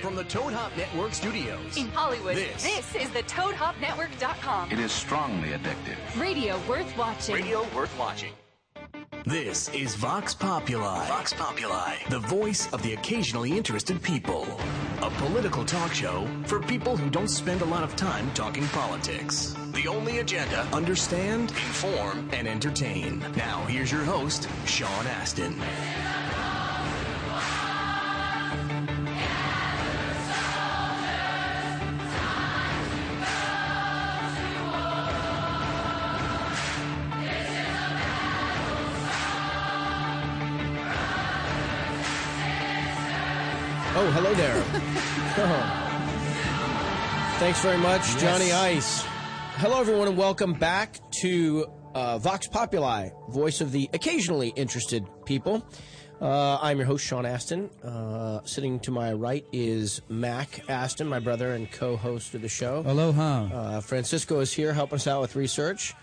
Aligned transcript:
From 0.00 0.14
the 0.14 0.24
Toad 0.24 0.52
Hop 0.52 0.76
Network 0.76 1.12
studios. 1.12 1.76
In 1.76 1.88
Hollywood, 1.88 2.36
This. 2.36 2.62
this, 2.62 2.94
is 2.94 3.10
the 3.10 3.22
ToadHopNetwork.com. 3.24 4.70
It 4.70 4.78
is 4.78 4.92
strongly 4.92 5.48
addictive. 5.48 5.96
Radio 6.20 6.60
worth 6.68 6.96
watching. 6.96 7.34
Radio 7.34 7.66
worth 7.74 7.96
watching. 7.98 8.32
This 9.24 9.68
is 9.70 9.94
Vox 9.96 10.32
Populi. 10.34 11.06
Vox 11.06 11.32
Populi, 11.32 11.96
the 12.08 12.20
voice 12.20 12.72
of 12.72 12.82
the 12.82 12.94
occasionally 12.94 13.54
interested 13.56 14.02
people. 14.02 14.46
A 15.02 15.10
political 15.10 15.64
talk 15.64 15.92
show 15.92 16.26
for 16.46 16.60
people 16.60 16.96
who 16.96 17.10
don't 17.10 17.28
spend 17.28 17.60
a 17.60 17.64
lot 17.66 17.82
of 17.82 17.94
time 17.96 18.30
talking 18.32 18.66
politics. 18.68 19.54
The 19.72 19.86
only 19.88 20.20
agenda 20.20 20.60
understand, 20.72 21.50
inform, 21.50 22.30
and 22.32 22.48
entertain. 22.48 23.18
Now, 23.36 23.64
here's 23.66 23.92
your 23.92 24.04
host, 24.04 24.48
Sean 24.64 25.06
Astin. 25.06 25.60
Hello 44.20 44.34
there. 44.34 44.64
Oh. 45.36 45.62
Thanks 47.38 47.62
very 47.62 47.78
much, 47.78 48.16
Johnny 48.16 48.50
Ice. 48.50 49.04
Hello, 49.58 49.78
everyone, 49.78 50.08
and 50.08 50.18
welcome 50.18 50.54
back 50.54 50.98
to 51.20 51.70
uh, 51.94 52.18
Vox 52.18 52.48
Populi, 52.48 53.10
voice 53.28 53.60
of 53.60 53.70
the 53.70 53.88
occasionally 53.92 54.52
interested 54.56 55.06
people. 55.24 55.64
Uh, 56.20 56.58
I'm 56.60 56.78
your 56.78 56.86
host, 56.86 57.06
Sean 57.06 57.26
Astin. 57.26 57.70
Uh, 57.84 58.40
sitting 58.42 58.80
to 58.80 58.90
my 58.90 59.12
right 59.12 59.46
is 59.52 60.02
Mac 60.08 60.68
Astin, 60.68 61.06
my 61.06 61.20
brother 61.20 61.52
and 61.52 61.70
co-host 61.70 62.34
of 62.34 62.42
the 62.42 62.48
show. 62.48 62.82
Aloha. 62.84 63.44
Uh, 63.44 63.80
Francisco 63.82 64.40
is 64.40 64.52
here 64.52 64.72
helping 64.72 64.96
us 64.96 65.06
out 65.06 65.20
with 65.20 65.36
research. 65.36 65.94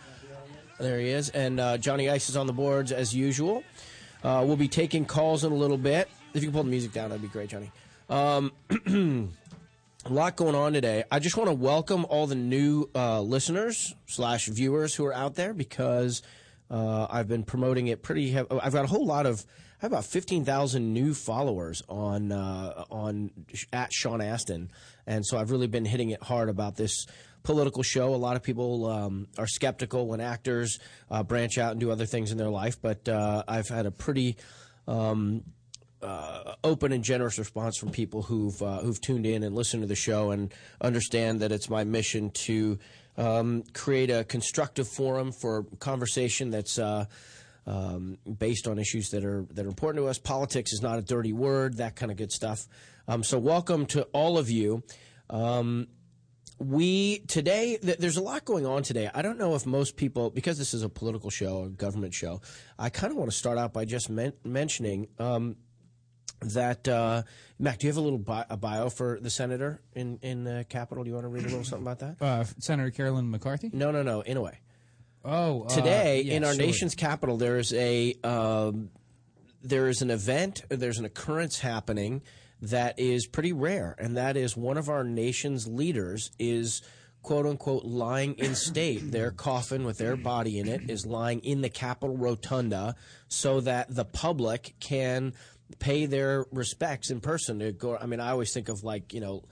There 0.79 1.01
he 1.01 1.09
is. 1.09 1.31
And 1.31 1.59
uh, 1.59 1.77
Johnny 1.79 2.09
Ice 2.09 2.29
is 2.29 2.37
on 2.37 2.47
the 2.47 2.53
boards 2.53 2.93
as 2.93 3.13
usual. 3.13 3.65
Uh, 4.23 4.45
we'll 4.47 4.55
be 4.55 4.69
taking 4.69 5.03
calls 5.03 5.43
in 5.43 5.51
a 5.51 5.55
little 5.55 5.77
bit. 5.77 6.07
If 6.33 6.43
you 6.43 6.47
can 6.47 6.53
pull 6.53 6.63
the 6.63 6.69
music 6.69 6.93
down, 6.93 7.09
that'd 7.09 7.21
be 7.21 7.27
great, 7.27 7.49
Johnny. 7.49 7.73
Um, 8.09 8.51
a 10.05 10.13
lot 10.13 10.35
going 10.35 10.55
on 10.55 10.73
today. 10.73 11.03
I 11.11 11.19
just 11.19 11.37
want 11.37 11.49
to 11.49 11.55
welcome 11.55 12.05
all 12.05 12.27
the 12.27 12.35
new 12.35 12.89
uh, 12.93 13.21
listeners 13.21 13.95
slash 14.05 14.47
viewers 14.47 14.93
who 14.93 15.05
are 15.05 15.13
out 15.13 15.35
there 15.35 15.53
because 15.53 16.21
uh, 16.69 17.07
I've 17.09 17.27
been 17.27 17.43
promoting 17.43 17.87
it 17.87 18.03
pretty. 18.03 18.37
I've 18.37 18.73
got 18.73 18.85
a 18.85 18.87
whole 18.87 19.05
lot 19.05 19.25
of. 19.25 19.43
I 19.81 19.85
have 19.85 19.91
about 19.91 20.05
fifteen 20.05 20.45
thousand 20.45 20.93
new 20.93 21.13
followers 21.13 21.81
on 21.89 22.31
uh, 22.31 22.85
on 22.89 23.31
at 23.73 23.91
Sean 23.91 24.21
Astin, 24.21 24.71
and 25.05 25.25
so 25.25 25.37
I've 25.37 25.51
really 25.51 25.67
been 25.67 25.85
hitting 25.85 26.11
it 26.11 26.23
hard 26.23 26.49
about 26.49 26.75
this 26.75 27.05
political 27.43 27.83
show. 27.83 28.13
A 28.13 28.15
lot 28.15 28.35
of 28.35 28.43
people 28.43 28.85
um, 28.85 29.27
are 29.37 29.47
skeptical 29.47 30.07
when 30.07 30.21
actors 30.21 30.79
uh, 31.11 31.23
branch 31.23 31.57
out 31.57 31.71
and 31.71 31.79
do 31.79 31.91
other 31.91 32.05
things 32.05 32.31
in 32.31 32.37
their 32.37 32.49
life, 32.49 32.81
but 32.81 33.07
uh, 33.09 33.43
I've 33.47 33.67
had 33.67 33.85
a 33.85 33.91
pretty 33.91 34.37
um, 34.87 35.43
uh, 36.05 36.55
open 36.63 36.91
and 36.91 37.03
generous 37.03 37.39
response 37.39 37.77
from 37.77 37.89
people 37.89 38.21
who've 38.21 38.61
uh, 38.61 38.79
who've 38.79 39.01
tuned 39.01 39.25
in 39.25 39.43
and 39.43 39.55
listened 39.55 39.83
to 39.83 39.87
the 39.87 39.95
show 39.95 40.31
and 40.31 40.53
understand 40.79 41.39
that 41.41 41.51
it's 41.51 41.69
my 41.69 41.83
mission 41.83 42.29
to 42.31 42.77
um, 43.17 43.63
create 43.73 44.09
a 44.09 44.23
constructive 44.23 44.87
forum 44.87 45.31
for 45.31 45.65
conversation 45.79 46.51
that's. 46.51 46.79
Uh, 46.79 47.05
um, 47.67 48.19
based 48.37 48.67
on 48.67 48.77
issues 48.77 49.09
that 49.09 49.25
are 49.25 49.47
that 49.49 49.65
are 49.65 49.67
important 49.67 50.03
to 50.03 50.07
us, 50.07 50.19
politics 50.19 50.71
is 50.71 50.83
not 50.83 50.99
a 50.99 51.01
dirty 51.01 51.33
word. 51.33 51.77
That 51.77 51.95
kind 51.95 52.11
of 52.11 52.17
good 52.19 52.31
stuff. 52.31 52.67
Um, 53.07 53.23
so, 53.23 53.39
welcome 53.39 53.87
to 53.87 54.03
all 54.13 54.37
of 54.37 54.51
you. 54.51 54.83
Um, 55.31 55.87
we 56.59 57.19
today 57.27 57.77
th- 57.77 57.97
there's 57.97 58.17
a 58.17 58.21
lot 58.21 58.45
going 58.45 58.65
on 58.65 58.81
today 58.81 59.09
i 59.13 59.21
don't 59.21 59.37
know 59.37 59.55
if 59.55 59.65
most 59.65 59.97
people 59.97 60.29
because 60.29 60.57
this 60.57 60.73
is 60.73 60.83
a 60.83 60.89
political 60.89 61.29
show 61.29 61.63
a 61.63 61.69
government 61.69 62.13
show 62.13 62.39
i 62.79 62.89
kind 62.89 63.11
of 63.11 63.17
want 63.17 63.29
to 63.29 63.35
start 63.35 63.57
out 63.57 63.73
by 63.73 63.83
just 63.83 64.09
men- 64.09 64.31
mentioning 64.45 65.07
um, 65.19 65.57
that 66.41 66.87
uh, 66.87 67.23
mac 67.59 67.79
do 67.79 67.87
you 67.87 67.91
have 67.91 67.97
a 67.97 68.01
little 68.01 68.19
bi- 68.19 68.45
a 68.49 68.57
bio 68.57 68.89
for 68.89 69.19
the 69.21 69.29
senator 69.29 69.81
in 69.93 70.19
in 70.21 70.43
the 70.43 70.65
capitol 70.69 71.03
do 71.03 71.09
you 71.09 71.13
want 71.15 71.23
to 71.25 71.29
read 71.29 71.43
a 71.43 71.47
little 71.47 71.63
something 71.63 71.87
about 71.87 71.99
that 71.99 72.17
Uh, 72.23 72.43
Senator 72.59 72.91
Carolyn 72.91 73.29
McCarthy. 73.31 73.69
no 73.73 73.91
no 73.91 74.03
no 74.03 74.21
in 74.21 74.37
a 74.37 74.41
way 74.41 74.59
Oh, 75.27 75.63
uh, 75.63 75.69
today 75.69 76.21
yeah, 76.21 76.35
in 76.35 76.43
our 76.43 76.53
sure. 76.53 76.61
nation's 76.65 76.93
capital 76.93 77.37
there 77.37 77.57
is 77.57 77.73
a 77.73 78.13
um, 78.23 78.89
there 79.63 79.87
is 79.87 80.01
an 80.03 80.11
event 80.11 80.61
there's 80.69 80.99
an 80.99 81.05
occurrence 81.05 81.59
happening 81.59 82.21
that 82.61 82.99
is 82.99 83.25
pretty 83.27 83.51
rare 83.53 83.95
and 83.97 84.17
that 84.17 84.37
is 84.37 84.55
one 84.55 84.77
of 84.77 84.87
our 84.89 85.03
nation's 85.03 85.67
leaders 85.67 86.29
is 86.37 86.81
quote 87.23 87.47
unquote 87.47 87.83
lying 87.85 88.35
in 88.35 88.53
state 88.53 88.99
their 89.11 89.31
coffin 89.31 89.83
with 89.83 89.97
their 89.97 90.15
body 90.15 90.59
in 90.59 90.67
it 90.67 90.89
is 90.91 91.07
lying 91.07 91.39
in 91.39 91.61
the 91.61 91.69
capitol 91.69 92.15
rotunda 92.15 92.95
so 93.27 93.59
that 93.61 93.87
the 93.93 94.05
public 94.05 94.75
can 94.79 95.33
pay 95.79 96.05
their 96.05 96.45
respects 96.51 97.09
in 97.09 97.19
person 97.19 97.59
to 97.59 97.71
go 97.71 97.97
i 97.97 98.05
mean 98.05 98.19
i 98.19 98.31
always 98.31 98.53
think 98.53 98.69
of 98.69 98.83
like 98.83 99.13
you 99.13 99.19
know 99.19 99.43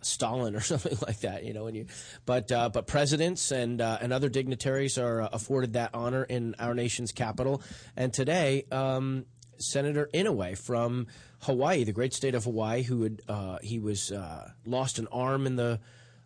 Stalin 0.00 0.56
or 0.56 0.60
something 0.60 0.96
like 1.06 1.20
that, 1.20 1.44
you 1.44 1.52
know. 1.52 1.64
When 1.64 1.74
you, 1.74 1.86
but 2.26 2.50
uh, 2.50 2.68
but 2.70 2.86
presidents 2.86 3.50
and 3.50 3.80
uh, 3.80 3.98
and 4.00 4.12
other 4.12 4.28
dignitaries 4.28 4.98
are 4.98 5.22
uh, 5.22 5.28
afforded 5.32 5.74
that 5.74 5.90
honor 5.94 6.24
in 6.24 6.54
our 6.58 6.74
nation's 6.74 7.12
capital. 7.12 7.62
And 7.96 8.12
today, 8.12 8.64
um, 8.70 9.26
Senator 9.58 10.08
Inouye 10.12 10.58
from 10.58 11.06
Hawaii, 11.42 11.84
the 11.84 11.92
great 11.92 12.14
state 12.14 12.34
of 12.34 12.44
Hawaii, 12.44 12.82
who 12.82 13.02
had 13.02 13.22
uh, 13.28 13.58
he 13.62 13.78
was 13.78 14.12
uh, 14.12 14.50
lost 14.66 14.98
an 14.98 15.08
arm 15.12 15.46
in 15.46 15.56
the 15.56 15.80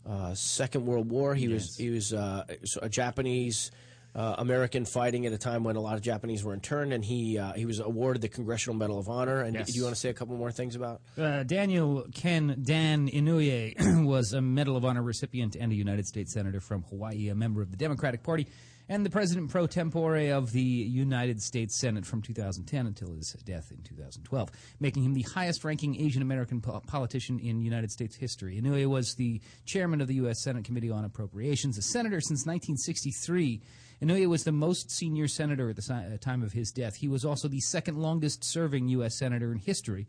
uh, 0.08 0.34
Second 0.34 0.86
World 0.86 1.10
War. 1.10 1.34
He 1.34 1.48
was 1.48 1.76
he 1.76 1.90
was 1.90 2.12
uh, 2.12 2.44
a 2.82 2.88
Japanese. 2.88 3.70
Uh, 4.16 4.34
American 4.38 4.86
fighting 4.86 5.26
at 5.26 5.32
a 5.34 5.36
time 5.36 5.62
when 5.62 5.76
a 5.76 5.80
lot 5.80 5.94
of 5.94 6.00
Japanese 6.00 6.42
were 6.42 6.54
interned, 6.54 6.94
and 6.94 7.04
he 7.04 7.38
uh, 7.38 7.52
he 7.52 7.66
was 7.66 7.80
awarded 7.80 8.22
the 8.22 8.28
Congressional 8.30 8.74
Medal 8.74 8.98
of 8.98 9.10
Honor. 9.10 9.42
And 9.42 9.54
Yes. 9.54 9.66
do 9.70 9.74
you 9.76 9.82
want 9.82 9.94
to 9.94 10.00
say 10.00 10.08
a 10.08 10.14
couple 10.14 10.34
more 10.38 10.50
things 10.50 10.74
about? 10.74 11.02
Uh, 11.18 11.42
Daniel 11.42 12.06
Ken 12.14 12.56
Dan 12.62 13.08
Inouye 13.10 14.04
was 14.06 14.32
a 14.32 14.40
Medal 14.40 14.74
of 14.74 14.86
Honor 14.86 15.02
recipient 15.02 15.54
and 15.54 15.70
a 15.70 15.74
United 15.74 16.06
States 16.06 16.32
Senator 16.32 16.60
from 16.60 16.82
Hawaii, 16.84 17.28
a 17.28 17.34
member 17.34 17.60
of 17.60 17.70
the 17.70 17.76
Democratic 17.76 18.22
Party, 18.22 18.46
and 18.88 19.04
the 19.04 19.10
President 19.10 19.50
pro 19.50 19.66
tempore 19.66 20.16
of 20.32 20.50
the 20.52 20.62
United 20.62 21.42
States 21.42 21.78
Senate 21.78 22.06
from 22.06 22.22
2010 22.22 22.86
until 22.86 23.12
his 23.12 23.32
death 23.44 23.70
in 23.70 23.82
2012, 23.82 24.50
making 24.80 25.02
him 25.04 25.12
the 25.12 25.22
highest 25.34 25.62
ranking 25.62 26.00
Asian 26.00 26.22
American 26.22 26.62
po- 26.62 26.80
politician 26.86 27.38
in 27.38 27.60
United 27.60 27.90
States 27.90 28.16
history. 28.16 28.58
Inouye 28.58 28.86
was 28.86 29.14
the 29.16 29.42
chairman 29.66 30.00
of 30.00 30.08
the 30.08 30.14
U.S. 30.14 30.42
Senate 30.42 30.64
Committee 30.64 30.90
on 30.90 31.04
Appropriations, 31.04 31.76
a 31.76 31.82
senator 31.82 32.22
since 32.22 32.46
1963. 32.46 33.60
Inouye 34.02 34.28
was 34.28 34.44
the 34.44 34.52
most 34.52 34.90
senior 34.90 35.26
senator 35.26 35.70
at 35.70 35.76
the 35.76 35.82
si- 35.82 35.92
uh, 35.92 36.18
time 36.20 36.42
of 36.42 36.52
his 36.52 36.70
death. 36.70 36.96
He 36.96 37.08
was 37.08 37.24
also 37.24 37.48
the 37.48 37.60
second 37.60 37.96
longest 37.96 38.44
serving 38.44 38.88
U.S. 38.88 39.14
senator 39.14 39.52
in 39.52 39.58
history. 39.58 40.06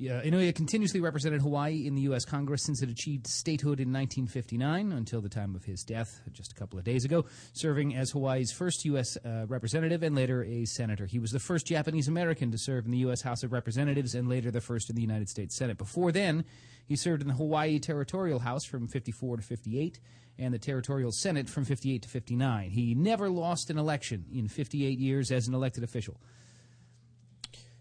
Inouye 0.00 0.52
continuously 0.54 1.00
represented 1.00 1.42
Hawaii 1.42 1.86
in 1.86 1.94
the 1.94 2.02
U.S. 2.02 2.24
Congress 2.24 2.62
since 2.62 2.82
it 2.82 2.90
achieved 2.90 3.28
statehood 3.28 3.78
in 3.78 3.92
1959 3.92 4.90
until 4.90 5.20
the 5.20 5.28
time 5.28 5.54
of 5.54 5.64
his 5.64 5.84
death 5.84 6.20
just 6.32 6.50
a 6.50 6.54
couple 6.56 6.78
of 6.78 6.84
days 6.84 7.04
ago, 7.04 7.24
serving 7.52 7.94
as 7.94 8.10
Hawaii's 8.10 8.50
first 8.50 8.84
U.S. 8.86 9.16
Uh, 9.24 9.46
representative 9.46 10.02
and 10.02 10.16
later 10.16 10.42
a 10.42 10.64
senator. 10.64 11.06
He 11.06 11.20
was 11.20 11.30
the 11.30 11.38
first 11.38 11.66
Japanese 11.66 12.08
American 12.08 12.50
to 12.50 12.58
serve 12.58 12.86
in 12.86 12.90
the 12.90 12.98
U.S. 12.98 13.22
House 13.22 13.44
of 13.44 13.52
Representatives 13.52 14.16
and 14.16 14.28
later 14.28 14.50
the 14.50 14.60
first 14.60 14.90
in 14.90 14.96
the 14.96 15.02
United 15.02 15.28
States 15.28 15.54
Senate. 15.54 15.78
Before 15.78 16.10
then, 16.10 16.44
he 16.86 16.96
served 16.96 17.22
in 17.22 17.28
the 17.28 17.34
Hawaii 17.34 17.78
Territorial 17.78 18.40
House 18.40 18.64
from 18.64 18.88
54 18.88 19.36
to 19.36 19.42
58 19.42 20.00
and 20.40 20.52
the 20.52 20.58
Territorial 20.58 21.12
Senate 21.12 21.48
from 21.48 21.64
58 21.64 22.02
to 22.02 22.08
59. 22.08 22.70
He 22.70 22.96
never 22.96 23.30
lost 23.30 23.70
an 23.70 23.78
election 23.78 24.24
in 24.34 24.48
58 24.48 24.98
years 24.98 25.30
as 25.30 25.46
an 25.46 25.54
elected 25.54 25.84
official. 25.84 26.20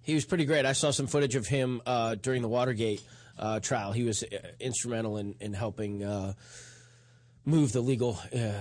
He 0.04 0.14
was 0.16 0.26
pretty 0.26 0.46
great. 0.46 0.66
I 0.66 0.74
saw 0.74 0.92
some 0.92 1.08
footage 1.08 1.36
of 1.36 1.48
him 1.48 1.82
uh, 1.86 2.16
during 2.16 2.42
the 2.42 2.48
Watergate 2.50 3.02
uh, 3.40 3.60
trial. 3.60 3.92
He 3.94 4.04
was 4.04 4.24
uh, 4.24 4.28
instrumental 4.60 5.18
in, 5.18 5.36
in 5.40 5.54
helping 5.54 6.04
uh, 6.04 6.34
move 7.46 7.72
the 7.72 7.82
legal. 7.82 8.20
Uh, 8.36 8.52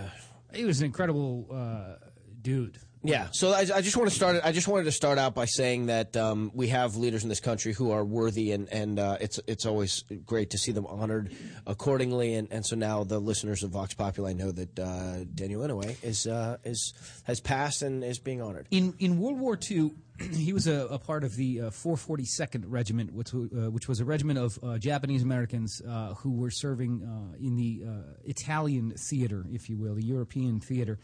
He 0.55 0.65
was 0.65 0.81
an 0.81 0.87
incredible 0.87 1.47
uh, 1.53 1.97
dude. 2.41 2.79
yeah. 3.03 3.29
So 3.33 3.53
I, 3.53 3.61
I 3.75 3.81
just 3.81 3.97
want 3.97 4.09
to 4.11 4.15
start. 4.15 4.41
I 4.44 4.53
just 4.53 4.69
wanted 4.69 4.85
to 4.85 4.93
start 4.93 5.19
out 5.19 5.35
by 5.35 5.47
saying 5.47 5.87
that 5.87 6.17
um, 6.17 6.50
we 6.55 6.69
have 6.69 6.94
leaders 6.97 7.23
in 7.23 7.29
this 7.29 7.41
country 7.41 7.73
who 7.73 7.91
are 7.91 8.05
worthy, 8.05 8.53
and 8.53 8.69
and 8.73 8.99
uh, 8.99 9.17
it's 9.21 9.41
it's 9.47 9.67
always 9.67 10.05
great 10.27 10.50
to 10.50 10.59
see 10.59 10.73
them 10.73 10.87
honored 10.87 11.35
accordingly. 11.67 12.35
And, 12.35 12.49
and 12.53 12.65
so 12.65 12.77
now 12.77 13.03
the 13.05 13.19
listeners 13.19 13.62
of 13.62 13.71
Vox 13.71 13.94
Populi 13.94 14.35
know 14.35 14.53
that 14.53 14.79
uh, 14.79 15.25
Daniel 15.35 15.62
Inouye 15.62 15.97
is 16.05 16.27
uh, 16.27 16.59
is 16.65 16.94
has 17.25 17.41
passed 17.41 17.83
and 17.83 18.05
is 18.05 18.19
being 18.19 18.41
honored. 18.43 18.67
In 18.71 18.94
in 18.99 19.19
World 19.19 19.41
War 19.41 19.59
II, 19.71 19.93
he 20.33 20.53
was 20.53 20.67
a, 20.67 20.87
a 20.87 20.99
part 20.99 21.25
of 21.25 21.37
the 21.37 21.61
uh, 21.61 21.71
442nd 21.71 22.65
Regiment, 22.67 23.13
which, 23.13 23.35
uh, 23.35 23.71
which 23.71 23.89
was 23.89 24.01
a 24.01 24.05
regiment 24.05 24.39
of 24.39 24.59
uh, 24.63 24.79
Japanese 24.79 25.23
Americans 25.23 25.83
uh, 25.87 26.15
who 26.15 26.33
were 26.33 26.51
serving 26.51 27.03
uh, 27.03 27.37
in 27.39 27.57
the 27.57 27.83
Italian 28.25 28.93
theater, 28.93 29.45
if 29.51 29.69
you 29.69 29.77
will, 29.77 29.95
the 29.95 30.05
European 30.05 30.61
theater. 30.61 30.99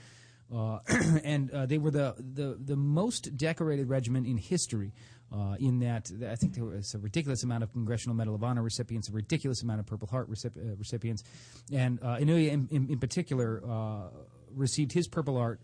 And 1.25 1.51
they 1.51 1.77
were 1.77 1.91
the, 1.91 2.15
the, 2.19 2.59
the 2.59 2.77
most 2.77 3.37
decorated 3.37 3.89
regiment 3.89 4.27
in 4.27 4.39
history 4.39 4.93
in 5.59 5.81
that, 5.81 6.11
I 6.27 6.37
think 6.37 6.55
there 6.55 6.65
was 6.65 6.95
a 6.95 6.99
ridiculous 6.99 7.43
amount 7.43 7.65
of 7.65 7.73
Congressional 7.73 8.17
Medal 8.17 8.35
of 8.35 8.43
Honor 8.43 8.63
recipients, 8.63 9.11
a 9.11 9.13
ridiculous 9.13 9.63
amount 9.63 9.81
of 9.81 9.87
Purple 9.87 10.09
Heart 10.09 10.31
recip- 10.31 10.79
recipients, 10.79 11.23
and 11.71 12.01
Inouye 12.01 12.51
in, 12.51 12.69
in, 12.71 12.89
in 12.89 12.99
particular 12.99 13.63
received 14.55 14.93
his 14.93 15.07
Purple 15.07 15.37
Heart 15.37 15.61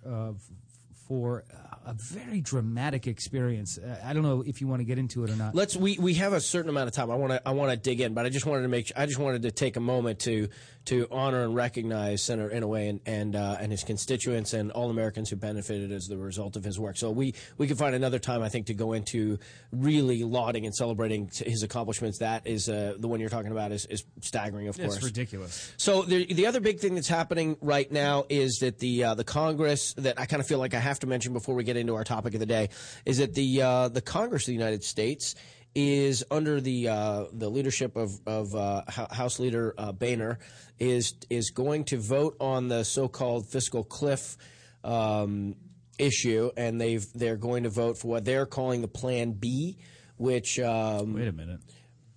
for 1.08 1.44
a 1.84 1.94
very 1.94 2.40
dramatic 2.40 3.06
experience. 3.06 3.78
Uh, 3.78 4.00
I 4.04 4.12
don't 4.12 4.22
know 4.22 4.42
if 4.46 4.60
you 4.60 4.66
want 4.66 4.80
to 4.80 4.84
get 4.84 4.98
into 4.98 5.24
it 5.24 5.30
or 5.30 5.36
not. 5.36 5.54
Let's 5.54 5.76
we, 5.76 5.98
we 5.98 6.14
have 6.14 6.32
a 6.32 6.40
certain 6.40 6.70
amount 6.70 6.88
of 6.88 6.94
time. 6.94 7.10
I 7.10 7.16
want 7.16 7.32
to 7.32 7.48
I 7.48 7.52
want 7.52 7.70
to 7.72 7.76
dig 7.76 8.00
in, 8.00 8.14
but 8.14 8.24
I 8.26 8.30
just 8.30 8.46
wanted 8.46 8.62
to 8.62 8.68
make 8.68 8.90
I 8.96 9.06
just 9.06 9.18
wanted 9.18 9.42
to 9.42 9.50
take 9.50 9.76
a 9.76 9.80
moment 9.80 10.20
to 10.20 10.48
to 10.86 11.08
honor 11.10 11.42
and 11.42 11.54
recognize 11.54 12.22
Senator 12.22 12.50
Inouye 12.54 12.90
and 12.90 13.00
and 13.06 13.36
uh, 13.36 13.56
and 13.60 13.72
his 13.72 13.84
constituents 13.84 14.52
and 14.52 14.70
all 14.72 14.90
Americans 14.90 15.30
who 15.30 15.36
benefited 15.36 15.92
as 15.92 16.06
the 16.06 16.16
result 16.16 16.56
of 16.56 16.64
his 16.64 16.78
work. 16.78 16.96
So 16.96 17.10
we 17.10 17.34
we 17.58 17.66
can 17.66 17.76
find 17.76 17.94
another 17.94 18.18
time 18.18 18.42
I 18.42 18.48
think 18.48 18.66
to 18.66 18.74
go 18.74 18.92
into 18.92 19.38
really 19.72 20.24
lauding 20.24 20.66
and 20.66 20.74
celebrating 20.74 21.30
his 21.34 21.62
accomplishments. 21.62 22.18
That 22.18 22.46
is 22.46 22.68
uh, 22.68 22.96
the 22.98 23.08
one 23.08 23.20
you're 23.20 23.30
talking 23.30 23.52
about 23.52 23.72
is, 23.72 23.86
is 23.86 24.04
staggering, 24.20 24.68
of 24.68 24.78
it's 24.78 24.94
course. 24.94 25.04
ridiculous. 25.04 25.72
So 25.76 26.02
the 26.02 26.32
the 26.32 26.46
other 26.46 26.60
big 26.60 26.80
thing 26.80 26.94
that's 26.94 27.08
happening 27.08 27.56
right 27.60 27.90
now 27.90 28.24
is 28.28 28.58
that 28.58 28.78
the 28.78 29.04
uh, 29.04 29.14
the 29.14 29.24
Congress 29.24 29.94
that 29.94 30.18
I 30.20 30.26
kind 30.26 30.40
of 30.40 30.46
feel 30.46 30.58
like 30.58 30.74
I 30.74 30.80
have 30.80 30.98
to 31.00 31.06
mention 31.06 31.32
before 31.32 31.54
we 31.54 31.64
get 31.64 31.76
into 31.76 31.94
our 31.94 32.04
topic 32.04 32.34
of 32.34 32.40
the 32.40 32.46
day 32.46 32.68
is 33.04 33.18
that 33.18 33.34
the 33.34 33.62
uh, 33.62 33.88
the 33.88 34.02
Congress 34.02 34.42
of 34.42 34.46
the 34.48 34.52
United 34.52 34.84
States 34.84 35.34
is 35.74 36.24
under 36.30 36.60
the 36.60 36.88
uh, 36.88 37.24
the 37.32 37.48
leadership 37.48 37.96
of 37.96 38.20
of 38.26 38.54
uh, 38.54 38.82
House 38.88 39.38
Leader 39.38 39.74
uh, 39.76 39.92
Boehner 39.92 40.38
is 40.78 41.14
is 41.30 41.50
going 41.50 41.84
to 41.84 41.98
vote 41.98 42.36
on 42.40 42.68
the 42.68 42.84
so-called 42.84 43.46
fiscal 43.48 43.84
cliff. 43.84 44.36
Um, 44.82 45.56
issue 45.96 46.50
and 46.56 46.80
they've 46.80 47.06
they're 47.14 47.36
going 47.36 47.62
to 47.62 47.68
vote 47.68 47.96
for 47.96 48.08
what 48.08 48.24
they're 48.24 48.46
calling 48.46 48.82
the 48.82 48.88
plan 48.88 49.30
B 49.30 49.78
which 50.16 50.58
um, 50.60 51.14
Wait 51.14 51.28
a 51.28 51.32
minute. 51.32 51.60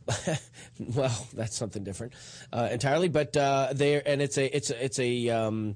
well, 0.79 1.27
that's 1.33 1.57
something 1.57 1.83
different 1.83 2.13
uh, 2.53 2.69
entirely. 2.71 3.09
But 3.09 3.35
uh, 3.35 3.69
there, 3.73 4.01
and 4.05 4.21
it's 4.21 4.37
a 4.37 4.55
it's 4.55 4.69
a, 4.69 4.83
it's 4.83 4.99
a 4.99 5.29
um, 5.29 5.75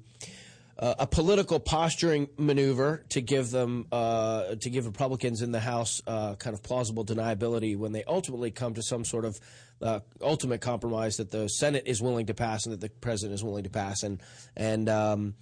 uh, 0.82 0.96
a 0.98 1.06
political 1.06 1.60
posturing 1.60 2.28
maneuver 2.38 3.04
to 3.10 3.22
give 3.22 3.52
them 3.52 3.86
uh, 3.92 4.56
to 4.56 4.70
give 4.70 4.88
Republicans 4.88 5.44
in 5.44 5.52
the 5.52 5.60
House 5.60 6.02
uh, 6.08 6.36
kind 6.36 6.56
of 6.56 6.64
plausible 6.64 7.06
deniability 7.06 7.78
when 7.78 7.92
they 7.92 8.04
ultimately 8.06 8.50
come 8.50 8.74
to 8.74 8.82
some 8.82 9.06
sort 9.06 9.24
of 9.24 9.40
uh, 9.82 10.00
ultimate 10.22 10.60
compromise 10.60 11.18
that 11.18 11.30
the 11.30 11.48
Senate 11.48 11.84
is 11.86 12.02
willing 12.02 12.26
to 12.26 12.34
pass 12.34 12.66
and 12.66 12.74
that 12.74 12.82
the 12.82 12.90
president 12.90 13.36
is 13.36 13.44
willing 13.44 13.64
to 13.64 13.70
pass, 13.70 14.04
and 14.04 14.22
and 14.58 14.90
um, 14.90 15.36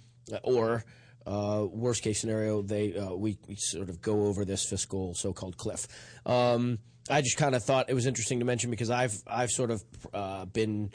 or. 0.44 0.84
Uh, 1.26 1.66
worst 1.70 2.02
case 2.02 2.18
scenario, 2.18 2.62
they 2.62 2.96
uh, 2.96 3.12
we, 3.12 3.36
we 3.46 3.54
sort 3.54 3.90
of 3.90 4.00
go 4.00 4.24
over 4.24 4.46
this 4.46 4.64
fiscal 4.64 5.14
so-called 5.14 5.54
cliff. 5.58 5.86
Um, 6.24 6.78
I 7.10 7.20
just 7.20 7.36
kind 7.36 7.54
of 7.54 7.62
thought 7.62 7.90
it 7.90 7.94
was 7.94 8.06
interesting 8.06 8.38
to 8.38 8.46
mention 8.46 8.70
because 8.70 8.88
I've 8.88 9.22
I've 9.26 9.50
sort 9.50 9.70
of 9.70 10.52
been 10.54 10.90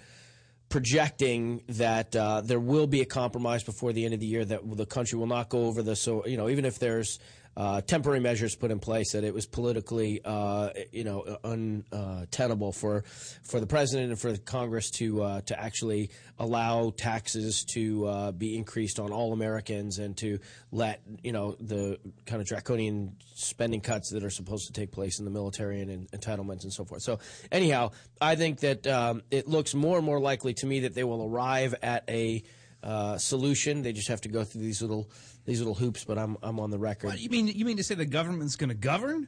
projecting 0.69 1.61
that 1.69 2.15
uh, 2.15 2.41
there 2.41 2.59
will 2.59 2.87
be 2.87 3.01
a 3.01 3.05
compromise 3.05 3.63
before 3.63 3.93
the 3.93 4.05
end 4.05 4.13
of 4.13 4.19
the 4.19 4.25
year 4.25 4.43
that 4.43 4.61
the 4.75 4.85
country 4.85 5.17
will 5.17 5.27
not 5.27 5.49
go 5.49 5.65
over 5.65 5.81
the 5.81 5.95
so 5.95 6.25
you 6.25 6.37
know 6.37 6.49
even 6.49 6.65
if 6.65 6.79
there's 6.79 7.19
uh, 7.57 7.81
temporary 7.81 8.19
measures 8.19 8.55
put 8.55 8.71
in 8.71 8.79
place 8.79 9.13
that 9.13 9.23
it 9.23 9.33
was 9.33 9.45
politically 9.45 10.21
uh, 10.25 10.69
you 10.91 11.03
know 11.03 11.37
untenable 11.43 12.71
for 12.71 13.03
for 13.43 13.59
the 13.59 13.67
president 13.67 14.11
and 14.11 14.19
for 14.19 14.31
the 14.31 14.37
Congress 14.37 14.89
to 14.91 15.21
uh, 15.21 15.41
to 15.41 15.59
actually 15.59 16.09
allow 16.37 16.91
taxes 16.91 17.63
to 17.63 18.05
uh, 18.05 18.31
be 18.31 18.57
increased 18.57 18.99
on 18.99 19.11
all 19.11 19.31
Americans 19.33 19.99
and 19.99 20.17
to 20.17 20.39
let 20.71 21.01
you 21.23 21.31
know 21.31 21.55
the 21.59 21.97
kind 22.25 22.41
of 22.41 22.47
draconian 22.47 23.15
spending 23.35 23.81
cuts 23.81 24.11
that 24.11 24.23
are 24.23 24.29
supposed 24.29 24.67
to 24.67 24.73
take 24.73 24.91
place 24.91 25.19
in 25.19 25.25
the 25.25 25.31
military 25.31 25.81
and 25.81 25.89
in 25.89 26.07
entitlements 26.07 26.63
and 26.63 26.73
so 26.73 26.83
forth. 26.83 27.01
So 27.01 27.19
anyhow, 27.51 27.91
I 28.19 28.35
think 28.35 28.59
that 28.61 28.85
um, 28.87 29.21
it 29.31 29.47
looks 29.47 29.73
more 29.73 29.97
and 29.97 30.05
more 30.05 30.19
likely 30.19 30.53
to 30.55 30.65
me 30.65 30.81
that 30.81 30.93
they 30.93 31.03
will 31.03 31.25
arrive 31.25 31.75
at 31.81 32.03
a 32.09 32.43
uh, 32.83 33.17
solution. 33.17 33.81
They 33.81 33.93
just 33.93 34.09
have 34.09 34.21
to 34.21 34.29
go 34.29 34.43
through 34.43 34.61
these 34.61 34.81
little 34.81 35.09
these 35.45 35.59
little 35.59 35.75
hoops. 35.75 36.03
But 36.03 36.17
I'm 36.17 36.37
I'm 36.43 36.59
on 36.59 36.71
the 36.71 36.79
record. 36.79 37.07
What, 37.07 37.19
you 37.19 37.29
mean 37.29 37.47
you 37.47 37.65
mean 37.65 37.77
to 37.77 37.83
say 37.83 37.95
the 37.95 38.05
government's 38.05 38.55
going 38.55 38.69
to 38.69 38.75
govern? 38.75 39.27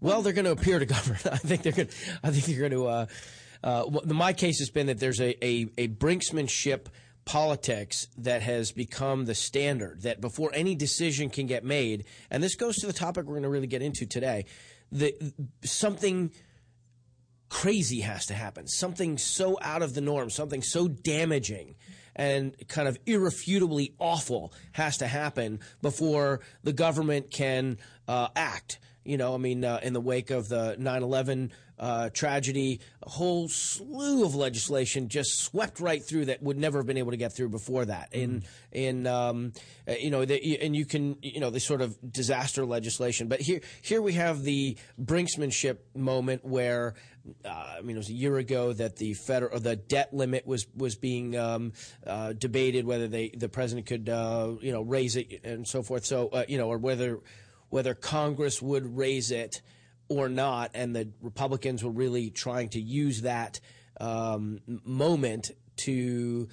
Well, 0.00 0.20
they're 0.22 0.32
going 0.34 0.44
to 0.44 0.50
appear 0.50 0.78
to 0.78 0.86
govern. 0.86 1.16
I 1.32 1.38
think 1.38 1.62
they're 1.62 1.72
going. 1.72 1.88
I 2.22 2.30
think 2.30 2.44
they're 2.44 2.68
going 2.68 2.72
to. 2.72 2.86
Uh, 2.86 3.06
uh, 3.62 3.84
well, 3.88 4.02
my 4.06 4.32
case 4.34 4.58
has 4.58 4.68
been 4.68 4.88
that 4.88 5.00
there's 5.00 5.20
a, 5.20 5.42
a, 5.42 5.66
a 5.78 5.88
brinksmanship 5.88 6.88
politics 7.24 8.08
that 8.18 8.42
has 8.42 8.72
become 8.72 9.24
the 9.24 9.34
standard. 9.34 10.02
That 10.02 10.20
before 10.20 10.50
any 10.52 10.74
decision 10.74 11.30
can 11.30 11.46
get 11.46 11.64
made, 11.64 12.04
and 12.30 12.42
this 12.42 12.54
goes 12.54 12.76
to 12.76 12.86
the 12.86 12.92
topic 12.92 13.24
we're 13.24 13.34
going 13.34 13.44
to 13.44 13.48
really 13.48 13.66
get 13.66 13.80
into 13.80 14.04
today, 14.04 14.44
the 14.92 15.14
something 15.62 16.30
crazy 17.48 18.00
has 18.00 18.26
to 18.26 18.34
happen. 18.34 18.66
Something 18.66 19.16
so 19.16 19.58
out 19.62 19.80
of 19.80 19.94
the 19.94 20.00
norm, 20.00 20.28
something 20.28 20.60
so 20.60 20.88
damaging 20.88 21.76
and 22.16 22.54
kind 22.68 22.88
of 22.88 22.98
irrefutably 23.06 23.94
awful 23.98 24.52
has 24.72 24.98
to 24.98 25.06
happen 25.06 25.60
before 25.82 26.40
the 26.62 26.72
government 26.72 27.30
can 27.30 27.78
uh, 28.08 28.28
act. 28.36 28.78
You 29.04 29.16
know, 29.16 29.34
I 29.34 29.38
mean, 29.38 29.64
uh, 29.64 29.80
in 29.82 29.92
the 29.92 30.00
wake 30.00 30.30
of 30.30 30.48
the 30.48 30.76
9 30.78 31.02
11 31.02 31.52
uh, 31.78 32.10
tragedy, 32.10 32.80
a 33.02 33.10
whole 33.10 33.48
slew 33.48 34.24
of 34.24 34.34
legislation 34.34 35.08
just 35.08 35.40
swept 35.40 35.80
right 35.80 36.02
through 36.02 36.26
that 36.26 36.42
would 36.42 36.56
never 36.56 36.78
have 36.78 36.86
been 36.86 36.96
able 36.96 37.10
to 37.10 37.16
get 37.16 37.34
through 37.34 37.48
before 37.48 37.84
that. 37.84 38.08
In, 38.12 38.44
in 38.72 39.06
um, 39.06 39.52
uh, 39.86 39.92
you 39.92 40.10
know, 40.10 40.24
the, 40.24 40.58
and 40.60 40.74
you 40.74 40.86
can, 40.86 41.16
you 41.20 41.40
know, 41.40 41.50
the 41.50 41.60
sort 41.60 41.80
of 41.80 41.96
disaster 42.10 42.64
legislation. 42.64 43.28
But 43.28 43.40
here, 43.40 43.60
here 43.82 44.00
we 44.00 44.14
have 44.14 44.42
the 44.42 44.78
brinksmanship 45.00 45.78
moment 45.94 46.44
where 46.44 46.94
uh, 47.44 47.48
I 47.78 47.80
mean, 47.80 47.96
it 47.96 47.98
was 47.98 48.10
a 48.10 48.14
year 48.14 48.36
ago 48.36 48.72
that 48.72 48.96
the 48.96 49.14
federal 49.14 49.58
the 49.58 49.76
debt 49.76 50.12
limit 50.12 50.46
was 50.46 50.66
was 50.76 50.96
being 50.96 51.36
um, 51.36 51.72
uh, 52.06 52.34
debated 52.34 52.84
whether 52.84 53.08
they 53.08 53.30
the 53.30 53.48
president 53.48 53.86
could 53.86 54.08
uh, 54.08 54.52
you 54.60 54.72
know 54.72 54.82
raise 54.82 55.16
it 55.16 55.40
and 55.44 55.66
so 55.66 55.82
forth. 55.82 56.04
So 56.04 56.28
uh, 56.28 56.44
you 56.48 56.58
know, 56.58 56.68
or 56.68 56.78
whether 56.78 57.20
whether 57.74 57.92
Congress 57.92 58.62
would 58.62 58.96
raise 58.96 59.32
it 59.32 59.60
or 60.08 60.28
not, 60.28 60.70
and 60.74 60.94
the 60.94 61.08
Republicans 61.20 61.82
were 61.82 61.90
really 61.90 62.30
trying 62.30 62.68
to 62.68 62.80
use 62.80 63.22
that 63.22 63.58
um, 64.00 64.60
moment 64.84 65.50
to 65.78 66.48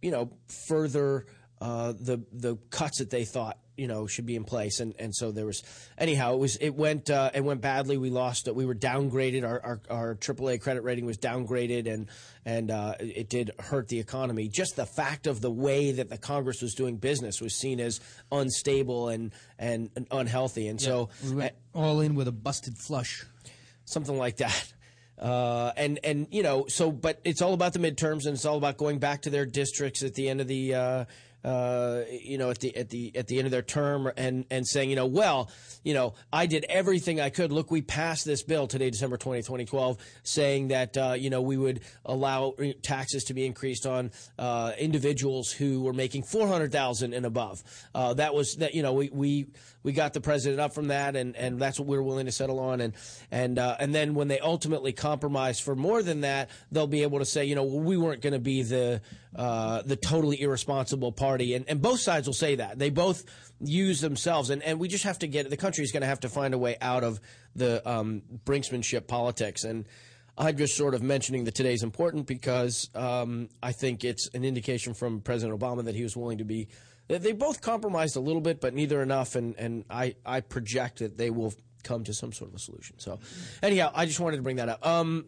you 0.00 0.10
know 0.10 0.30
further 0.66 1.26
uh, 1.60 1.92
the 1.92 2.24
the 2.32 2.56
cuts 2.70 3.00
that 3.00 3.10
they 3.10 3.26
thought 3.26 3.58
you 3.76 3.86
know 3.86 4.06
should 4.06 4.26
be 4.26 4.36
in 4.36 4.44
place. 4.44 4.80
And 4.80 4.94
and 4.98 5.14
so 5.14 5.32
there 5.32 5.46
was 5.46 5.62
anyhow 5.98 6.34
it 6.34 6.38
was 6.38 6.56
it 6.56 6.74
went 6.74 7.10
uh, 7.10 7.30
it 7.34 7.42
went 7.44 7.60
badly. 7.60 7.96
We 7.96 8.10
lost 8.10 8.48
we 8.52 8.64
were 8.66 8.74
downgraded. 8.74 9.44
Our, 9.46 9.60
our 9.64 9.80
our 9.90 10.14
AAA 10.14 10.60
credit 10.60 10.82
rating 10.82 11.06
was 11.06 11.18
downgraded 11.18 11.86
and 11.92 12.06
and 12.44 12.70
uh, 12.70 12.94
it 13.00 13.28
did 13.28 13.50
hurt 13.58 13.88
the 13.88 13.98
economy. 13.98 14.48
Just 14.48 14.76
the 14.76 14.86
fact 14.86 15.26
of 15.26 15.40
the 15.40 15.50
way 15.50 15.92
that 15.92 16.08
the 16.08 16.18
Congress 16.18 16.62
was 16.62 16.74
doing 16.74 16.96
business 16.96 17.40
was 17.40 17.54
seen 17.54 17.80
as 17.80 18.00
unstable 18.32 19.08
and 19.08 19.32
and, 19.58 19.90
and 19.96 20.06
unhealthy. 20.10 20.68
And 20.68 20.80
so 20.80 21.08
We 21.24 21.34
went 21.34 21.54
all 21.74 22.00
in 22.00 22.14
with 22.14 22.28
a 22.28 22.32
busted 22.32 22.78
flush. 22.78 23.24
something 23.84 24.16
like 24.16 24.36
that. 24.38 24.72
Uh, 25.18 25.72
and 25.78 25.98
and 26.04 26.26
you 26.30 26.42
know 26.42 26.66
so 26.68 26.92
but 26.92 27.20
it's 27.24 27.40
all 27.40 27.54
about 27.54 27.72
the 27.72 27.78
midterms 27.78 28.26
and 28.26 28.34
it's 28.34 28.44
all 28.44 28.58
about 28.58 28.76
going 28.76 28.98
back 28.98 29.22
to 29.22 29.30
their 29.30 29.46
districts 29.46 30.02
at 30.02 30.12
the 30.14 30.28
end 30.28 30.42
of 30.42 30.46
the 30.46 30.74
uh, 30.74 31.04
uh, 31.44 32.02
you 32.10 32.38
know 32.38 32.50
at 32.50 32.58
the 32.60 32.76
at 32.76 32.88
the 32.90 33.16
at 33.16 33.26
the 33.26 33.38
end 33.38 33.46
of 33.46 33.50
their 33.50 33.62
term 33.62 34.10
and 34.16 34.44
and 34.50 34.66
saying 34.66 34.90
you 34.90 34.96
know 34.96 35.06
well 35.06 35.50
you 35.84 35.94
know 35.94 36.14
I 36.32 36.46
did 36.46 36.66
everything 36.68 37.20
I 37.20 37.30
could. 37.30 37.52
Look 37.52 37.70
we 37.70 37.82
passed 37.82 38.24
this 38.24 38.42
bill 38.42 38.66
today 38.66 38.90
December 38.90 39.16
20 39.16 39.42
2012 39.42 39.98
saying 40.22 40.68
that 40.68 40.96
uh, 40.96 41.14
you 41.18 41.30
know 41.30 41.42
we 41.42 41.56
would 41.56 41.80
allow 42.04 42.54
taxes 42.82 43.24
to 43.24 43.34
be 43.34 43.46
increased 43.46 43.86
on 43.86 44.10
uh, 44.38 44.72
individuals 44.78 45.52
who 45.52 45.82
were 45.82 45.92
making 45.92 46.24
400,000 46.24 47.14
and 47.14 47.26
above. 47.26 47.62
Uh, 47.94 48.14
that 48.14 48.34
was 48.34 48.56
that 48.56 48.74
you 48.74 48.82
know 48.82 48.92
we 48.92 49.10
we 49.12 49.46
we 49.86 49.92
got 49.92 50.12
the 50.12 50.20
president 50.20 50.60
up 50.60 50.74
from 50.74 50.88
that, 50.88 51.14
and, 51.14 51.36
and 51.36 51.60
that's 51.60 51.78
what 51.78 51.86
we're 51.86 52.02
willing 52.02 52.26
to 52.26 52.32
settle 52.32 52.58
on. 52.58 52.80
And 52.80 52.92
and 53.30 53.56
uh, 53.56 53.76
and 53.78 53.94
then 53.94 54.14
when 54.14 54.26
they 54.26 54.40
ultimately 54.40 54.92
compromise 54.92 55.60
for 55.60 55.76
more 55.76 56.02
than 56.02 56.22
that, 56.22 56.50
they'll 56.72 56.88
be 56.88 57.04
able 57.04 57.20
to 57.20 57.24
say, 57.24 57.44
you 57.44 57.54
know, 57.54 57.62
we 57.62 57.96
weren't 57.96 58.20
going 58.20 58.32
to 58.32 58.40
be 58.40 58.64
the 58.64 59.00
uh, 59.36 59.82
the 59.82 59.94
totally 59.94 60.42
irresponsible 60.42 61.12
party. 61.12 61.54
And 61.54 61.64
and 61.68 61.80
both 61.80 62.00
sides 62.00 62.26
will 62.26 62.34
say 62.34 62.56
that 62.56 62.80
they 62.80 62.90
both 62.90 63.24
use 63.60 64.00
themselves, 64.00 64.50
and 64.50 64.60
and 64.64 64.80
we 64.80 64.88
just 64.88 65.04
have 65.04 65.20
to 65.20 65.28
get 65.28 65.48
the 65.48 65.56
country 65.56 65.84
is 65.84 65.92
going 65.92 66.00
to 66.00 66.08
have 66.08 66.20
to 66.20 66.28
find 66.28 66.52
a 66.52 66.58
way 66.58 66.76
out 66.80 67.04
of 67.04 67.20
the 67.54 67.88
um, 67.88 68.22
brinksmanship 68.44 69.06
politics 69.06 69.62
and. 69.64 69.86
I'm 70.38 70.58
just 70.58 70.76
sort 70.76 70.92
of 70.92 71.02
mentioning 71.02 71.44
that 71.44 71.54
today's 71.54 71.82
important 71.82 72.26
because 72.26 72.90
um, 72.94 73.48
I 73.62 73.72
think 73.72 74.04
it's 74.04 74.28
an 74.34 74.44
indication 74.44 74.92
from 74.92 75.22
President 75.22 75.58
Obama 75.58 75.82
that 75.86 75.94
he 75.94 76.02
was 76.02 76.14
willing 76.14 76.36
to 76.36 76.44
be. 76.44 76.68
They 77.08 77.32
both 77.32 77.60
compromised 77.60 78.16
a 78.16 78.20
little 78.20 78.40
bit, 78.40 78.60
but 78.60 78.74
neither 78.74 79.00
enough, 79.00 79.36
and, 79.36 79.54
and 79.58 79.84
I, 79.88 80.16
I 80.24 80.40
project 80.40 80.98
that 80.98 81.16
they 81.16 81.30
will 81.30 81.54
come 81.84 82.02
to 82.04 82.12
some 82.12 82.32
sort 82.32 82.50
of 82.50 82.56
a 82.56 82.58
solution. 82.58 82.98
So, 82.98 83.20
anyhow, 83.62 83.92
I 83.94 84.06
just 84.06 84.18
wanted 84.18 84.36
to 84.38 84.42
bring 84.42 84.56
that 84.56 84.68
up. 84.68 84.84
Um, 84.84 85.26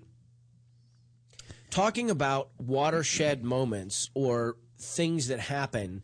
talking 1.71 2.11
about 2.11 2.51
watershed 2.59 3.45
moments 3.45 4.11
or 4.15 4.57
things 4.79 5.29
that 5.29 5.39
happen 5.39 6.03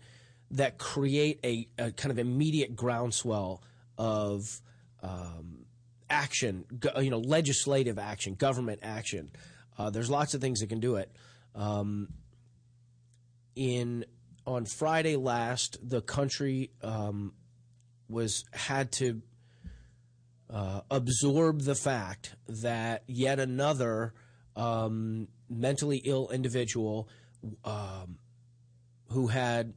that 0.52 0.78
create 0.78 1.40
a, 1.44 1.66
a 1.78 1.90
kind 1.90 2.12
of 2.12 2.18
immediate 2.18 2.76
groundswell 2.76 3.62
of 3.98 4.60
um, 5.02 5.64
action, 6.08 6.64
you 7.00 7.10
know, 7.10 7.18
legislative 7.18 7.98
action, 7.98 8.34
government 8.34 8.80
action. 8.82 9.30
Uh, 9.76 9.90
there's 9.90 10.10
lots 10.10 10.34
of 10.34 10.40
things 10.40 10.60
that 10.60 10.68
can 10.68 10.80
do 10.80 10.96
it. 10.96 11.10
Um, 11.54 12.08
in 13.56 14.04
on 14.46 14.64
Friday 14.64 15.16
last, 15.16 15.78
the 15.82 16.00
country 16.00 16.70
um, 16.82 17.32
was 18.08 18.44
had 18.52 18.92
to 18.92 19.22
uh, 20.50 20.80
absorb 20.90 21.62
the 21.62 21.74
fact 21.74 22.36
that 22.48 23.02
yet 23.06 23.40
another 23.40 24.14
um, 24.56 25.28
mentally 25.48 25.98
ill 26.04 26.30
individual 26.30 27.08
um, 27.64 28.18
who 29.10 29.26
had 29.28 29.74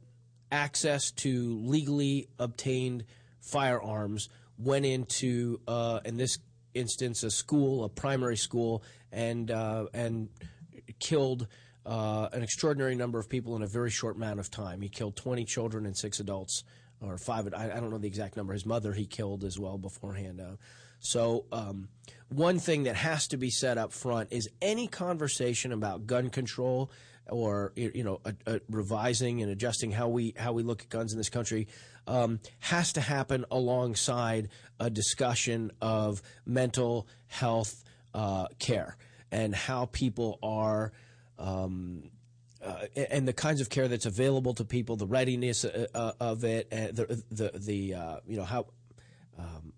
access 0.50 1.10
to 1.10 1.58
legally 1.60 2.28
obtained 2.38 3.04
firearms 3.40 4.28
went 4.58 4.84
into, 4.84 5.60
uh, 5.68 6.00
in 6.04 6.16
this 6.16 6.38
instance, 6.74 7.22
a 7.22 7.30
school, 7.30 7.84
a 7.84 7.88
primary 7.88 8.36
school, 8.36 8.82
and 9.12 9.50
uh, 9.50 9.86
and 9.94 10.28
killed 10.98 11.46
uh, 11.88 12.28
an 12.32 12.42
extraordinary 12.42 12.94
number 12.94 13.18
of 13.18 13.28
people 13.28 13.56
in 13.56 13.62
a 13.62 13.66
very 13.66 13.90
short 13.90 14.16
amount 14.16 14.38
of 14.38 14.50
time. 14.50 14.82
He 14.82 14.90
killed 14.90 15.16
20 15.16 15.44
children 15.46 15.86
and 15.86 15.96
six 15.96 16.20
adults, 16.20 16.62
or 17.00 17.16
five. 17.16 17.52
I, 17.56 17.72
I 17.72 17.80
don't 17.80 17.90
know 17.90 17.98
the 17.98 18.06
exact 18.06 18.36
number. 18.36 18.52
His 18.52 18.66
mother 18.66 18.92
he 18.92 19.06
killed 19.06 19.42
as 19.42 19.58
well 19.58 19.78
beforehand. 19.78 20.40
Uh, 20.40 20.56
so, 21.00 21.46
um, 21.50 21.88
one 22.28 22.58
thing 22.58 22.82
that 22.82 22.96
has 22.96 23.28
to 23.28 23.36
be 23.36 23.50
set 23.50 23.78
up 23.78 23.92
front 23.92 24.32
is 24.32 24.48
any 24.60 24.86
conversation 24.86 25.72
about 25.72 26.06
gun 26.06 26.28
control 26.28 26.90
or 27.30 27.72
you 27.76 28.02
know 28.02 28.20
a, 28.24 28.34
a 28.46 28.60
revising 28.68 29.42
and 29.42 29.50
adjusting 29.50 29.90
how 29.90 30.08
we 30.08 30.34
how 30.36 30.52
we 30.52 30.62
look 30.62 30.82
at 30.82 30.88
guns 30.88 31.12
in 31.12 31.18
this 31.18 31.28
country 31.28 31.68
um, 32.06 32.40
has 32.60 32.92
to 32.94 33.00
happen 33.00 33.44
alongside 33.50 34.48
a 34.80 34.90
discussion 34.90 35.70
of 35.80 36.22
mental 36.44 37.06
health 37.28 37.84
uh, 38.14 38.46
care 38.58 38.96
and 39.30 39.54
how 39.54 39.86
people 39.86 40.38
are. 40.42 40.92
Um, 41.38 42.10
uh, 42.64 42.86
and 43.10 43.26
the 43.26 43.32
kinds 43.32 43.60
of 43.60 43.70
care 43.70 43.86
that's 43.86 44.06
available 44.06 44.52
to 44.54 44.64
people, 44.64 44.96
the 44.96 45.06
readiness 45.06 45.64
uh, 45.64 45.86
uh 45.94 46.12
of 46.18 46.44
it, 46.44 46.66
and 46.72 46.96
the 46.96 47.22
the, 47.30 47.52
the 47.54 47.94
uh, 47.94 48.16
you 48.26 48.36
know 48.36 48.44
how 48.44 48.66
um, 49.38 49.72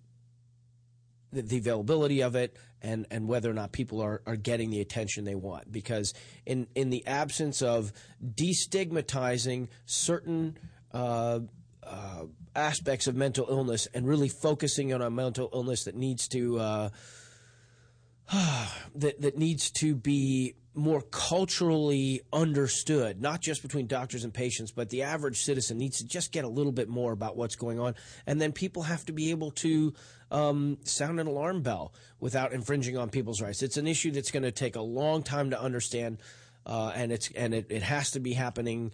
the, 1.31 1.43
the, 1.43 1.59
availability 1.59 2.23
of 2.23 2.35
it, 2.37 2.57
and, 2.81 3.07
and 3.11 3.29
whether 3.29 3.50
or 3.50 3.52
not 3.52 3.73
people 3.73 4.00
are, 4.00 4.23
are 4.26 4.37
getting 4.37 4.71
the 4.71 4.81
attention 4.81 5.25
they 5.25 5.35
want. 5.35 5.71
Because 5.71 6.14
in 6.47 6.69
in 6.75 6.88
the 6.88 7.07
absence 7.07 7.61
of 7.61 7.93
destigmatizing 8.25 9.69
certain 9.85 10.57
uh, 10.93 11.40
uh, 11.83 12.25
aspects 12.57 13.07
of 13.07 13.14
mental 13.14 13.47
illness 13.49 13.88
and 13.93 14.09
really 14.09 14.29
focusing 14.29 14.93
on 14.93 15.02
a 15.02 15.11
mental 15.11 15.50
illness 15.52 15.85
that 15.85 15.95
needs 15.95 16.29
to 16.29 16.59
uh, 16.59 16.88
that 18.95 19.21
that 19.21 19.37
needs 19.37 19.71
to 19.71 19.95
be 19.95 20.55
more 20.75 21.03
culturally 21.03 22.21
understood, 22.33 23.21
not 23.21 23.41
just 23.41 23.62
between 23.62 23.87
doctors 23.87 24.23
and 24.23 24.33
patients, 24.33 24.71
but 24.71 24.89
the 24.91 25.03
average 25.03 25.43
citizen 25.43 25.79
needs 25.79 25.99
to 25.99 26.07
just 26.07 26.31
get 26.31 26.45
a 26.45 26.49
little 26.49 26.73
bit 26.73 26.89
more 26.89 27.12
about 27.12 27.37
what's 27.37 27.57
going 27.57 27.81
on, 27.81 27.95
and 28.27 28.41
then 28.41 28.53
people 28.53 28.85
have 28.85 29.05
to 29.05 29.12
be 29.12 29.31
able 29.31 29.50
to 29.50 29.93
um, 30.31 30.79
sound 30.85 31.19
an 31.19 31.27
alarm 31.27 31.62
bell 31.62 31.93
without 32.21 32.53
infringing 32.53 32.97
on 32.97 33.11
people's 33.11 33.43
rights. 33.43 33.62
It's 33.62 33.77
an 33.77 33.89
issue 33.89 34.12
that's 34.12 34.31
going 34.31 34.45
to 34.45 34.53
take 34.53 34.77
a 34.77 34.81
long 34.81 35.23
time 35.23 35.50
to 35.50 35.61
understand, 35.61 36.19
uh, 36.67 36.93
and 36.95 37.11
it's 37.11 37.31
and 37.33 37.53
it, 37.53 37.67
it 37.69 37.83
has 37.83 38.12
to 38.12 38.21
be 38.21 38.33
happening 38.33 38.93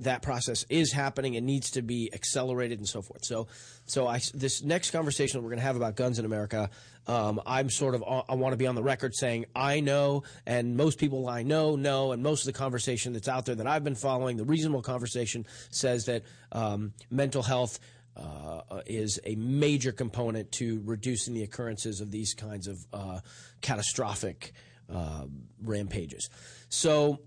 that 0.00 0.22
process 0.22 0.64
is 0.68 0.92
happening 0.92 1.36
and 1.36 1.46
needs 1.46 1.70
to 1.72 1.82
be 1.82 2.10
accelerated 2.12 2.78
and 2.78 2.88
so 2.88 3.02
forth. 3.02 3.24
So, 3.24 3.46
so 3.86 4.06
I, 4.06 4.20
this 4.34 4.62
next 4.62 4.90
conversation 4.90 5.38
that 5.38 5.42
we're 5.42 5.50
going 5.50 5.60
to 5.60 5.66
have 5.66 5.76
about 5.76 5.96
guns 5.96 6.18
in 6.18 6.24
America, 6.24 6.70
um, 7.06 7.40
I'm 7.46 7.70
sort 7.70 7.94
of 7.94 8.02
I 8.02 8.34
want 8.34 8.52
to 8.52 8.56
be 8.56 8.66
on 8.66 8.74
the 8.74 8.82
record 8.82 9.14
saying 9.14 9.46
I 9.54 9.80
know, 9.80 10.24
and 10.44 10.76
most 10.76 10.98
people 10.98 11.28
I 11.28 11.42
know 11.42 11.76
know, 11.76 12.12
and 12.12 12.22
most 12.22 12.46
of 12.46 12.52
the 12.52 12.58
conversation 12.58 13.12
that's 13.12 13.28
out 13.28 13.46
there 13.46 13.54
that 13.54 13.66
I've 13.66 13.84
been 13.84 13.94
following, 13.94 14.36
the 14.36 14.44
reasonable 14.44 14.82
conversation 14.82 15.46
says 15.70 16.04
that 16.06 16.22
um, 16.52 16.92
mental 17.10 17.42
health. 17.42 17.78
Uh, 18.18 18.80
is 18.86 19.20
a 19.26 19.34
major 19.34 19.92
component 19.92 20.50
to 20.50 20.80
reducing 20.86 21.34
the 21.34 21.42
occurrences 21.42 22.00
of 22.00 22.10
these 22.10 22.32
kinds 22.32 22.66
of 22.66 22.78
uh, 22.94 23.20
catastrophic 23.60 24.54
uh, 24.90 25.26
rampages. 25.62 26.30
So, 26.70 27.20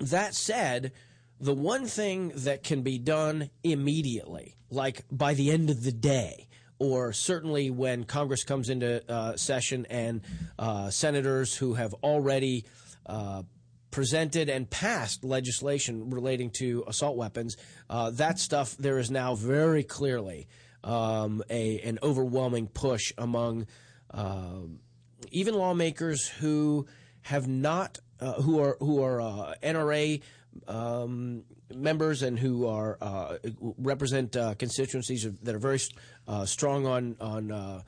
that 0.00 0.34
said, 0.34 0.92
the 1.40 1.54
one 1.54 1.86
thing 1.86 2.32
that 2.36 2.62
can 2.62 2.82
be 2.82 2.98
done 2.98 3.50
immediately, 3.62 4.56
like 4.70 5.04
by 5.10 5.34
the 5.34 5.50
end 5.50 5.70
of 5.70 5.82
the 5.82 5.92
day, 5.92 6.48
or 6.78 7.12
certainly 7.12 7.70
when 7.70 8.04
Congress 8.04 8.44
comes 8.44 8.68
into 8.68 9.02
uh, 9.10 9.36
session 9.36 9.86
and 9.90 10.22
uh, 10.58 10.90
senators 10.90 11.56
who 11.56 11.74
have 11.74 11.94
already 12.02 12.64
uh, 13.06 13.42
presented 13.90 14.48
and 14.48 14.68
passed 14.68 15.24
legislation 15.24 16.10
relating 16.10 16.50
to 16.50 16.84
assault 16.86 17.16
weapons, 17.16 17.56
uh, 17.88 18.10
that 18.10 18.38
stuff 18.38 18.76
there 18.76 18.98
is 18.98 19.10
now 19.10 19.34
very 19.34 19.84
clearly 19.84 20.48
um, 20.82 21.42
a 21.48 21.80
an 21.80 21.98
overwhelming 22.02 22.66
push 22.66 23.12
among 23.18 23.66
uh, 24.10 24.60
even 25.30 25.54
lawmakers 25.54 26.28
who 26.28 26.86
have 27.22 27.46
not 27.46 27.98
uh, 28.20 28.34
who 28.34 28.60
are 28.60 28.76
who 28.80 29.02
are 29.02 29.54
NRA 29.62 30.20
um, 30.68 31.44
members 31.74 32.22
and 32.22 32.38
who 32.38 32.66
are 32.66 32.98
uh, 33.00 33.38
represent 33.78 34.36
uh, 34.36 34.54
constituencies 34.54 35.26
that 35.42 35.54
are 35.54 35.58
very 35.58 35.80
uh, 36.28 36.44
strong 36.44 36.86
on 36.86 37.16
on 37.20 37.50
uh, 37.50 37.82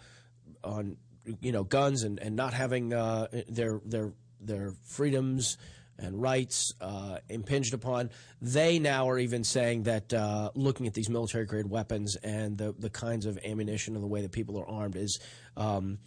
on 0.64 0.96
you 1.40 1.52
know 1.52 1.64
guns 1.64 2.02
and, 2.02 2.18
and 2.18 2.37
not 2.37 2.52
having 2.52 2.92
uh, 2.92 3.26
their 3.49 3.80
their 3.85 4.12
their 4.40 4.73
freedoms 4.85 5.56
and 5.99 6.20
rights 6.20 6.75
uh, 6.82 7.18
impinged 7.30 7.73
upon. 7.73 8.11
They 8.42 8.78
now 8.78 9.08
are 9.08 9.18
even 9.18 9.44
saying 9.44 9.85
that 9.85 10.12
looking 10.54 10.87
at 10.87 10.94
these 10.94 11.08
military 11.08 11.46
grade 11.46 11.68
weapons 11.68 12.16
and 12.23 12.58
the 12.58 12.75
the 12.78 12.90
kinds 12.90 13.26
of 13.26 13.38
ammunition 13.44 13.94
and 13.94 14.02
the 14.02 14.08
way 14.08 14.23
that 14.23 14.32
people 14.32 14.58
are 14.58 14.68
armed 14.68 14.96
is 14.96 15.18
um, 15.56 15.99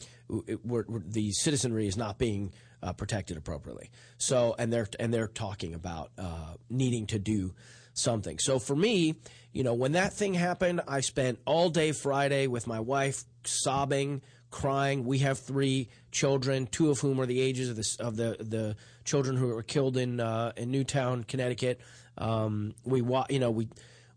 it, 0.48 0.64
we're, 0.64 0.86
we're, 0.88 1.00
the 1.00 1.32
citizenry 1.32 1.88
is 1.88 1.98
not 1.98 2.18
being 2.20 2.52
uh, 2.82 2.94
protected 2.94 3.38
appropriately. 3.38 3.92
So, 4.18 4.56
and 4.58 4.72
they're 4.72 4.88
and 5.00 5.14
they're 5.14 5.28
talking 5.28 5.74
about 5.74 6.12
uh, 6.18 6.54
needing 6.70 7.08
to 7.08 7.20
do 7.20 7.54
something. 7.94 8.40
So 8.40 8.60
for 8.60 8.76
me, 8.76 9.16
you 9.52 9.64
know, 9.64 9.74
when 9.74 9.94
that 9.94 10.14
thing 10.14 10.34
happened, 10.34 10.82
I 10.88 11.02
spent 11.02 11.40
all 11.46 11.70
day 11.70 11.92
Friday 11.92 12.48
with 12.48 12.68
my 12.68 12.80
wife 12.80 13.24
sobbing, 13.44 14.22
crying. 14.52 15.06
We 15.06 15.20
have 15.20 15.40
three 15.40 15.90
children, 16.12 16.68
two 16.68 16.90
of 16.90 17.00
whom 17.00 17.20
are 17.20 17.26
the 17.26 17.42
ages 17.42 17.70
of 17.70 17.76
the 17.76 17.96
of 18.00 18.16
the 18.16 18.44
the 18.44 18.76
children 19.04 19.38
who 19.38 19.48
were 19.48 19.64
killed 19.64 19.98
in 19.98 20.20
uh, 20.20 20.54
in 20.56 20.72
Newtown, 20.72 21.24
Connecticut. 21.24 21.80
Um, 22.18 22.76
we 22.84 23.02
you 23.30 23.40
know 23.40 23.52
we 23.52 23.70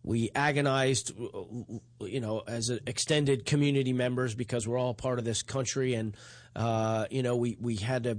we 0.04 0.30
agonized, 0.34 1.12
you 2.00 2.20
know, 2.20 2.42
as 2.46 2.70
extended 2.70 3.46
community 3.46 3.92
members 3.92 4.34
because 4.34 4.66
we're 4.66 4.78
all 4.78 4.94
part 4.94 5.18
of 5.18 5.24
this 5.24 5.42
country, 5.42 5.94
and 5.94 6.16
uh, 6.56 7.06
you 7.10 7.22
know, 7.22 7.36
we 7.36 7.56
we 7.60 7.76
had 7.76 8.04
to 8.04 8.18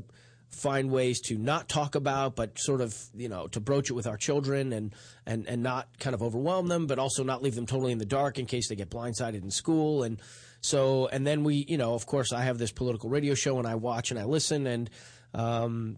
find 0.53 0.91
ways 0.91 1.19
to 1.21 1.37
not 1.37 1.67
talk 1.67 1.95
about, 1.95 2.35
but 2.35 2.57
sort 2.59 2.81
of, 2.81 2.95
you 3.15 3.29
know, 3.29 3.47
to 3.47 3.59
broach 3.59 3.89
it 3.89 3.93
with 3.93 4.07
our 4.07 4.17
children 4.17 4.71
and, 4.71 4.93
and, 5.25 5.47
and 5.47 5.63
not 5.63 5.87
kind 5.99 6.13
of 6.13 6.21
overwhelm 6.21 6.67
them, 6.67 6.87
but 6.87 6.99
also 6.99 7.23
not 7.23 7.41
leave 7.41 7.55
them 7.55 7.65
totally 7.65 7.91
in 7.91 7.97
the 7.97 8.05
dark 8.05 8.39
in 8.39 8.45
case 8.45 8.69
they 8.69 8.75
get 8.75 8.89
blindsided 8.89 9.41
in 9.41 9.51
school. 9.51 10.03
And 10.03 10.21
so, 10.61 11.07
and 11.07 11.25
then 11.25 11.43
we, 11.43 11.65
you 11.67 11.77
know, 11.77 11.93
of 11.93 12.05
course, 12.05 12.31
I 12.31 12.43
have 12.43 12.57
this 12.57 12.71
political 12.71 13.09
radio 13.09 13.33
show 13.33 13.57
and 13.57 13.67
I 13.67 13.75
watch 13.75 14.11
and 14.11 14.19
I 14.19 14.25
listen 14.25 14.67
and, 14.67 14.89
um, 15.33 15.97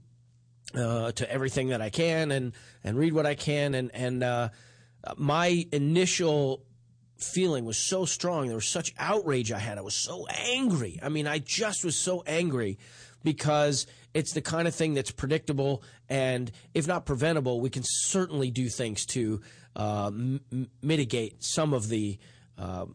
uh, 0.73 1.11
to 1.11 1.31
everything 1.31 1.69
that 1.69 1.81
I 1.81 1.89
can 1.89 2.31
and, 2.31 2.53
and 2.83 2.97
read 2.97 3.13
what 3.13 3.25
I 3.25 3.35
can. 3.35 3.75
And, 3.75 3.91
and, 3.93 4.23
uh, 4.23 4.49
my 5.17 5.67
initial 5.71 6.63
feeling 7.17 7.65
was 7.65 7.77
so 7.77 8.05
strong. 8.05 8.47
There 8.47 8.55
was 8.55 8.67
such 8.67 8.93
outrage 8.97 9.51
I 9.51 9.59
had. 9.59 9.77
I 9.77 9.81
was 9.81 9.95
so 9.95 10.27
angry. 10.27 10.99
I 11.01 11.09
mean, 11.09 11.27
I 11.27 11.39
just 11.39 11.85
was 11.85 11.95
so 11.95 12.23
angry 12.25 12.77
because 13.23 13.87
it's 14.15 14.33
the 14.33 14.41
kind 14.41 14.67
of 14.67 14.73
thing 14.73 14.95
that's 14.95 15.11
predictable 15.11 15.83
and 16.09 16.51
if 16.73 16.87
not 16.87 17.05
preventable, 17.05 17.59
we 17.61 17.69
can 17.69 17.83
certainly 17.85 18.49
do 18.49 18.69
things 18.69 19.05
to 19.07 19.41
uh, 19.75 20.07
m- 20.07 20.69
mitigate 20.81 21.43
some 21.43 21.73
of 21.73 21.89
the. 21.89 22.17
Uh, 22.57 22.85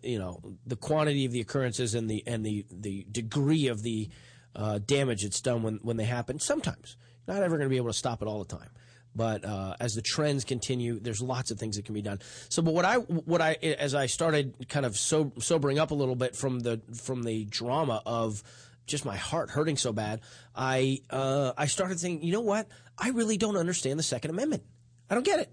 you 0.00 0.16
know 0.16 0.40
the 0.64 0.76
quantity 0.76 1.24
of 1.24 1.32
the 1.32 1.40
occurrences 1.40 1.96
and 1.96 2.08
the 2.08 2.22
and 2.24 2.46
the 2.46 2.64
the 2.70 3.04
degree 3.10 3.66
of 3.66 3.82
the 3.82 4.08
uh, 4.54 4.78
damage 4.78 5.24
it's 5.24 5.40
done 5.40 5.64
when 5.64 5.80
when 5.82 5.96
they 5.96 6.04
happen. 6.04 6.38
Sometimes 6.38 6.96
not 7.26 7.42
ever 7.42 7.56
going 7.56 7.68
to 7.68 7.70
be 7.70 7.76
able 7.76 7.88
to 7.88 7.92
stop 7.92 8.22
it 8.22 8.28
all 8.28 8.38
the 8.38 8.56
time, 8.56 8.70
but 9.14 9.44
uh, 9.44 9.74
as 9.80 9.94
the 9.94 10.02
trends 10.02 10.44
continue, 10.44 11.00
there's 11.00 11.20
lots 11.20 11.50
of 11.50 11.58
things 11.58 11.76
that 11.76 11.84
can 11.84 11.94
be 11.94 12.02
done. 12.02 12.20
So, 12.48 12.62
but 12.62 12.74
what 12.74 12.84
I 12.84 12.96
what 12.96 13.40
I 13.40 13.54
as 13.54 13.94
I 13.94 14.06
started 14.06 14.68
kind 14.68 14.86
of 14.86 14.96
so, 14.96 15.32
sobering 15.38 15.78
up 15.78 15.90
a 15.90 15.94
little 15.94 16.14
bit 16.14 16.36
from 16.36 16.60
the 16.60 16.80
from 16.94 17.24
the 17.24 17.44
drama 17.46 18.02
of 18.06 18.42
just 18.86 19.04
my 19.04 19.16
heart 19.16 19.50
hurting 19.50 19.76
so 19.76 19.92
bad, 19.92 20.20
I 20.54 21.00
uh, 21.10 21.52
I 21.56 21.66
started 21.66 21.98
thinking, 21.98 22.26
you 22.26 22.32
know 22.32 22.40
what? 22.40 22.68
I 22.98 23.10
really 23.10 23.36
don't 23.36 23.56
understand 23.56 23.98
the 23.98 24.04
Second 24.04 24.30
Amendment. 24.30 24.62
I 25.10 25.14
don't 25.14 25.24
get 25.24 25.40
it. 25.40 25.50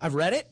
I've 0.00 0.14
read 0.14 0.32
it. 0.32 0.50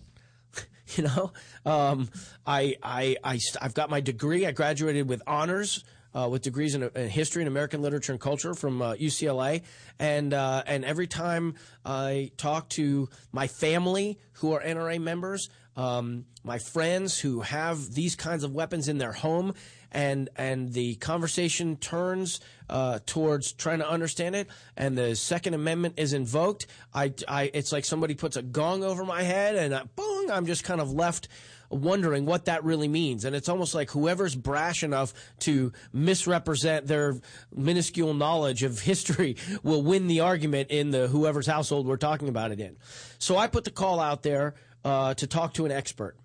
You 0.96 1.04
know, 1.04 1.32
um, 1.64 2.10
I, 2.46 2.76
I, 2.82 3.16
I, 3.24 3.38
I've 3.62 3.72
got 3.72 3.88
my 3.88 4.02
degree. 4.02 4.44
I 4.44 4.52
graduated 4.52 5.08
with 5.08 5.22
honors. 5.26 5.82
Uh, 6.14 6.28
with 6.28 6.42
degrees 6.42 6.76
in, 6.76 6.84
in 6.94 7.08
history 7.08 7.42
and 7.42 7.48
American 7.48 7.82
literature 7.82 8.12
and 8.12 8.20
culture 8.20 8.54
from 8.54 8.80
uh, 8.80 8.94
UCLA, 8.94 9.62
and 9.98 10.32
uh, 10.32 10.62
and 10.64 10.84
every 10.84 11.08
time 11.08 11.54
I 11.84 12.30
talk 12.36 12.68
to 12.70 13.08
my 13.32 13.48
family 13.48 14.20
who 14.34 14.52
are 14.52 14.60
NRA 14.60 15.00
members, 15.00 15.50
um, 15.76 16.26
my 16.44 16.58
friends 16.58 17.18
who 17.18 17.40
have 17.40 17.94
these 17.94 18.14
kinds 18.14 18.44
of 18.44 18.52
weapons 18.52 18.88
in 18.88 18.98
their 18.98 19.12
home, 19.12 19.54
and 19.90 20.28
and 20.36 20.72
the 20.72 20.94
conversation 20.96 21.76
turns 21.76 22.40
uh, 22.68 22.98
towards 23.06 23.52
trying 23.52 23.78
to 23.78 23.88
understand 23.88 24.36
it, 24.36 24.48
and 24.76 24.96
the 24.96 25.16
Second 25.16 25.54
Amendment 25.54 25.94
is 25.96 26.12
invoked. 26.12 26.66
I, 26.92 27.12
I 27.26 27.50
it's 27.54 27.72
like 27.72 27.84
somebody 27.84 28.14
puts 28.14 28.36
a 28.36 28.42
gong 28.42 28.84
over 28.84 29.04
my 29.04 29.22
head, 29.22 29.56
and 29.56 29.74
I, 29.74 29.82
boom, 29.96 30.30
I'm 30.30 30.46
just 30.46 30.64
kind 30.64 30.80
of 30.80 30.92
left 30.92 31.28
wondering 31.74 32.26
what 32.26 32.46
that 32.46 32.64
really 32.64 32.88
means. 32.88 33.24
And 33.24 33.34
it's 33.34 33.48
almost 33.48 33.74
like 33.74 33.90
whoever's 33.90 34.34
brash 34.34 34.82
enough 34.82 35.12
to 35.40 35.72
misrepresent 35.92 36.86
their 36.86 37.16
minuscule 37.54 38.14
knowledge 38.14 38.62
of 38.62 38.80
history 38.80 39.36
will 39.62 39.82
win 39.82 40.06
the 40.06 40.20
argument 40.20 40.70
in 40.70 40.90
the 40.90 41.08
whoever's 41.08 41.46
household 41.46 41.86
we're 41.86 41.96
talking 41.96 42.28
about 42.28 42.52
it 42.52 42.60
in. 42.60 42.76
So 43.18 43.36
I 43.36 43.46
put 43.46 43.64
the 43.64 43.70
call 43.70 44.00
out 44.00 44.22
there 44.22 44.54
uh, 44.84 45.14
to 45.14 45.26
talk 45.26 45.54
to 45.54 45.66
an 45.66 45.72
expert. 45.72 46.16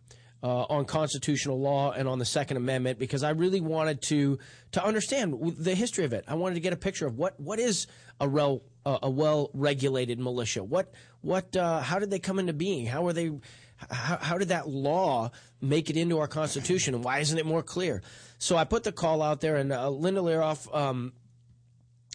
Uh, 0.41 0.63
on 0.70 0.86
constitutional 0.86 1.60
law 1.60 1.91
and 1.91 2.08
on 2.08 2.18
the 2.18 2.24
Second 2.24 2.56
Amendment 2.56 2.98
because 2.98 3.24
I 3.24 3.32
really 3.32 3.60
wanted 3.60 4.01
to 4.03 4.39
to 4.72 4.82
understand 4.82 5.36
the 5.58 5.75
history 5.75 6.06
of 6.06 6.13
it. 6.13 6.24
I 6.29 6.36
wanted 6.36 6.56
to 6.56 6.62
get 6.62 6.72
a 6.72 6.77
picture 6.77 7.06
of 7.06 7.18
what 7.18 7.38
what 7.41 7.60
is 7.60 7.88
a 8.22 8.27
rel, 8.29 8.62
uh, 8.86 9.00
a 9.03 9.10
well 9.10 9.50
regulated 9.53 10.18
militia. 10.18 10.63
What 10.63 10.94
what 11.20 11.58
uh, 11.58 11.82
how 11.82 12.00
did 12.00 12.10
they 12.10 12.20
come 12.20 12.39
into 12.39 12.53
being? 12.53 12.86
How 12.86 13.01
were 13.01 13.12
they? 13.12 13.32
How, 13.90 14.18
how 14.18 14.38
did 14.38 14.50
that 14.50 14.68
law 14.68 15.32
make 15.62 15.90
it 15.90 15.98
into 15.98 16.20
our 16.20 16.28
Constitution, 16.28 17.02
why 17.02 17.20
isn't 17.20 17.38
it 17.38 17.46
more 17.46 17.64
clear? 17.64 18.02
So 18.38 18.58
I 18.58 18.64
put 18.64 18.84
the 18.84 18.92
call 18.92 19.22
out 19.22 19.42
there, 19.42 19.58
and 19.58 19.72
uh, 19.72 19.90
Linda 19.90 20.22
Leroff 20.22 20.74
um, 20.76 21.14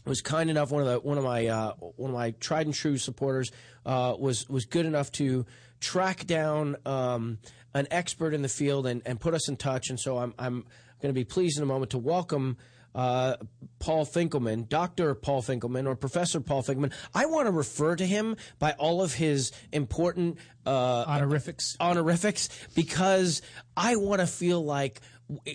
was 0.04 0.20
kind 0.20 0.50
enough. 0.50 0.70
One 0.70 0.82
of 0.82 0.88
the 0.88 1.00
one 1.00 1.18
of 1.18 1.24
my 1.24 1.46
uh, 1.46 1.72
one 1.96 2.10
of 2.10 2.16
my 2.16 2.32
tried 2.32 2.66
and 2.66 2.74
true 2.74 2.96
supporters 2.96 3.50
uh, 3.84 4.14
was 4.18 4.48
was 4.48 4.64
good 4.64 4.86
enough 4.86 5.12
to 5.12 5.46
track 5.80 6.26
down 6.26 6.76
um, 6.86 7.38
an 7.74 7.86
expert 7.90 8.32
in 8.32 8.42
the 8.42 8.48
field 8.48 8.86
and, 8.86 9.02
and 9.04 9.20
put 9.20 9.34
us 9.34 9.48
in 9.48 9.56
touch. 9.56 9.90
And 9.90 10.00
so 10.00 10.18
I'm 10.18 10.34
I'm 10.38 10.64
going 11.00 11.12
to 11.12 11.18
be 11.18 11.24
pleased 11.24 11.58
in 11.58 11.62
a 11.62 11.66
moment 11.66 11.90
to 11.92 11.98
welcome. 11.98 12.56
Uh, 12.94 13.36
Paul 13.80 14.06
Finkelman, 14.06 14.68
Dr. 14.68 15.14
Paul 15.14 15.42
Finkelman, 15.42 15.86
or 15.86 15.96
Professor 15.96 16.40
Paul 16.40 16.62
Finkelman. 16.62 16.92
I 17.14 17.26
want 17.26 17.46
to 17.46 17.52
refer 17.52 17.96
to 17.96 18.06
him 18.06 18.36
by 18.58 18.72
all 18.72 19.02
of 19.02 19.14
his 19.14 19.52
important 19.72 20.38
uh, 20.64 21.04
Honorifics. 21.06 21.76
honorifics 21.80 22.48
because 22.74 23.42
I 23.76 23.96
want 23.96 24.20
to 24.20 24.26
feel 24.26 24.64
like 24.64 25.00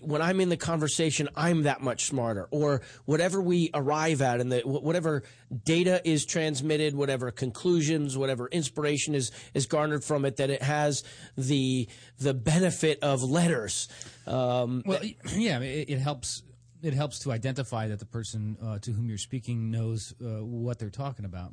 when 0.02 0.22
I'm 0.22 0.42
in 0.42 0.50
the 0.50 0.58
conversation, 0.58 1.30
I'm 1.36 1.64
that 1.64 1.82
much 1.82 2.06
smarter, 2.06 2.48
or 2.52 2.82
whatever 3.06 3.42
we 3.42 3.70
arrive 3.74 4.22
at, 4.22 4.42
and 4.42 4.52
whatever 4.64 5.24
data 5.64 6.02
is 6.04 6.26
transmitted, 6.26 6.96
whatever 6.96 7.30
conclusions, 7.32 8.18
whatever 8.18 8.48
inspiration 8.48 9.14
is 9.14 9.32
is 9.54 9.68
garnered 9.68 10.04
from 10.04 10.26
it, 10.26 10.38
that 10.38 10.50
it 10.50 10.64
has 10.64 11.04
the 11.38 11.88
the 12.20 12.34
benefit 12.34 13.00
of 13.04 13.22
letters. 13.24 13.88
Um, 14.26 14.84
Well, 14.86 15.02
yeah, 15.36 15.60
it, 15.60 15.90
it 15.90 16.00
helps. 16.00 16.44
It 16.82 16.94
helps 16.94 17.20
to 17.20 17.32
identify 17.32 17.88
that 17.88 18.00
the 18.00 18.06
person 18.06 18.58
uh, 18.64 18.80
to 18.80 18.92
whom 18.92 19.10
you're 19.10 19.18
speaking 19.18 19.72
knows 19.72 20.14
uh, 20.22 20.44
what 20.44 20.80
they're 20.80 20.90
talking 20.90 21.26
about. 21.26 21.52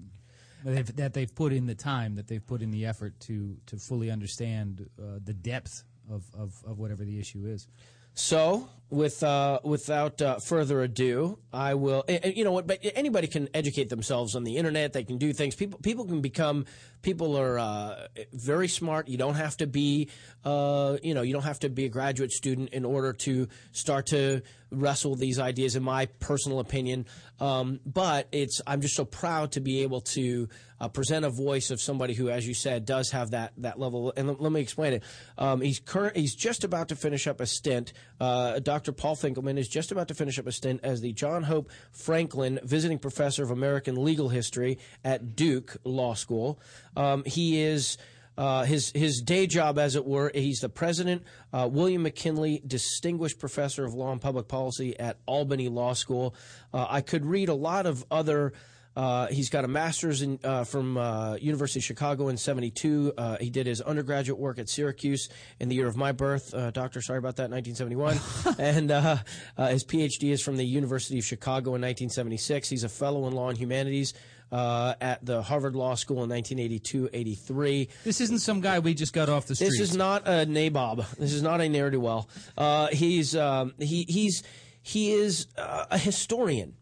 That 0.65 0.75
they've, 0.75 0.97
that 0.97 1.15
they've 1.15 1.35
put 1.35 1.53
in 1.53 1.67
the 1.67 1.75
time, 1.75 2.15
that 2.17 2.29
they've 2.29 2.45
put 2.45 2.63
in 2.63 2.71
the 2.71 2.87
effort 2.87 3.19
to 3.21 3.57
to 3.67 3.77
fully 3.77 4.11
understand 4.11 4.89
uh, 4.99 5.19
the 5.23 5.35
depth 5.35 5.85
of, 6.11 6.25
of, 6.37 6.55
of 6.67 6.79
whatever 6.79 7.05
the 7.05 7.19
issue 7.19 7.45
is. 7.47 7.67
So, 8.15 8.69
with 8.89 9.23
uh, 9.23 9.59
without 9.65 10.23
uh, 10.23 10.39
further 10.39 10.83
ado, 10.83 11.39
I 11.53 11.75
will. 11.75 12.05
you 12.25 12.45
know 12.45 12.53
what? 12.53 12.67
But 12.67 12.79
anybody 12.95 13.27
can 13.27 13.49
educate 13.53 13.89
themselves 13.89 14.37
on 14.37 14.45
the 14.45 14.57
internet. 14.57 14.93
They 14.93 15.05
can 15.05 15.19
do 15.19 15.33
things. 15.33 15.55
People 15.55 15.79
people 15.81 16.05
can 16.05 16.21
become. 16.21 16.67
People 17.03 17.37
are 17.37 17.59
uh, 17.59 18.07
very 18.33 18.69
smart. 18.69 19.09
You 19.09 19.17
don't 19.17 19.35
have 19.35 19.57
to 19.59 19.67
be. 19.67 20.11
Uh, 20.45 20.99
you 21.03 21.15
know, 21.15 21.23
you 21.23 21.33
don't 21.33 21.43
have 21.43 21.61
to 21.61 21.69
be 21.69 21.85
a 21.85 21.89
graduate 21.89 22.31
student 22.31 22.71
in 22.71 22.85
order 22.85 23.13
to 23.13 23.49
start 23.73 24.07
to 24.07 24.43
wrestle 24.71 25.15
these 25.15 25.39
ideas. 25.39 25.77
In 25.77 25.83
my 25.83 26.07
personal 26.21 26.61
opinion, 26.61 27.07
um, 27.41 27.81
but 27.85 28.29
it's. 28.31 28.61
I'm 28.67 28.81
just 28.81 28.95
so 28.95 29.05
proud 29.05 29.53
to 29.53 29.61
be 29.61 29.83
able 29.83 30.03
to 30.03 30.49
uh, 30.81 30.89
present 30.89 31.25
a 31.25 31.31
voice 31.31 31.71
of 31.71 31.81
somebody 31.81 32.15
who, 32.15 32.29
as 32.29 32.47
you 32.47 32.55
said, 32.55 32.85
does 32.85 33.11
have 33.11 33.31
that 33.31 33.53
that 33.59 33.79
level. 33.79 34.13
And 34.17 34.29
let, 34.29 34.41
let 34.41 34.53
me 34.53 34.61
explain 34.61 34.95
it. 34.95 35.03
Um, 35.39 35.61
he's 35.61 35.81
current. 35.81 36.17
He's 36.17 36.35
just 36.35 36.65
about 36.65 36.89
to 36.89 36.97
finish 36.97 37.27
up 37.27 37.41
a 37.41 37.47
stint. 37.47 37.93
Uh, 38.21 38.61
Dr. 38.77 38.93
Paul 38.93 39.17
Finkelman 39.17 39.57
is 39.57 39.69
just 39.69 39.91
about 39.91 40.07
to 40.09 40.15
finish 40.15 40.39
up 40.39 40.47
a 40.47 40.53
stint 40.53 40.81
as 40.83 41.01
the 41.01 41.15
John 41.15 41.45
Hope 41.45 41.71
Franklin 41.93 42.61
Visiting 42.63 42.99
Professor 42.99 43.43
of 43.43 43.51
American 43.51 44.05
Legal 44.05 44.29
History 44.29 44.77
at 45.03 45.35
Duke 45.35 45.79
Law 45.83 46.13
School. 46.13 46.61
Um, 46.95 47.25
he 47.25 47.63
is. 47.63 47.97
Uh, 48.37 48.65
his 48.65 48.93
his 48.95 49.23
day 49.23 49.47
job, 49.47 49.79
as 49.79 49.97
it 49.97 50.05
were, 50.05 50.31
he's 50.35 50.59
the 50.59 50.69
president, 50.69 51.23
uh, 51.55 51.67
William 51.73 52.03
McKinley 52.03 52.63
Distinguished 52.67 53.39
Professor 53.39 53.87
of 53.87 53.95
Law 53.95 54.13
and 54.13 54.21
Public 54.21 54.47
Policy 54.47 54.95
at 55.01 55.17
Albany 55.25 55.71
Law 55.71 55.95
School. 55.95 56.35
Uh, 56.71 56.85
I 56.87 57.01
could 57.01 57.25
read 57.25 57.49
a 57.49 57.55
lot 57.55 57.87
of 57.87 58.05
other. 58.11 58.53
Uh, 58.97 59.27
he's 59.27 59.51
got 59.51 59.65
a 59.65 59.69
master's 59.69 60.23
in, 60.23 60.39
uh, 60.43 60.65
from 60.65 60.97
uh, 60.97 61.37
University 61.37 61.81
of 61.81 61.85
Chicago 61.85 62.29
in 62.29 62.37
'72. 62.37 63.13
Uh, 63.17 63.37
he 63.39 63.51
did 63.51 63.67
his 63.67 63.81
undergraduate 63.81 64.39
work 64.39 64.59
at 64.59 64.69
Syracuse 64.69 65.29
in 65.61 65.69
the 65.69 65.75
year 65.75 65.87
of 65.87 65.97
my 65.97 66.13
birth. 66.13 66.55
Uh, 66.55 66.71
doctor, 66.71 67.03
sorry 67.03 67.19
about 67.19 67.37
that, 67.37 67.51
1971. 67.51 68.19
and 68.59 68.91
uh, 68.91 69.19
uh, 69.59 69.69
his 69.69 69.85
PhD 69.85 70.33
is 70.33 70.41
from 70.41 70.57
the 70.57 70.65
University 70.65 71.19
of 71.19 71.25
Chicago 71.25 71.71
in 71.71 71.83
1976. 71.83 72.69
He's 72.69 72.85
a 72.85 72.89
fellow 72.89 73.27
in 73.27 73.35
law 73.35 73.51
and 73.51 73.59
humanities 73.59 74.15
uh, 74.53 74.95
at 75.01 75.25
the 75.25 75.43
Harvard 75.43 75.75
Law 75.75 75.95
School 75.95 76.25
in 76.25 76.31
1982-83. 76.31 77.89
This 78.05 78.21
isn't 78.21 78.39
some 78.39 78.61
guy 78.61 78.79
we 78.79 78.95
just 78.95 79.13
got 79.13 79.29
off 79.29 79.47
the 79.47 79.55
street. 79.55 79.71
This 79.71 79.81
is 79.81 79.97
not 79.97 80.27
a 80.27 80.47
nabob. 80.47 81.09
This 81.17 81.33
is 81.33 81.43
not 81.43 81.61
a 81.61 81.69
ne'er 81.69 81.91
do 81.91 82.01
well. 82.01 82.29
Uh, 82.57 82.89
he's 82.89 83.35
um, 83.37 83.75
he 83.79 84.05
he's 84.09 84.43
he 84.83 85.13
is 85.13 85.47
uh, 85.57 85.87
a 85.91 85.99
historian. 85.99 86.75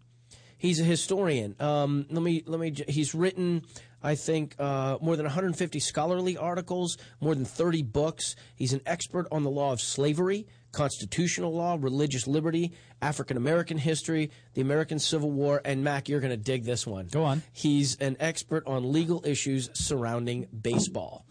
He's 0.64 0.80
a 0.80 0.84
historian. 0.84 1.56
Um, 1.60 2.06
let 2.08 2.22
me 2.22 2.42
let 2.46 2.58
me. 2.58 2.72
He's 2.88 3.14
written. 3.14 3.66
I 4.02 4.14
think 4.14 4.54
uh, 4.58 4.96
more 5.02 5.14
than 5.14 5.26
150 5.26 5.78
scholarly 5.78 6.38
articles, 6.38 6.96
more 7.20 7.34
than 7.34 7.44
30 7.44 7.82
books. 7.82 8.34
He's 8.56 8.72
an 8.72 8.80
expert 8.86 9.26
on 9.30 9.42
the 9.42 9.50
law 9.50 9.72
of 9.72 9.82
slavery, 9.82 10.46
constitutional 10.72 11.52
law, 11.52 11.76
religious 11.78 12.26
liberty, 12.26 12.72
African 13.02 13.36
American 13.36 13.78
history, 13.78 14.30
the 14.54 14.60
American 14.60 14.98
Civil 14.98 15.30
War, 15.30 15.60
and 15.64 15.84
Mac, 15.84 16.08
you're 16.08 16.20
going 16.20 16.30
to 16.30 16.36
dig 16.36 16.64
this 16.64 16.86
one. 16.86 17.06
Go 17.06 17.24
on. 17.24 17.42
He's 17.52 17.96
an 17.96 18.16
expert 18.20 18.66
on 18.66 18.92
legal 18.92 19.22
issues 19.26 19.70
surrounding 19.74 20.46
baseball. 20.62 21.24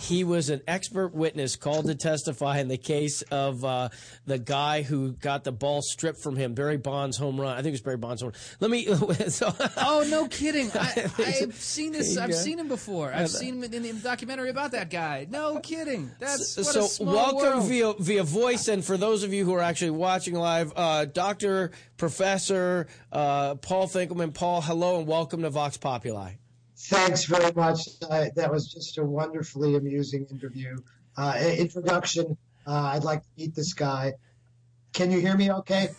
He 0.00 0.24
was 0.24 0.50
an 0.50 0.62
expert 0.66 1.14
witness 1.14 1.56
called 1.56 1.86
to 1.86 1.94
testify 1.94 2.58
in 2.58 2.68
the 2.68 2.78
case 2.78 3.22
of 3.22 3.64
uh, 3.64 3.90
the 4.26 4.38
guy 4.38 4.82
who 4.82 5.12
got 5.12 5.44
the 5.44 5.52
ball 5.52 5.82
stripped 5.82 6.20
from 6.20 6.36
him, 6.36 6.54
Barry 6.54 6.76
Bonds 6.76 7.16
home 7.16 7.40
run. 7.40 7.52
I 7.52 7.56
think 7.56 7.68
it 7.68 7.72
was 7.72 7.80
Barry 7.82 7.96
Bonds 7.96 8.22
home 8.22 8.32
run. 8.32 8.40
Let 8.60 8.70
me. 8.70 8.84
so, 9.28 9.54
Oh 9.76 10.04
no, 10.08 10.26
kidding! 10.28 10.70
I, 10.74 11.10
I've 11.18 11.54
seen 11.54 11.92
this. 11.92 12.16
I've 12.16 12.34
seen 12.34 12.58
him 12.58 12.68
before. 12.68 13.12
I've 13.12 13.30
seen 13.30 13.62
him 13.62 13.72
in, 13.72 13.82
the 13.82 13.92
documentary 13.94 14.50
about 14.50 14.72
that 14.72 14.90
guy. 14.90 15.26
No 15.30 15.58
kidding. 15.60 16.10
That's 16.18 16.48
so 16.48 17.04
welcome 17.04 17.36
world. 17.36 17.68
via 17.68 17.92
via 17.94 18.22
voice, 18.22 18.68
and 18.68 18.84
for 18.84 18.96
those 18.96 19.22
of 19.22 19.32
you 19.32 19.44
who 19.44 19.54
are 19.54 19.60
actually 19.60 19.90
watching 19.90 20.34
live, 20.34 20.72
uh, 20.76 21.01
Doctor 21.06 21.70
Professor 21.96 22.86
uh, 23.10 23.56
Paul 23.56 23.88
Finkelman. 23.88 24.32
Paul, 24.34 24.60
hello 24.62 24.98
and 24.98 25.06
welcome 25.06 25.42
to 25.42 25.50
Vox 25.50 25.76
Populi. 25.76 26.32
Thanks 26.76 27.24
very 27.24 27.52
much. 27.52 27.88
Uh, 28.08 28.26
that 28.34 28.50
was 28.50 28.72
just 28.72 28.98
a 28.98 29.04
wonderfully 29.04 29.76
amusing 29.76 30.26
interview. 30.30 30.76
Uh, 31.16 31.38
introduction. 31.56 32.36
Uh, 32.66 32.92
I'd 32.94 33.04
like 33.04 33.22
to 33.22 33.28
meet 33.36 33.54
this 33.54 33.72
guy. 33.72 34.14
Can 34.92 35.10
you 35.10 35.20
hear 35.20 35.36
me 35.36 35.50
okay? 35.50 35.88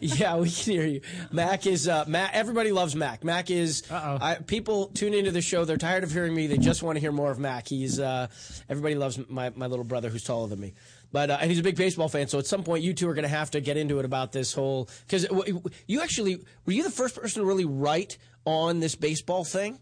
Yeah, 0.00 0.36
we 0.36 0.50
can 0.50 0.72
hear 0.72 0.86
you. 0.86 1.00
Mac 1.32 1.66
is 1.66 1.88
uh, 1.88 2.04
Mac. 2.06 2.32
Everybody 2.34 2.72
loves 2.72 2.94
Mac. 2.94 3.24
Mac 3.24 3.50
is. 3.50 3.84
I, 3.90 4.34
people 4.46 4.88
tune 4.88 5.14
into 5.14 5.30
the 5.30 5.40
show. 5.40 5.64
They're 5.64 5.76
tired 5.78 6.04
of 6.04 6.12
hearing 6.12 6.34
me. 6.34 6.46
They 6.46 6.58
just 6.58 6.82
want 6.82 6.96
to 6.96 7.00
hear 7.00 7.12
more 7.12 7.30
of 7.30 7.38
Mac. 7.38 7.68
He's. 7.68 8.00
Uh, 8.00 8.26
everybody 8.68 8.96
loves 8.96 9.18
my, 9.30 9.50
my 9.54 9.66
little 9.66 9.84
brother 9.84 10.10
who's 10.10 10.24
taller 10.24 10.48
than 10.48 10.60
me. 10.60 10.74
But 11.14 11.30
uh, 11.30 11.38
and 11.40 11.48
he's 11.48 11.60
a 11.60 11.62
big 11.62 11.76
baseball 11.76 12.08
fan. 12.08 12.26
So 12.26 12.40
at 12.40 12.46
some 12.46 12.64
point, 12.64 12.82
you 12.82 12.92
two 12.92 13.08
are 13.08 13.14
going 13.14 13.22
to 13.22 13.28
have 13.28 13.52
to 13.52 13.60
get 13.60 13.76
into 13.76 14.00
it 14.00 14.04
about 14.04 14.32
this 14.32 14.52
whole 14.52 14.88
because 15.06 15.26
you 15.86 16.00
actually 16.02 16.38
were 16.66 16.72
you 16.72 16.82
the 16.82 16.90
first 16.90 17.14
person 17.14 17.40
to 17.40 17.46
really 17.46 17.64
write 17.64 18.18
on 18.44 18.80
this 18.80 18.96
baseball 18.96 19.44
thing. 19.44 19.78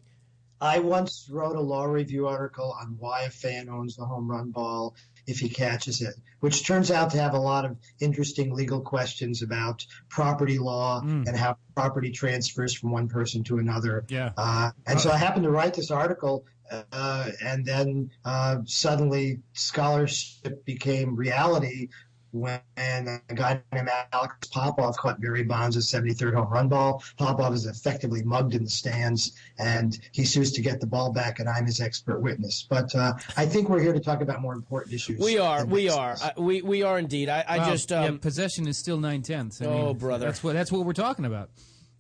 I 0.61 0.79
once 0.81 1.29
wrote 1.33 1.57
a 1.57 1.61
law 1.61 1.85
review 1.85 2.29
article 2.29 2.77
on 2.79 2.97
why 2.99 3.23
a 3.23 3.31
fan 3.31 3.71
owns 3.71 3.97
the 3.97 4.05
home 4.05 4.31
run 4.31 4.51
ball. 4.51 4.95
if 5.25 5.39
he 5.39 5.49
catches 5.49 6.03
it, 6.03 6.15
which 6.41 6.67
turns 6.67 6.91
out 6.91 7.11
to 7.13 7.17
have 7.17 7.33
a 7.35 7.39
lot 7.39 7.65
of 7.65 7.77
interesting 8.01 8.53
legal 8.53 8.81
questions 8.81 9.41
about 9.41 9.87
property 10.09 10.59
law 10.59 11.01
Mm. 11.01 11.29
and 11.29 11.37
how 11.37 11.57
property 11.77 12.11
transfers 12.11 12.75
from 12.75 12.91
one 12.91 13.07
person 13.09 13.45
to 13.45 13.59
another. 13.59 14.05
Yeah. 14.09 14.33
Uh, 14.37 14.73
and 14.85 14.99
so 15.01 15.13
I 15.13 15.17
happened 15.19 15.45
to 15.45 15.51
write 15.51 15.75
this 15.75 15.93
article, 15.93 16.45
uh, 16.93 17.31
and 17.45 17.65
then 17.65 18.11
uh, 18.25 18.59
suddenly 18.65 19.41
scholarship 19.53 20.65
became 20.65 21.15
reality 21.17 21.89
when 22.33 22.61
a 22.79 23.21
guy 23.35 23.61
named 23.73 23.91
Alex 24.13 24.49
Popov 24.49 24.97
caught 24.97 25.21
Barry 25.21 25.45
Bonds' 25.45 25.93
73rd 25.93 26.35
home 26.35 26.49
run 26.49 26.69
ball. 26.69 27.03
Popov 27.19 27.53
is 27.53 27.67
effectively 27.67 28.23
mugged 28.23 28.55
in 28.55 28.65
the 28.65 28.71
stands, 28.71 29.33
and 29.59 29.99
he 30.13 30.25
sues 30.25 30.51
to 30.53 30.63
get 30.63 30.81
the 30.81 30.87
ball 30.87 31.13
back, 31.13 31.41
and 31.41 31.49
I'm 31.49 31.67
his 31.67 31.81
expert 31.81 32.21
witness. 32.21 32.67
But 32.69 32.95
uh, 32.95 33.13
I 33.37 33.45
think 33.45 33.69
we're 33.69 33.83
here 33.83 33.93
to 33.93 34.01
talk 34.01 34.23
about 34.23 34.41
more 34.41 34.55
important 34.55 34.95
issues. 34.95 35.21
We 35.21 35.39
are, 35.39 35.67
we 35.67 35.91
are, 35.91 36.17
I, 36.23 36.33
we 36.39 36.63
we 36.63 36.83
are 36.83 36.99
indeed. 36.99 37.29
I, 37.29 37.45
I 37.47 37.59
Well, 37.59 37.71
just 37.71 37.91
yeah, 37.91 38.05
um, 38.05 38.19
possession 38.19 38.67
is 38.67 38.79
still 38.79 38.99
nine 38.99 39.21
tenths. 39.21 39.61
Oh, 39.61 39.93
brother. 39.93 40.25
that's 40.25 40.43
what 40.43 40.55
that's 40.55 40.73
what 40.73 40.87
we're 40.87 40.95
talking 40.95 41.27
about. 41.27 41.51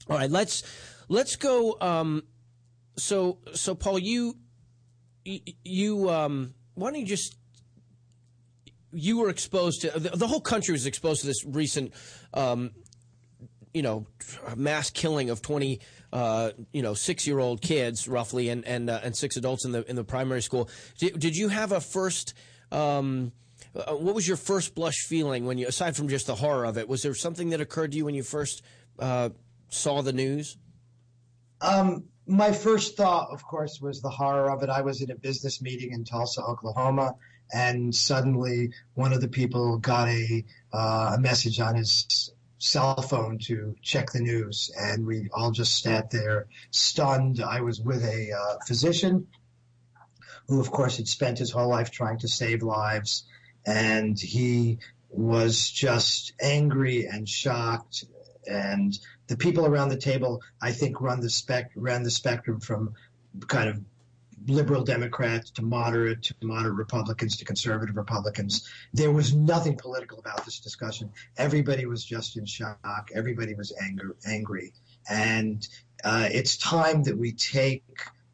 All 0.09 0.17
right, 0.17 0.31
let's 0.31 0.63
let's 1.09 1.37
go. 1.37 1.77
Um, 1.79 2.23
so 2.97 3.39
so 3.53 3.75
Paul, 3.75 3.99
you 3.99 4.29
y- 4.29 4.35
you 5.25 6.11
um, 6.11 6.55
why 6.75 6.91
don't 6.91 7.01
you 7.01 7.07
just 7.07 7.37
you 8.93 9.19
were 9.19 9.31
exposed 9.31 9.83
to 9.83 9.91
the, 9.99 10.11
the 10.11 10.27
whole 10.27 10.41
country 10.41 10.73
was 10.73 10.87
exposed 10.87 11.21
to 11.23 11.27
this 11.27 11.45
recent. 11.45 11.93
Um, 12.35 12.71
you 13.75 13.81
know, 13.81 14.07
mass 14.55 14.91
killing 14.91 15.31
of 15.31 15.41
twenty, 15.41 15.81
uh, 16.13 16.51
you 16.73 16.83
know, 16.83 16.93
six-year-old 16.93 17.63
kids 17.63 18.07
roughly, 18.07 18.51
and 18.51 18.67
and 18.67 18.91
uh, 18.91 19.01
and 19.03 19.17
six 19.17 19.39
adults 19.39 19.65
in 19.65 19.73
the 19.73 19.89
in 19.89 19.97
the 19.97 20.05
primary 20.05 20.43
school. 20.43 20.69
Did, 20.99 21.19
did 21.19 21.35
you 21.35 21.49
have 21.49 21.73
a 21.73 21.81
first? 21.81 22.35
Um, 22.71 23.33
uh, 23.75 23.95
what 23.95 24.15
was 24.15 24.29
your 24.29 24.37
first 24.37 24.75
blush 24.75 25.07
feeling 25.07 25.47
when 25.47 25.57
you, 25.57 25.67
aside 25.67 25.97
from 25.97 26.09
just 26.09 26.27
the 26.27 26.35
horror 26.35 26.67
of 26.67 26.77
it, 26.77 26.87
was 26.87 27.03
there 27.03 27.15
something 27.15 27.51
that 27.51 27.63
occurred 27.63 27.93
to 27.93 27.97
you 27.97 28.05
when 28.05 28.15
you 28.15 28.23
first 28.23 28.63
uh, 28.99 29.31
saw 29.69 30.03
the 30.03 30.13
news? 30.13 30.59
Um, 31.63 32.05
my 32.27 32.53
first 32.53 32.97
thought, 32.97 33.29
of 33.33 33.45
course, 33.45 33.81
was 33.81 34.01
the 34.01 34.11
horror 34.11 34.51
of 34.51 34.63
it. 34.63 34.71
I 34.71 34.83
was 34.83 35.03
in 35.03 35.11
a 35.11 35.17
business 35.17 35.61
meeting 35.61 35.93
in 35.93 36.05
Tulsa, 36.05 36.43
Oklahoma, 36.43 37.17
and 37.53 37.95
suddenly 37.95 38.71
one 38.95 39.13
of 39.13 39.21
the 39.21 39.29
people 39.29 39.79
got 39.79 40.09
a 40.09 40.45
uh, 40.73 41.15
a 41.17 41.21
message 41.21 41.61
on 41.61 41.75
his 41.75 42.33
cell 42.59 43.03
phone 43.03 43.39
to 43.39 43.75
check 43.83 44.13
the 44.13 44.21
news, 44.21 44.71
and 44.79 45.05
we 45.05 45.29
all 45.33 45.51
just 45.51 45.83
sat 45.83 46.11
there 46.11 46.47
stunned. 46.71 47.43
I 47.43 47.61
was 47.61 47.81
with 47.81 48.05
a 48.05 48.33
uh, 48.33 48.59
physician 48.67 49.27
who, 50.49 50.61
of 50.61 50.71
course, 50.71 50.97
had 50.97 51.09
spent 51.09 51.39
his 51.39 51.51
whole 51.51 51.69
life 51.69 51.91
trying 51.91 52.19
to 52.19 52.29
save 52.29 52.63
lives, 52.63 53.25
and 53.67 54.19
he 54.19 54.79
was 55.11 55.71
just 55.71 56.33
angry 56.41 57.07
and 57.07 57.29
shocked 57.29 58.05
and 58.47 58.99
the 59.29 59.37
people 59.37 59.67
around 59.67 59.89
the 59.89 59.97
table, 59.97 60.43
I 60.61 60.73
think, 60.73 61.01
run 61.01 61.21
the 61.21 61.31
spec 61.31 61.71
ran 61.75 62.03
the 62.03 62.11
spectrum 62.11 62.61
from 62.61 62.95
kind 63.49 63.69
of 63.69 63.81
liberal 64.47 64.83
Democrats 64.83 65.51
to 65.51 65.63
moderate 65.63 66.23
to 66.23 66.35
moderate 66.43 66.75
Republicans 66.75 67.37
to 67.37 67.45
conservative 67.45 67.97
Republicans. 67.97 68.69
There 68.93 69.13
was 69.13 69.35
nothing 69.35 69.77
political 69.77 70.19
about 70.19 70.45
this 70.45 70.59
discussion. 70.59 71.11
Everybody 71.37 71.87
was 71.87 72.05
just 72.05 72.37
in 72.37 72.47
shock. 72.47 73.11
Everybody 73.15 73.55
was 73.55 73.73
anger, 73.81 74.17
angry, 74.27 74.73
and 75.09 75.67
uh, 76.05 76.29
it's 76.31 76.57
time 76.57 77.05
that 77.05 77.17
we 77.17 77.33
take 77.33 77.85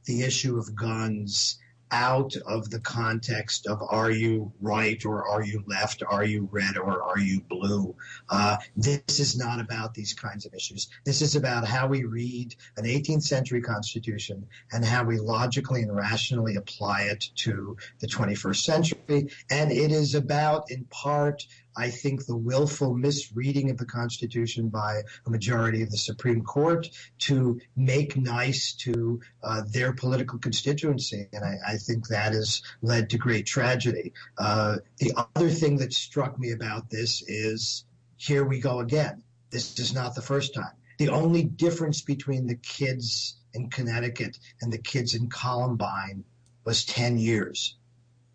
the 0.04 0.22
issue 0.22 0.58
of 0.58 0.74
guns 0.74 1.58
out 1.90 2.34
of 2.46 2.70
the 2.70 2.80
context 2.80 3.66
of 3.66 3.82
are 3.88 4.10
you 4.10 4.52
right 4.60 5.04
or 5.04 5.26
are 5.26 5.42
you 5.42 5.62
left, 5.66 6.02
are 6.06 6.24
you 6.24 6.48
red 6.50 6.76
or 6.76 7.02
are 7.02 7.18
you 7.18 7.40
blue. 7.40 7.94
Uh, 8.28 8.56
this 8.76 9.20
is 9.20 9.36
not 9.36 9.60
about 9.60 9.94
these 9.94 10.14
kinds 10.14 10.46
of 10.46 10.54
issues. 10.54 10.88
This 11.04 11.22
is 11.22 11.36
about 11.36 11.66
how 11.66 11.86
we 11.86 12.04
read 12.04 12.54
an 12.76 12.84
18th 12.84 13.22
century 13.22 13.60
constitution 13.60 14.46
and 14.72 14.84
how 14.84 15.04
we 15.04 15.18
logically 15.18 15.82
and 15.82 15.94
rationally 15.94 16.56
apply 16.56 17.02
it 17.02 17.24
to 17.36 17.76
the 18.00 18.06
21st 18.06 18.62
century. 18.62 19.28
And 19.50 19.72
it 19.72 19.92
is 19.92 20.14
about, 20.14 20.70
in 20.70 20.84
part, 20.84 21.46
I 21.78 21.90
think 21.90 22.26
the 22.26 22.36
willful 22.36 22.92
misreading 22.94 23.70
of 23.70 23.78
the 23.78 23.86
Constitution 23.86 24.68
by 24.68 25.02
a 25.24 25.30
majority 25.30 25.82
of 25.82 25.90
the 25.90 25.96
Supreme 25.96 26.42
Court 26.42 26.88
to 27.20 27.60
make 27.76 28.16
nice 28.16 28.72
to 28.80 29.20
uh, 29.44 29.62
their 29.70 29.92
political 29.92 30.40
constituency. 30.40 31.28
And 31.32 31.44
I, 31.44 31.74
I, 31.74 31.76
think 31.76 32.08
that 32.08 32.32
has 32.32 32.62
led 32.82 33.10
to 33.10 33.18
great 33.18 33.46
tragedy. 33.46 34.12
Uh, 34.36 34.78
the 34.98 35.12
other 35.36 35.50
thing 35.50 35.76
that 35.76 35.92
struck 35.92 36.36
me 36.36 36.50
about 36.50 36.90
this 36.90 37.22
is 37.22 37.84
here 38.16 38.44
we 38.44 38.58
go 38.58 38.80
again. 38.80 39.22
This 39.50 39.78
is 39.78 39.94
not 39.94 40.16
the 40.16 40.22
first 40.22 40.54
time. 40.54 40.72
The 40.98 41.10
only 41.10 41.44
difference 41.44 42.02
between 42.02 42.48
the 42.48 42.56
kids 42.56 43.36
in 43.54 43.70
Connecticut 43.70 44.36
and 44.60 44.72
the 44.72 44.78
kids 44.78 45.14
in 45.14 45.28
Columbine 45.28 46.24
was 46.64 46.84
10 46.84 47.18
years. 47.18 47.76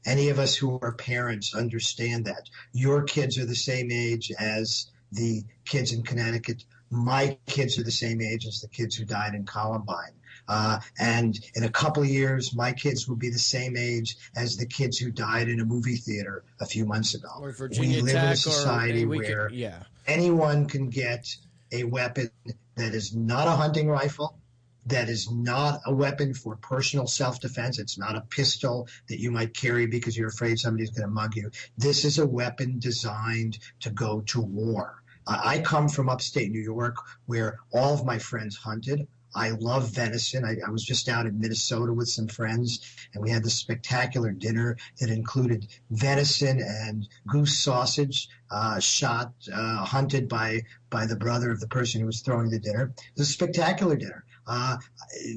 Any 0.05 0.29
of 0.29 0.39
us 0.39 0.55
who 0.55 0.79
are 0.81 0.93
parents 0.93 1.55
understand 1.55 2.25
that. 2.25 2.49
Your 2.73 3.03
kids 3.03 3.37
are 3.37 3.45
the 3.45 3.55
same 3.55 3.91
age 3.91 4.31
as 4.37 4.91
the 5.11 5.43
kids 5.65 5.93
in 5.93 6.03
Connecticut. 6.03 6.65
My 6.89 7.37
kids 7.45 7.79
are 7.79 7.83
the 7.83 7.91
same 7.91 8.21
age 8.21 8.45
as 8.45 8.61
the 8.61 8.67
kids 8.67 8.95
who 8.95 9.05
died 9.05 9.33
in 9.33 9.45
Columbine. 9.45 10.13
Uh, 10.47 10.79
and 10.99 11.39
in 11.55 11.63
a 11.63 11.69
couple 11.69 12.03
of 12.03 12.09
years, 12.09 12.53
my 12.53 12.73
kids 12.73 13.07
will 13.07 13.15
be 13.15 13.29
the 13.29 13.39
same 13.39 13.77
age 13.77 14.17
as 14.35 14.57
the 14.57 14.65
kids 14.65 14.97
who 14.97 15.09
died 15.09 15.47
in 15.47 15.59
a 15.61 15.65
movie 15.65 15.95
theater 15.95 16.43
a 16.59 16.65
few 16.65 16.85
months 16.85 17.15
ago. 17.15 17.29
Or 17.39 17.51
Virginia 17.51 17.97
we 17.97 18.01
live 18.01 18.13
Tech 18.13 18.23
in 18.25 18.31
a 18.31 18.35
society 18.35 19.05
or, 19.05 19.09
where 19.09 19.47
could, 19.47 19.57
yeah. 19.57 19.83
anyone 20.05 20.67
can 20.67 20.89
get 20.89 21.33
a 21.71 21.85
weapon 21.85 22.29
that 22.75 22.93
is 22.93 23.15
not 23.15 23.47
a 23.47 23.51
hunting 23.51 23.87
rifle, 23.87 24.37
that 24.85 25.09
is 25.09 25.31
not 25.31 25.81
a 25.85 25.93
weapon 25.93 26.33
for 26.33 26.55
personal 26.57 27.07
self-defense. 27.07 27.79
It's 27.79 27.97
not 27.97 28.15
a 28.15 28.21
pistol 28.21 28.87
that 29.07 29.19
you 29.19 29.31
might 29.31 29.53
carry 29.53 29.85
because 29.87 30.17
you're 30.17 30.29
afraid 30.29 30.59
somebody's 30.59 30.91
going 30.91 31.07
to 31.07 31.13
mug 31.13 31.35
you. 31.35 31.51
This 31.77 32.05
is 32.05 32.19
a 32.19 32.27
weapon 32.27 32.79
designed 32.79 33.59
to 33.81 33.89
go 33.89 34.21
to 34.21 34.41
war. 34.41 35.03
I 35.25 35.59
come 35.59 35.87
from 35.87 36.09
upstate 36.09 36.51
New 36.51 36.61
York 36.61 36.97
where 37.27 37.59
all 37.71 37.93
of 37.93 38.05
my 38.05 38.19
friends 38.19 38.57
hunted. 38.57 39.07
I 39.35 39.51
love 39.51 39.89
venison. 39.89 40.45
I, 40.45 40.57
I, 40.65 40.69
was 40.69 40.83
just 40.83 41.09
out 41.09 41.25
in 41.25 41.39
Minnesota 41.39 41.91
with 41.91 42.09
some 42.09 42.27
friends, 42.27 42.81
and 43.13 43.23
we 43.23 43.31
had 43.31 43.43
this 43.43 43.55
spectacular 43.55 44.31
dinner 44.31 44.77
that 44.99 45.09
included 45.09 45.67
venison 45.89 46.61
and 46.61 47.07
goose 47.27 47.57
sausage, 47.57 48.29
uh, 48.51 48.79
shot, 48.79 49.33
uh, 49.51 49.85
hunted 49.85 50.27
by 50.27 50.61
by 50.91 51.07
the 51.07 51.15
brother 51.15 51.49
of 51.49 51.59
the 51.59 51.67
person 51.67 51.99
who 51.99 52.05
was 52.05 52.21
throwing 52.21 52.49
the 52.49 52.59
dinner. 52.59 52.93
It 52.95 53.17
was 53.17 53.29
a 53.29 53.31
spectacular 53.31 53.95
dinner. 53.95 54.23
Uh, 54.45 54.77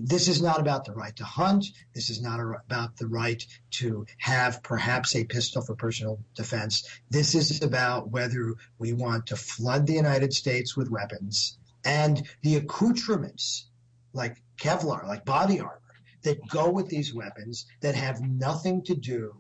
this 0.01 0.29
is 0.29 0.43
not 0.43 0.61
about 0.61 0.85
the 0.85 0.93
right 0.93 1.15
to 1.17 1.25
hunt. 1.25 1.67
This 1.95 2.11
is 2.11 2.21
not 2.21 2.41
a, 2.41 2.61
about 2.67 2.97
the 2.97 3.07
right 3.07 3.45
to 3.73 4.07
have 4.19 4.63
perhaps 4.63 5.15
a 5.15 5.25
pistol 5.25 5.63
for 5.63 5.75
personal 5.75 6.19
defense. 6.35 6.89
This 7.11 7.35
is 7.35 7.63
about 7.63 8.11
whether 8.11 8.55
we 8.79 8.93
want 8.93 9.27
to 9.27 9.37
flood 9.37 9.87
the 9.87 9.95
United 9.95 10.33
States 10.33 10.77
with 10.77 10.91
weapons 10.91 11.57
and 11.85 12.29
the 12.43 12.57
accoutrements 12.57 13.67
like 14.13 14.43
Kevlar, 14.59 15.07
like 15.07 15.25
body 15.25 15.61
armor, 15.61 15.81
that 16.23 16.47
go 16.49 16.69
with 16.69 16.89
these 16.89 17.15
weapons 17.15 17.67
that 17.81 17.95
have 17.95 18.21
nothing 18.21 18.83
to 18.83 18.95
do 18.95 19.35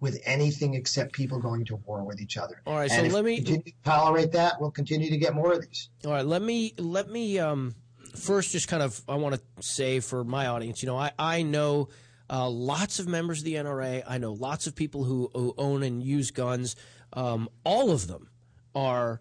with 0.00 0.18
anything 0.24 0.72
except 0.74 1.12
people 1.12 1.38
going 1.38 1.66
to 1.66 1.76
war 1.76 2.02
with 2.02 2.20
each 2.20 2.38
other. 2.38 2.62
All 2.66 2.76
right, 2.76 2.90
and 2.90 3.10
so 3.10 3.14
let 3.14 3.24
me 3.24 3.40
to 3.42 3.62
tolerate 3.84 4.32
that. 4.32 4.58
We'll 4.58 4.70
continue 4.70 5.10
to 5.10 5.18
get 5.18 5.34
more 5.34 5.52
of 5.52 5.60
these. 5.60 5.90
All 6.06 6.12
right, 6.12 6.24
let 6.24 6.40
me 6.40 6.72
let 6.78 7.10
me 7.10 7.38
um, 7.38 7.74
first 8.16 8.52
just 8.52 8.68
kind 8.68 8.82
of 8.82 9.00
I 9.08 9.16
want 9.16 9.36
to 9.36 9.62
say 9.62 10.00
for 10.00 10.24
my 10.24 10.46
audience, 10.46 10.82
you 10.82 10.86
know, 10.86 10.96
I 10.96 11.12
I 11.18 11.42
know. 11.42 11.88
Uh, 12.32 12.48
lots 12.48 13.00
of 13.00 13.08
members 13.08 13.40
of 13.40 13.44
the 13.44 13.54
NRA. 13.54 14.04
I 14.06 14.18
know 14.18 14.34
lots 14.34 14.68
of 14.68 14.76
people 14.76 15.02
who, 15.02 15.32
who 15.34 15.52
own 15.58 15.82
and 15.82 16.00
use 16.00 16.30
guns. 16.30 16.76
Um, 17.12 17.48
all 17.64 17.90
of 17.90 18.06
them 18.06 18.30
are 18.72 19.20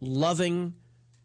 loving, 0.00 0.74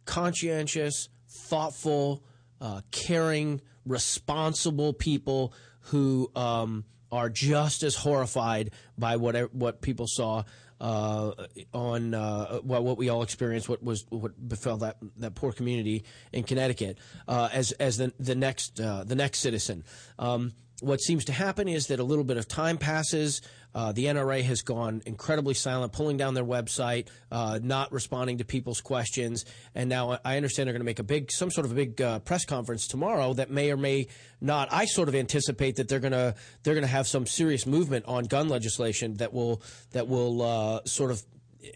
conscientious, 0.06 1.08
thoughtful, 1.28 2.24
uh, 2.60 2.82
caring, 2.90 3.62
responsible 3.86 4.94
people 4.94 5.54
who 5.82 6.32
um, 6.36 6.86
are 7.12 7.30
just 7.30 7.84
as 7.84 7.96
horrified 7.96 8.72
by 8.98 9.16
what 9.16 9.54
what 9.54 9.82
people 9.82 10.06
saw 10.08 10.44
on 10.82 12.14
uh, 12.14 12.60
well, 12.64 12.84
what 12.84 12.98
we 12.98 13.10
all 13.10 13.22
experienced, 13.22 13.68
what 13.68 13.84
was 13.84 14.06
what 14.10 14.48
befell 14.48 14.78
that 14.78 14.98
that 15.18 15.36
poor 15.36 15.52
community 15.52 16.06
in 16.32 16.44
Connecticut, 16.44 16.98
uh, 17.28 17.50
as 17.52 17.72
as 17.74 17.98
the 17.98 18.14
the 18.20 18.36
next 18.36 18.80
uh, 18.80 19.04
the 19.04 19.16
next 19.16 19.40
citizen. 19.40 19.84
Um, 20.18 20.54
what 20.82 21.02
seems 21.02 21.26
to 21.26 21.34
happen 21.34 21.68
is 21.68 21.88
that 21.88 22.00
a 22.00 22.04
little 22.04 22.24
bit 22.24 22.38
of 22.38 22.48
time 22.48 22.78
passes. 22.78 23.42
Uh, 23.74 23.92
the 23.92 24.06
NRA 24.06 24.42
has 24.44 24.62
gone 24.62 25.02
incredibly 25.06 25.54
silent, 25.54 25.94
pulling 25.94 26.18
down 26.18 26.34
their 26.34 26.44
website, 26.44 27.08
uh, 27.32 27.60
not 27.62 27.92
responding 27.92 28.40
to 28.40 28.46
people's 28.46 28.82
questions. 28.82 29.46
And 29.76 29.90
now 29.90 30.20
I 30.26 30.38
understand 30.38 30.68
they're 30.68 30.74
going 30.74 30.82
to 30.82 30.86
make 30.86 31.00
a 31.00 31.04
big, 31.04 31.32
some 31.32 31.52
sort 31.52 31.66
of 31.66 31.72
a 31.72 31.76
big 31.76 32.02
uh, 32.02 32.20
press 32.20 32.46
conference 32.46 32.88
tomorrow 32.88 33.34
that 33.34 33.52
may 33.52 33.72
or 33.72 33.78
may 33.78 34.08
not. 34.42 34.70
I 34.72 34.86
sort 34.86 35.08
of 35.08 35.16
anticipate 35.16 35.76
that 35.76 35.88
they're 35.88 36.00
going 36.00 36.14
to 36.14 36.36
they're 36.64 36.74
going 36.74 36.84
to 36.84 36.88
have 36.88 37.08
some 37.08 37.26
serious 37.26 37.66
movement 37.66 38.06
on 38.06 38.26
gun 38.26 38.50
legislation 38.50 39.16
that 39.16 39.34
will 39.34 39.62
that 39.92 40.08
will 40.08 40.42
uh, 40.42 40.80
sort 40.86 41.12
of 41.12 41.24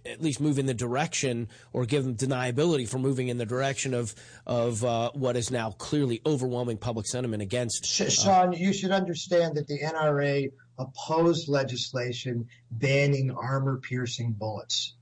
at 0.05 0.21
least 0.21 0.39
move 0.39 0.59
in 0.59 0.65
the 0.65 0.73
direction 0.73 1.47
or 1.73 1.85
give 1.85 2.03
them 2.05 2.15
deniability 2.15 2.87
for 2.87 2.99
moving 2.99 3.27
in 3.27 3.37
the 3.37 3.45
direction 3.45 3.93
of 3.93 4.15
of 4.45 4.83
uh, 4.83 5.11
what 5.13 5.35
is 5.35 5.51
now 5.51 5.71
clearly 5.71 6.21
overwhelming 6.25 6.77
public 6.77 7.05
sentiment 7.05 7.41
against. 7.41 7.85
Sean, 7.85 8.53
you 8.53 8.73
should 8.73 8.91
understand 8.91 9.55
that 9.55 9.67
the 9.67 9.79
NRA 9.79 10.51
opposed 10.77 11.47
legislation 11.47 12.47
banning 12.71 13.31
armor-piercing 13.31 14.33
bullets. 14.33 14.95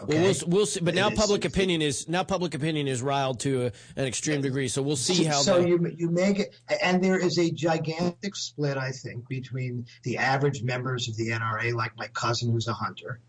Okay. 0.00 0.14
Well, 0.14 0.22
we'll, 0.22 0.48
we'll 0.48 0.66
see, 0.66 0.80
but 0.80 0.94
now 0.94 1.10
public 1.10 1.44
opinion 1.44 1.82
is 1.82 2.08
now 2.08 2.24
public 2.24 2.54
opinion 2.54 2.88
is 2.88 3.00
riled 3.02 3.40
to 3.40 3.66
a, 3.66 3.72
an 3.96 4.06
extreme 4.06 4.40
degree. 4.40 4.68
So 4.68 4.82
we'll 4.82 4.96
see 4.96 5.24
how. 5.24 5.40
So 5.40 5.58
you 5.58 5.78
you 5.96 6.10
make 6.10 6.38
it, 6.38 6.54
and 6.82 7.02
there 7.02 7.18
is 7.18 7.38
a 7.38 7.50
gigantic 7.50 8.34
split, 8.34 8.76
I 8.76 8.90
think, 8.90 9.28
between 9.28 9.86
the 10.02 10.18
average 10.18 10.62
members 10.62 11.08
of 11.08 11.16
the 11.16 11.28
NRA, 11.28 11.74
like 11.74 11.96
my 11.96 12.08
cousin 12.08 12.50
who's 12.50 12.66
a 12.66 12.72
hunter, 12.72 13.20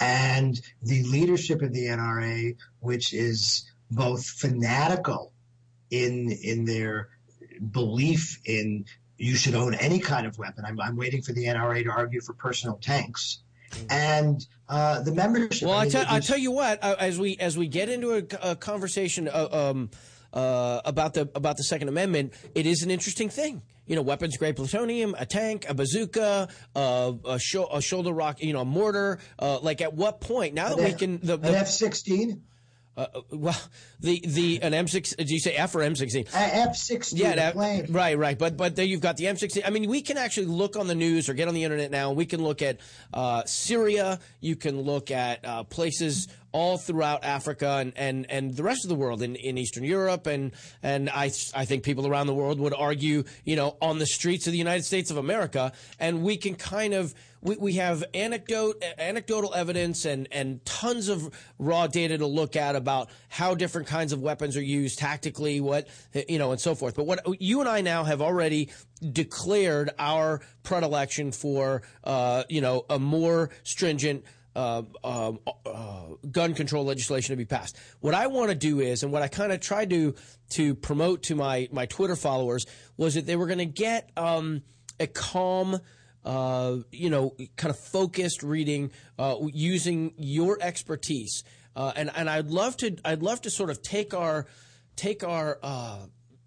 and 0.00 0.60
the 0.82 1.02
leadership 1.04 1.62
of 1.62 1.72
the 1.72 1.86
NRA, 1.86 2.56
which 2.80 3.12
is 3.12 3.70
both 3.90 4.24
fanatical 4.24 5.32
in 5.90 6.32
in 6.42 6.64
their 6.64 7.10
belief 7.70 8.40
in 8.44 8.86
you 9.22 9.36
should 9.36 9.54
own 9.54 9.72
any 9.74 10.00
kind 10.00 10.26
of 10.26 10.36
weapon. 10.36 10.64
I'm, 10.66 10.80
I'm 10.80 10.96
waiting 10.96 11.22
for 11.22 11.32
the 11.32 11.44
NRA 11.44 11.84
to 11.84 11.90
argue 11.90 12.20
for 12.20 12.32
personal 12.32 12.76
tanks. 12.78 13.38
And 13.88 14.44
uh, 14.68 15.00
the 15.02 15.12
membership. 15.12 15.68
Well, 15.68 15.78
I, 15.78 15.84
mean, 15.84 15.96
I, 15.96 16.18
tell 16.18 16.36
you 16.36 16.50
what, 16.50 16.82
uh, 16.82 16.96
as 16.98 17.18
we 17.18 17.36
as 17.38 17.56
we 17.56 17.68
get 17.68 17.88
into 17.88 18.12
a, 18.12 18.50
a 18.50 18.56
conversation 18.56 19.28
uh, 19.28 19.48
um, 19.50 19.90
uh, 20.32 20.82
about 20.84 21.14
the 21.14 21.22
about 21.34 21.56
the 21.56 21.62
Second 21.62 21.88
Amendment, 21.88 22.34
it 22.54 22.66
is 22.66 22.82
an 22.82 22.90
interesting 22.90 23.30
thing. 23.30 23.62
You 23.86 23.96
know, 23.96 24.02
weapons 24.02 24.36
grade 24.36 24.56
plutonium, 24.56 25.14
a 25.18 25.24
tank, 25.24 25.66
a 25.68 25.74
bazooka, 25.74 26.48
uh, 26.76 27.12
a, 27.24 27.38
sh- 27.38 27.56
a, 27.72 27.80
shoulder 27.80 28.12
rock, 28.12 28.42
you 28.42 28.52
know, 28.52 28.60
a 28.60 28.64
mortar. 28.64 29.20
Uh, 29.38 29.58
like, 29.60 29.80
at 29.80 29.94
what 29.94 30.20
point 30.20 30.52
now 30.52 30.68
that 30.68 30.78
an 30.78 30.84
we 30.84 30.92
can 30.92 31.20
the, 31.22 31.38
the 31.38 31.56
F 31.56 31.68
sixteen? 31.68 32.42
Uh, 32.96 33.06
well, 33.30 33.58
the 34.00 34.22
the 34.26 34.62
an 34.62 34.72
M6. 34.72 35.16
Did 35.16 35.30
you 35.30 35.40
say 35.40 35.54
F 35.54 35.74
or 35.74 35.78
M16? 35.78 36.28
F16. 36.28 37.12
Yeah, 37.14 37.36
that, 37.36 37.56
right, 37.88 38.18
right. 38.18 38.38
But 38.38 38.56
but 38.56 38.76
there 38.76 38.84
you've 38.84 39.00
got 39.00 39.16
the 39.16 39.24
M16. 39.24 39.62
I 39.64 39.70
mean, 39.70 39.88
we 39.88 40.02
can 40.02 40.18
actually 40.18 40.46
look 40.46 40.76
on 40.76 40.88
the 40.88 40.94
news 40.94 41.28
or 41.28 41.34
get 41.34 41.48
on 41.48 41.54
the 41.54 41.64
internet 41.64 41.90
now. 41.90 42.12
We 42.12 42.26
can 42.26 42.42
look 42.42 42.60
at 42.60 42.80
uh, 43.14 43.44
Syria. 43.44 44.20
You 44.40 44.56
can 44.56 44.82
look 44.82 45.10
at 45.10 45.44
uh, 45.44 45.64
places 45.64 46.28
all 46.52 46.76
throughout 46.76 47.24
Africa 47.24 47.78
and, 47.80 47.92
and, 47.96 48.30
and 48.30 48.54
the 48.54 48.62
rest 48.62 48.84
of 48.84 48.90
the 48.90 48.94
world 48.94 49.22
in, 49.22 49.36
in 49.36 49.58
Eastern 49.58 49.84
Europe. 49.84 50.26
And, 50.26 50.52
and 50.82 51.08
I, 51.10 51.32
I 51.54 51.64
think 51.64 51.82
people 51.82 52.06
around 52.06 52.26
the 52.26 52.34
world 52.34 52.60
would 52.60 52.74
argue, 52.74 53.24
you 53.44 53.56
know, 53.56 53.76
on 53.80 53.98
the 53.98 54.06
streets 54.06 54.46
of 54.46 54.52
the 54.52 54.58
United 54.58 54.84
States 54.84 55.10
of 55.10 55.16
America. 55.16 55.72
And 55.98 56.22
we 56.22 56.36
can 56.36 56.54
kind 56.54 56.94
of, 56.94 57.14
we, 57.42 57.56
we 57.56 57.72
have 57.74 58.04
anecdote, 58.14 58.82
anecdotal 58.98 59.52
evidence 59.52 60.04
and, 60.04 60.28
and 60.30 60.64
tons 60.64 61.08
of 61.08 61.28
raw 61.58 61.86
data 61.86 62.16
to 62.18 62.26
look 62.26 62.56
at 62.56 62.76
about 62.76 63.10
how 63.28 63.54
different 63.54 63.88
kinds 63.88 64.12
of 64.12 64.20
weapons 64.20 64.56
are 64.56 64.62
used 64.62 64.98
tactically, 64.98 65.60
what, 65.60 65.88
you 66.28 66.38
know, 66.38 66.52
and 66.52 66.60
so 66.60 66.74
forth. 66.74 66.94
But 66.94 67.06
what 67.06 67.40
you 67.40 67.60
and 67.60 67.68
I 67.68 67.80
now 67.80 68.04
have 68.04 68.22
already 68.22 68.70
declared 69.12 69.90
our 69.98 70.40
predilection 70.62 71.32
for, 71.32 71.82
uh, 72.04 72.44
you 72.48 72.60
know, 72.60 72.86
a 72.88 72.98
more 72.98 73.50
stringent, 73.64 74.24
uh, 74.54 74.82
uh, 75.02 75.32
uh, 75.66 76.02
gun 76.30 76.54
control 76.54 76.84
legislation 76.84 77.32
to 77.32 77.36
be 77.36 77.44
passed. 77.44 77.76
What 78.00 78.14
I 78.14 78.28
want 78.28 78.50
to 78.50 78.54
do 78.54 78.80
is, 78.80 79.02
and 79.02 79.10
what 79.10 79.22
I 79.22 79.28
kind 79.28 79.50
of 79.50 79.60
tried 79.60 79.90
to 79.90 80.14
to 80.50 80.74
promote 80.74 81.22
to 81.24 81.34
my 81.34 81.68
my 81.72 81.86
Twitter 81.86 82.16
followers 82.16 82.66
was 82.98 83.14
that 83.14 83.26
they 83.26 83.34
were 83.34 83.46
going 83.46 83.58
to 83.58 83.64
get 83.64 84.10
um, 84.16 84.62
a 85.00 85.06
calm. 85.06 85.80
Uh, 86.24 86.76
you 86.92 87.10
know, 87.10 87.34
kind 87.56 87.74
of 87.74 87.78
focused 87.78 88.44
reading 88.44 88.92
uh, 89.18 89.36
using 89.52 90.14
your 90.16 90.56
expertise, 90.60 91.42
Uh, 91.74 91.92
and 91.96 92.10
and 92.14 92.28
I'd 92.28 92.50
love 92.50 92.76
to 92.78 92.96
I'd 93.04 93.22
love 93.22 93.40
to 93.42 93.50
sort 93.50 93.70
of 93.70 93.82
take 93.82 94.14
our 94.14 94.46
take 94.94 95.24
our 95.24 95.58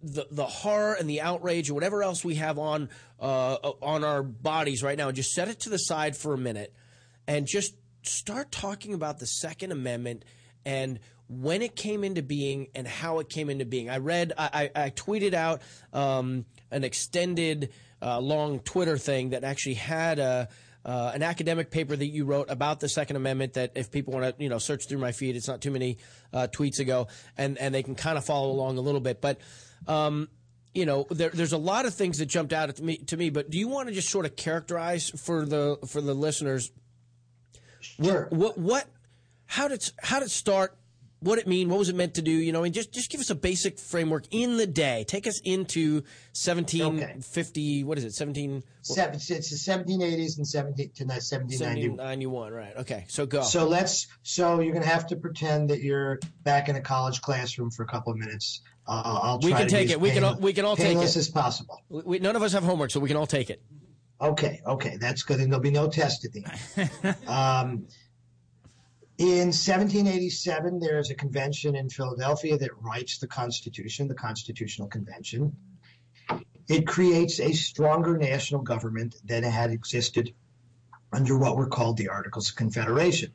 the 0.02 0.28
the 0.30 0.46
horror 0.46 0.94
and 0.94 1.10
the 1.10 1.22
outrage 1.22 1.70
or 1.70 1.74
whatever 1.74 2.04
else 2.04 2.24
we 2.24 2.36
have 2.36 2.60
on 2.60 2.90
uh, 3.20 3.56
on 3.82 4.04
our 4.04 4.24
bodies 4.24 4.84
right 4.84 4.98
now, 4.98 5.08
and 5.08 5.18
just 5.18 5.32
set 5.32 5.48
it 5.48 5.60
to 5.62 5.70
the 5.70 5.78
side 5.78 6.16
for 6.16 6.34
a 6.34 6.38
minute, 6.38 6.74
and 7.28 7.48
just 7.48 7.74
start 8.04 8.52
talking 8.52 8.94
about 8.94 9.20
the 9.20 9.26
Second 9.26 9.72
Amendment 9.72 10.24
and 10.64 11.00
when 11.28 11.64
it 11.64 11.76
came 11.76 12.04
into 12.04 12.22
being 12.22 12.68
and 12.76 12.88
how 12.88 13.20
it 13.20 13.30
came 13.30 13.50
into 13.50 13.66
being. 13.66 13.90
I 13.90 13.98
read, 13.98 14.32
I, 14.38 14.70
I, 14.76 14.86
I 14.86 14.90
tweeted 14.92 15.34
out 15.34 15.62
um, 15.92 16.46
an 16.70 16.84
extended, 16.84 17.74
uh, 18.02 18.20
long 18.20 18.60
Twitter 18.60 18.98
thing 18.98 19.32
that 19.32 19.44
actually 19.44 19.76
had 19.76 20.20
a. 20.20 20.50
Uh, 20.88 21.12
an 21.16 21.24
academic 21.24 21.72
paper 21.72 21.96
that 21.96 22.06
you 22.06 22.26
wrote 22.26 22.48
about 22.48 22.80
the 22.80 22.88
Second 22.88 23.16
Amendment. 23.16 23.54
That 23.54 23.72
if 23.74 23.90
people 23.90 24.14
want 24.14 24.38
to, 24.38 24.44
you 24.44 24.50
know, 24.50 24.60
search 24.60 24.88
through 24.88 25.00
my 25.00 25.14
feed, 25.14 25.36
it's 25.36 25.48
not 25.48 25.60
too 25.60 25.72
many 25.72 25.98
uh, 26.32 26.46
tweets 26.52 26.78
ago, 26.78 27.08
and 27.40 27.58
and 27.58 27.74
they 27.74 27.82
can 27.82 27.96
kind 27.96 28.20
of 28.20 28.26
follow 28.26 28.52
along 28.52 28.78
a 28.78 28.82
little 28.82 29.00
bit. 29.00 29.20
But 29.20 29.40
um, 29.88 30.30
you 30.76 30.86
know, 30.86 31.08
there, 31.10 31.30
there's 31.30 31.54
a 31.54 31.58
lot 31.58 31.88
of 31.88 31.96
things 31.96 32.20
that 32.20 32.28
jumped 32.28 32.54
out 32.54 32.70
at 32.70 32.80
me 32.80 32.98
to 32.98 33.18
me. 33.18 33.32
But 33.32 33.50
do 33.50 33.58
you 33.58 33.68
want 33.68 33.88
to 33.88 33.96
just 33.96 34.10
sort 34.10 34.28
of 34.28 34.36
characterize 34.36 35.10
for 35.10 35.44
the 35.44 35.80
for 35.88 36.02
the 36.02 36.14
listeners 36.14 36.70
Sure. 37.86 38.28
What, 38.32 38.58
what, 38.58 38.88
how 39.46 39.68
did, 39.68 39.90
how 40.02 40.20
did 40.20 40.32
start? 40.32 40.78
What 41.26 41.40
it 41.40 41.48
mean? 41.48 41.70
What 41.70 41.80
was 41.80 41.90
it 41.90 41.96
meant 41.96 42.14
to 42.16 42.22
do? 42.22 42.30
You 42.30 42.52
know, 42.52 42.64
and 42.64 42.72
just, 42.72 42.94
just 42.94 43.10
give 43.10 43.20
us 43.20 43.32
a 43.32 43.36
basic 43.36 43.80
framework 43.80 44.26
in 44.30 44.58
the 44.58 44.68
day. 44.68 45.06
Take 45.08 45.26
us 45.26 45.42
into 45.44 46.04
1750, 46.34 47.80
okay. 47.80 47.84
what 47.84 47.98
is 47.98 48.04
it, 48.04 48.14
17? 48.14 48.62
Seven, 48.84 49.16
it's 49.16 49.28
the 49.28 49.72
1780s 49.72 50.38
and 50.38 50.48
17 50.48 50.92
to 50.94 51.06
1791. 51.06 52.54
right. 52.54 52.78
Okay, 52.78 53.06
so 53.08 53.26
go. 53.26 53.42
So 53.42 53.68
let's, 53.68 54.06
so 54.22 54.60
you're 54.60 54.74
going 54.74 54.84
to 54.84 54.90
have 54.90 55.08
to 55.08 55.16
pretend 55.16 55.72
that 55.72 55.82
you're 55.82 56.20
back 56.44 56.70
in 56.70 56.76
a 56.76 56.82
college 56.82 57.22
classroom 57.22 57.72
for 57.72 57.82
a 57.82 57.88
couple 57.88 58.14
of 58.14 58.20
minutes. 58.20 58.62
Uh, 58.88 59.02
I'll 59.24 59.40
we 59.40 59.52
can 59.52 59.68
take 59.68 59.90
it. 59.90 60.00
We 60.00 60.12
can 60.12 60.24
all, 60.24 60.36
we 60.36 60.54
can 60.54 60.64
all 60.64 60.76
take 60.76 60.96
it. 60.96 61.16
as 61.16 61.28
possible. 61.28 61.82
We, 61.90 62.20
none 62.20 62.36
of 62.36 62.44
us 62.44 62.54
have 62.54 62.64
homework, 62.64 62.92
so 62.92 63.00
we 63.00 63.08
can 63.08 63.18
all 63.18 63.26
take 63.26 63.50
it. 63.50 63.64
Okay, 64.22 64.62
okay, 64.66 64.98
that's 64.98 65.24
good. 65.24 65.40
And 65.40 65.52
there'll 65.52 65.64
be 65.64 65.72
no 65.72 65.90
test 65.90 66.24
at 66.24 66.32
the 66.34 66.46
end. 66.78 67.18
um, 67.28 67.88
in 69.18 69.48
1787, 69.48 70.80
there 70.80 71.00
is 71.00 71.10
a 71.10 71.16
convention 71.16 71.76
in 71.76 71.90
Philadelphia 71.90 72.58
that 72.58 72.82
writes 72.82 73.20
the 73.20 73.28
Constitution, 73.28 74.08
the 74.08 74.16
Constitutional 74.16 74.90
Convention. 74.90 75.56
It 76.68 76.86
creates 76.86 77.40
a 77.40 77.54
stronger 77.54 78.18
national 78.18 78.62
government 78.62 79.16
than 79.24 79.44
had 79.44 79.72
existed 79.72 80.34
under 81.14 81.38
what 81.38 81.56
were 81.56 81.68
called 81.68 81.98
the 81.98 82.10
Articles 82.10 82.50
of 82.50 82.56
Confederation. 82.56 83.32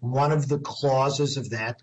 One 0.00 0.30
of 0.30 0.48
the 0.48 0.58
clauses 0.58 1.36
of 1.36 1.50
that 1.50 1.82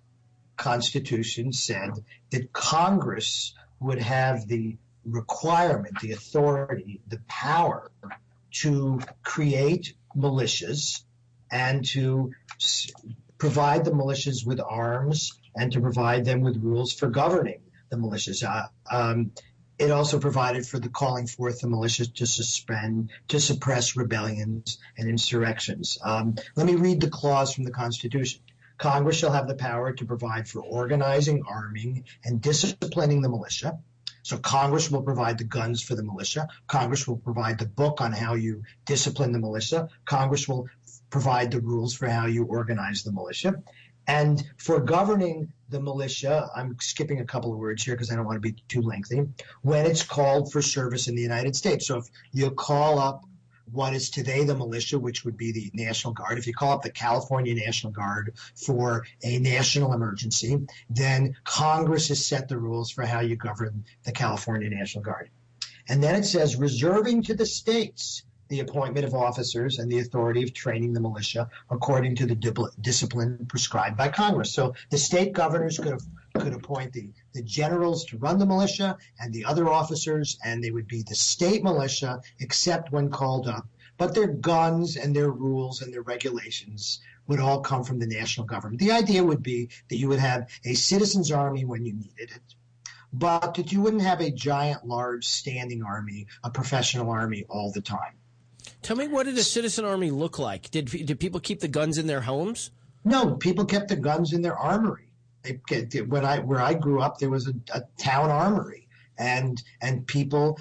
Constitution 0.56 1.52
said 1.52 1.92
that 2.30 2.54
Congress 2.54 3.54
would 3.80 4.00
have 4.00 4.48
the 4.48 4.78
requirement, 5.04 6.00
the 6.02 6.12
authority, 6.12 7.02
the 7.08 7.20
power 7.28 7.92
to 8.52 9.02
create 9.24 9.96
militias 10.16 11.02
and 11.52 11.84
to 11.86 12.32
provide 13.41 13.84
the 13.84 13.89
militias 13.89 14.45
with 14.45 14.60
arms 14.60 15.34
and 15.56 15.71
to 15.71 15.82
provide 15.82 16.23
them 16.23 16.41
with 16.41 16.58
rules 16.58 16.93
for 16.93 17.08
governing 17.08 17.60
the 17.89 17.97
militias. 17.97 18.43
Uh, 18.43 18.67
um, 18.91 19.32
it 19.80 19.89
also 19.89 20.19
provided 20.19 20.63
for 20.63 20.77
the 20.77 20.89
calling 20.89 21.25
forth 21.25 21.60
the 21.60 21.67
militias 21.67 22.13
to 22.13 22.27
suspend, 22.27 23.10
to 23.30 23.39
suppress 23.39 23.97
rebellions 23.97 24.77
and 24.95 25.10
insurrections. 25.10 25.97
Um, 26.04 26.36
let 26.56 26.67
me 26.67 26.75
read 26.75 27.01
the 27.01 27.10
clause 27.10 27.51
from 27.51 27.63
the 27.63 27.71
Constitution. 27.71 28.41
Congress 28.77 29.17
shall 29.17 29.32
have 29.32 29.47
the 29.47 29.56
power 29.56 29.91
to 29.91 30.06
provide 30.06 30.47
for 30.47 30.60
organizing, 30.60 31.41
arming, 31.49 32.04
and 32.23 32.43
disciplining 32.43 33.23
the 33.23 33.30
militia, 33.30 33.80
so 34.23 34.38
Congress 34.38 34.91
will 34.91 35.01
provide 35.01 35.39
the 35.39 35.43
guns 35.43 35.82
for 35.82 35.95
the 35.95 36.04
militia. 36.04 36.47
Congress 36.67 37.08
will 37.08 37.17
provide 37.17 37.58
the 37.58 37.65
book 37.65 38.01
on 38.01 38.12
how 38.12 38.36
you 38.36 38.63
discipline 38.86 39.32
the 39.32 39.39
militia. 39.39 39.89
Congress 40.06 40.47
will 40.47 40.67
provide 41.12 41.52
the 41.52 41.62
rules 41.62 41.93
for 41.93 42.08
how 42.10 42.26
you 42.26 42.45
organize 42.45 43.04
the 43.04 43.12
militia. 43.12 43.54
And 44.08 44.43
for 44.58 44.80
governing 44.80 45.54
the 45.69 45.80
militia, 45.80 46.50
I'm 46.56 46.76
skipping 46.80 47.19
a 47.19 47.26
couple 47.26 47.54
of 47.54 47.60
words 47.60 47.84
here 47.84 47.93
because 47.93 48.12
I 48.12 48.15
don't 48.15 48.26
want 48.26 48.41
to 48.41 48.52
be 48.52 48.56
too 48.67 48.82
lengthy, 48.82 49.28
when 49.62 49.86
it's 49.86 50.04
called 50.04 50.52
for 50.52 50.62
service 50.62 51.08
in 51.08 51.15
the 51.15 51.21
United 51.21 51.56
States. 51.56 51.88
So 51.88 52.00
if 52.00 52.08
you 52.32 52.50
call 52.50 52.97
up 52.97 53.24
what 53.71 53.93
is 53.93 54.10
today 54.10 54.43
the 54.43 54.56
militia, 54.56 55.00
which 55.00 55.24
would 55.24 55.38
be 55.38 55.52
the 55.52 55.71
National 55.74 56.13
Guard. 56.13 56.38
If 56.38 56.47
you 56.47 56.54
call 56.54 56.74
up 56.74 56.82
the 56.82 56.91
California 56.91 57.54
National 57.56 57.93
Guard 57.93 58.34
for 58.56 59.06
a 59.24 59.39
national 59.39 59.93
emergency, 59.93 60.58
then 60.89 61.36
Congress 61.45 62.10
has 62.10 62.26
set 62.26 62.50
the 62.50 62.58
rules 62.58 62.91
for 62.91 63.06
how 63.06 63.21
you 63.21 63.36
govern 63.36 63.86
the 64.04 64.12
California 64.12 64.69
National 64.69 65.04
Guard. 65.04 65.30
And 65.88 66.04
then 66.04 66.15
it 66.15 66.24
says 66.24 66.56
reserving 66.56 67.24
to 67.24 67.34
the 67.34 67.45
states 67.45 68.24
the 68.52 68.60
appointment 68.60 69.06
of 69.06 69.14
officers 69.14 69.80
and 69.80 69.90
the 69.90 70.00
authority 70.00 70.44
of 70.44 70.54
training 70.54 70.92
the 70.92 71.00
militia 71.00 71.50
according 71.70 72.18
to 72.18 72.26
the 72.26 72.36
discipline 72.82 73.46
prescribed 73.48 73.96
by 73.96 74.10
Congress. 74.10 74.54
So 74.54 74.76
the 74.90 74.98
state 74.98 75.32
governors 75.32 75.78
could 75.78 75.94
have, 75.94 76.02
could 76.38 76.52
appoint 76.54 76.92
the, 76.92 77.14
the 77.34 77.44
generals 77.44 78.04
to 78.08 78.18
run 78.18 78.40
the 78.40 78.46
militia 78.46 78.98
and 79.22 79.34
the 79.34 79.46
other 79.46 79.70
officers, 79.70 80.38
and 80.44 80.62
they 80.62 80.70
would 80.70 80.88
be 80.88 81.02
the 81.02 81.16
state 81.16 81.64
militia 81.64 82.22
except 82.42 82.92
when 82.92 83.10
called 83.10 83.48
up. 83.48 83.66
But 83.98 84.16
their 84.16 84.28
guns 84.28 84.98
and 84.98 85.16
their 85.16 85.32
rules 85.32 85.82
and 85.82 85.94
their 85.94 86.02
regulations 86.02 87.00
would 87.28 87.40
all 87.40 87.62
come 87.62 87.86
from 87.86 88.00
the 88.00 88.08
national 88.08 88.48
government. 88.48 88.82
The 88.82 88.92
idea 88.92 89.24
would 89.24 89.42
be 89.42 89.70
that 89.88 89.96
you 89.96 90.10
would 90.10 90.20
have 90.20 90.50
a 90.66 90.74
citizens' 90.74 91.32
army 91.32 91.64
when 91.64 91.86
you 91.86 91.94
needed 91.94 92.32
it, 92.36 92.56
but 93.14 93.54
that 93.54 93.72
you 93.72 93.80
wouldn't 93.80 94.02
have 94.02 94.20
a 94.20 94.30
giant, 94.30 94.86
large 94.86 95.26
standing 95.26 95.84
army, 95.84 96.28
a 96.44 96.50
professional 96.50 97.10
army 97.10 97.46
all 97.48 97.72
the 97.72 97.80
time. 97.80 98.16
Tell 98.82 98.98
me, 98.98 99.08
what 99.08 99.28
did 99.28 99.38
a 99.38 99.44
citizen 99.44 99.86
army 99.86 100.10
look 100.10 100.39
like? 100.39 100.72
Did 100.72 100.86
did 100.86 101.20
people 101.20 101.39
keep 101.39 101.60
the 101.60 101.67
guns 101.67 101.98
in 101.98 102.08
their 102.08 102.22
homes? 102.22 102.72
No, 103.04 103.36
people 103.36 103.65
kept 103.65 103.89
the 103.89 103.96
guns 103.96 104.34
in 104.34 104.41
their 104.41 104.58
armory. 104.58 105.12
They, 105.44 106.02
when 106.02 106.26
I 106.26 106.39
where 106.39 106.62
I 106.62 106.74
grew 106.74 107.02
up, 107.02 107.17
there 107.17 107.30
was 107.30 107.48
a, 107.48 107.54
a 107.74 107.84
town 107.98 108.30
armory, 108.30 108.88
and 109.17 109.62
and 109.82 110.06
people, 110.06 110.60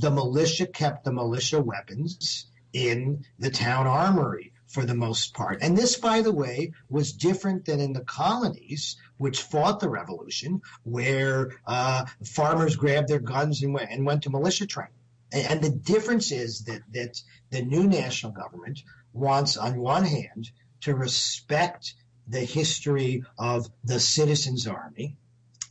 the 0.00 0.10
militia 0.10 0.66
kept 0.66 1.04
the 1.04 1.12
militia 1.12 1.60
weapons 1.60 2.46
in 2.72 3.24
the 3.38 3.50
town 3.50 3.86
armory 3.86 4.52
for 4.66 4.84
the 4.86 4.94
most 4.94 5.34
part. 5.34 5.58
And 5.60 5.76
this, 5.76 5.96
by 5.96 6.22
the 6.22 6.32
way, 6.32 6.72
was 6.88 7.12
different 7.12 7.66
than 7.66 7.78
in 7.80 7.92
the 7.92 8.00
colonies, 8.00 8.96
which 9.18 9.42
fought 9.42 9.80
the 9.80 9.90
revolution, 9.90 10.62
where 10.84 11.50
uh, 11.66 12.06
farmers 12.24 12.76
grabbed 12.76 13.08
their 13.08 13.20
guns 13.20 13.62
and 13.62 13.74
went, 13.74 13.90
and 13.90 14.06
went 14.06 14.22
to 14.22 14.30
militia 14.30 14.66
training. 14.66 14.94
And 15.32 15.62
the 15.62 15.70
difference 15.70 16.30
is 16.30 16.64
that, 16.64 16.82
that 16.92 17.20
the 17.50 17.62
new 17.62 17.84
national 17.84 18.32
government 18.32 18.82
wants, 19.12 19.56
on 19.56 19.80
one 19.80 20.04
hand, 20.04 20.50
to 20.82 20.94
respect 20.94 21.94
the 22.28 22.40
history 22.40 23.24
of 23.38 23.68
the 23.84 23.98
citizens' 23.98 24.66
army, 24.66 25.16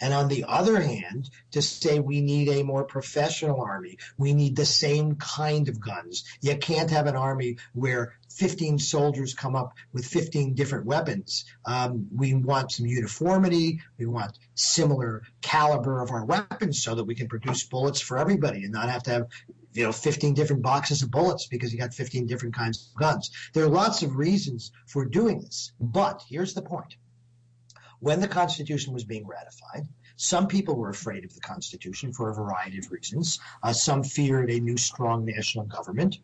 and 0.02 0.14
on 0.14 0.28
the 0.28 0.46
other 0.48 0.82
hand, 0.82 1.30
to 1.52 1.62
say 1.62 2.00
we 2.00 2.22
need 2.22 2.50
a 2.50 2.64
more 2.64 2.84
professional 2.84 3.62
army. 3.62 4.00
We 4.18 4.34
need 4.34 4.56
the 4.56 4.66
same 4.66 5.16
kind 5.16 5.70
of 5.70 5.80
guns. 5.80 6.26
You 6.42 6.58
can't 6.58 6.90
have 6.90 7.06
an 7.06 7.16
army 7.16 7.58
where 7.74 8.16
15 8.30 8.80
soldiers 8.80 9.36
come 9.36 9.56
up 9.56 9.74
with 9.94 10.06
15 10.06 10.56
different 10.56 10.86
weapons. 10.86 11.46
Um, 11.66 12.08
we 12.16 12.34
want 12.34 12.72
some 12.72 12.88
uniformity. 12.88 13.82
We 14.00 14.08
want 14.08 14.38
similar 14.56 15.22
caliber 15.42 16.02
of 16.02 16.10
our 16.10 16.26
weapons 16.26 16.82
so 16.82 16.96
that 16.96 17.04
we 17.04 17.16
can 17.16 17.28
produce 17.28 17.64
bullets 17.64 18.02
for 18.02 18.18
everybody 18.18 18.64
and 18.64 18.74
not 18.74 18.90
have 18.90 19.04
to 19.04 19.12
have 19.12 19.28
you 19.74 19.86
know 19.86 19.92
15 19.92 20.34
different 20.34 20.64
boxes 20.64 21.02
of 21.02 21.12
bullets 21.12 21.48
because 21.48 21.72
you 21.72 21.80
got 21.80 21.94
15 21.94 22.26
different 22.26 22.56
kinds 22.56 22.90
of 22.90 23.00
guns. 23.00 23.32
There 23.54 23.64
are 23.64 23.70
lots 23.70 24.02
of 24.04 24.16
reasons 24.16 24.72
for 24.88 25.06
doing 25.06 25.40
this, 25.42 25.72
but 25.80 26.24
here's 26.28 26.54
the 26.54 26.62
point 26.62 26.96
when 28.02 28.20
the 28.20 28.28
Constitution 28.28 28.94
was 28.94 29.04
being 29.04 29.26
ratified, 29.26 29.88
some 30.18 30.48
people 30.48 30.76
were 30.76 30.90
afraid 30.90 31.24
of 31.24 31.34
the 31.34 31.40
Constitution 31.40 32.14
for 32.14 32.30
a 32.30 32.36
variety 32.36 32.78
of 32.78 32.92
reasons. 32.92 33.40
Uh, 33.64 33.74
some 33.74 34.04
feared 34.04 34.52
a 34.52 34.60
new 34.60 34.78
strong 34.78 35.26
national 35.26 35.66
government. 35.66 36.18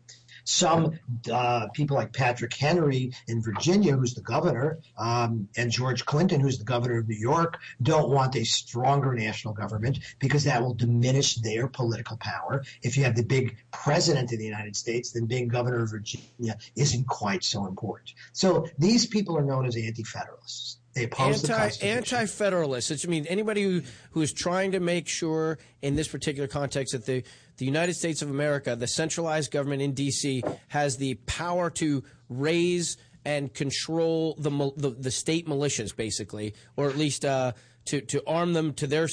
Some 0.44 0.98
uh, 1.30 1.68
people 1.74 1.96
like 1.96 2.12
Patrick 2.12 2.54
Henry 2.54 3.12
in 3.26 3.42
Virginia, 3.42 3.96
who's 3.96 4.14
the 4.14 4.22
governor, 4.22 4.78
um, 4.96 5.48
and 5.56 5.70
George 5.70 6.04
Clinton, 6.06 6.40
who's 6.40 6.58
the 6.58 6.64
governor 6.64 6.98
of 6.98 7.08
New 7.08 7.16
York, 7.16 7.58
don't 7.82 8.08
want 8.08 8.34
a 8.34 8.44
stronger 8.44 9.14
national 9.14 9.52
government 9.52 9.98
because 10.20 10.44
that 10.44 10.62
will 10.62 10.74
diminish 10.74 11.36
their 11.36 11.68
political 11.68 12.16
power. 12.16 12.64
If 12.82 12.96
you 12.96 13.04
have 13.04 13.14
the 13.14 13.24
big 13.24 13.56
president 13.72 14.32
of 14.32 14.38
the 14.38 14.46
United 14.46 14.74
States, 14.74 15.12
then 15.12 15.26
being 15.26 15.48
governor 15.48 15.82
of 15.82 15.90
Virginia 15.90 16.56
isn't 16.76 17.06
quite 17.06 17.44
so 17.44 17.66
important. 17.66 18.14
So 18.32 18.66
these 18.78 19.06
people 19.06 19.36
are 19.36 19.44
known 19.44 19.66
as 19.66 19.76
anti-federalists. 19.76 20.77
They 20.77 20.77
oppose 20.77 20.77
anti. 20.96 21.70
Anti-federalists. 21.82 23.04
I 23.04 23.08
mean, 23.08 23.26
anybody 23.26 23.62
who, 23.62 23.82
who 24.12 24.22
is 24.22 24.32
trying 24.32 24.72
to 24.72 24.80
make 24.80 25.08
sure, 25.08 25.58
in 25.82 25.96
this 25.96 26.08
particular 26.08 26.48
context, 26.48 26.92
that 26.92 27.06
the 27.06 27.22
the 27.58 27.64
United 27.64 27.94
States 27.94 28.22
of 28.22 28.30
America, 28.30 28.76
the 28.76 28.86
centralized 28.86 29.50
government 29.50 29.82
in 29.82 29.92
D.C., 29.92 30.44
has 30.68 30.96
the 30.96 31.14
power 31.26 31.70
to 31.70 32.04
raise 32.28 32.96
and 33.24 33.52
control 33.52 34.36
the 34.38 34.50
the, 34.76 34.90
the 34.90 35.10
state 35.10 35.46
militias, 35.46 35.94
basically, 35.94 36.54
or 36.76 36.88
at 36.88 36.96
least 36.96 37.24
uh, 37.24 37.52
to 37.86 38.00
to 38.02 38.22
arm 38.26 38.52
them 38.52 38.72
to 38.74 38.86
their 38.86 39.08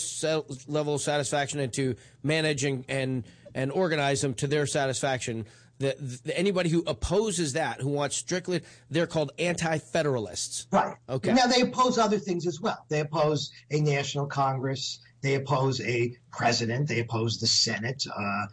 level 0.68 0.96
of 0.96 1.02
satisfaction 1.02 1.60
and 1.60 1.74
to 1.74 1.96
manage 2.24 2.64
and 2.64 2.86
and, 2.88 3.26
and 3.54 3.72
organize 3.72 4.22
them 4.22 4.34
to 4.36 4.48
their 4.48 4.66
satisfaction 4.66 5.46
the, 5.80 6.22
the, 6.24 6.38
anybody 6.38 6.70
who 6.70 6.84
opposes 6.88 7.54
that, 7.54 7.82
who 7.82 7.90
wants 7.90 8.16
strictly, 8.16 8.62
they're 8.90 9.08
called 9.08 9.32
anti-federalists. 9.40 10.68
Right. 10.72 10.96
Okay. 11.10 11.34
Now 11.34 11.48
they 11.48 11.62
oppose 11.62 11.98
other 11.98 12.20
things 12.20 12.48
as 12.48 12.62
well. 12.62 12.86
They 12.90 13.02
oppose 13.02 13.52
a 13.72 13.80
national 13.80 14.28
Congress. 14.28 15.00
They 15.26 15.34
oppose 15.34 15.82
a 15.82 16.16
president. 16.32 16.88
They 16.88 17.00
oppose 17.00 17.40
the 17.40 17.48
Senate. 17.48 18.06
Uh, 18.08 18.46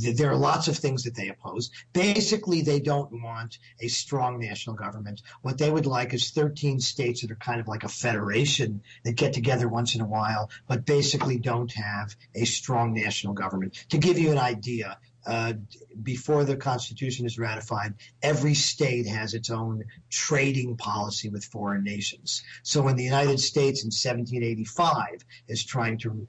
th- 0.00 0.16
there 0.16 0.30
are 0.30 0.36
lots 0.36 0.68
of 0.68 0.76
things 0.78 1.02
that 1.02 1.14
they 1.14 1.28
oppose. 1.28 1.70
Basically, 1.92 2.62
they 2.62 2.80
don't 2.80 3.22
want 3.22 3.58
a 3.80 3.88
strong 3.88 4.40
national 4.40 4.74
government. 4.74 5.20
What 5.42 5.58
they 5.58 5.70
would 5.70 5.84
like 5.84 6.14
is 6.14 6.30
13 6.30 6.80
states 6.80 7.20
that 7.20 7.30
are 7.30 7.36
kind 7.36 7.60
of 7.60 7.68
like 7.68 7.84
a 7.84 7.88
federation 7.88 8.82
that 9.04 9.16
get 9.16 9.34
together 9.34 9.68
once 9.68 9.94
in 9.94 10.00
a 10.00 10.06
while, 10.06 10.48
but 10.66 10.86
basically 10.86 11.38
don't 11.38 11.72
have 11.72 12.16
a 12.34 12.46
strong 12.46 12.94
national 12.94 13.34
government. 13.34 13.74
To 13.90 13.98
give 13.98 14.18
you 14.18 14.32
an 14.32 14.38
idea, 14.38 14.96
uh, 15.26 15.54
before 16.02 16.44
the 16.44 16.56
Constitution 16.56 17.26
is 17.26 17.38
ratified, 17.38 17.94
every 18.22 18.54
state 18.54 19.06
has 19.06 19.34
its 19.34 19.50
own 19.50 19.84
trading 20.10 20.76
policy 20.76 21.28
with 21.28 21.44
foreign 21.44 21.82
nations. 21.82 22.42
So 22.62 22.82
when 22.82 22.96
the 22.96 23.04
United 23.04 23.40
States 23.40 23.82
in 23.82 23.88
1785 23.88 25.24
is 25.48 25.64
trying 25.64 25.98
to 25.98 26.26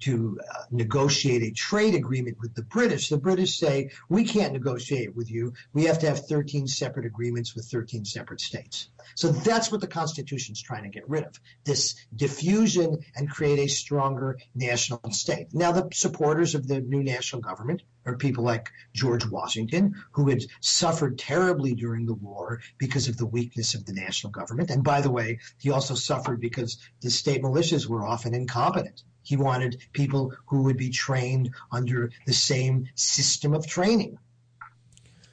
to 0.00 0.40
uh, 0.40 0.64
negotiate 0.70 1.42
a 1.42 1.50
trade 1.50 1.94
agreement 1.94 2.38
with 2.40 2.54
the 2.54 2.62
British, 2.62 3.08
the 3.08 3.16
British 3.16 3.58
say, 3.58 3.90
we 4.08 4.24
can't 4.24 4.52
negotiate 4.52 5.14
with 5.14 5.30
you. 5.30 5.52
We 5.72 5.84
have 5.84 5.98
to 6.00 6.08
have 6.08 6.26
13 6.26 6.66
separate 6.66 7.06
agreements 7.06 7.54
with 7.54 7.66
13 7.66 8.04
separate 8.04 8.40
states. 8.40 8.88
So 9.14 9.28
that's 9.28 9.70
what 9.70 9.80
the 9.80 9.86
Constitution 9.86 10.52
is 10.52 10.62
trying 10.62 10.84
to 10.84 10.88
get 10.88 11.08
rid 11.08 11.24
of 11.24 11.38
this 11.64 11.94
diffusion 12.16 12.98
and 13.14 13.30
create 13.30 13.58
a 13.58 13.68
stronger 13.68 14.38
national 14.54 15.00
state. 15.12 15.48
Now, 15.52 15.72
the 15.72 15.88
supporters 15.92 16.54
of 16.54 16.66
the 16.66 16.80
new 16.80 17.02
national 17.02 17.42
government 17.42 17.82
are 18.06 18.16
people 18.16 18.44
like 18.44 18.70
George 18.92 19.26
Washington, 19.26 19.94
who 20.12 20.28
had 20.28 20.44
suffered 20.60 21.18
terribly 21.18 21.74
during 21.74 22.06
the 22.06 22.14
war 22.14 22.60
because 22.78 23.08
of 23.08 23.16
the 23.16 23.26
weakness 23.26 23.74
of 23.74 23.86
the 23.86 23.92
national 23.92 24.30
government. 24.30 24.70
And 24.70 24.82
by 24.82 25.00
the 25.00 25.10
way, 25.10 25.38
he 25.58 25.70
also 25.70 25.94
suffered 25.94 26.40
because 26.40 26.78
the 27.00 27.10
state 27.10 27.42
militias 27.42 27.86
were 27.86 28.06
often 28.06 28.34
incompetent. 28.34 29.02
He 29.24 29.36
wanted 29.36 29.82
people 29.92 30.32
who 30.46 30.62
would 30.62 30.76
be 30.76 30.90
trained 30.90 31.50
under 31.72 32.10
the 32.26 32.32
same 32.32 32.88
system 32.94 33.54
of 33.54 33.66
training. 33.66 34.18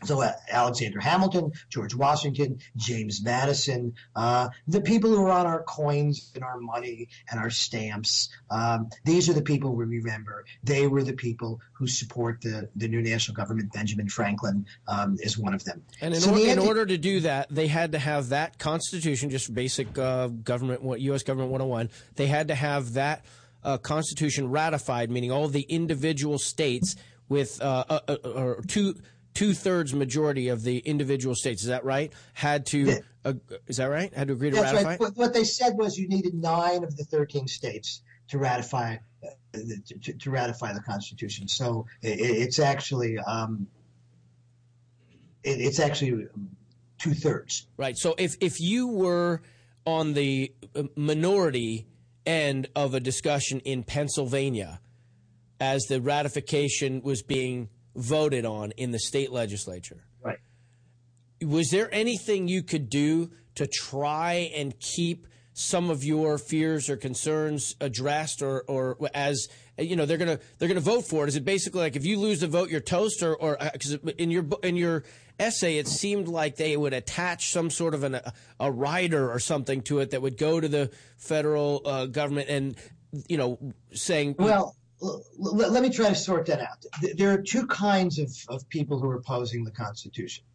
So 0.04 0.22
uh, 0.22 0.34
Alexander 0.50 1.00
Hamilton, 1.00 1.52
George 1.70 1.94
Washington, 1.94 2.60
James 2.76 3.24
Madison, 3.24 3.94
uh, 4.16 4.50
the 4.68 4.82
people 4.82 5.12
who 5.12 5.26
are 5.26 5.32
on 5.32 5.46
our 5.46 5.64
coins 5.64 6.32
and 6.34 6.44
our 6.44 6.60
money 6.60 7.10
and 7.30 7.40
our 7.40 7.50
stamps, 7.50 8.30
um, 8.50 8.90
these 9.06 9.30
are 9.30 9.34
the 9.34 9.42
people 9.42 9.76
we 9.76 9.86
remember. 9.86 10.46
They 10.64 10.88
were 10.88 11.04
the 11.04 11.14
people 11.14 11.62
who 11.74 11.88
support 11.88 12.42
the, 12.42 12.70
the 12.76 12.88
new 12.88 13.02
national 13.02 13.36
government. 13.36 13.74
Benjamin 13.74 14.10
Franklin 14.10 14.66
um, 14.88 15.18
is 15.20 15.38
one 15.38 15.54
of 15.54 15.64
them. 15.64 15.84
And 16.02 16.14
in, 16.14 16.22
so 16.22 16.34
or, 16.34 16.40
in 16.40 16.60
order 16.60 16.86
to 16.86 16.98
do 16.98 17.20
that, 17.22 17.48
they 17.50 17.68
had 17.68 17.92
to 17.92 18.00
have 18.00 18.30
that 18.30 18.58
Constitution, 18.58 19.30
just 19.30 19.54
basic 19.54 19.98
uh, 19.98 20.28
government, 20.28 20.82
U.S. 21.02 21.24
government 21.24 21.52
101. 21.52 21.90
They 22.16 22.28
had 22.28 22.48
to 22.48 22.56
have 22.56 22.94
that– 22.94 23.24
uh, 23.64 23.78
Constitution 23.78 24.50
ratified, 24.50 25.12
meaning 25.12 25.32
all 25.32 25.48
the 25.48 25.62
individual 25.62 26.38
states 26.38 26.96
with 27.30 27.62
uh, 27.62 27.86
uh, 27.90 28.00
uh 28.08 28.30
or 28.30 28.62
two 28.68 28.96
two 29.34 29.54
thirds 29.54 29.94
majority 29.94 30.50
of 30.50 30.64
the 30.64 30.80
individual 30.80 31.36
states. 31.36 31.62
Is 31.62 31.70
that 31.70 31.86
right? 31.86 32.12
Had 32.34 32.66
to. 32.68 33.00
Uh, 33.24 33.34
is 33.68 33.78
that 33.78 33.86
right? 33.86 34.14
Had 34.14 34.28
to 34.28 34.34
agree 34.34 34.50
to 34.50 34.56
That's 34.56 34.74
ratify. 34.74 34.98
Right. 34.98 35.16
What 35.16 35.34
they 35.34 35.44
said 35.44 35.78
was 35.78 35.98
you 35.98 36.08
needed 36.08 36.34
nine 36.34 36.84
of 36.84 36.98
the 36.98 37.04
thirteen 37.04 37.48
states 37.48 38.02
to 38.30 38.38
ratify 38.38 38.98
uh, 39.24 39.60
to, 40.02 40.14
to, 40.14 40.32
ratify 40.32 40.74
the 40.74 40.82
Constitution. 40.82 41.48
So 41.48 41.86
it, 42.02 42.20
it's 42.20 42.60
actually 42.60 43.20
um, 43.20 43.68
it, 45.44 45.62
it's 45.62 45.80
actually 45.80 46.28
two 46.98 47.14
thirds. 47.14 47.68
Right. 47.78 47.98
So 47.98 48.16
if 48.18 48.38
if 48.40 48.60
you 48.60 48.88
were 48.88 49.42
on 49.86 50.14
the 50.14 50.54
minority 50.96 51.88
end 52.26 52.68
of 52.76 52.94
a 52.94 53.00
discussion 53.00 53.60
in 53.62 53.84
Pennsylvania 53.84 54.80
as 55.60 55.84
the 55.84 56.02
ratification 56.02 57.02
was 57.02 57.22
being 57.22 57.70
voted 57.96 58.46
on 58.46 58.72
in 58.72 58.92
the 58.92 59.00
state 59.00 59.32
legislature. 59.32 60.04
Right. 60.24 60.40
Was 61.42 61.70
there 61.70 61.94
anything 61.94 62.48
you 62.48 62.64
could 62.64 62.90
do 62.90 63.32
to 63.56 63.68
try 63.68 64.52
and 64.56 64.78
keep 64.80 65.28
some 65.54 65.90
of 65.90 66.04
your 66.04 66.38
fears 66.38 66.90
or 66.90 66.96
concerns 66.96 67.76
addressed 67.82 68.42
or, 68.42 68.64
or 68.68 68.98
as 69.14 69.48
you 69.78 69.96
know 69.96 70.06
they're 70.06 70.18
gonna 70.18 70.40
they're 70.58 70.68
gonna 70.68 70.80
vote 70.80 71.02
for 71.02 71.26
it. 71.26 71.28
Is 71.28 71.36
it 71.36 71.46
basically 71.46 71.82
like 71.82 71.96
if 71.96 72.06
you 72.06 72.20
lose 72.20 72.40
the 72.40 72.48
vote, 72.48 72.70
you're 72.70 72.80
toast, 72.80 73.24
or 73.24 73.36
or 73.36 73.62
uh, 73.62 73.70
because 73.74 73.94
in 74.18 74.32
your 74.32 74.46
in 74.64 74.76
your 74.76 75.04
essay, 75.42 75.78
it 75.78 75.88
seemed 75.88 76.28
like 76.28 76.56
they 76.56 76.78
would 76.78 76.94
attach 76.94 77.52
some 77.52 77.70
sort 77.70 77.94
of 77.94 78.04
an, 78.04 78.20
a, 78.60 78.72
rider 78.72 79.32
or 79.32 79.40
something 79.40 79.82
to 79.84 80.00
it 80.00 80.12
that 80.12 80.22
would 80.22 80.38
go 80.38 80.60
to 80.60 80.68
the 80.68 80.92
federal 81.18 81.82
uh, 81.86 82.06
government 82.06 82.50
and 82.50 82.76
you 83.28 83.38
know 83.38 83.74
saying 83.94 84.36
well. 84.38 84.76
L- 85.04 85.24
let 85.40 85.82
me 85.82 85.90
try 85.90 86.10
to 86.10 86.16
sort 86.16 86.46
that 86.46 86.62
out. 86.62 86.86
There 87.16 87.32
are 87.32 87.42
two 87.42 87.66
kinds 87.66 88.20
of, 88.20 88.30
of 88.50 88.70
people 88.70 89.00
who 89.00 89.10
are 89.10 89.16
opposing 89.16 89.64
the 89.64 89.72
Constitution. 89.72 90.46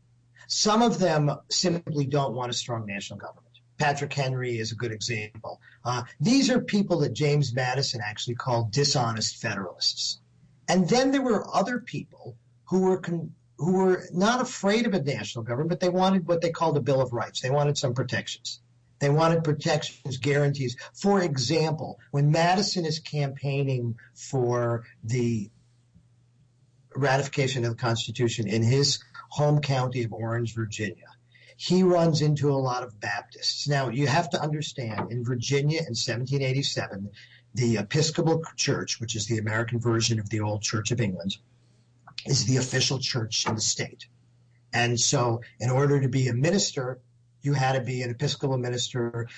Some 0.46 0.82
of 0.82 1.00
them 1.00 1.32
simply 1.50 2.06
don't 2.06 2.32
want 2.34 2.50
a 2.50 2.54
strong 2.54 2.86
national 2.86 3.18
government. 3.18 3.46
Patrick 3.78 4.12
Henry 4.12 4.58
is 4.58 4.72
a 4.72 4.76
good 4.76 4.92
example. 4.92 5.60
Uh, 5.84 6.04
these 6.20 6.50
are 6.50 6.60
people 6.60 7.00
that 7.00 7.12
James 7.12 7.52
Madison 7.54 8.00
actually 8.02 8.36
called 8.36 8.70
dishonest 8.70 9.36
Federalists. 9.36 10.20
And 10.68 10.88
then 10.88 11.10
there 11.10 11.22
were 11.22 11.46
other 11.54 11.80
people 11.80 12.36
who 12.64 12.80
were 12.82 12.98
con- 12.98 13.32
who 13.58 13.72
were 13.72 14.04
not 14.12 14.40
afraid 14.40 14.86
of 14.86 14.94
a 14.94 15.02
national 15.02 15.44
government, 15.44 15.70
but 15.70 15.80
they 15.80 15.88
wanted 15.88 16.26
what 16.26 16.40
they 16.40 16.50
called 16.50 16.76
a 16.76 16.80
Bill 16.80 17.00
of 17.00 17.12
Rights. 17.12 17.40
They 17.40 17.50
wanted 17.50 17.78
some 17.78 17.94
protections. 17.94 18.60
They 18.98 19.10
wanted 19.10 19.44
protections, 19.44 20.18
guarantees. 20.18 20.76
For 20.94 21.20
example, 21.20 21.98
when 22.10 22.30
Madison 22.30 22.84
is 22.86 22.98
campaigning 22.98 23.96
for 24.14 24.84
the 25.04 25.50
ratification 26.94 27.64
of 27.64 27.70
the 27.70 27.76
Constitution 27.76 28.46
in 28.46 28.62
his 28.62 29.00
home 29.28 29.60
county 29.60 30.02
of 30.04 30.12
Orange, 30.12 30.54
Virginia, 30.54 31.08
he 31.58 31.82
runs 31.82 32.22
into 32.22 32.50
a 32.50 32.56
lot 32.56 32.82
of 32.82 33.00
Baptists. 33.00 33.68
Now, 33.68 33.88
you 33.88 34.06
have 34.06 34.30
to 34.30 34.40
understand, 34.40 35.10
in 35.10 35.24
Virginia 35.24 35.78
in 35.78 35.94
1787, 35.94 37.10
the 37.54 37.78
Episcopal 37.78 38.42
Church, 38.56 39.00
which 39.00 39.16
is 39.16 39.26
the 39.26 39.38
American 39.38 39.78
version 39.78 40.20
of 40.20 40.28
the 40.28 40.40
old 40.40 40.62
Church 40.62 40.90
of 40.90 41.00
England, 41.00 41.36
is 42.26 42.44
the 42.44 42.56
official 42.56 42.98
church 42.98 43.46
in 43.46 43.54
the 43.54 43.60
state. 43.60 44.06
And 44.72 44.98
so, 44.98 45.42
in 45.60 45.70
order 45.70 46.00
to 46.00 46.08
be 46.08 46.28
a 46.28 46.34
minister, 46.34 47.00
you 47.42 47.52
had 47.52 47.72
to 47.72 47.80
be 47.80 48.02
an 48.02 48.10
Episcopal 48.10 48.58
minister. 48.58 49.28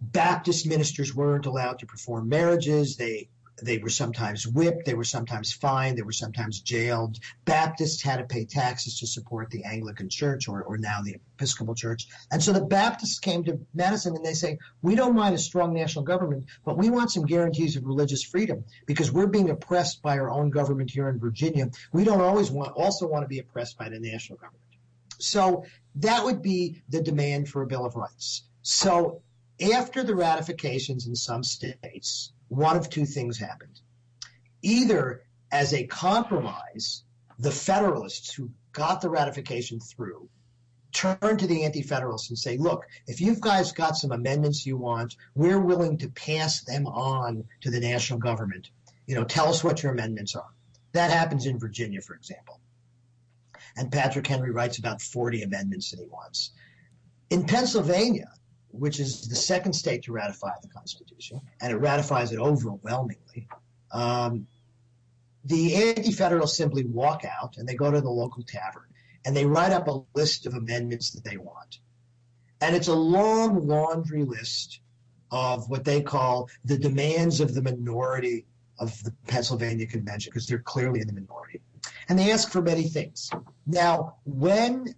Baptist 0.00 0.66
ministers 0.66 1.14
weren't 1.14 1.46
allowed 1.46 1.78
to 1.80 1.86
perform 1.86 2.28
marriages. 2.28 2.96
They 2.96 3.30
they 3.62 3.78
were 3.78 3.88
sometimes 3.88 4.46
whipped, 4.46 4.84
they 4.84 4.94
were 4.94 5.04
sometimes 5.04 5.52
fined, 5.52 5.96
they 5.96 6.02
were 6.02 6.12
sometimes 6.12 6.60
jailed. 6.60 7.18
Baptists 7.44 8.02
had 8.02 8.18
to 8.18 8.24
pay 8.24 8.44
taxes 8.44 8.98
to 9.00 9.06
support 9.06 9.50
the 9.50 9.64
Anglican 9.64 10.08
Church 10.08 10.48
or, 10.48 10.62
or 10.62 10.76
now 10.76 11.00
the 11.02 11.16
Episcopal 11.36 11.74
Church. 11.74 12.06
And 12.30 12.42
so 12.42 12.52
the 12.52 12.64
Baptists 12.64 13.18
came 13.18 13.44
to 13.44 13.58
Madison 13.74 14.14
and 14.14 14.24
they 14.24 14.34
say, 14.34 14.58
we 14.82 14.94
don't 14.94 15.14
mind 15.14 15.34
a 15.34 15.38
strong 15.38 15.72
national 15.72 16.04
government, 16.04 16.46
but 16.64 16.76
we 16.76 16.90
want 16.90 17.10
some 17.10 17.24
guarantees 17.24 17.76
of 17.76 17.86
religious 17.86 18.22
freedom 18.22 18.64
because 18.84 19.10
we're 19.10 19.26
being 19.26 19.50
oppressed 19.50 20.02
by 20.02 20.18
our 20.18 20.30
own 20.30 20.50
government 20.50 20.90
here 20.90 21.08
in 21.08 21.18
Virginia. 21.18 21.70
We 21.92 22.04
don't 22.04 22.20
always 22.20 22.50
want, 22.50 22.72
also 22.76 23.06
want 23.06 23.24
to 23.24 23.28
be 23.28 23.38
oppressed 23.38 23.78
by 23.78 23.88
the 23.88 23.98
national 23.98 24.38
government. 24.38 24.62
So 25.18 25.64
that 25.96 26.24
would 26.24 26.42
be 26.42 26.82
the 26.90 27.00
demand 27.00 27.48
for 27.48 27.62
a 27.62 27.66
Bill 27.66 27.86
of 27.86 27.96
Rights. 27.96 28.44
So 28.60 29.22
after 29.72 30.02
the 30.02 30.14
ratifications 30.14 31.06
in 31.06 31.14
some 31.14 31.42
states, 31.42 32.32
one 32.48 32.76
of 32.76 32.88
two 32.88 33.06
things 33.06 33.38
happened. 33.38 33.80
Either 34.62 35.22
as 35.50 35.72
a 35.72 35.86
compromise, 35.86 37.04
the 37.38 37.50
Federalists 37.50 38.32
who 38.32 38.50
got 38.72 39.00
the 39.00 39.10
ratification 39.10 39.80
through 39.80 40.28
turn 40.92 41.36
to 41.36 41.46
the 41.46 41.64
anti-federalists 41.64 42.30
and 42.30 42.38
say, 42.38 42.56
look, 42.56 42.86
if 43.06 43.20
you 43.20 43.36
guys 43.38 43.72
got 43.72 43.96
some 43.96 44.12
amendments 44.12 44.64
you 44.64 44.76
want, 44.76 45.16
we're 45.34 45.60
willing 45.60 45.98
to 45.98 46.08
pass 46.08 46.62
them 46.62 46.86
on 46.86 47.44
to 47.60 47.70
the 47.70 47.80
national 47.80 48.18
government. 48.18 48.70
You 49.06 49.14
know, 49.14 49.24
tell 49.24 49.48
us 49.48 49.62
what 49.62 49.82
your 49.82 49.92
amendments 49.92 50.34
are. 50.34 50.48
That 50.92 51.10
happens 51.10 51.46
in 51.46 51.58
Virginia, 51.58 52.00
for 52.00 52.14
example. 52.14 52.60
And 53.76 53.92
Patrick 53.92 54.26
Henry 54.26 54.50
writes 54.50 54.78
about 54.78 55.02
40 55.02 55.42
amendments 55.42 55.90
that 55.90 56.00
he 56.00 56.06
wants. 56.06 56.52
In 57.28 57.44
Pennsylvania, 57.44 58.30
which 58.78 59.00
is 59.00 59.28
the 59.28 59.36
second 59.36 59.72
state 59.72 60.02
to 60.04 60.12
ratify 60.12 60.50
the 60.62 60.68
Constitution, 60.68 61.40
and 61.60 61.72
it 61.72 61.76
ratifies 61.76 62.32
it 62.32 62.38
overwhelmingly. 62.38 63.48
Um, 63.92 64.46
the 65.44 65.74
anti-federalists 65.76 66.56
simply 66.56 66.84
walk 66.84 67.24
out 67.24 67.56
and 67.56 67.68
they 67.68 67.74
go 67.74 67.90
to 67.90 68.00
the 68.00 68.10
local 68.10 68.42
tavern 68.42 68.88
and 69.24 69.36
they 69.36 69.46
write 69.46 69.72
up 69.72 69.86
a 69.86 70.02
list 70.14 70.46
of 70.46 70.54
amendments 70.54 71.10
that 71.10 71.24
they 71.24 71.36
want. 71.36 71.78
And 72.60 72.74
it's 72.74 72.88
a 72.88 72.94
long 72.94 73.66
laundry 73.66 74.24
list 74.24 74.80
of 75.30 75.68
what 75.68 75.84
they 75.84 76.02
call 76.02 76.48
the 76.64 76.78
demands 76.78 77.40
of 77.40 77.54
the 77.54 77.62
minority 77.62 78.46
of 78.78 79.02
the 79.04 79.12
Pennsylvania 79.26 79.86
Convention, 79.86 80.30
because 80.30 80.46
they're 80.46 80.58
clearly 80.58 81.00
in 81.00 81.06
the 81.06 81.12
minority. 81.12 81.60
And 82.08 82.18
they 82.18 82.30
ask 82.30 82.50
for 82.50 82.62
many 82.62 82.84
things. 82.84 83.30
Now, 83.66 84.16
when 84.24 84.94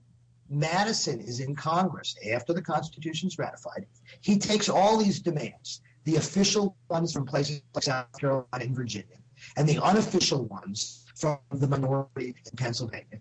Madison 0.51 1.21
is 1.21 1.41
in 1.41 1.55
Congress 1.55 2.17
after 2.33 2.53
the 2.53 2.63
Constitution 2.63 3.29
is 3.29 3.39
ratified. 3.39 3.87
He 4.21 4.39
takes 4.39 4.69
all 4.69 4.97
these 4.97 5.21
demands, 5.21 5.83
the 6.05 6.17
official 6.17 6.77
ones 6.89 7.13
from 7.13 7.27
places 7.27 7.61
like 7.75 7.85
South 7.85 8.19
Carolina 8.19 8.47
and 8.53 8.75
Virginia, 8.75 9.19
and 9.57 9.69
the 9.69 9.83
unofficial 9.83 10.45
ones 10.47 11.05
from 11.15 11.39
the 11.51 11.69
minority 11.69 12.29
in 12.29 12.57
Pennsylvania. 12.57 13.21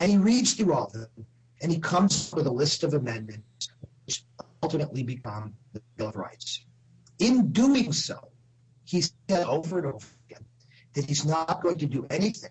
And 0.00 0.10
he 0.10 0.16
reads 0.16 0.54
through 0.54 0.72
all 0.72 0.86
of 0.86 0.92
them, 0.92 1.26
and 1.60 1.70
he 1.70 1.78
comes 1.78 2.32
with 2.34 2.46
a 2.46 2.50
list 2.50 2.82
of 2.82 2.94
amendments 2.94 3.68
which 4.06 4.24
ultimately 4.62 5.02
become 5.02 5.54
the 5.72 5.82
Bill 5.96 6.08
of 6.08 6.16
Rights. 6.16 6.64
In 7.18 7.52
doing 7.52 7.92
so, 7.92 8.30
he 8.84 9.02
said 9.02 9.46
over 9.46 9.78
and 9.78 9.86
over 9.86 10.06
again 10.28 10.44
that 10.94 11.04
he's 11.04 11.24
not 11.24 11.62
going 11.62 11.78
to 11.78 11.86
do 11.86 12.06
anything 12.10 12.50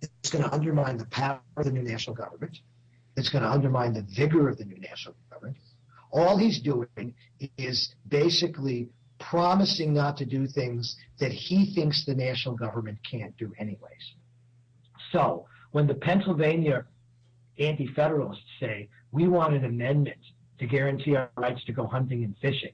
that's 0.00 0.30
going 0.30 0.44
to 0.44 0.52
undermine 0.52 0.96
the 0.96 1.06
power 1.06 1.40
of 1.56 1.64
the 1.64 1.72
new 1.72 1.82
national 1.82 2.14
government 2.14 2.60
that's 3.16 3.30
going 3.30 3.42
to 3.42 3.50
undermine 3.50 3.94
the 3.94 4.06
vigor 4.14 4.48
of 4.48 4.58
the 4.58 4.64
new 4.64 4.78
national 4.78 5.16
government. 5.30 5.56
All 6.12 6.36
he's 6.36 6.60
doing 6.60 7.14
is 7.58 7.94
basically 8.08 8.90
promising 9.18 9.94
not 9.94 10.18
to 10.18 10.26
do 10.26 10.46
things 10.46 10.96
that 11.18 11.32
he 11.32 11.74
thinks 11.74 12.04
the 12.04 12.14
national 12.14 12.54
government 12.54 12.98
can't 13.10 13.36
do 13.38 13.52
anyways. 13.58 14.14
So 15.12 15.46
when 15.72 15.86
the 15.86 15.94
Pennsylvania 15.94 16.84
anti-federalists 17.58 18.44
say, 18.60 18.88
we 19.12 19.28
want 19.28 19.54
an 19.54 19.64
amendment 19.64 20.18
to 20.58 20.66
guarantee 20.66 21.16
our 21.16 21.30
rights 21.36 21.64
to 21.64 21.72
go 21.72 21.86
hunting 21.86 22.22
and 22.24 22.36
fishing, 22.40 22.72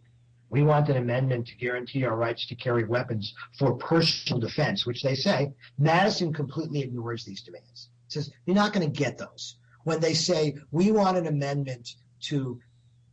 we 0.50 0.62
want 0.62 0.88
an 0.88 0.96
amendment 0.96 1.46
to 1.46 1.56
guarantee 1.56 2.04
our 2.04 2.16
rights 2.16 2.46
to 2.48 2.54
carry 2.54 2.84
weapons 2.84 3.32
for 3.58 3.74
personal 3.74 4.40
defense, 4.40 4.84
which 4.84 5.02
they 5.02 5.14
say, 5.14 5.52
Madison 5.78 6.32
completely 6.32 6.80
ignores 6.80 7.24
these 7.24 7.42
demands. 7.42 7.88
Says, 8.08 8.30
you're 8.44 8.56
not 8.56 8.74
going 8.74 8.90
to 8.90 8.98
get 8.98 9.16
those 9.16 9.56
when 9.84 10.00
they 10.00 10.14
say 10.14 10.56
we 10.70 10.90
want 10.90 11.16
an 11.16 11.26
amendment 11.26 11.94
to 12.20 12.60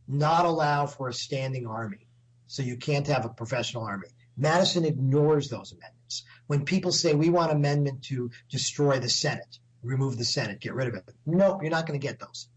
not 0.06 0.44
allow 0.44 0.86
for 0.86 1.08
a 1.08 1.14
standing 1.14 1.66
army, 1.66 2.08
so 2.46 2.62
you 2.62 2.76
can't 2.76 3.06
have 3.06 3.24
a 3.24 3.30
professional 3.30 3.84
army. 3.84 4.08
Madison 4.36 4.84
ignores 4.84 5.48
those 5.48 5.72
amendments. 5.72 6.24
When 6.46 6.64
people 6.64 6.92
say 6.92 7.14
we 7.14 7.30
want 7.30 7.52
amendment 7.52 8.02
to 8.04 8.30
destroy 8.48 8.98
the 8.98 9.08
Senate, 9.08 9.58
remove 9.82 10.18
the 10.18 10.24
Senate, 10.24 10.60
get 10.60 10.74
rid 10.74 10.88
of 10.88 10.94
it, 10.94 11.04
no, 11.26 11.60
you're 11.60 11.70
not 11.70 11.86
going 11.86 11.98
to 11.98 12.06
get 12.06 12.18
those. 12.18 12.48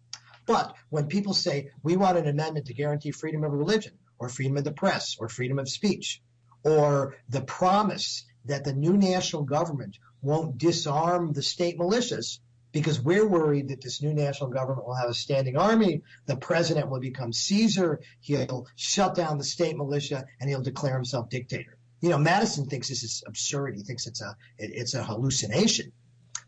But 0.45 0.76
when 0.89 1.07
people 1.07 1.34
say 1.34 1.70
we 1.84 1.95
want 1.95 2.18
an 2.18 2.28
amendment 2.28 2.68
to 2.68 2.74
guarantee 2.74 3.11
freedom 3.11 3.43
of 3.43 3.51
religion, 3.51 3.93
or 4.20 4.30
freedom 4.30 4.57
of 4.57 4.64
the 4.64 4.72
press, 4.72 5.18
or 5.20 5.28
freedom 5.28 5.59
of 5.59 5.70
speech, 5.70 6.22
or 6.64 7.16
the 7.30 7.41
promise 7.41 8.26
that 8.45 8.64
the 8.64 8.74
new 8.74 8.97
national 8.97 9.43
government 9.43 9.97
won't 10.22 10.57
disarm 10.57 11.34
the 11.34 11.41
state 11.41 11.78
militias, 11.78 12.39
because 12.74 12.99
we're 12.99 13.28
worried 13.28 13.69
that 13.69 13.82
this 13.82 14.01
new 14.01 14.13
national 14.13 14.49
government 14.49 14.86
will 14.86 14.95
have 14.95 15.09
a 15.09 15.13
standing 15.13 15.55
army. 15.55 16.01
The 16.26 16.36
president 16.36 16.89
will 16.89 16.99
become 16.99 17.32
Caesar. 17.32 18.01
He'll 18.19 18.67
shut 18.76 19.15
down 19.15 19.38
the 19.38 19.43
state 19.43 19.78
militia 19.78 20.26
and 20.41 20.49
he'll 20.49 20.61
declare 20.61 20.95
himself 20.95 21.30
dictator. 21.30 21.78
You 22.01 22.09
know, 22.09 22.17
Madison 22.17 22.65
thinks 22.65 22.89
this 22.89 23.03
is 23.03 23.24
absurd. 23.26 23.76
He 23.78 23.84
thinks 23.84 24.07
it's 24.07 24.21
a 24.21 24.36
it, 24.57 24.71
it's 24.74 24.95
a 24.95 25.03
hallucination. 25.03 25.93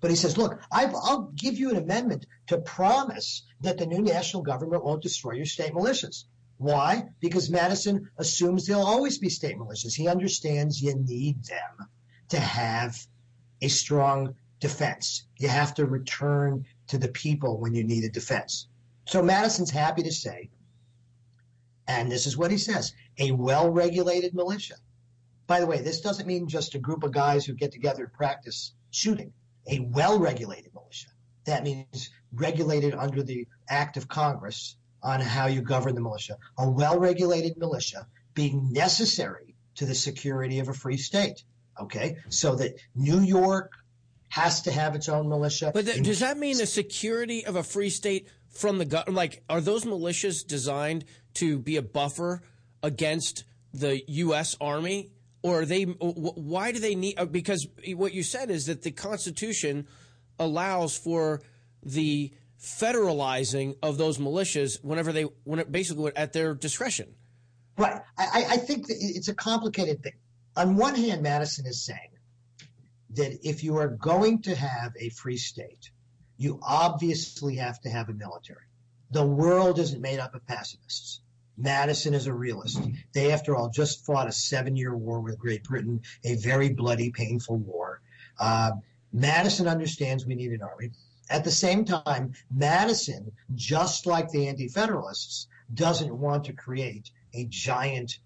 But 0.01 0.09
he 0.09 0.17
says, 0.17 0.37
look, 0.37 0.59
i 0.71 0.85
will 0.85 1.31
give 1.33 1.57
you 1.57 1.69
an 1.69 1.77
amendment 1.77 2.25
to 2.47 2.57
promise 2.57 3.43
that 3.61 3.77
the 3.77 3.85
new 3.85 4.01
national 4.01 4.43
government 4.43 4.83
won't 4.83 5.01
destroy 5.01 5.33
your 5.33 5.45
state 5.45 5.73
militias. 5.73 6.25
Why? 6.57 7.05
Because 7.19 7.49
Madison 7.49 8.09
assumes 8.17 8.65
there'll 8.65 8.85
always 8.85 9.19
be 9.19 9.29
state 9.29 9.57
militias. 9.57 9.93
He 9.93 10.07
understands 10.07 10.81
you 10.81 10.95
need 10.95 11.45
them 11.45 11.87
to 12.29 12.39
have 12.39 12.97
a 13.61 13.67
strong 13.67 14.35
defense. 14.59 15.27
You 15.37 15.47
have 15.47 15.75
to 15.75 15.85
return 15.85 16.65
to 16.87 16.97
the 16.97 17.07
people 17.07 17.59
when 17.59 17.73
you 17.73 17.83
need 17.83 18.03
a 18.03 18.09
defense. 18.09 18.67
So 19.05 19.21
Madison's 19.21 19.71
happy 19.71 20.03
to 20.03 20.11
say, 20.11 20.49
and 21.87 22.11
this 22.11 22.25
is 22.25 22.37
what 22.37 22.51
he 22.51 22.57
says, 22.57 22.93
a 23.19 23.31
well-regulated 23.31 24.33
militia. 24.33 24.75
By 25.47 25.59
the 25.59 25.67
way, 25.67 25.81
this 25.81 26.01
doesn't 26.01 26.27
mean 26.27 26.47
just 26.47 26.73
a 26.73 26.79
group 26.79 27.03
of 27.03 27.11
guys 27.11 27.45
who 27.45 27.53
get 27.53 27.71
together 27.71 28.05
and 28.05 28.13
practice 28.13 28.73
shooting. 28.89 29.33
A 29.67 29.79
well-regulated 29.79 30.73
militia. 30.73 31.09
That 31.45 31.63
means 31.63 32.09
regulated 32.33 32.95
under 32.95 33.21
the 33.21 33.47
act 33.69 33.97
of 33.97 34.07
Congress 34.07 34.77
on 35.03 35.21
how 35.21 35.45
you 35.47 35.61
govern 35.61 35.93
the 35.93 36.01
militia. 36.01 36.37
A 36.57 36.67
well-regulated 36.67 37.57
militia 37.57 38.07
being 38.33 38.71
necessary 38.71 39.55
to 39.75 39.85
the 39.85 39.95
security 39.95 40.59
of 40.59 40.69
a 40.69 40.73
free 40.73 40.97
state. 40.97 41.43
Okay, 41.79 42.17
so 42.29 42.55
that 42.55 42.75
New 42.95 43.19
York 43.19 43.71
has 44.35 44.63
to 44.63 44.69
have 44.69 44.95
its 44.95 45.07
own 45.07 45.29
militia. 45.29 45.71
But 45.73 45.85
th- 45.85 46.03
does 46.03 46.19
that 46.19 46.37
mean 46.37 46.57
the 46.57 46.65
security 46.65 47.45
of 47.45 47.55
a 47.55 47.63
free 47.63 47.89
state 47.89 48.27
from 48.49 48.79
the 48.79 48.83
government? 48.83 49.15
Like, 49.15 49.43
are 49.49 49.61
those 49.61 49.85
militias 49.85 50.45
designed 50.45 51.05
to 51.35 51.57
be 51.57 51.77
a 51.77 51.81
buffer 51.81 52.41
against 52.83 53.45
the 53.73 54.03
U.S. 54.09 54.57
Army, 54.59 55.11
or 55.41 55.61
are 55.61 55.65
they? 55.65 55.83
Why 55.83 56.73
do 56.73 56.79
they 56.79 56.95
need? 56.95 57.17
Uh, 57.17 57.23
because 57.23 57.65
what 57.93 58.13
you 58.13 58.23
said 58.23 58.49
is 58.49 58.65
that 58.65 58.81
the 58.81 58.91
Constitution 58.91 59.87
allows 60.37 60.97
for 60.97 61.41
the 61.81 62.33
federalizing 62.61 63.77
of 63.81 63.97
those 63.97 64.17
militias 64.17 64.83
whenever 64.83 65.13
they, 65.13 65.23
when 65.45 65.59
it 65.59 65.71
basically 65.71 66.11
at 66.13 66.33
their 66.33 66.53
discretion. 66.53 67.15
Right. 67.77 68.01
I, 68.17 68.45
I 68.49 68.57
think 68.57 68.87
it's 68.89 69.29
a 69.29 69.33
complicated 69.33 70.03
thing. 70.03 70.15
On 70.57 70.75
one 70.75 70.95
hand, 70.95 71.21
Madison 71.21 71.65
is 71.65 71.85
saying 71.85 72.14
that 73.15 73.47
if 73.47 73.63
you 73.63 73.77
are 73.77 73.87
going 73.87 74.41
to 74.43 74.55
have 74.55 74.93
a 74.99 75.09
free 75.09 75.37
state, 75.37 75.91
you 76.37 76.59
obviously 76.61 77.55
have 77.55 77.79
to 77.81 77.89
have 77.89 78.09
a 78.09 78.13
military. 78.13 78.65
The 79.11 79.25
world 79.25 79.79
isn't 79.79 80.01
made 80.01 80.19
up 80.19 80.35
of 80.35 80.45
pacifists. 80.45 81.21
Madison 81.57 82.13
is 82.13 82.27
a 82.27 82.33
realist. 82.33 82.81
They, 83.13 83.31
after 83.31 83.55
all, 83.55 83.69
just 83.69 84.05
fought 84.05 84.27
a 84.27 84.31
seven 84.31 84.75
year 84.75 84.95
war 84.95 85.21
with 85.21 85.39
Great 85.39 85.63
Britain, 85.63 86.01
a 86.23 86.35
very 86.35 86.69
bloody, 86.69 87.11
painful 87.11 87.57
war. 87.57 88.01
Uh, 88.37 88.71
Madison 89.13 89.67
understands 89.67 90.25
we 90.25 90.35
need 90.35 90.51
an 90.51 90.61
army. 90.61 90.91
At 91.29 91.45
the 91.45 91.51
same 91.51 91.85
time, 91.85 92.33
Madison, 92.53 93.31
just 93.53 94.05
like 94.05 94.29
the 94.29 94.47
Anti 94.47 94.67
Federalists, 94.67 95.47
doesn't 95.73 96.13
want 96.13 96.45
to 96.45 96.53
create 96.53 97.09
a 97.33 97.45
giant 97.45 98.19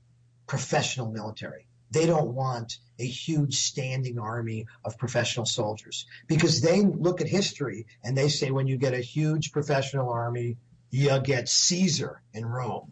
professional 0.47 1.11
military. 1.11 1.67
They 1.91 2.05
don't 2.05 2.33
want 2.33 2.79
a 2.99 3.05
huge 3.05 3.55
standing 3.55 4.19
army 4.19 4.67
of 4.83 4.97
professional 4.97 5.45
soldiers 5.45 6.05
because 6.27 6.61
they 6.61 6.81
look 6.81 7.21
at 7.21 7.27
history 7.27 7.87
and 8.03 8.17
they 8.17 8.29
say 8.29 8.51
when 8.51 8.67
you 8.67 8.77
get 8.77 8.93
a 8.93 8.99
huge 8.99 9.51
professional 9.51 10.09
army, 10.09 10.57
you 10.91 11.19
get 11.21 11.47
Caesar 11.47 12.21
in 12.33 12.45
Rome. 12.45 12.91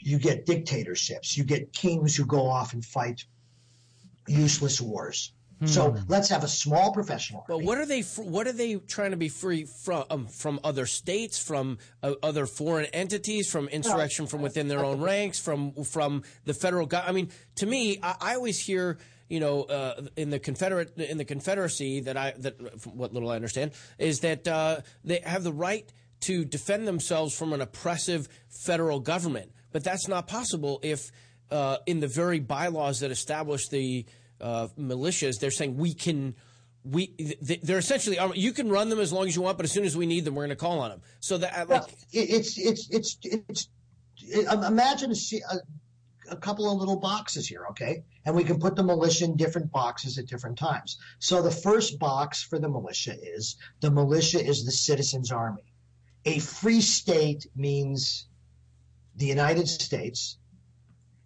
You 0.00 0.18
get 0.18 0.46
dictatorships. 0.46 1.36
You 1.36 1.44
get 1.44 1.72
kings 1.72 2.16
who 2.16 2.24
go 2.24 2.46
off 2.48 2.72
and 2.72 2.84
fight 2.84 3.24
useless 4.26 4.80
wars. 4.80 5.32
So 5.66 5.90
hmm. 5.90 6.02
let's 6.08 6.28
have 6.28 6.44
a 6.44 6.48
small 6.48 6.92
professional. 6.92 7.44
Army. 7.48 7.60
But 7.60 7.66
what 7.66 7.78
are 7.78 7.86
they? 7.86 8.02
What 8.02 8.46
are 8.46 8.52
they 8.52 8.76
trying 8.76 9.10
to 9.10 9.16
be 9.16 9.28
free 9.28 9.64
from? 9.64 10.04
Um, 10.10 10.26
from 10.26 10.60
other 10.62 10.86
states, 10.86 11.38
from 11.38 11.78
uh, 12.02 12.14
other 12.22 12.46
foreign 12.46 12.86
entities, 12.86 13.50
from 13.50 13.68
insurrection 13.68 14.26
from 14.26 14.42
within 14.42 14.68
their 14.68 14.84
own 14.84 15.00
ranks, 15.00 15.40
from 15.40 15.72
from 15.84 16.22
the 16.44 16.54
federal 16.54 16.86
government. 16.86 17.10
I 17.10 17.12
mean, 17.12 17.30
to 17.56 17.66
me, 17.66 17.98
I, 18.02 18.14
I 18.20 18.34
always 18.34 18.60
hear 18.60 18.98
you 19.28 19.40
know, 19.40 19.64
uh, 19.64 20.02
in 20.16 20.30
the 20.30 20.38
Confederate 20.38 20.96
in 20.96 21.18
the 21.18 21.24
Confederacy 21.24 22.00
that 22.00 22.16
I 22.16 22.32
that 22.38 22.80
from 22.80 22.96
what 22.96 23.12
little 23.12 23.30
I 23.30 23.36
understand 23.36 23.72
is 23.98 24.20
that 24.20 24.46
uh, 24.48 24.80
they 25.04 25.20
have 25.24 25.44
the 25.44 25.52
right 25.52 25.90
to 26.20 26.44
defend 26.44 26.86
themselves 26.88 27.36
from 27.36 27.52
an 27.52 27.60
oppressive 27.60 28.28
federal 28.48 29.00
government, 29.00 29.52
but 29.70 29.84
that's 29.84 30.08
not 30.08 30.26
possible 30.26 30.80
if 30.82 31.10
uh, 31.50 31.78
in 31.86 32.00
the 32.00 32.08
very 32.08 32.40
bylaws 32.40 33.00
that 33.00 33.10
establish 33.10 33.68
the 33.68 34.06
uh, 34.40 34.68
militias, 34.78 35.40
they're 35.40 35.50
saying 35.50 35.76
we 35.76 35.94
can. 35.94 36.34
We 36.84 37.36
they're 37.62 37.78
essentially 37.78 38.18
um, 38.18 38.32
you 38.34 38.52
can 38.52 38.70
run 38.70 38.88
them 38.88 39.00
as 39.00 39.12
long 39.12 39.26
as 39.26 39.36
you 39.36 39.42
want, 39.42 39.58
but 39.58 39.64
as 39.64 39.72
soon 39.72 39.84
as 39.84 39.96
we 39.96 40.06
need 40.06 40.24
them, 40.24 40.34
we're 40.34 40.46
going 40.46 40.50
to 40.50 40.56
call 40.56 40.78
on 40.78 40.90
them. 40.90 41.02
So 41.20 41.38
that 41.38 41.68
like 41.68 41.68
well, 41.68 41.90
it's 42.12 42.56
it's 42.56 42.88
it's 42.88 43.18
it's 43.22 43.68
it, 44.22 44.46
imagine 44.64 45.12
a, 45.12 45.56
a 46.30 46.36
couple 46.36 46.70
of 46.70 46.78
little 46.78 46.96
boxes 46.98 47.48
here, 47.48 47.66
okay? 47.70 48.04
And 48.24 48.34
we 48.34 48.44
can 48.44 48.58
put 48.58 48.76
the 48.76 48.84
militia 48.84 49.24
in 49.24 49.36
different 49.36 49.72
boxes 49.72 50.18
at 50.18 50.26
different 50.26 50.58
times. 50.58 50.98
So 51.18 51.42
the 51.42 51.50
first 51.50 51.98
box 51.98 52.42
for 52.42 52.58
the 52.58 52.68
militia 52.68 53.14
is 53.20 53.56
the 53.80 53.90
militia 53.90 54.42
is 54.44 54.64
the 54.64 54.72
citizens' 54.72 55.32
army. 55.32 55.72
A 56.24 56.38
free 56.38 56.80
state 56.80 57.46
means 57.56 58.26
the 59.16 59.26
United 59.26 59.68
States 59.68 60.38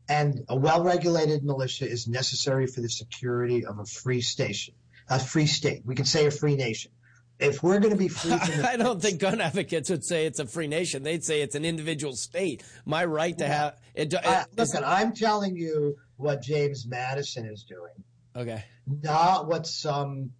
and 0.08 0.44
a 0.48 0.56
well-regulated 0.56 1.44
militia 1.44 1.88
is 1.88 2.08
necessary 2.08 2.66
for 2.66 2.80
the 2.80 2.88
security 2.88 3.64
of 3.64 3.78
a 3.78 3.84
free 3.84 4.20
station, 4.20 4.74
a 5.08 5.18
free 5.18 5.46
state. 5.46 5.82
We 5.84 5.94
could 5.94 6.08
say 6.08 6.26
a 6.26 6.30
free 6.30 6.56
nation. 6.56 6.90
If 7.38 7.62
we're 7.62 7.80
going 7.80 7.92
to 7.92 7.98
be 7.98 8.08
free, 8.08 8.32
I 8.64 8.76
don't 8.76 9.02
think 9.02 9.18
gun 9.18 9.40
advocates 9.40 9.90
would 9.90 10.04
say 10.04 10.26
it's 10.26 10.38
a 10.38 10.46
free 10.46 10.68
nation. 10.68 11.02
They'd 11.02 11.24
say 11.24 11.42
it's 11.42 11.54
an 11.54 11.64
individual 11.64 12.14
state. 12.14 12.62
My 12.84 13.04
right 13.04 13.36
to 13.38 13.46
have. 13.46 13.78
It, 13.94 14.12
it, 14.12 14.24
uh, 14.24 14.44
listen, 14.56 14.84
I'm 14.84 15.12
telling 15.12 15.56
you 15.56 15.96
what 16.16 16.42
James 16.42 16.86
Madison 16.86 17.46
is 17.46 17.64
doing. 17.64 17.92
Okay. 18.36 18.64
Not 18.86 19.48
what 19.48 19.66
some 19.66 20.30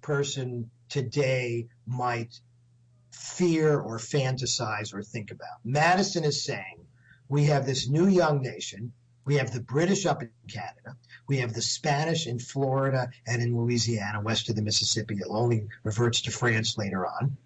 person 0.00 0.70
today 0.88 1.68
might 1.86 2.40
fear 3.10 3.78
or 3.78 3.98
fantasize 3.98 4.94
or 4.94 5.02
think 5.02 5.30
about. 5.30 5.58
Madison 5.64 6.24
is 6.24 6.42
saying 6.44 6.86
we 7.28 7.44
have 7.44 7.66
this 7.66 7.88
new 7.88 8.06
young 8.06 8.40
nation 8.40 8.92
we 9.28 9.34
have 9.34 9.52
the 9.52 9.60
British 9.60 10.06
up 10.06 10.22
in 10.22 10.30
Canada. 10.50 10.96
We 11.26 11.36
have 11.40 11.52
the 11.52 11.60
Spanish 11.60 12.26
in 12.26 12.38
Florida 12.38 13.10
and 13.26 13.42
in 13.42 13.54
Louisiana, 13.54 14.22
west 14.22 14.48
of 14.48 14.56
the 14.56 14.62
Mississippi. 14.62 15.16
It 15.16 15.26
only 15.28 15.68
reverts 15.84 16.22
to 16.22 16.30
France 16.30 16.78
later 16.78 17.06
on. 17.06 17.36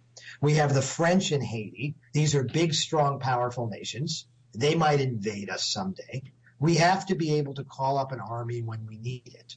We 0.40 0.54
have 0.54 0.74
the 0.74 0.80
French 0.80 1.32
in 1.32 1.40
Haiti. 1.40 1.96
These 2.12 2.36
are 2.36 2.44
big, 2.44 2.72
strong, 2.72 3.18
powerful 3.18 3.66
nations. 3.66 4.26
They 4.54 4.76
might 4.76 5.00
invade 5.00 5.50
us 5.50 5.66
someday. 5.66 6.22
We 6.60 6.76
have 6.76 7.04
to 7.06 7.16
be 7.16 7.34
able 7.34 7.54
to 7.54 7.64
call 7.64 7.98
up 7.98 8.12
an 8.12 8.20
army 8.20 8.62
when 8.62 8.86
we 8.86 8.98
need 8.98 9.34
it. 9.34 9.56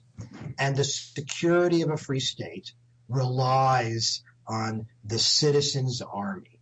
And 0.57 0.75
the 0.75 0.83
security 0.83 1.83
of 1.83 1.91
a 1.91 1.97
free 1.97 2.19
state 2.19 2.73
relies 3.07 4.23
on 4.47 4.87
the 5.03 5.19
citizens' 5.19 6.01
army. 6.01 6.54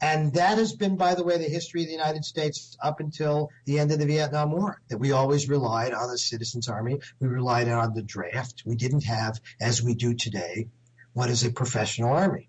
And 0.00 0.32
that 0.34 0.58
has 0.58 0.74
been, 0.74 0.96
by 0.96 1.14
the 1.14 1.24
way, 1.24 1.38
the 1.38 1.44
history 1.44 1.82
of 1.82 1.88
the 1.88 1.92
United 1.92 2.24
States 2.24 2.76
up 2.80 3.00
until 3.00 3.50
the 3.64 3.80
end 3.80 3.90
of 3.90 3.98
the 3.98 4.06
Vietnam 4.06 4.52
War, 4.52 4.80
that 4.88 4.98
we 4.98 5.10
always 5.10 5.48
relied 5.48 5.92
on 5.92 6.08
the 6.08 6.18
citizens 6.18 6.68
army. 6.68 7.00
We 7.20 7.26
relied 7.26 7.68
on 7.68 7.94
the 7.94 8.02
draft. 8.02 8.62
We 8.64 8.76
didn't 8.76 9.04
have, 9.04 9.40
as 9.60 9.82
we 9.82 9.94
do 9.94 10.14
today, 10.14 10.68
what 11.14 11.30
is 11.30 11.44
a 11.44 11.50
professional 11.50 12.12
army. 12.12 12.48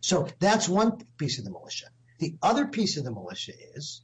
So 0.00 0.28
that's 0.38 0.68
one 0.68 0.98
piece 1.16 1.38
of 1.38 1.44
the 1.44 1.50
militia. 1.50 1.86
The 2.20 2.36
other 2.42 2.68
piece 2.68 2.96
of 2.96 3.04
the 3.04 3.10
militia 3.10 3.54
is 3.74 4.02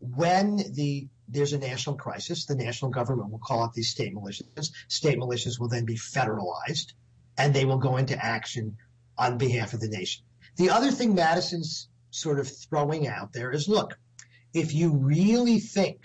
when 0.00 0.56
the 0.56 1.08
there's 1.28 1.52
a 1.52 1.58
national 1.58 1.96
crisis, 1.96 2.46
the 2.46 2.56
national 2.56 2.90
government 2.90 3.30
will 3.30 3.38
call 3.38 3.62
up 3.62 3.72
these 3.72 3.88
state 3.88 4.14
militias. 4.14 4.72
State 4.88 5.16
militias 5.16 5.60
will 5.60 5.68
then 5.68 5.84
be 5.84 5.96
federalized 5.96 6.92
and 7.38 7.54
they 7.54 7.64
will 7.64 7.78
go 7.78 7.96
into 7.96 8.16
action 8.22 8.76
on 9.16 9.38
behalf 9.38 9.72
of 9.72 9.80
the 9.80 9.88
nation. 9.88 10.24
The 10.60 10.68
other 10.68 10.90
thing 10.90 11.14
Madison's 11.14 11.88
sort 12.10 12.38
of 12.38 12.46
throwing 12.46 13.08
out 13.08 13.32
there 13.32 13.50
is 13.50 13.66
look, 13.66 13.98
if 14.52 14.74
you 14.74 14.92
really 14.92 15.58
think 15.58 16.04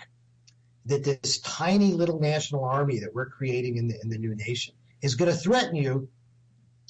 that 0.85 1.03
this 1.03 1.39
tiny 1.39 1.91
little 1.91 2.21
national 2.21 2.63
army 2.63 2.99
that 2.99 3.13
we're 3.13 3.25
creating 3.25 3.75
in 3.75 3.89
the, 3.89 3.99
in 4.01 4.07
the 4.07 4.17
new 4.17 4.33
nation 4.33 4.73
is 5.01 5.15
going 5.15 5.29
to 5.29 5.37
threaten 5.37 5.75
you, 5.75 6.07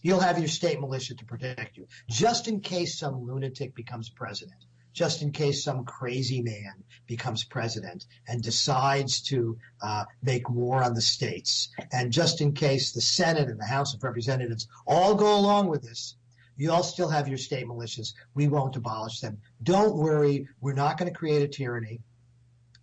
you'll 0.04 0.20
have 0.20 0.38
your 0.38 0.48
state 0.48 0.80
militia 0.80 1.16
to 1.16 1.26
protect 1.26 1.76
you, 1.76 1.88
just 2.08 2.48
in 2.48 2.60
case 2.60 3.00
some 3.00 3.26
lunatic 3.26 3.74
becomes 3.74 4.12
president, 4.12 4.64
just 4.94 5.24
in 5.24 5.32
case 5.32 5.64
some 5.64 5.86
crazy 5.86 6.44
man 6.44 6.84
becomes 7.08 7.46
president 7.46 8.06
and 8.28 8.44
decides 8.44 9.24
to 9.24 9.58
uh, 9.82 10.06
make 10.22 10.52
war 10.52 10.84
on 10.84 10.94
the 10.94 11.02
states, 11.02 11.70
and 11.92 12.12
just 12.12 12.42
in 12.42 12.54
case 12.54 12.92
the 12.92 13.02
Senate 13.02 13.50
and 13.50 13.60
the 13.60 13.66
House 13.66 13.96
of 13.96 14.04
Representatives 14.04 14.68
all 14.86 15.16
go 15.16 15.36
along 15.40 15.68
with 15.68 15.82
this, 15.82 16.16
you 16.58 16.72
all 16.72 16.84
still 16.84 17.10
have 17.10 17.28
your 17.28 17.38
state 17.38 17.66
militias. 17.68 18.14
We 18.34 18.48
won't 18.48 18.76
abolish 18.76 19.20
them. 19.20 19.40
Don't 19.62 19.96
worry. 19.96 20.48
We're 20.62 20.74
not 20.74 20.98
going 20.98 21.12
to 21.12 21.18
create 21.18 21.42
a 21.42 21.48
tyranny. 21.48 22.02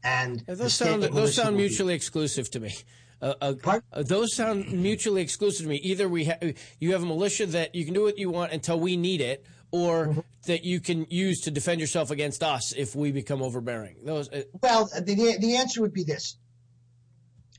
And 0.04 0.40
those 0.46 0.74
sound 0.74 1.02
those 1.04 1.34
sound 1.34 1.56
mutually 1.56 1.92
be- 1.92 1.96
exclusive 1.96 2.50
to 2.50 2.60
me. 2.60 2.74
Uh, 3.20 3.34
uh, 3.40 3.80
uh, 3.92 4.02
those 4.02 4.34
sound 4.34 4.72
mutually 4.72 5.22
exclusive 5.22 5.64
to 5.64 5.68
me. 5.68 5.76
Either 5.76 6.08
we 6.08 6.24
ha- 6.24 6.52
you 6.80 6.92
have 6.92 7.04
a 7.04 7.06
militia 7.06 7.46
that 7.46 7.74
you 7.74 7.84
can 7.84 7.94
do 7.94 8.02
what 8.02 8.18
you 8.18 8.28
want 8.28 8.50
until 8.50 8.80
we 8.80 8.96
need 8.96 9.20
it, 9.20 9.46
or 9.70 10.08
mm-hmm. 10.08 10.20
that 10.46 10.64
you 10.64 10.80
can 10.80 11.06
use 11.08 11.42
to 11.42 11.52
defend 11.52 11.80
yourself 11.80 12.10
against 12.10 12.42
us 12.42 12.72
if 12.72 12.96
we 12.96 13.12
become 13.12 13.40
overbearing. 13.40 13.96
Those. 14.04 14.28
Uh, 14.28 14.42
well, 14.60 14.90
the 15.00 15.36
the 15.40 15.56
answer 15.56 15.82
would 15.82 15.92
be 15.92 16.02
this: 16.02 16.36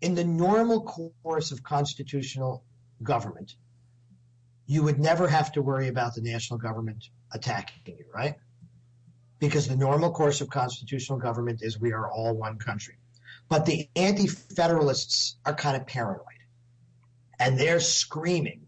in 0.02 0.16
the 0.16 0.26
normal 0.26 0.82
course 0.82 1.54
of 1.54 1.64
constitutional 1.64 2.66
government, 3.02 3.56
you 4.66 4.84
would 4.84 5.00
never 5.00 5.28
have 5.28 5.52
to 5.54 5.62
worry 5.62 5.88
about 5.88 6.16
the 6.16 6.22
national 6.22 6.60
government 6.60 7.10
attacking 7.32 7.96
you, 7.98 8.06
right? 8.14 8.36
Because 9.40 9.68
the 9.68 9.76
normal 9.76 10.12
course 10.12 10.42
of 10.42 10.50
constitutional 10.50 11.20
government 11.20 11.60
is 11.62 11.80
we 11.80 11.92
are 11.92 12.10
all 12.10 12.36
one 12.36 12.58
country. 12.58 12.96
But 13.50 13.66
the 13.66 13.90
anti 13.96 14.28
federalists 14.28 15.36
are 15.46 15.54
kind 15.54 15.76
of 15.76 15.86
paranoid. 15.86 16.26
And 17.40 17.60
they're 17.60 17.82
screaming, 17.82 18.68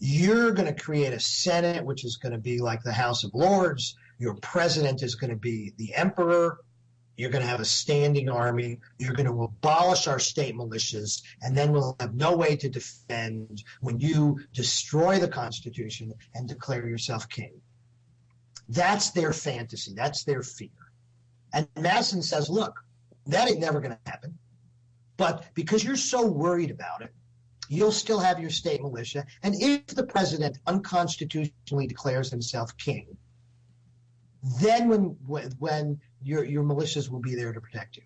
you're 0.00 0.50
going 0.50 0.74
to 0.74 0.82
create 0.82 1.12
a 1.12 1.20
Senate, 1.20 1.84
which 1.84 2.04
is 2.04 2.16
going 2.16 2.32
to 2.32 2.38
be 2.38 2.58
like 2.58 2.82
the 2.82 2.92
House 2.92 3.22
of 3.22 3.32
Lords. 3.34 3.96
Your 4.18 4.34
president 4.34 5.02
is 5.02 5.14
going 5.14 5.30
to 5.30 5.36
be 5.36 5.72
the 5.76 5.94
emperor. 5.94 6.58
You're 7.16 7.30
going 7.30 7.42
to 7.42 7.48
have 7.48 7.60
a 7.60 7.64
standing 7.64 8.28
army. 8.28 8.80
You're 8.98 9.14
going 9.14 9.26
to 9.26 9.42
abolish 9.42 10.06
our 10.08 10.18
state 10.18 10.54
militias, 10.54 11.22
and 11.42 11.56
then 11.56 11.72
we'll 11.72 11.96
have 12.00 12.14
no 12.14 12.36
way 12.36 12.56
to 12.56 12.68
defend 12.68 13.62
when 13.80 14.00
you 14.00 14.40
destroy 14.52 15.18
the 15.18 15.28
Constitution 15.28 16.14
and 16.34 16.48
declare 16.48 16.88
yourself 16.88 17.28
king. 17.28 17.60
That's 18.68 19.10
their 19.10 19.32
fantasy. 19.32 19.92
That's 19.94 20.24
their 20.24 20.42
fear. 20.42 20.70
And 21.52 21.68
Madison 21.78 22.22
says, 22.22 22.48
look, 22.48 22.74
that 23.26 23.48
ain't 23.48 23.60
never 23.60 23.80
going 23.80 23.92
to 23.92 24.10
happen. 24.10 24.38
But 25.18 25.44
because 25.54 25.84
you're 25.84 25.96
so 25.96 26.26
worried 26.26 26.70
about 26.70 27.02
it, 27.02 27.12
you'll 27.68 27.92
still 27.92 28.18
have 28.18 28.40
your 28.40 28.50
state 28.50 28.82
militia. 28.82 29.26
And 29.42 29.54
if 29.60 29.86
the 29.88 30.06
president 30.06 30.58
unconstitutionally 30.66 31.86
declares 31.86 32.30
himself 32.30 32.76
king, 32.76 33.16
then 34.60 34.88
when 34.88 35.48
when 35.58 36.00
your 36.22 36.44
your 36.44 36.64
militias 36.64 37.10
will 37.10 37.20
be 37.20 37.34
there 37.34 37.52
to 37.52 37.60
protect 37.60 37.96
you. 37.96 38.02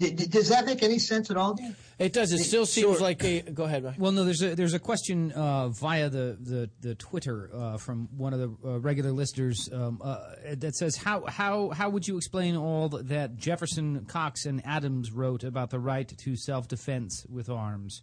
Does 0.00 0.48
that 0.48 0.64
make 0.64 0.82
any 0.82 0.98
sense 0.98 1.30
at 1.30 1.36
all? 1.36 1.58
It 1.98 2.14
does. 2.14 2.32
It 2.32 2.38
still 2.38 2.64
seems 2.64 3.02
like 3.02 3.22
a. 3.22 3.42
Go 3.42 3.64
ahead, 3.64 3.84
Mike. 3.84 3.96
Well, 3.98 4.12
no. 4.12 4.24
There's 4.24 4.42
a 4.42 4.54
there's 4.54 4.72
a 4.72 4.78
question 4.78 5.30
uh, 5.32 5.68
via 5.68 6.08
the 6.08 6.38
the, 6.40 6.70
the 6.80 6.94
Twitter 6.94 7.50
uh, 7.54 7.76
from 7.76 8.08
one 8.16 8.32
of 8.32 8.40
the 8.40 8.56
uh, 8.66 8.80
regular 8.80 9.12
listeners 9.12 9.68
um, 9.70 10.00
uh, 10.02 10.20
that 10.54 10.74
says 10.74 10.96
how 10.96 11.26
how 11.26 11.68
how 11.68 11.90
would 11.90 12.08
you 12.08 12.16
explain 12.16 12.56
all 12.56 12.88
that 12.88 13.36
Jefferson, 13.36 14.06
Cox, 14.06 14.46
and 14.46 14.62
Adams 14.64 15.12
wrote 15.12 15.44
about 15.44 15.68
the 15.68 15.78
right 15.78 16.08
to 16.08 16.34
self 16.34 16.66
defense 16.66 17.26
with 17.28 17.50
arms? 17.50 18.02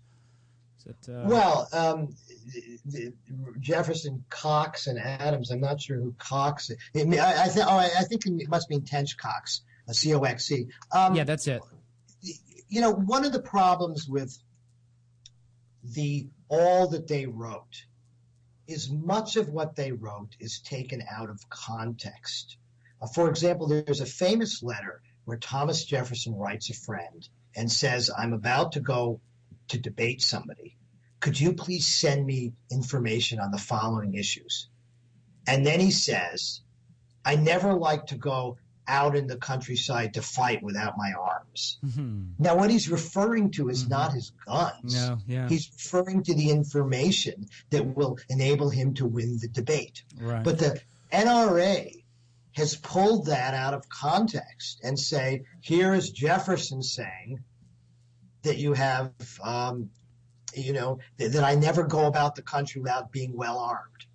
That, 0.87 1.13
uh... 1.13 1.27
Well, 1.27 1.67
um, 1.73 2.15
Jefferson, 3.59 4.23
Cox, 4.29 4.87
and 4.87 4.97
Adams. 4.97 5.51
I'm 5.51 5.59
not 5.59 5.81
sure 5.81 5.97
who 5.97 6.15
Cox. 6.17 6.69
Is. 6.69 6.77
I, 6.95 7.43
I, 7.43 7.47
th- 7.49 7.65
oh, 7.67 7.77
I, 7.77 7.89
I, 7.99 8.03
think 8.03 8.25
it 8.25 8.49
must 8.49 8.69
mean 8.69 8.83
Tench 8.83 9.17
Coxe, 9.17 9.61
a 9.87 9.93
C 9.93 10.13
O 10.13 10.21
X 10.21 10.45
C. 10.45 10.67
Um, 10.93 11.15
yeah, 11.15 11.25
that's 11.25 11.47
it. 11.47 11.61
You 12.69 12.81
know, 12.81 12.91
one 12.91 13.25
of 13.25 13.33
the 13.33 13.41
problems 13.41 14.07
with 14.07 14.37
the 15.83 16.27
all 16.49 16.87
that 16.89 17.07
they 17.07 17.25
wrote 17.25 17.85
is 18.67 18.89
much 18.89 19.35
of 19.35 19.49
what 19.49 19.75
they 19.75 19.91
wrote 19.91 20.35
is 20.39 20.59
taken 20.59 21.03
out 21.09 21.29
of 21.29 21.49
context. 21.49 22.57
Uh, 23.01 23.07
for 23.07 23.29
example, 23.29 23.67
there's 23.67 24.01
a 24.01 24.05
famous 24.05 24.63
letter 24.63 25.01
where 25.25 25.37
Thomas 25.37 25.83
Jefferson 25.83 26.35
writes 26.35 26.69
a 26.69 26.73
friend 26.73 27.27
and 27.55 27.69
says, 27.69 28.09
"I'm 28.15 28.31
about 28.31 28.73
to 28.73 28.79
go 28.79 29.19
to 29.69 29.77
debate 29.77 30.21
somebody." 30.21 30.77
could 31.19 31.39
you 31.39 31.53
please 31.53 31.85
send 31.85 32.25
me 32.25 32.53
information 32.71 33.39
on 33.39 33.51
the 33.51 33.57
following 33.57 34.13
issues? 34.13 34.69
And 35.47 35.65
then 35.65 35.79
he 35.79 35.91
says, 35.91 36.61
I 37.25 37.35
never 37.35 37.73
like 37.73 38.07
to 38.07 38.15
go 38.15 38.57
out 38.87 39.15
in 39.15 39.27
the 39.27 39.35
countryside 39.35 40.13
to 40.13 40.21
fight 40.21 40.63
without 40.63 40.97
my 40.97 41.11
arms. 41.19 41.79
Mm-hmm. 41.85 42.23
Now, 42.39 42.55
what 42.55 42.69
he's 42.69 42.89
referring 42.89 43.51
to 43.51 43.69
is 43.69 43.83
mm-hmm. 43.83 43.91
not 43.91 44.13
his 44.13 44.31
guns. 44.45 44.95
No, 44.95 45.17
yeah. 45.27 45.49
He's 45.49 45.69
referring 45.73 46.23
to 46.23 46.33
the 46.33 46.49
information 46.51 47.47
that 47.71 47.85
will 47.85 48.17
enable 48.29 48.69
him 48.69 48.93
to 48.95 49.05
win 49.05 49.39
the 49.41 49.49
debate. 49.49 50.03
Right. 50.21 50.43
But 50.43 50.59
the 50.59 50.79
NRA 51.11 52.03
has 52.53 52.75
pulled 52.75 53.25
that 53.27 53.53
out 53.53 53.73
of 53.73 53.89
context 53.89 54.79
and 54.83 54.97
say, 54.97 55.43
here 55.59 55.93
is 55.93 56.09
Jefferson 56.09 56.81
saying 56.81 57.43
that 58.47 58.57
you 58.57 58.73
have 58.73 59.11
um, 59.43 59.89
you 60.57 60.73
know, 60.73 60.99
that, 61.17 61.33
that 61.33 61.43
I 61.43 61.55
never 61.55 61.83
go 61.83 62.05
about 62.05 62.35
the 62.35 62.41
country 62.41 62.81
without 62.81 63.11
being 63.11 63.35
well 63.35 63.59
armed. 63.59 64.05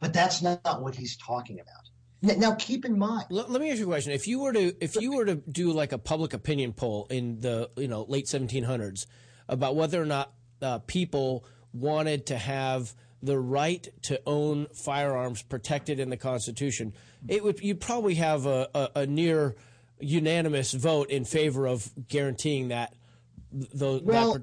But 0.00 0.12
that's 0.12 0.40
not 0.40 0.80
what 0.80 0.94
he's 0.94 1.16
talking 1.16 1.60
about. 1.60 2.38
Now, 2.38 2.54
keep 2.54 2.84
in 2.84 2.98
mind. 2.98 3.26
Let, 3.30 3.50
me 3.50 3.70
ask 3.70 3.78
you 3.78 3.84
a 3.84 3.88
question. 3.88 4.12
If 4.12 4.26
you 4.26 4.40
were 4.40 4.52
to 4.52 4.74
if 4.80 4.96
you 4.96 5.12
were 5.12 5.24
to 5.24 5.36
do 5.36 5.72
like 5.72 5.92
a 5.92 5.98
public 5.98 6.34
opinion 6.34 6.74
poll 6.74 7.06
in 7.10 7.40
the 7.40 7.70
you 7.76 7.88
know 7.88 8.04
late 8.08 8.26
1700s 8.26 9.06
about 9.48 9.74
whether 9.74 10.00
or 10.00 10.04
not 10.06 10.32
uh, 10.60 10.80
people 10.80 11.46
wanted 11.72 12.26
to 12.26 12.36
have 12.36 12.94
the 13.22 13.38
right 13.38 13.88
to 14.02 14.20
own 14.26 14.66
firearms 14.74 15.42
protected 15.42 15.98
in 15.98 16.10
the 16.10 16.16
Constitution, 16.16 16.92
it 17.26 17.42
would 17.42 17.60
you'd 17.60 17.80
probably 17.80 18.16
have 18.16 18.44
a, 18.44 18.68
a, 18.74 18.90
a 18.96 19.06
near 19.06 19.56
unanimous 19.98 20.72
vote 20.72 21.10
in 21.10 21.24
favor 21.24 21.66
of 21.66 21.90
guaranteeing 22.08 22.68
that. 22.68 22.94
Those, 23.52 24.02
well, 24.02 24.40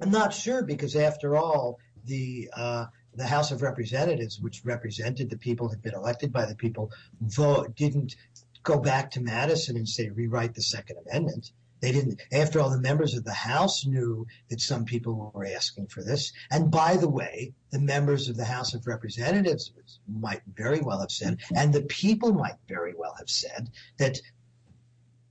I'm 0.00 0.10
not 0.10 0.34
sure 0.34 0.62
because, 0.62 0.96
after 0.96 1.36
all, 1.36 1.78
the 2.04 2.50
uh, 2.54 2.86
the 3.14 3.26
House 3.26 3.50
of 3.50 3.62
Representatives, 3.62 4.40
which 4.40 4.64
represented 4.64 5.30
the 5.30 5.38
people, 5.38 5.68
had 5.68 5.82
been 5.82 5.94
elected 5.94 6.32
by 6.32 6.44
the 6.44 6.54
people, 6.54 6.90
vote 7.20 7.74
didn't 7.74 8.16
go 8.62 8.78
back 8.78 9.12
to 9.12 9.20
Madison 9.20 9.76
and 9.76 9.88
say 9.88 10.10
rewrite 10.10 10.54
the 10.54 10.62
Second 10.62 10.98
Amendment. 11.06 11.52
They 11.80 11.92
didn't. 11.92 12.20
After 12.32 12.58
all, 12.58 12.70
the 12.70 12.80
members 12.80 13.14
of 13.14 13.24
the 13.24 13.32
House 13.32 13.86
knew 13.86 14.26
that 14.48 14.60
some 14.60 14.86
people 14.86 15.30
were 15.34 15.46
asking 15.46 15.88
for 15.88 16.02
this. 16.02 16.32
And 16.50 16.70
by 16.70 16.96
the 16.96 17.08
way, 17.08 17.52
the 17.70 17.78
members 17.78 18.28
of 18.28 18.36
the 18.36 18.46
House 18.46 18.74
of 18.74 18.86
Representatives 18.86 19.72
might 20.08 20.42
very 20.54 20.80
well 20.80 21.00
have 21.00 21.10
said, 21.10 21.40
and 21.54 21.72
the 21.72 21.82
people 21.82 22.32
might 22.32 22.56
very 22.66 22.94
well 22.94 23.14
have 23.18 23.28
said 23.28 23.70
that 23.98 24.20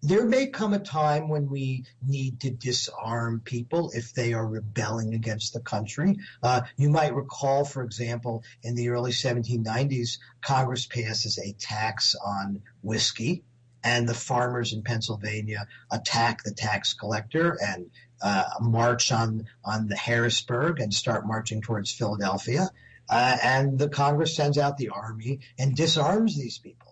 there 0.06 0.26
may 0.26 0.48
come 0.48 0.74
a 0.74 0.80
time 0.80 1.30
when 1.30 1.50
we 1.50 1.86
need 2.06 2.40
to 2.42 2.52
disarm 2.52 3.42
people 3.44 3.92
if 3.94 4.14
they 4.14 4.34
are 4.34 4.46
rebelling 4.46 5.14
against 5.16 5.54
the 5.54 5.60
country. 5.60 6.18
Uh, 6.44 6.62
you 6.78 6.90
might 6.90 7.16
recall, 7.16 7.66
for 7.66 7.84
example, 7.84 8.44
in 8.64 8.76
the 8.76 8.90
early 8.90 9.12
1790s, 9.12 10.20
Congress 10.42 10.86
passes 10.86 11.40
a 11.40 11.54
tax 11.54 12.16
on 12.24 12.62
whiskey, 12.84 13.44
and 13.84 14.08
the 14.08 14.14
farmers 14.14 14.74
in 14.74 14.84
Pennsylvania 14.84 15.68
attack 15.92 16.44
the 16.44 16.54
tax 16.54 16.94
collector 16.94 17.58
and 17.62 17.90
uh, 18.22 18.46
march 18.62 19.12
on 19.12 19.46
on 19.64 19.88
the 19.88 19.96
Harrisburg 19.96 20.80
and 20.80 20.94
start 20.94 21.28
marching 21.28 21.62
towards 21.62 21.92
Philadelphia. 21.92 22.70
Uh, 23.10 23.38
and 23.44 23.78
the 23.78 23.90
Congress 23.90 24.36
sends 24.36 24.58
out 24.58 24.78
the 24.78 24.90
army 24.90 25.40
and 25.60 25.76
disarms 25.76 26.38
these 26.38 26.58
people. 26.58 26.85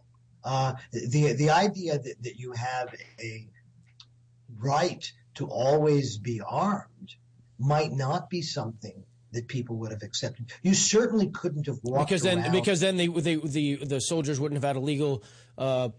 Uh, 0.43 0.73
the 0.91 1.33
the 1.33 1.49
idea 1.49 1.99
that, 1.99 2.35
you 2.35 2.51
have 2.51 2.93
a 3.19 3.47
right 4.59 5.11
to 5.35 5.47
always 5.47 6.17
be 6.17 6.41
armed 6.41 7.15
might 7.57 7.91
not 7.91 8.29
be 8.29 8.41
something 8.41 9.03
that 9.31 9.47
people 9.47 9.77
would 9.77 9.91
have 9.91 10.03
accepted. 10.03 10.51
You 10.61 10.73
certainly 10.73 11.29
couldn't 11.29 11.67
have 11.67 11.79
walked 11.81 12.09
because 12.09 12.21
then 12.21 12.39
around. 12.39 12.51
because 12.51 12.79
then 12.79 12.97
they, 12.97 13.07
they, 13.07 13.35
the 13.35 13.75
the 13.77 14.01
soldiers 14.01 14.39
wouldn't 14.39 14.61
have 14.61 14.67
had 14.67 14.75
a 14.75 14.83
legal 14.85 15.23
uh, 15.57 15.89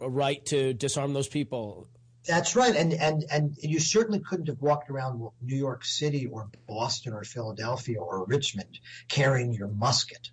a 0.00 0.08
right 0.08 0.44
to 0.46 0.74
disarm 0.74 1.12
those 1.12 1.28
people. 1.28 1.88
That's 2.26 2.56
right, 2.56 2.74
and 2.74 2.92
and 2.92 3.24
and 3.30 3.56
you 3.58 3.80
certainly 3.80 4.20
couldn't 4.20 4.48
have 4.48 4.60
walked 4.60 4.90
around 4.90 5.20
New 5.40 5.56
York 5.56 5.84
City 5.84 6.26
or 6.26 6.48
Boston 6.66 7.14
or 7.14 7.24
Philadelphia 7.24 8.00
or 8.00 8.24
Richmond 8.26 8.78
carrying 9.08 9.52
your 9.52 9.68
musket. 9.68 10.30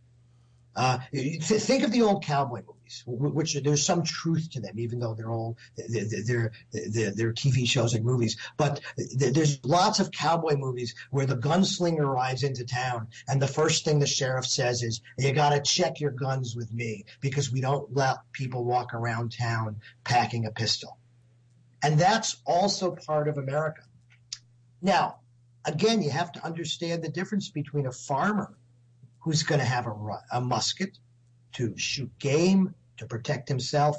Uh, 0.76 0.99
think 1.13 1.84
of 1.84 1.91
the 1.91 2.01
old 2.01 2.24
cowboy 2.24 2.61
movies, 2.86 3.34
which 3.34 3.54
there's 3.64 3.86
some 3.86 4.04
truth 4.04 4.50
to 4.52 4.60
them, 4.60 4.80
even 4.80 5.00
though 5.00 5.14
they're 5.14 5.32
all 5.32 5.58
they're, 5.76 6.52
they're, 6.74 7.12
they're 7.12 7.34
TV 7.34 7.68
shows 7.68 7.94
and 7.94 8.06
movies. 8.06 8.38
But 8.58 8.82
there's 9.18 9.64
lots 9.66 10.00
of 10.00 10.12
cowboy 10.12 10.56
movies 10.56 10.96
where 11.12 11.26
the 11.26 11.38
gunslinger 11.38 12.02
arrives 12.02 12.44
into 12.44 12.66
town, 12.66 13.08
and 13.28 13.42
the 13.42 13.48
first 13.48 13.86
thing 13.86 14.00
the 14.00 14.08
sheriff 14.08 14.46
says 14.46 14.84
is, 14.84 15.02
"You 15.18 15.32
got 15.34 15.50
to 15.50 15.62
check 15.62 16.00
your 16.00 16.12
guns 16.12 16.56
with 16.56 16.72
me 16.74 17.06
because 17.22 17.52
we 17.52 17.62
don't 17.62 17.94
let 17.96 18.18
people 18.32 18.64
walk 18.64 18.94
around 18.94 19.32
town 19.32 19.78
packing 20.04 20.46
a 20.46 20.52
pistol." 20.52 20.98
And 21.84 22.00
that's 22.00 22.38
also 22.46 22.92
part 22.92 23.28
of 23.28 23.38
America. 23.38 23.84
Now, 24.82 25.20
again, 25.66 26.02
you 26.02 26.10
have 26.10 26.32
to 26.34 26.46
understand 26.46 27.04
the 27.04 27.10
difference 27.10 27.50
between 27.50 27.86
a 27.88 27.92
farmer 27.92 28.58
who's 29.20 29.44
going 29.44 29.60
to 29.60 29.66
have 29.66 29.88
a, 29.88 29.96
a 30.32 30.42
musket 30.42 30.98
to 31.56 31.78
shoot 31.78 32.12
game, 32.20 32.74
to 32.97 33.06
protect 33.06 33.47
himself 33.47 33.97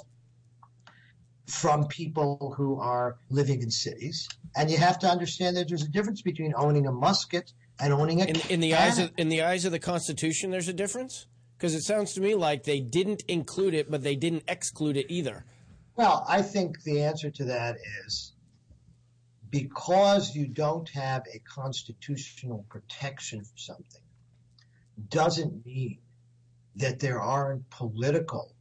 from 1.46 1.86
people 1.86 2.54
who 2.56 2.78
are 2.80 3.16
living 3.30 3.62
in 3.62 3.70
cities. 3.70 4.28
And 4.56 4.70
you 4.70 4.76
have 4.78 4.98
to 5.00 5.06
understand 5.06 5.56
that 5.56 5.68
there's 5.68 5.82
a 5.82 5.88
difference 5.88 6.22
between 6.22 6.54
owning 6.56 6.86
a 6.86 6.92
musket 6.92 7.52
and 7.80 7.92
owning 7.92 8.20
a 8.20 8.24
in, 8.24 8.36
in 8.48 8.60
the 8.60 8.74
eyes 8.74 8.98
of 8.98 9.12
in 9.16 9.28
the 9.28 9.42
eyes 9.42 9.64
of 9.64 9.72
the 9.72 9.78
Constitution. 9.78 10.50
There's 10.50 10.68
a 10.68 10.72
difference 10.72 11.26
because 11.56 11.74
it 11.74 11.82
sounds 11.82 12.14
to 12.14 12.20
me 12.20 12.34
like 12.34 12.64
they 12.64 12.80
didn't 12.80 13.22
include 13.28 13.74
it, 13.74 13.90
but 13.90 14.02
they 14.02 14.16
didn't 14.16 14.44
exclude 14.48 14.96
it 14.96 15.06
either. 15.08 15.44
Well, 15.94 16.24
I 16.28 16.42
think 16.42 16.82
the 16.82 17.02
answer 17.02 17.30
to 17.30 17.44
that 17.44 17.76
is 18.04 18.32
because 19.50 20.34
you 20.34 20.46
don't 20.46 20.88
have 20.90 21.22
a 21.32 21.38
constitutional 21.38 22.66
protection 22.68 23.44
for 23.44 23.56
something 23.56 24.02
doesn't 25.08 25.64
mean 25.64 25.98
that 26.76 27.00
there 27.00 27.20
aren't 27.20 27.68
political 27.70 28.54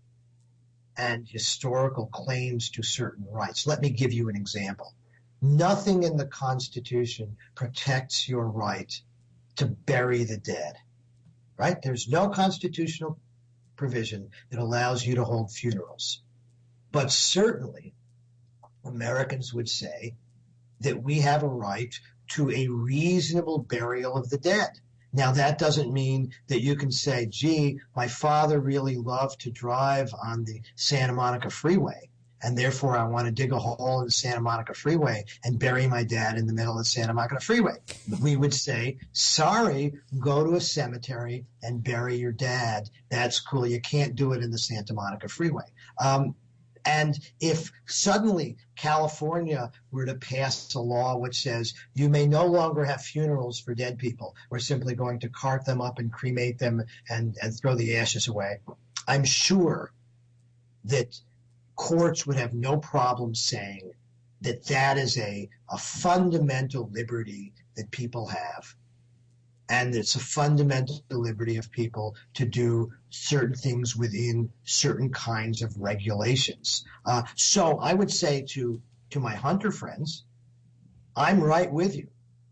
and 0.97 1.27
historical 1.27 2.07
claims 2.07 2.69
to 2.71 2.83
certain 2.83 3.25
rights. 3.29 3.67
Let 3.67 3.81
me 3.81 3.89
give 3.89 4.13
you 4.13 4.29
an 4.29 4.35
example. 4.35 4.93
Nothing 5.41 6.03
in 6.03 6.15
the 6.17 6.25
Constitution 6.25 7.35
protects 7.55 8.27
your 8.27 8.47
right 8.47 8.91
to 9.57 9.65
bury 9.65 10.23
the 10.23 10.37
dead, 10.37 10.75
right? 11.57 11.81
There's 11.81 12.07
no 12.07 12.29
constitutional 12.29 13.19
provision 13.75 14.29
that 14.49 14.59
allows 14.59 15.05
you 15.05 15.15
to 15.15 15.25
hold 15.25 15.51
funerals. 15.51 16.21
But 16.91 17.11
certainly, 17.11 17.93
Americans 18.85 19.53
would 19.53 19.67
say 19.67 20.15
that 20.79 21.03
we 21.03 21.19
have 21.19 21.43
a 21.43 21.47
right 21.47 21.93
to 22.29 22.49
a 22.51 22.67
reasonable 22.67 23.59
burial 23.59 24.15
of 24.15 24.29
the 24.29 24.37
dead. 24.37 24.79
Now, 25.15 25.31
that 25.31 25.57
doesn't 25.57 25.93
mean 25.93 26.33
that 26.47 26.61
you 26.61 26.75
can 26.75 26.91
say, 26.91 27.25
gee, 27.25 27.79
my 27.95 28.09
father 28.09 28.59
really 28.59 28.97
loved 28.97 29.39
to 29.41 29.49
drive 29.49 30.13
on 30.21 30.43
the 30.43 30.61
Santa 30.75 31.13
Monica 31.13 31.49
Freeway, 31.49 32.09
and 32.43 32.57
therefore 32.57 32.97
I 32.97 33.07
want 33.07 33.25
to 33.25 33.31
dig 33.31 33.53
a 33.53 33.57
hole 33.57 34.01
in 34.01 34.05
the 34.07 34.11
Santa 34.11 34.41
Monica 34.41 34.73
Freeway 34.73 35.23
and 35.45 35.57
bury 35.57 35.87
my 35.87 36.03
dad 36.03 36.37
in 36.37 36.47
the 36.47 36.53
middle 36.53 36.73
of 36.73 36.79
the 36.79 36.85
Santa 36.85 37.13
Monica 37.13 37.39
Freeway. 37.39 37.77
We 38.21 38.35
would 38.35 38.53
say, 38.53 38.97
sorry, 39.13 39.93
go 40.19 40.43
to 40.43 40.55
a 40.55 40.61
cemetery 40.61 41.45
and 41.63 41.81
bury 41.81 42.17
your 42.17 42.33
dad. 42.33 42.89
That's 43.09 43.39
cool. 43.39 43.65
You 43.65 43.79
can't 43.79 44.15
do 44.15 44.33
it 44.33 44.43
in 44.43 44.51
the 44.51 44.57
Santa 44.57 44.93
Monica 44.93 45.29
Freeway. 45.29 45.63
Um, 45.97 46.35
and 46.85 47.19
if 47.39 47.71
suddenly 47.87 48.57
California 48.75 49.71
were 49.91 50.05
to 50.05 50.15
pass 50.15 50.73
a 50.75 50.79
law 50.79 51.17
which 51.17 51.41
says 51.41 51.73
you 51.93 52.09
may 52.09 52.27
no 52.27 52.45
longer 52.45 52.85
have 52.85 53.01
funerals 53.01 53.59
for 53.59 53.73
dead 53.73 53.97
people, 53.97 54.35
we're 54.49 54.59
simply 54.59 54.93
going 54.93 55.19
to 55.19 55.29
cart 55.29 55.65
them 55.65 55.81
up 55.81 55.97
and 55.97 56.13
cremate 56.13 56.59
them 56.59 56.83
and, 57.09 57.37
and 57.41 57.57
throw 57.57 57.75
the 57.75 57.97
ashes 57.97 58.27
away, 58.27 58.59
I'm 59.07 59.23
sure 59.23 59.91
that 60.85 61.19
courts 61.75 62.27
would 62.27 62.37
have 62.37 62.53
no 62.53 62.77
problem 62.77 63.33
saying 63.33 63.91
that 64.41 64.65
that 64.65 64.97
is 64.97 65.17
a, 65.17 65.49
a 65.69 65.77
fundamental 65.77 66.89
liberty 66.93 67.53
that 67.75 67.89
people 67.89 68.27
have 68.27 68.75
and 69.69 69.95
it's 69.95 70.15
a 70.15 70.19
fundamental 70.19 71.03
liberty 71.09 71.57
of 71.57 71.71
people 71.71 72.15
to 72.35 72.45
do 72.45 72.91
certain 73.15 73.55
things 73.55 73.95
within 73.95 74.51
certain 74.63 75.09
kinds 75.09 75.61
of 75.61 75.77
regulations. 75.77 76.83
Uh, 77.05 77.23
so 77.35 77.79
I 77.79 77.93
would 77.93 78.11
say 78.11 78.41
to 78.49 78.81
to 79.11 79.19
my 79.19 79.35
hunter 79.35 79.71
friends, 79.71 80.25
I'm 81.15 81.41
right 81.41 81.71
with 81.71 81.95
you. 81.95 82.07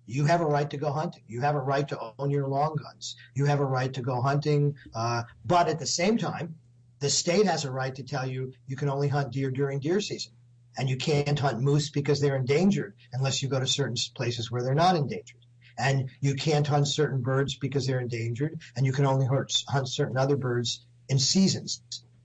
You 0.05 0.25
have 0.25 0.41
a 0.41 0.45
right 0.45 0.69
to 0.69 0.77
go 0.77 0.91
hunting. 0.91 1.23
You 1.27 1.41
have 1.41 1.55
a 1.55 1.59
right 1.59 1.87
to 1.87 2.13
own 2.19 2.29
your 2.29 2.47
long 2.47 2.75
guns. 2.75 3.15
You 3.33 3.45
have 3.45 3.59
a 3.59 3.65
right 3.65 3.93
to 3.93 4.01
go 4.01 4.21
hunting. 4.21 4.75
Uh, 4.93 5.23
but 5.45 5.67
at 5.67 5.79
the 5.79 5.85
same 5.85 6.17
time, 6.17 6.55
the 6.99 7.09
state 7.09 7.45
has 7.45 7.65
a 7.65 7.71
right 7.71 7.93
to 7.95 8.03
tell 8.03 8.25
you 8.27 8.53
you 8.67 8.75
can 8.75 8.89
only 8.89 9.07
hunt 9.07 9.31
deer 9.31 9.51
during 9.51 9.79
deer 9.79 9.99
season. 9.99 10.33
And 10.77 10.89
you 10.89 10.97
can't 10.97 11.37
hunt 11.37 11.61
moose 11.61 11.89
because 11.89 12.19
they're 12.19 12.35
endangered 12.35 12.95
unless 13.11 13.41
you 13.41 13.49
go 13.49 13.59
to 13.59 13.67
certain 13.67 13.97
places 14.15 14.49
where 14.49 14.63
they're 14.63 14.73
not 14.73 14.95
endangered 14.95 15.42
and 15.77 16.09
you 16.21 16.35
can't 16.35 16.65
hunt 16.65 16.87
certain 16.87 17.21
birds 17.21 17.55
because 17.55 17.87
they're 17.87 17.99
endangered, 17.99 18.59
and 18.75 18.85
you 18.85 18.91
can 18.91 19.05
only 19.05 19.25
hunt 19.25 19.87
certain 19.87 20.17
other 20.17 20.35
birds 20.35 20.85
in 21.09 21.19
seasons. 21.19 21.81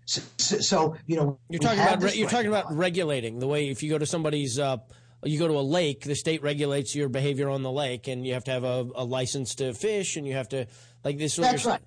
So, 0.06 0.22
so 0.38 0.96
you 1.06 1.16
know, 1.16 1.38
you're 1.50 1.60
talking 1.60 1.80
about 1.80 2.02
re- 2.02 2.14
you're 2.14 2.30
talking 2.30 2.48
about 2.48 2.74
regulating 2.74 3.38
the 3.38 3.46
way 3.46 3.68
if 3.68 3.82
you 3.82 3.90
go 3.90 3.98
to 3.98 4.06
somebody's. 4.06 4.58
Uh, 4.58 4.78
you 5.24 5.36
go 5.36 5.48
to 5.48 5.54
a 5.54 5.60
lake, 5.60 6.02
the 6.02 6.14
state 6.14 6.42
regulates 6.42 6.94
your 6.94 7.08
behavior 7.08 7.48
on 7.48 7.64
the 7.64 7.72
lake, 7.72 8.06
and 8.06 8.24
you 8.24 8.34
have 8.34 8.44
to 8.44 8.52
have 8.52 8.62
a, 8.62 8.86
a 8.94 9.04
license 9.04 9.56
to 9.56 9.74
fish, 9.74 10.16
and 10.16 10.26
you 10.26 10.34
have 10.34 10.48
to 10.50 10.66
like 11.04 11.18
this. 11.18 11.36
That's 11.36 11.64
right. 11.64 11.80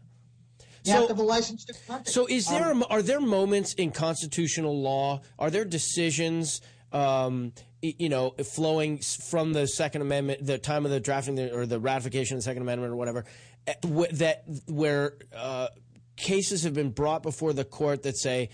You 0.84 0.92
so, 0.92 0.98
have 0.98 1.02
to 1.04 1.14
have 1.14 1.20
a 1.20 1.24
license 1.24 1.66
to 1.66 1.74
hunt. 1.88 2.08
So, 2.08 2.28
is 2.28 2.48
there 2.48 2.72
um, 2.72 2.84
are 2.90 3.02
there 3.02 3.22
moments 3.22 3.74
in 3.76 3.92
constitutional 3.92 4.82
law? 4.82 5.22
Are 5.40 5.50
there 5.50 5.64
decisions 5.64 6.62
um, 6.92 7.54
you 7.82 8.10
know, 8.10 8.32
flowing 8.32 9.00
from 9.00 9.54
the 9.54 9.68
Second 9.68 10.02
Amendment, 10.02 10.46
the 10.46 10.58
time 10.58 10.86
of 10.86 10.92
the 10.92 11.00
drafting 11.00 11.40
or 11.40 11.66
the 11.66 11.80
ratification 11.80 12.38
of 12.38 12.40
the 12.40 12.44
Second 12.44 12.62
Amendment 12.62 12.94
or 12.94 12.96
whatever, 12.96 13.26
eh, 13.68 13.74
that 14.14 14.44
where 14.68 15.18
uh, 15.36 15.68
cases 16.16 16.64
have 16.64 16.74
been 16.74 16.92
brought 16.92 17.24
before 17.24 17.54
the 17.54 17.66
court 17.66 18.04
that 18.04 18.18
say 18.18 18.50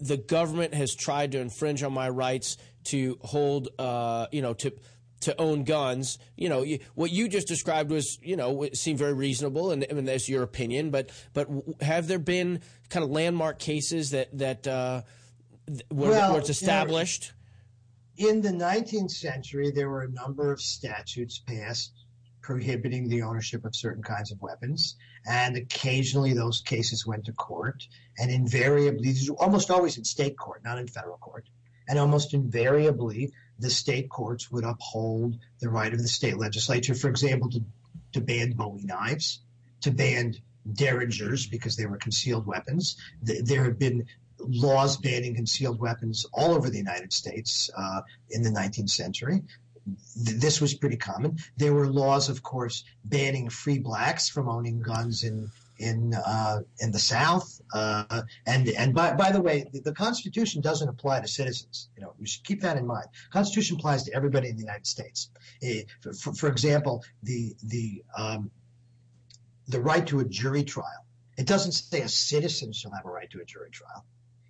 the 0.00 0.16
government 0.16 0.74
has 0.74 0.94
tried 0.94 1.32
to 1.32 1.40
infringe 1.40 1.82
on 1.82 1.92
my 1.92 2.08
rights 2.08 2.56
to 2.84 3.18
hold, 3.22 3.68
uh, 3.78 4.26
you 4.32 4.42
know, 4.42 4.54
to 4.54 4.72
to 5.20 5.40
own 5.40 5.64
guns. 5.64 6.18
You 6.36 6.48
know, 6.48 6.66
what 6.94 7.10
you 7.10 7.28
just 7.28 7.48
described 7.48 7.90
was, 7.90 8.18
you 8.22 8.36
know, 8.36 8.68
seemed 8.74 8.98
very 8.98 9.14
reasonable, 9.14 9.70
and, 9.70 9.82
and 9.84 10.06
that's 10.06 10.28
your 10.28 10.42
opinion. 10.42 10.90
But 10.90 11.10
but 11.32 11.48
have 11.80 12.08
there 12.08 12.18
been 12.18 12.60
kind 12.90 13.04
of 13.04 13.10
landmark 13.10 13.58
cases 13.58 14.10
that 14.10 14.36
that 14.38 14.66
uh, 14.66 15.02
where, 15.88 16.10
well, 16.10 16.32
where 16.32 16.40
it's 16.40 16.50
established? 16.50 17.32
In 18.16 18.40
the 18.40 18.50
19th 18.50 19.10
century, 19.10 19.70
there 19.70 19.88
were 19.88 20.02
a 20.02 20.10
number 20.10 20.52
of 20.52 20.60
statutes 20.60 21.38
passed 21.38 21.92
prohibiting 22.40 23.08
the 23.08 23.22
ownership 23.22 23.64
of 23.64 23.74
certain 23.74 24.02
kinds 24.02 24.30
of 24.30 24.40
weapons. 24.42 24.96
And 25.26 25.56
occasionally 25.56 26.34
those 26.34 26.60
cases 26.60 27.06
went 27.06 27.24
to 27.24 27.32
court. 27.32 27.86
And 28.18 28.30
invariably, 28.30 29.14
almost 29.38 29.70
always 29.70 29.96
in 29.96 30.04
state 30.04 30.36
court, 30.36 30.62
not 30.62 30.78
in 30.78 30.86
federal 30.86 31.16
court. 31.16 31.48
And 31.88 31.98
almost 31.98 32.34
invariably, 32.34 33.32
the 33.58 33.70
state 33.70 34.10
courts 34.10 34.50
would 34.50 34.64
uphold 34.64 35.38
the 35.60 35.70
right 35.70 35.92
of 35.92 36.00
the 36.00 36.08
state 36.08 36.36
legislature, 36.36 36.94
for 36.94 37.08
example, 37.08 37.50
to, 37.50 37.60
to 38.12 38.20
ban 38.20 38.52
Bowie 38.52 38.84
knives, 38.84 39.40
to 39.82 39.90
ban 39.90 40.34
derringers 40.70 41.46
because 41.46 41.76
they 41.76 41.86
were 41.86 41.98
concealed 41.98 42.46
weapons. 42.46 42.96
There 43.22 43.64
have 43.64 43.78
been 43.78 44.06
laws 44.48 44.96
banning 44.96 45.34
concealed 45.34 45.80
weapons 45.80 46.26
all 46.32 46.52
over 46.52 46.70
the 46.70 46.78
United 46.78 47.12
States 47.12 47.70
uh, 47.76 48.02
in 48.30 48.42
the 48.42 48.50
19th 48.50 48.90
century. 48.90 49.42
This 50.16 50.60
was 50.60 50.74
pretty 50.74 50.96
common. 50.96 51.38
There 51.56 51.74
were 51.74 51.86
laws, 51.86 52.28
of 52.28 52.42
course, 52.42 52.84
banning 53.04 53.50
free 53.50 53.78
blacks 53.78 54.28
from 54.28 54.48
owning 54.48 54.80
guns 54.80 55.24
in 55.24 55.50
in 55.78 56.14
uh, 56.14 56.60
in 56.78 56.90
the 56.90 56.98
South. 56.98 57.60
Uh, 57.72 58.22
and 58.46 58.68
and 58.68 58.94
by 58.94 59.12
by 59.12 59.30
the 59.30 59.42
way, 59.42 59.66
the, 59.72 59.92
Constitution 59.92 60.62
doesn't 60.62 60.88
apply 60.88 61.20
to 61.20 61.28
citizens. 61.28 61.88
You 61.96 62.02
know, 62.02 62.14
you 62.18 62.26
should 62.26 62.44
keep 62.44 62.62
that 62.62 62.76
in 62.76 62.86
mind. 62.86 63.06
Constitution 63.30 63.76
applies 63.76 64.04
to 64.04 64.14
everybody 64.14 64.48
in 64.48 64.56
the 64.56 64.62
United 64.62 64.86
States. 64.86 65.28
Eh, 65.62 65.82
for, 66.00 66.32
for, 66.32 66.48
example, 66.48 67.04
the 67.22 67.54
the 67.64 68.02
um, 68.16 68.50
the 69.68 69.80
right 69.80 70.06
to 70.06 70.20
a 70.20 70.24
jury 70.24 70.64
trial. 70.64 71.04
It 71.36 71.46
doesn't 71.46 71.72
say 71.72 72.00
a 72.00 72.08
citizen 72.08 72.72
shall 72.72 72.92
have 72.92 73.04
a 73.04 73.10
right 73.10 73.28
to 73.30 73.40
a 73.40 73.44
jury 73.44 73.70
trial 73.70 74.04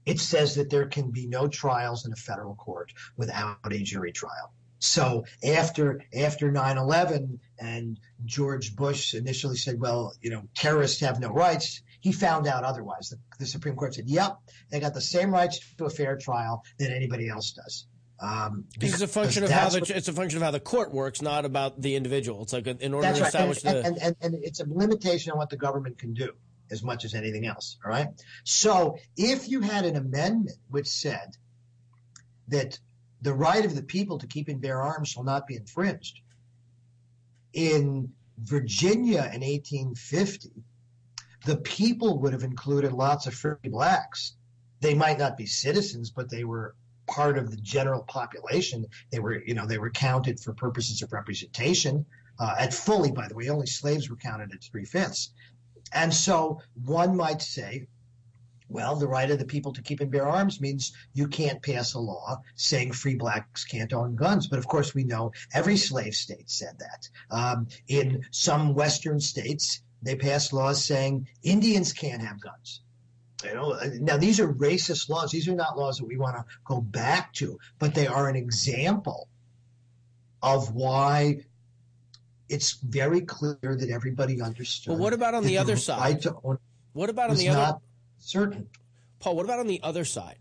it 0.06 0.20
says 0.20 0.54
that 0.56 0.70
there 0.70 0.86
can 0.86 1.10
be 1.10 1.26
no 1.26 1.48
trials 1.48 2.06
in 2.06 2.12
a 2.12 2.16
federal 2.16 2.54
court 2.54 2.92
without 3.16 3.58
a 3.70 3.78
jury 3.78 4.12
trial. 4.12 4.52
So 4.78 5.24
after 5.42 6.02
after 6.14 6.52
9/11 6.52 7.38
and 7.58 7.98
George 8.24 8.76
Bush 8.76 9.14
initially 9.14 9.56
said, 9.56 9.80
well, 9.80 10.14
you 10.20 10.30
know, 10.30 10.42
terrorists 10.54 11.00
have 11.00 11.20
no 11.20 11.30
rights, 11.30 11.80
he 12.00 12.12
found 12.12 12.46
out 12.46 12.64
otherwise. 12.64 13.08
The, 13.08 13.16
the 13.38 13.46
Supreme 13.46 13.76
Court 13.76 13.94
said, 13.94 14.08
yep, 14.08 14.36
they 14.70 14.80
got 14.80 14.92
the 14.92 15.00
same 15.00 15.30
rights 15.30 15.58
to 15.78 15.86
a 15.86 15.90
fair 15.90 16.16
trial 16.18 16.62
that 16.78 16.90
anybody 16.90 17.30
else 17.30 17.52
does. 17.52 17.86
Um, 18.20 18.64
because 18.78 18.94
it's 18.94 19.02
a 19.02 19.08
function 19.08 19.42
of 19.42 19.50
how 19.50 19.70
the 19.70 19.80
what, 19.80 19.90
it's 19.90 20.08
a 20.08 20.12
function 20.12 20.36
of 20.36 20.42
how 20.42 20.50
the 20.50 20.60
court 20.60 20.92
works, 20.92 21.20
not 21.22 21.44
about 21.44 21.80
the 21.80 21.96
individual. 21.96 22.42
It's 22.42 22.52
like 22.52 22.66
in 22.66 22.94
order 22.94 23.12
to 23.12 23.24
establish 23.24 23.64
right. 23.64 23.76
and, 23.76 23.84
the 23.84 23.88
and, 23.88 24.16
and, 24.20 24.34
and 24.34 24.44
it's 24.44 24.60
a 24.60 24.66
limitation 24.68 25.32
on 25.32 25.38
what 25.38 25.50
the 25.50 25.56
government 25.56 25.98
can 25.98 26.12
do 26.14 26.32
as 26.70 26.82
much 26.82 27.04
as 27.04 27.14
anything 27.14 27.46
else. 27.46 27.78
All 27.84 27.90
right. 27.90 28.08
So 28.44 28.98
if 29.16 29.48
you 29.48 29.60
had 29.60 29.84
an 29.84 29.96
amendment 29.96 30.58
which 30.68 30.88
said 30.88 31.36
that 32.48 32.78
the 33.22 33.34
right 33.34 33.64
of 33.64 33.74
the 33.74 33.82
people 33.82 34.18
to 34.18 34.26
keep 34.26 34.48
and 34.48 34.60
bear 34.60 34.80
arms 34.80 35.08
shall 35.08 35.24
not 35.24 35.46
be 35.46 35.56
infringed, 35.56 36.20
in 37.52 38.12
Virginia 38.38 39.30
in 39.32 39.40
1850, 39.40 40.50
the 41.46 41.56
people 41.56 42.20
would 42.20 42.32
have 42.32 42.42
included 42.42 42.92
lots 42.92 43.26
of 43.26 43.34
free 43.34 43.56
blacks. 43.64 44.34
They 44.80 44.94
might 44.94 45.18
not 45.18 45.36
be 45.36 45.46
citizens, 45.46 46.10
but 46.10 46.30
they 46.30 46.44
were 46.44 46.74
part 47.06 47.38
of 47.38 47.50
the 47.50 47.56
general 47.56 48.02
population. 48.02 48.86
They 49.10 49.18
were, 49.18 49.42
you 49.44 49.54
know, 49.54 49.66
they 49.66 49.78
were 49.78 49.90
counted 49.90 50.40
for 50.40 50.52
purposes 50.54 51.02
of 51.02 51.12
representation. 51.12 52.06
Uh, 52.38 52.54
at 52.58 52.74
fully, 52.74 53.12
by 53.12 53.28
the 53.28 53.34
way, 53.34 53.48
only 53.48 53.66
slaves 53.66 54.10
were 54.10 54.16
counted 54.16 54.52
at 54.52 54.62
three 54.62 54.84
fifths. 54.84 55.30
And 55.94 56.12
so 56.12 56.60
one 56.84 57.16
might 57.16 57.40
say, 57.40 57.86
well, 58.68 58.96
the 58.96 59.06
right 59.06 59.30
of 59.30 59.38
the 59.38 59.44
people 59.44 59.72
to 59.74 59.82
keep 59.82 60.00
and 60.00 60.10
bear 60.10 60.26
arms 60.26 60.60
means 60.60 60.92
you 61.12 61.28
can't 61.28 61.62
pass 61.62 61.94
a 61.94 62.00
law 62.00 62.42
saying 62.56 62.92
free 62.92 63.14
blacks 63.14 63.64
can't 63.64 63.92
own 63.92 64.16
guns. 64.16 64.48
But 64.48 64.58
of 64.58 64.66
course, 64.66 64.94
we 64.94 65.04
know 65.04 65.32
every 65.52 65.76
slave 65.76 66.14
state 66.14 66.50
said 66.50 66.80
that. 66.80 67.08
Um, 67.30 67.68
in 67.86 68.24
some 68.32 68.74
Western 68.74 69.20
states, 69.20 69.82
they 70.02 70.16
passed 70.16 70.52
laws 70.52 70.84
saying 70.84 71.28
Indians 71.42 71.92
can't 71.92 72.22
have 72.22 72.40
guns. 72.40 72.80
You 73.44 73.54
know, 73.54 73.78
now 74.00 74.16
these 74.16 74.40
are 74.40 74.52
racist 74.52 75.08
laws. 75.08 75.30
These 75.30 75.48
are 75.48 75.54
not 75.54 75.78
laws 75.78 75.98
that 75.98 76.06
we 76.06 76.16
want 76.16 76.36
to 76.36 76.44
go 76.64 76.80
back 76.80 77.32
to, 77.34 77.58
but 77.78 77.94
they 77.94 78.06
are 78.06 78.28
an 78.28 78.36
example 78.36 79.28
of 80.42 80.74
why 80.74 81.44
it's 82.48 82.72
very 82.72 83.22
clear 83.22 83.58
that 83.62 83.90
everybody 83.90 84.40
understood. 84.40 84.92
But 84.92 84.98
what 84.98 85.12
about 85.12 85.34
on 85.34 85.44
the 85.44 85.58
other 85.58 85.76
side? 85.76 86.24
Right 86.24 86.58
what 86.92 87.10
about 87.10 87.30
on 87.30 87.36
the 87.36 87.48
other? 87.48 87.78
certain. 88.18 88.68
Paul, 89.18 89.36
what 89.36 89.44
about 89.44 89.58
on 89.58 89.66
the 89.66 89.80
other 89.82 90.04
side? 90.04 90.36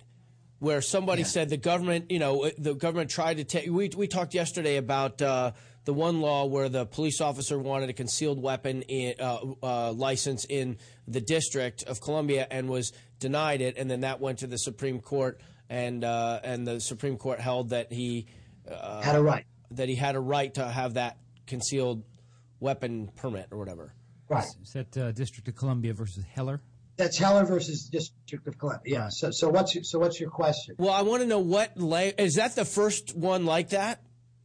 Where 0.59 0.81
somebody 0.81 1.23
yeah. 1.23 1.27
said 1.27 1.49
the 1.49 1.57
government, 1.57 2.09
you 2.09 2.19
know, 2.19 2.49
the 2.57 2.73
government 2.73 3.09
tried 3.09 3.37
to 3.37 3.43
take. 3.43 3.69
We, 3.69 3.89
we 3.89 4.07
talked 4.07 4.33
yesterday 4.33 4.77
about 4.77 5.21
uh, 5.21 5.51
the 5.83 5.93
one 5.93 6.21
law 6.21 6.45
where 6.45 6.69
the 6.69 6.85
police 6.85 7.19
officer 7.19 7.59
wanted 7.59 7.89
a 7.89 7.93
concealed 7.93 8.41
weapon 8.41 8.83
in, 8.83 9.15
uh, 9.19 9.39
uh, 9.61 9.91
license 9.91 10.45
in 10.45 10.77
the 11.07 11.19
District 11.19 11.83
of 11.83 11.99
Columbia 11.99 12.47
and 12.49 12.69
was 12.69 12.93
denied 13.19 13.61
it, 13.61 13.77
and 13.77 13.91
then 13.91 14.01
that 14.01 14.21
went 14.21 14.39
to 14.39 14.47
the 14.47 14.57
Supreme 14.57 15.01
Court 15.01 15.41
and 15.69 16.03
uh, 16.03 16.39
and 16.43 16.65
the 16.67 16.79
Supreme 16.79 17.17
Court 17.17 17.39
held 17.39 17.69
that 17.69 17.91
he 17.91 18.27
Had 19.03 19.15
a 19.15 19.21
right. 19.23 19.45
that 19.71 19.89
he 19.89 19.95
had 19.95 20.15
a 20.15 20.19
right 20.19 20.53
to 20.53 20.65
have 20.65 20.93
that 20.93 21.17
concealed 21.47 22.03
weapon 22.59 23.09
permit 23.15 23.47
or 23.51 23.57
whatever. 23.57 23.93
Right. 24.29 24.45
Is 24.61 24.73
that 24.73 24.97
uh, 24.97 25.11
District 25.11 25.47
of 25.47 25.55
Columbia 25.55 25.93
versus 25.93 26.23
Heller? 26.33 26.61
That's 26.95 27.17
Heller 27.17 27.43
versus 27.45 27.89
District 27.89 28.47
of 28.47 28.57
Columbia. 28.57 28.93
Yeah. 28.93 29.09
So, 29.09 29.31
so 29.31 29.49
what's 29.49 29.75
your, 29.75 29.83
so 29.83 29.99
what's 29.99 30.19
your 30.19 30.29
question? 30.29 30.75
Well, 30.77 30.93
I 30.93 31.01
want 31.01 31.21
to 31.21 31.27
know 31.27 31.39
what 31.39 31.75
la- 31.77 32.11
is 32.17 32.35
that 32.35 32.55
the 32.55 32.65
first 32.65 33.15
one 33.15 33.45
like 33.45 33.69
that? 33.69 34.01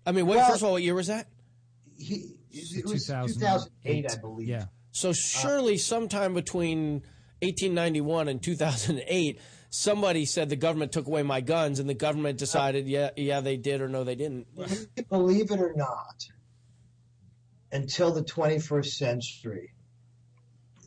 I 0.06 0.12
mean, 0.12 0.26
what, 0.26 0.38
Well- 0.38 0.48
first 0.50 0.62
of 0.62 0.66
all, 0.66 0.72
what 0.72 0.82
year 0.82 0.94
was 0.94 1.08
that? 1.08 1.28
He, 1.96 2.36
it 2.50 2.84
was 2.86 3.06
2008, 3.06 3.34
2008, 3.34 4.06
I 4.10 4.20
believe. 4.20 4.48
Yeah. 4.48 4.64
So 4.92 5.12
surely 5.12 5.76
sometime 5.76 6.32
between 6.34 7.02
1891 7.42 8.28
and 8.28 8.42
2008, 8.42 9.40
somebody 9.70 10.24
said 10.24 10.48
the 10.48 10.56
government 10.56 10.92
took 10.92 11.06
away 11.06 11.22
my 11.22 11.40
guns, 11.40 11.78
and 11.78 11.88
the 11.88 11.94
government 11.94 12.38
decided, 12.38 12.88
yeah, 12.88 13.10
yeah, 13.16 13.40
they 13.40 13.56
did, 13.56 13.80
or 13.80 13.88
no, 13.88 14.04
they 14.04 14.14
didn't. 14.14 14.46
Believe 15.08 15.50
it 15.50 15.60
or 15.60 15.72
not, 15.76 16.24
until 17.72 18.12
the 18.12 18.22
21st 18.22 18.86
century, 18.86 19.72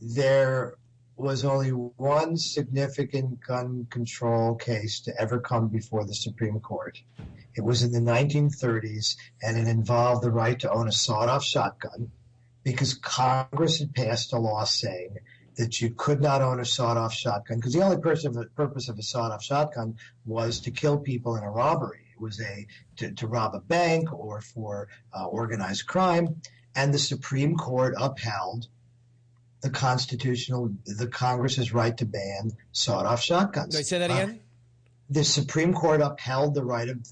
there 0.02 0.76
was 1.16 1.46
only 1.46 1.70
one 1.70 2.36
significant 2.36 3.40
gun 3.46 3.86
control 3.90 4.56
case 4.56 5.02
to 5.02 5.22
ever 5.22 5.40
come 5.40 5.68
before 5.68 6.06
the 6.06 6.16
Supreme 6.16 6.60
Court. 6.60 7.00
It 7.56 7.62
was 7.62 7.84
in 7.84 7.92
the 7.92 8.00
1930s, 8.00 9.18
and 9.42 9.58
it 9.58 9.68
involved 9.68 10.24
the 10.24 10.32
right 10.32 10.60
to 10.60 10.72
own 10.72 10.88
a 10.88 10.92
sawed-off 10.92 11.44
shotgun 11.44 12.12
because 12.64 12.94
Congress 12.94 13.80
had 13.80 13.94
passed 13.94 14.34
a 14.34 14.38
law 14.38 14.64
saying 14.64 15.18
that 15.58 15.82
you 15.82 15.92
could 15.92 16.22
not 16.22 16.42
own 16.42 16.60
a 16.60 16.66
sawed-off 16.66 17.14
shotgun 17.14 17.58
because 17.58 17.74
the 17.74 17.84
only 17.84 17.98
purpose 17.98 18.88
of, 18.90 18.98
a 18.98 19.04
sawed-off 19.04 19.44
shotgun 19.44 19.98
was 20.26 20.62
to 20.62 20.72
kill 20.72 20.98
people 20.98 21.36
in 21.36 21.44
a 21.44 21.52
robbery. 21.52 22.06
It 22.14 22.22
was 22.22 22.40
a 22.40 22.66
to, 22.98 23.12
to 23.12 23.28
rob 23.28 23.54
a 23.54 23.60
bank 23.60 24.14
or 24.14 24.42
for 24.42 24.88
uh, 25.14 25.26
organized 25.26 25.88
crime, 25.88 26.42
and 26.76 26.94
the 26.94 27.00
Supreme 27.00 27.56
Court 27.58 27.94
upheld 27.98 28.68
the 29.62 29.70
constitutional 29.70 30.72
the 30.86 31.08
Congress's 31.08 31.74
right 31.74 31.96
to 31.98 32.06
ban 32.06 32.52
sawed-off 32.72 33.22
shotguns. 33.22 33.76
I 33.76 33.82
say 33.84 34.00
that 34.00 34.10
Uh, 34.12 34.14
again? 34.16 34.40
the 35.10 35.24
Supreme 35.24 35.74
Court 35.74 36.02
upheld 36.02 36.54
the 36.56 36.64
right 36.64 36.90
of 36.90 37.06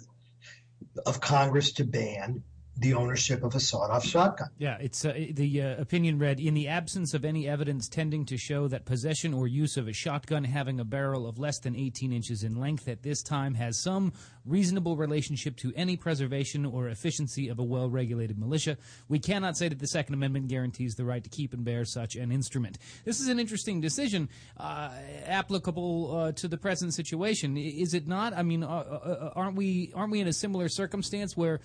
of 1.06 1.22
Congress 1.22 1.74
to 1.74 1.84
ban 1.84 2.44
the 2.80 2.94
ownership 2.94 3.44
of 3.44 3.56
a 3.56 3.60
sawed-off 3.60 4.06
shotgun. 4.06 4.50
Yeah, 4.58 4.78
it's 4.80 5.04
uh, 5.04 5.14
the 5.32 5.62
uh, 5.62 5.82
opinion 5.82 6.18
read 6.18 6.40
in 6.40 6.54
the 6.54 6.70
absence 6.70 7.14
of 7.14 7.26
any 7.26 7.48
evidence 7.48 7.90
tending 7.90 8.26
to 8.28 8.38
show 8.38 8.70
that 8.70 8.86
possession 8.86 9.34
or 9.34 9.48
use 9.48 9.76
of 9.76 9.88
a 9.88 9.94
shotgun 9.94 10.46
having 10.46 10.80
a 10.80 10.86
barrel 10.86 11.28
of 11.28 11.38
less 11.38 11.60
than 11.60 11.76
18 11.76 12.14
inches 12.14 12.44
in 12.44 12.56
length 12.56 12.88
at 12.88 13.04
this 13.04 13.22
time 13.22 13.56
has 13.56 13.78
some 13.78 14.14
reasonable 14.46 14.96
relationship 14.96 15.58
to 15.58 15.74
any 15.76 15.98
preservation 15.98 16.66
or 16.66 16.88
efficiency 16.88 17.50
of 17.50 17.60
a 17.60 17.64
well-regulated 17.64 18.40
militia. 18.40 18.78
We 19.10 19.20
cannot 19.20 19.58
say 19.58 19.68
that 19.68 19.80
the 19.80 19.88
Second 19.88 20.14
Amendment 20.14 20.48
guarantees 20.48 20.96
the 20.96 21.04
right 21.04 21.24
to 21.24 21.30
keep 21.30 21.54
and 21.54 21.66
bear 21.66 21.84
such 21.84 22.16
an 22.16 22.32
instrument. 22.32 22.78
This 23.04 23.20
is 23.20 23.28
an 23.28 23.40
interesting 23.40 23.82
decision 23.82 24.30
uh, 24.58 24.92
applicable 25.26 26.16
uh, 26.16 26.32
to 26.34 26.48
the 26.48 26.58
present 26.58 26.94
situation, 26.94 27.58
is 27.58 27.94
it 27.94 28.08
not? 28.08 28.34
I 28.34 28.44
mean, 28.44 28.64
uh, 28.64 28.68
uh, 28.68 29.34
aren't 29.36 29.56
we 29.56 29.92
aren't 29.94 30.12
we 30.12 30.22
in 30.22 30.28
a 30.28 30.34
similar 30.34 30.70
circumstance 30.70 31.36
where 31.36 31.60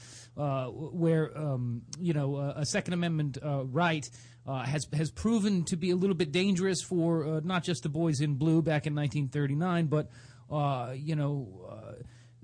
where 1.05 1.37
um, 1.37 1.83
you 2.01 2.15
know 2.15 2.37
uh, 2.37 2.55
a 2.57 2.65
Second 2.65 2.95
Amendment 2.95 3.37
uh, 3.45 3.65
right 3.67 4.09
uh, 4.47 4.65
has 4.65 4.89
has 4.95 5.11
proven 5.11 5.65
to 5.65 5.77
be 5.77 5.91
a 5.91 5.97
little 5.97 6.17
bit 6.17 6.33
dangerous 6.33 6.81
for 6.81 7.27
uh, 7.27 7.41
not 7.45 7.63
just 7.63 7.83
the 7.83 7.91
boys 7.91 8.23
in 8.23 8.37
blue 8.37 8.63
back 8.63 8.87
in 8.87 8.95
1939, 8.95 9.87
but 9.87 10.09
uh, 10.51 10.95
you 10.97 11.15
know 11.15 11.69
uh, 11.71 11.93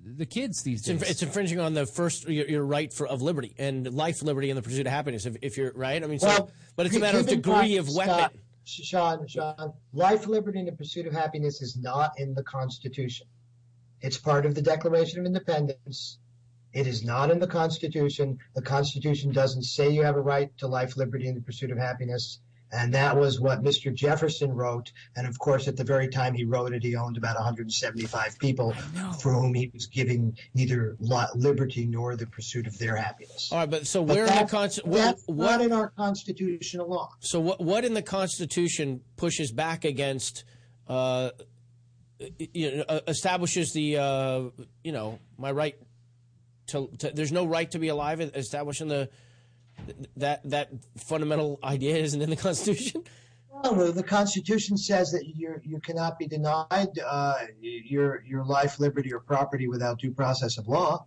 the 0.04 0.26
kids 0.26 0.62
these 0.62 0.86
It's, 0.86 1.00
days. 1.00 1.10
it's 1.10 1.22
infringing 1.22 1.58
on 1.58 1.72
the 1.72 1.86
first 1.86 2.28
your, 2.28 2.46
your 2.46 2.64
right 2.64 2.92
for 2.92 3.06
of 3.06 3.22
liberty 3.22 3.54
and 3.58 3.90
life, 3.94 4.22
liberty, 4.22 4.50
and 4.50 4.58
the 4.58 4.62
pursuit 4.62 4.86
of 4.86 4.92
happiness. 4.92 5.24
If, 5.24 5.36
if 5.40 5.56
you're 5.56 5.72
right, 5.74 6.02
I 6.02 6.06
mean, 6.06 6.18
so, 6.18 6.50
but 6.76 6.84
it's 6.84 6.96
a 6.96 7.00
matter 7.00 7.18
of 7.18 7.26
degree 7.26 7.78
of 7.78 7.88
weapon. 7.88 8.14
Scott, 8.14 8.32
Sean, 8.64 9.26
Sean, 9.26 9.72
life, 9.94 10.26
liberty, 10.26 10.58
and 10.58 10.68
the 10.68 10.72
pursuit 10.72 11.06
of 11.06 11.14
happiness 11.14 11.62
is 11.62 11.78
not 11.78 12.12
in 12.18 12.34
the 12.34 12.42
Constitution. 12.42 13.26
It's 14.02 14.18
part 14.18 14.46
of 14.46 14.54
the 14.54 14.62
Declaration 14.62 15.20
of 15.20 15.26
Independence. 15.26 16.19
It 16.72 16.86
is 16.86 17.04
not 17.04 17.30
in 17.30 17.38
the 17.38 17.46
Constitution. 17.46 18.38
The 18.54 18.62
Constitution 18.62 19.32
doesn't 19.32 19.64
say 19.64 19.90
you 19.90 20.04
have 20.04 20.16
a 20.16 20.20
right 20.20 20.56
to 20.58 20.66
life, 20.66 20.96
liberty, 20.96 21.26
and 21.26 21.36
the 21.36 21.42
pursuit 21.42 21.70
of 21.70 21.78
happiness. 21.78 22.40
And 22.72 22.94
that 22.94 23.16
was 23.16 23.40
what 23.40 23.62
Mr. 23.62 23.92
Jefferson 23.92 24.52
wrote. 24.52 24.92
And 25.16 25.26
of 25.26 25.38
course, 25.38 25.66
at 25.66 25.76
the 25.76 25.82
very 25.82 26.08
time 26.08 26.34
he 26.34 26.44
wrote 26.44 26.72
it, 26.72 26.84
he 26.84 26.94
owned 26.94 27.16
about 27.16 27.34
175 27.34 28.38
people 28.38 28.72
for 29.20 29.32
whom 29.32 29.54
he 29.54 29.70
was 29.74 29.86
giving 29.86 30.38
neither 30.54 30.96
liberty 31.34 31.86
nor 31.86 32.14
the 32.14 32.26
pursuit 32.26 32.68
of 32.68 32.78
their 32.78 32.94
happiness. 32.94 33.50
All 33.50 33.58
right, 33.58 33.70
but 33.70 33.86
so 33.88 34.04
But 34.04 34.16
where 34.16 34.26
in 34.26 34.36
the 34.36 34.46
Constitution? 34.46 35.16
What, 35.26 35.60
in 35.60 35.72
our 35.72 35.88
constitutional 35.88 36.88
law. 36.88 37.10
so 37.18 37.40
what? 37.40 37.60
What 37.60 37.84
in 37.84 37.94
the 37.94 38.02
Constitution 38.02 39.00
pushes 39.16 39.50
back 39.50 39.84
against? 39.84 40.44
Uh, 40.86 41.30
you 42.38 42.76
know, 42.76 42.84
uh, 42.88 43.00
establishes 43.08 43.72
the 43.72 43.96
uh, 43.96 44.42
you 44.84 44.92
know 44.92 45.18
my 45.38 45.50
right 45.50 45.76
to, 46.70 46.88
to. 46.98 47.10
There's 47.10 47.32
no 47.32 47.44
right 47.44 47.70
to 47.70 47.78
be 47.78 47.88
alive. 47.88 48.20
Establishing 48.20 48.88
the 48.88 49.08
that 50.16 50.48
that 50.50 50.70
fundamental 50.96 51.58
idea 51.62 51.96
isn't 51.96 52.20
in 52.20 52.30
the 52.30 52.36
Constitution. 52.48 53.04
Well, 53.62 53.92
the 53.92 54.02
Constitution 54.02 54.76
says 54.76 55.10
that 55.12 55.26
you 55.26 55.60
you 55.62 55.80
cannot 55.80 56.18
be 56.18 56.26
denied 56.26 56.98
uh, 57.04 57.34
your 57.60 58.22
your 58.22 58.44
life, 58.44 58.78
liberty, 58.80 59.12
or 59.12 59.20
property 59.20 59.68
without 59.68 59.98
due 59.98 60.12
process 60.12 60.58
of 60.58 60.68
law. 60.68 61.06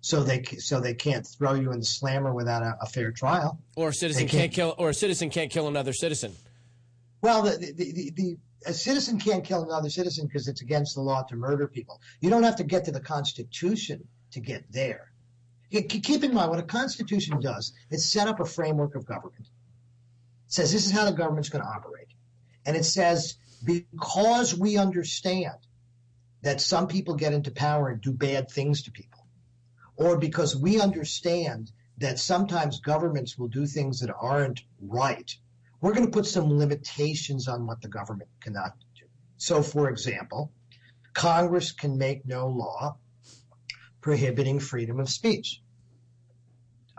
So 0.00 0.22
they 0.22 0.42
so 0.58 0.80
they 0.80 0.94
can't 0.94 1.26
throw 1.26 1.54
you 1.54 1.72
in 1.72 1.78
the 1.78 1.84
slammer 1.84 2.34
without 2.34 2.62
a, 2.62 2.76
a 2.82 2.86
fair 2.86 3.10
trial. 3.10 3.58
Or 3.76 3.88
a 3.88 3.94
citizen 3.94 4.28
can't 4.28 4.30
can't- 4.42 4.52
kill, 4.52 4.74
or 4.76 4.90
a 4.90 4.94
citizen 4.94 5.30
can't 5.30 5.50
kill 5.50 5.66
another 5.66 5.92
citizen. 5.94 6.32
Well, 7.22 7.42
the 7.42 7.56
the, 7.56 7.92
the, 7.92 8.10
the 8.14 8.36
a 8.66 8.72
citizen 8.72 9.18
can't 9.18 9.44
kill 9.44 9.62
another 9.62 9.90
citizen 9.90 10.26
because 10.26 10.48
it's 10.48 10.62
against 10.62 10.94
the 10.94 11.00
law 11.00 11.22
to 11.24 11.36
murder 11.36 11.68
people. 11.68 12.00
You 12.20 12.30
don't 12.30 12.42
have 12.42 12.56
to 12.56 12.64
get 12.64 12.84
to 12.86 12.92
the 12.92 13.00
Constitution 13.00 14.06
to 14.34 14.40
get 14.40 14.70
there. 14.70 15.10
Keep 15.70 16.22
in 16.22 16.34
mind 16.34 16.50
what 16.50 16.60
a 16.60 16.62
Constitution 16.62 17.40
does. 17.40 17.72
It 17.90 17.98
set 17.98 18.28
up 18.28 18.38
a 18.38 18.44
framework 18.44 18.94
of 18.94 19.06
government. 19.06 19.48
It 20.46 20.52
says 20.52 20.72
this 20.72 20.86
is 20.86 20.92
how 20.92 21.04
the 21.04 21.16
government's 21.16 21.48
going 21.48 21.64
to 21.64 21.70
operate, 21.70 22.08
and 22.64 22.76
it 22.76 22.84
says 22.84 23.36
because 23.64 24.54
we 24.54 24.76
understand 24.76 25.56
that 26.42 26.60
some 26.60 26.86
people 26.86 27.14
get 27.14 27.32
into 27.32 27.50
power 27.50 27.88
and 27.88 28.00
do 28.00 28.12
bad 28.12 28.50
things 28.50 28.82
to 28.82 28.92
people, 28.92 29.26
or 29.96 30.18
because 30.18 30.54
we 30.54 30.80
understand 30.80 31.72
that 31.98 32.18
sometimes 32.18 32.80
governments 32.80 33.38
will 33.38 33.48
do 33.48 33.66
things 33.66 34.00
that 34.00 34.14
aren't 34.20 34.62
right, 34.80 35.34
we're 35.80 35.94
going 35.94 36.06
to 36.06 36.12
put 36.12 36.26
some 36.26 36.58
limitations 36.58 37.48
on 37.48 37.66
what 37.66 37.80
the 37.80 37.88
government 37.88 38.30
cannot 38.40 38.72
do. 38.96 39.06
So, 39.38 39.62
for 39.62 39.88
example, 39.88 40.52
Congress 41.14 41.72
can 41.72 41.96
make 41.98 42.26
no 42.26 42.48
law 42.48 42.98
prohibiting 44.04 44.60
freedom 44.60 45.00
of 45.00 45.08
speech. 45.08 45.62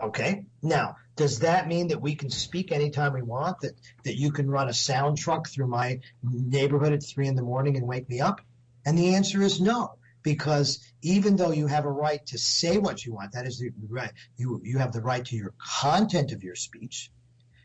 Okay. 0.02 0.44
Now, 0.60 0.96
does 1.14 1.38
that 1.38 1.68
mean 1.68 1.88
that 1.88 2.02
we 2.02 2.16
can 2.16 2.30
speak 2.30 2.72
anytime 2.72 3.12
we 3.12 3.22
want? 3.22 3.60
That 3.60 3.74
that 4.02 4.16
you 4.16 4.32
can 4.32 4.50
run 4.50 4.68
a 4.68 4.74
sound 4.74 5.16
truck 5.16 5.48
through 5.48 5.68
my 5.68 6.00
neighborhood 6.24 6.92
at 6.92 7.04
three 7.04 7.28
in 7.28 7.36
the 7.36 7.42
morning 7.42 7.76
and 7.76 7.86
wake 7.86 8.08
me 8.08 8.20
up? 8.20 8.40
And 8.84 8.98
the 8.98 9.14
answer 9.14 9.40
is 9.40 9.60
no, 9.60 9.98
because 10.24 10.80
even 11.00 11.36
though 11.36 11.52
you 11.52 11.68
have 11.68 11.84
a 11.84 11.98
right 12.06 12.26
to 12.26 12.38
say 12.38 12.76
what 12.76 13.06
you 13.06 13.14
want, 13.14 13.34
that 13.34 13.46
is 13.46 13.60
the 13.60 13.70
right. 13.88 14.12
You 14.36 14.60
you 14.64 14.78
have 14.78 14.90
the 14.90 15.00
right 15.00 15.24
to 15.26 15.36
your 15.36 15.54
content 15.80 16.32
of 16.32 16.42
your 16.42 16.56
speech. 16.56 17.12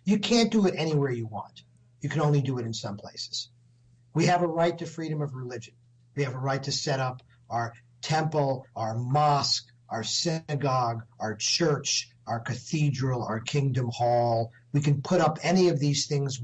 You 0.06 0.20
can't 0.20 0.52
do 0.52 0.68
it 0.68 0.76
anywhere 0.78 1.12
you 1.12 1.26
want. 1.26 1.64
You 2.00 2.10
can 2.10 2.22
only 2.22 2.44
do 2.44 2.60
it 2.60 2.68
in 2.68 2.76
some 2.76 2.98
places. 2.98 3.50
We 4.14 4.28
have 4.28 4.44
a 4.44 4.48
right 4.62 4.78
to 4.78 4.86
freedom 4.86 5.20
of 5.20 5.34
religion. 5.34 5.74
We 6.16 6.26
have 6.26 6.36
a 6.36 6.46
right 6.52 6.62
to 6.62 6.72
set 6.72 7.00
up 7.00 7.24
our 7.50 7.74
temple, 8.02 8.66
our 8.76 8.96
mosque, 8.96 9.68
our 9.90 10.04
synagogue, 10.04 11.04
our 11.20 11.36
church, 11.36 12.10
our 12.28 12.40
cathedral, 12.40 13.24
our 13.24 13.40
kingdom 13.40 13.90
hall. 13.90 14.52
We 14.72 14.82
can 14.82 15.02
put 15.02 15.22
up 15.22 15.40
any 15.44 15.70
of 15.70 15.80
these 15.80 16.08
things 16.08 16.42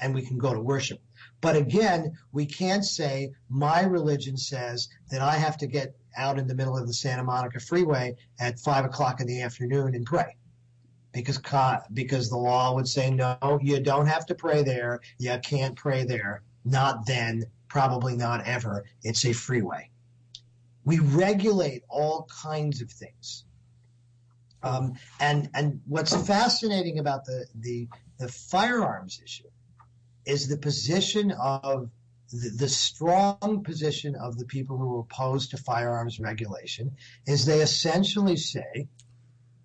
and 0.00 0.14
we 0.14 0.22
can 0.22 0.38
go 0.38 0.52
to 0.52 0.60
worship. 0.60 1.00
But 1.40 1.56
again, 1.56 2.18
we 2.32 2.46
can't 2.46 2.84
say 2.84 3.32
my 3.48 3.82
religion 3.82 4.36
says 4.36 4.88
that 5.10 5.20
I 5.20 5.36
have 5.36 5.58
to 5.58 5.66
get 5.66 5.96
out 6.16 6.38
in 6.38 6.46
the 6.46 6.54
middle 6.54 6.76
of 6.76 6.86
the 6.86 6.94
Santa 6.94 7.24
Monica 7.24 7.60
freeway 7.60 8.16
at 8.38 8.60
five 8.60 8.84
o'clock 8.84 9.20
in 9.20 9.26
the 9.26 9.42
afternoon 9.42 9.94
and 9.94 10.06
pray 10.06 10.36
because 11.12 11.40
because 11.92 12.28
the 12.28 12.36
law 12.36 12.74
would 12.74 12.88
say 12.88 13.10
no, 13.10 13.58
you 13.62 13.80
don't 13.80 14.06
have 14.06 14.26
to 14.26 14.34
pray 14.34 14.62
there. 14.62 15.00
You 15.18 15.38
can't 15.42 15.76
pray 15.76 16.04
there. 16.04 16.42
Not 16.64 17.06
then, 17.06 17.44
probably 17.68 18.16
not 18.16 18.46
ever. 18.46 18.84
It's 19.02 19.24
a 19.24 19.32
freeway. 19.32 19.90
We 20.84 20.98
regulate 20.98 21.82
all 21.88 22.28
kinds 22.42 22.82
of 22.82 22.90
things. 22.90 23.44
Um, 24.62 24.94
and 25.20 25.50
and 25.54 25.80
what's 25.86 26.14
fascinating 26.26 26.98
about 26.98 27.26
the, 27.26 27.46
the 27.54 27.88
the 28.18 28.28
firearms 28.28 29.20
issue 29.22 29.48
is 30.24 30.48
the 30.48 30.56
position 30.56 31.32
of 31.32 31.90
the, 32.30 32.50
the 32.50 32.68
strong 32.68 33.62
position 33.64 34.14
of 34.16 34.38
the 34.38 34.46
people 34.46 34.78
who 34.78 34.96
are 34.96 35.00
opposed 35.00 35.50
to 35.50 35.58
firearms 35.58 36.18
regulation 36.18 36.96
is 37.26 37.44
they 37.44 37.60
essentially 37.60 38.36
say 38.36 38.88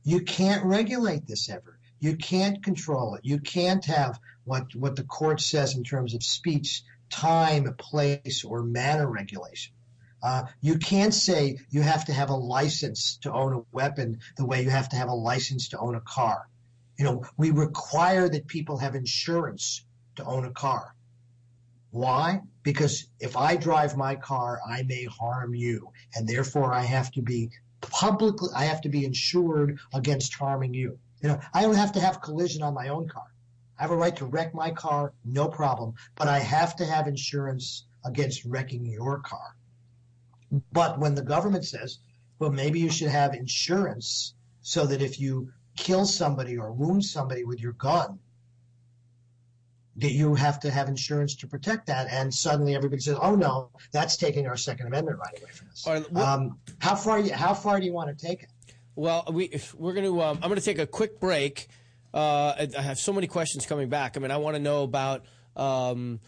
you 0.04 0.22
can't 0.22 0.66
regulate 0.66 1.28
this 1.28 1.50
ever. 1.50 1.80
You 2.00 2.16
can't 2.16 2.64
control 2.64 3.16
it. 3.16 3.22
You 3.24 3.40
can't 3.40 3.86
have 3.86 4.20
what 4.44 4.76
what 4.76 4.96
the 4.96 5.04
court 5.04 5.42
says 5.42 5.76
in 5.76 5.84
terms 5.84 6.14
of 6.14 6.24
speech, 6.24 6.84
time, 7.10 7.74
place, 7.78 8.44
or 8.44 8.64
manner 8.64 9.10
regulation. 9.10 9.74
Uh, 10.22 10.44
you 10.62 10.78
can't 10.78 11.14
say 11.14 11.58
you 11.70 11.82
have 11.82 12.06
to 12.06 12.14
have 12.14 12.30
a 12.30 12.36
license 12.36 13.18
to 13.18 13.32
own 13.32 13.54
a 13.54 13.62
weapon 13.72 14.20
the 14.38 14.46
way 14.46 14.62
you 14.64 14.70
have 14.70 14.90
to 14.90 14.96
have 14.96 15.10
a 15.10 15.14
license 15.14 15.70
to 15.70 15.80
own 15.80 15.96
a 15.96 16.02
car. 16.02 16.48
You 16.98 17.06
know, 17.06 17.24
we 17.38 17.52
require 17.52 18.28
that 18.28 18.48
people 18.48 18.78
have 18.78 18.96
insurance 18.96 19.86
to 20.16 20.26
own 20.26 20.46
a 20.46 20.52
car. 20.52 20.94
Why? 21.92 22.42
Because 22.62 23.08
if 23.20 23.38
I 23.38 23.56
drive 23.56 23.98
my 23.98 24.16
car, 24.16 24.60
I 24.68 24.84
may 24.84 25.06
harm 25.06 25.56
you, 25.56 25.92
and 26.14 26.28
therefore 26.28 26.74
I 26.74 26.82
have 26.82 27.12
to 27.14 27.22
be 27.22 27.52
publicly, 27.82 28.50
I 28.56 28.66
have 28.66 28.82
to 28.82 28.90
be 28.90 29.06
insured 29.06 29.80
against 29.94 30.34
harming 30.36 30.74
you. 30.74 31.00
You 31.22 31.30
know, 31.30 31.40
I 31.54 31.64
don't 31.64 31.76
have 31.76 31.94
to 31.94 32.02
have 32.02 32.22
collision 32.22 32.62
on 32.62 32.74
my 32.74 32.90
own 32.90 33.08
car. 33.08 33.34
I 33.78 33.84
have 33.84 33.92
a 33.92 33.96
right 33.96 34.16
to 34.18 34.26
wreck 34.26 34.54
my 34.54 34.72
car, 34.72 35.14
no 35.24 35.48
problem, 35.48 35.94
but 36.16 36.28
I 36.28 36.40
have 36.40 36.76
to 36.78 36.86
have 36.86 37.08
insurance 37.08 37.86
against 38.06 38.44
wrecking 38.46 38.86
your 38.86 39.20
car. 39.20 39.56
But 40.72 41.00
when 41.00 41.16
the 41.16 41.22
government 41.22 41.66
says, 41.66 42.00
well, 42.40 42.52
maybe 42.52 42.80
you 42.80 42.90
should 42.90 43.10
have 43.10 43.34
insurance 43.34 44.34
so 44.62 44.86
that 44.86 45.02
if 45.02 45.20
you 45.20 45.52
kill 45.78 46.06
somebody 46.06 46.58
or 46.58 46.72
wound 46.72 47.04
somebody 47.04 47.44
with 47.44 47.60
your 47.60 47.74
gun, 47.74 48.20
that 49.98 50.12
you 50.12 50.36
have 50.36 50.60
to 50.62 50.72
have 50.72 50.88
insurance 50.88 51.36
to 51.36 51.48
protect 51.48 51.88
that. 51.88 52.08
And 52.10 52.34
suddenly 52.34 52.76
everybody 52.76 53.02
says, 53.02 53.18
"Oh 53.22 53.36
no, 53.36 53.70
that's 53.92 54.18
taking 54.18 54.48
our 54.48 54.56
Second 54.56 54.88
Amendment 54.88 55.20
right 55.20 55.42
away 55.42 55.52
from 55.52 55.68
us." 55.70 55.86
Right, 55.86 56.16
um, 56.16 56.58
how 56.80 56.96
far? 56.96 57.20
You, 57.20 57.34
how 57.34 57.54
far 57.54 57.80
do 57.80 57.86
you 57.86 57.94
want 57.94 58.18
to 58.18 58.28
take 58.28 58.44
it? 58.44 58.50
Well, 58.96 59.26
we 59.32 59.60
we're 59.78 59.94
going 59.94 60.06
to. 60.06 60.22
Um, 60.22 60.40
I'm 60.42 60.50
going 60.50 60.60
to 60.60 60.66
take 60.66 60.80
a 60.80 60.88
quick 60.88 61.20
break. 61.20 61.68
Uh, 62.14 62.54
I 62.58 62.70
I 62.78 62.82
have 62.82 63.00
so 63.00 63.12
many 63.12 63.28
questions 63.28 63.66
coming 63.66 63.90
back. 63.90 64.16
I 64.16 64.20
mean, 64.20 64.32
I 64.32 64.38
want 64.38 64.56
to 64.56 64.62
know 64.62 64.84
about. 64.84 65.26
Um, 65.56 66.22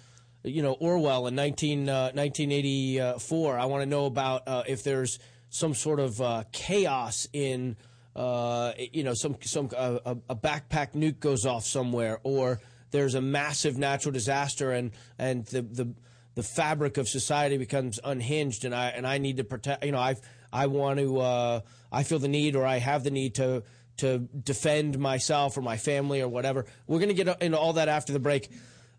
you 0.44 0.62
know 0.62 0.74
Orwell 0.74 1.28
in 1.28 1.36
19, 1.36 1.90
uh, 1.90 2.12
1984. 2.14 3.60
I 3.60 3.66
want 3.66 3.82
to 3.84 3.86
know 3.86 4.06
about 4.06 4.48
uh, 4.48 4.64
if 4.68 4.84
there's 4.84 5.20
some 5.50 5.74
sort 5.74 6.00
of 6.00 6.22
uh, 6.22 6.44
chaos 6.52 7.28
in 7.34 7.78
uh, 8.16 8.74
you 8.78 9.04
know 9.04 9.14
some 9.14 9.38
some 9.42 9.70
uh, 9.76 10.00
a, 10.06 10.18
a 10.30 10.36
backpack 10.36 10.94
nuke 10.94 11.20
goes 11.20 11.46
off 11.46 11.66
somewhere, 11.66 12.20
or 12.24 12.60
there's 12.92 13.16
a 13.16 13.22
massive 13.22 13.78
natural 13.78 14.12
disaster 14.12 14.72
and 14.72 14.92
and 15.18 15.46
the 15.48 15.62
the 15.62 15.94
the 16.34 16.44
fabric 16.44 16.98
of 16.98 17.10
society 17.10 17.58
becomes 17.58 18.00
unhinged, 18.04 18.66
and 18.66 18.74
I 18.74 18.90
and 18.90 19.06
I 19.06 19.18
need 19.18 19.38
to 19.38 19.44
protect. 19.44 19.84
You 19.86 19.92
know, 19.92 20.00
I 20.00 20.16
I 20.52 20.68
want 20.68 21.00
to. 21.00 21.20
Uh, 21.20 21.60
I 21.92 22.04
feel 22.04 22.20
the 22.20 22.30
need, 22.30 22.56
or 22.56 22.66
I 22.66 22.78
have 22.80 23.04
the 23.04 23.12
need 23.12 23.36
to 23.36 23.64
to 23.98 24.20
defend 24.20 24.98
myself 24.98 25.58
or 25.58 25.62
my 25.62 25.78
family 25.78 26.22
or 26.22 26.28
whatever. 26.28 26.66
We're 26.88 27.00
going 27.00 27.16
to 27.16 27.24
get 27.24 27.42
into 27.42 27.58
all 27.58 27.74
that 27.74 27.88
after 27.88 28.14
the 28.14 28.20
break. 28.20 28.50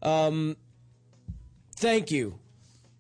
Um, 0.03 0.57
thank 1.83 2.11
you, 2.11 2.39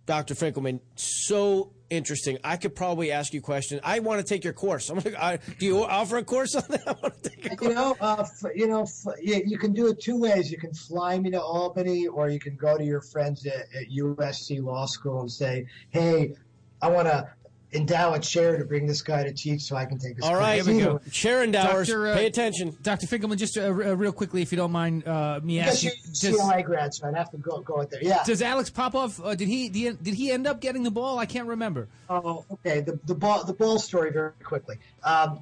Dr. 0.06 0.34
Finkelman. 0.34 0.80
So 0.96 1.72
interesting. 1.88 2.38
I 2.42 2.56
could 2.56 2.74
probably 2.74 3.12
ask 3.12 3.32
you 3.32 3.40
questions. 3.40 3.80
I 3.84 4.00
want 4.00 4.20
to 4.20 4.26
take 4.26 4.44
your 4.44 4.52
course. 4.52 4.90
I'm 4.90 4.98
gonna, 4.98 5.16
I, 5.18 5.38
do 5.58 5.66
you 5.66 5.84
offer 5.84 6.16
a 6.16 6.24
course 6.24 6.54
on 6.54 6.64
that? 6.68 6.82
I 6.86 6.92
want 7.00 7.22
to 7.22 7.30
take 7.30 7.60
a 7.60 7.64
You 7.64 7.74
know, 7.74 7.96
uh, 8.00 8.16
f- 8.20 8.50
you 8.54 8.66
know, 8.66 8.82
f- 8.82 9.14
you, 9.22 9.42
you 9.46 9.58
can 9.58 9.72
do 9.72 9.86
it 9.88 10.00
two 10.00 10.18
ways. 10.18 10.50
You 10.50 10.58
can 10.58 10.74
fly 10.74 11.18
me 11.18 11.30
to 11.30 11.40
Albany, 11.40 12.08
or 12.08 12.28
you 12.28 12.40
can 12.40 12.56
go 12.56 12.76
to 12.76 12.84
your 12.84 13.02
friends 13.12 13.46
at, 13.46 13.54
at 13.54 13.88
USC 13.96 14.62
Law 14.62 14.86
School 14.86 15.20
and 15.20 15.30
say, 15.30 15.66
"Hey, 15.90 16.34
I 16.80 16.88
want 16.88 17.06
to 17.08 17.30
endow 17.72 18.12
a 18.14 18.18
chair 18.20 18.58
to 18.58 18.64
bring 18.64 18.86
this 18.86 19.02
guy 19.02 19.24
to 19.24 19.32
teach, 19.32 19.62
so 19.62 19.76
I 19.76 19.84
can 19.84 19.98
take 19.98 20.16
this." 20.16 20.24
All 20.24 20.34
right, 20.34 20.62
class." 20.62 20.66
Here 20.66 20.74
we 20.74 20.80
Either 20.80 20.90
go. 20.90 20.94
way. 20.96 21.00
Dr. 21.04 21.10
Sharon 21.14 21.50
Dowers, 21.50 21.90
uh, 21.90 22.14
pay 22.14 22.26
attention. 22.26 22.76
Dr. 22.82 23.06
Finkelman, 23.06 23.36
just 23.38 23.56
uh, 23.56 23.62
r- 23.62 23.82
uh, 23.82 23.94
real 23.94 24.12
quickly, 24.12 24.42
if 24.42 24.52
you 24.52 24.56
don't 24.56 24.72
mind 24.72 25.06
uh, 25.06 25.40
me 25.42 25.58
Because 25.58 25.84
asking, 25.84 25.90
you're 26.04 26.32
does, 26.32 26.40
CLA 26.40 26.62
grad, 26.62 26.94
so 26.94 27.08
I'd 27.08 27.14
have 27.16 27.30
to 27.30 27.38
go 27.38 27.60
go 27.60 27.80
out 27.80 27.90
there. 27.90 28.02
Yeah. 28.02 28.22
does 28.24 28.42
Alex 28.42 28.70
Popov 28.70 29.20
uh, 29.24 29.34
did 29.34 29.48
he 29.48 29.68
did 29.68 30.14
he 30.14 30.30
end 30.30 30.46
up 30.46 30.60
getting 30.60 30.82
the 30.82 30.90
ball? 30.90 31.18
I 31.18 31.26
can't 31.26 31.48
remember. 31.48 31.88
Oh, 32.10 32.44
okay. 32.52 32.80
The 32.80 32.98
the 33.06 33.14
ball 33.14 33.44
the 33.44 33.52
ball 33.54 33.78
story 33.78 34.10
very 34.12 34.32
quickly. 34.42 34.76
Um, 35.02 35.40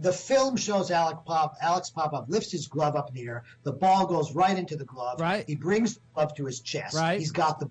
the 0.00 0.12
film 0.12 0.56
shows 0.56 0.90
Alex 0.90 1.18
Pop 1.26 1.56
Alex 1.60 1.90
Popov 1.90 2.28
lifts 2.28 2.50
his 2.50 2.66
glove 2.66 2.96
up 2.96 3.08
in 3.10 3.14
the 3.14 3.22
air. 3.28 3.44
The 3.62 3.72
ball 3.72 4.06
goes 4.06 4.34
right 4.34 4.56
into 4.56 4.76
the 4.76 4.84
glove. 4.84 5.20
Right. 5.20 5.44
He 5.46 5.54
brings 5.54 5.94
the 5.94 6.00
glove 6.14 6.34
to 6.36 6.46
his 6.46 6.60
chest. 6.60 6.96
Right. 6.96 7.18
He's 7.18 7.30
got 7.30 7.60
the 7.60 7.70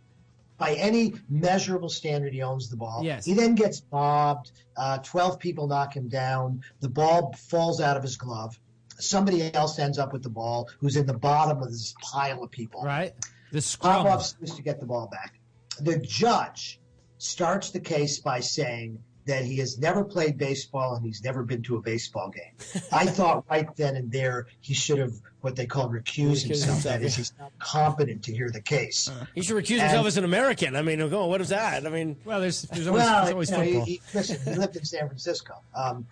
by 0.62 0.76
any 0.76 1.16
measurable 1.28 1.90
standard, 1.90 2.34
he 2.34 2.44
owns 2.44 2.70
the 2.70 2.78
ball. 2.78 3.02
Yes. 3.04 3.26
He 3.26 3.34
then 3.34 3.56
gets 3.56 3.82
bobbed. 3.82 4.52
Uh, 4.78 5.00
Twelve 5.00 5.40
people 5.40 5.68
knock 5.68 5.96
him 5.96 6.08
down. 6.08 6.62
The 6.82 6.90
ball 6.90 7.34
falls 7.50 7.82
out 7.82 7.98
of 7.98 8.04
his 8.04 8.16
glove. 8.16 8.60
Somebody 9.00 9.52
else 9.56 9.80
ends 9.80 9.98
up 9.98 10.14
with 10.14 10.22
the 10.22 10.30
ball, 10.30 10.70
who's 10.80 10.96
in 10.96 11.08
the 11.08 11.18
bottom 11.18 11.64
of 11.64 11.72
this 11.72 11.96
pile 12.00 12.44
of 12.44 12.52
people. 12.52 12.84
Right, 12.84 13.14
the 13.52 13.60
scrum. 13.60 14.04
Popov 14.04 14.24
seems 14.24 14.54
to 14.54 14.62
get 14.62 14.80
the 14.80 14.86
ball 14.86 15.10
back. 15.12 15.40
The 15.80 15.98
judge 15.98 16.80
starts 17.18 17.72
the 17.72 17.80
case 17.80 18.20
by 18.20 18.42
saying 18.42 19.00
that 19.26 19.44
he 19.44 19.58
has 19.58 19.80
never 19.80 20.04
played 20.04 20.38
baseball 20.38 20.96
and 20.96 21.06
he's 21.06 21.24
never 21.24 21.44
been 21.44 21.64
to 21.64 21.78
a 21.78 21.82
baseball 21.82 22.30
game. 22.30 22.84
I 22.92 23.08
thought 23.08 23.46
right 23.50 23.68
then 23.76 23.96
and 23.96 24.12
there 24.12 24.48
he 24.60 24.74
should 24.74 25.00
have 25.00 25.14
what 25.42 25.56
they 25.56 25.66
call 25.66 25.90
recused 25.90 26.02
Recused 26.02 26.44
himself. 26.48 26.50
himself, 26.76 26.84
That 26.84 27.02
is, 27.04 27.16
he's 27.16 27.34
not 27.40 27.52
competent 27.60 28.24
to 28.24 28.34
hear 28.34 28.50
the 28.52 28.62
case. 28.62 29.12
He 29.36 29.42
should 29.42 29.58
recuse 29.58 29.80
himself 29.80 30.06
as 30.08 30.18
an 30.18 30.24
American. 30.24 30.76
I 30.76 30.82
mean, 30.82 31.02
oh, 31.02 31.26
what 31.28 31.42
is 31.42 31.50
that? 31.50 31.86
I 31.86 31.90
mean, 31.90 32.16
Well, 32.26 32.40
there's 32.40 32.62
there's 32.64 32.88
always, 32.88 33.04
Well, 33.04 33.22
there's 33.22 33.34
always 33.34 33.50
you 33.52 33.58
know, 33.58 33.64
football. 33.64 33.86
he, 33.86 33.92
he, 33.94 34.02
listen, 34.14 34.40
he 34.54 34.58
lived 34.60 34.76
in 34.76 34.86
San 34.86 35.08
Francisco. 35.08 35.56
Um, 35.76 36.06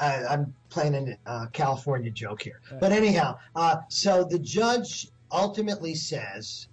I, 0.00 0.24
I'm 0.26 0.54
playing 0.68 1.16
a 1.26 1.30
uh, 1.30 1.46
California 1.52 2.10
joke 2.10 2.42
here, 2.42 2.60
but 2.78 2.92
anyhow, 2.92 3.38
uh, 3.56 3.76
so 3.88 4.22
the 4.24 4.38
judge 4.38 5.08
ultimately 5.32 5.94
says, 5.94 6.68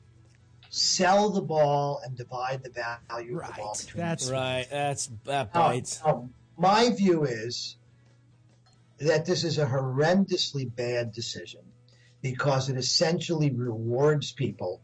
"Sell 0.69 1.29
the 1.29 1.41
ball 1.41 2.01
and 2.03 2.17
divide 2.17 2.63
the 2.63 2.69
value 2.71 3.39
of 3.39 3.47
the 3.47 3.53
ball 3.53 3.67
right, 3.69 3.77
between." 3.85 4.03
that's 4.03 4.29
right? 4.29 4.67
That's 4.69 5.09
that 5.25 5.55
Now- 5.55 5.69
bites. 5.69 6.01
now, 6.05 6.29
my 6.57 6.89
view 6.89 7.23
is 7.23 7.77
that 8.99 9.25
this 9.25 9.43
is 9.45 9.57
a 9.59 9.65
horrendously 9.65 10.69
bad 10.75 11.13
decision 11.13 11.61
because 12.21 12.69
it 12.69 12.77
essentially 12.77 13.51
rewards 13.51 14.31
people 14.31 14.81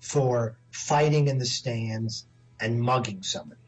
for 0.00 0.58
fighting 0.70 1.28
in 1.28 1.38
the 1.38 1.46
stands 1.46 2.26
and 2.60 2.80
mugging 2.80 3.22
somebody. 3.22 3.60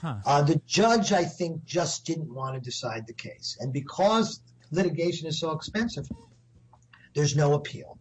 Huh. 0.00 0.16
Uh, 0.26 0.42
the 0.42 0.60
judge, 0.66 1.12
I 1.12 1.24
think, 1.24 1.64
just 1.64 2.04
didn't 2.04 2.32
want 2.32 2.54
to 2.54 2.60
decide 2.60 3.06
the 3.06 3.12
case. 3.12 3.56
And 3.60 3.72
because 3.72 4.40
litigation 4.72 5.28
is 5.28 5.38
so 5.38 5.52
expensive, 5.52 6.08
there's 7.14 7.36
no 7.36 7.54
appeal. 7.54 7.98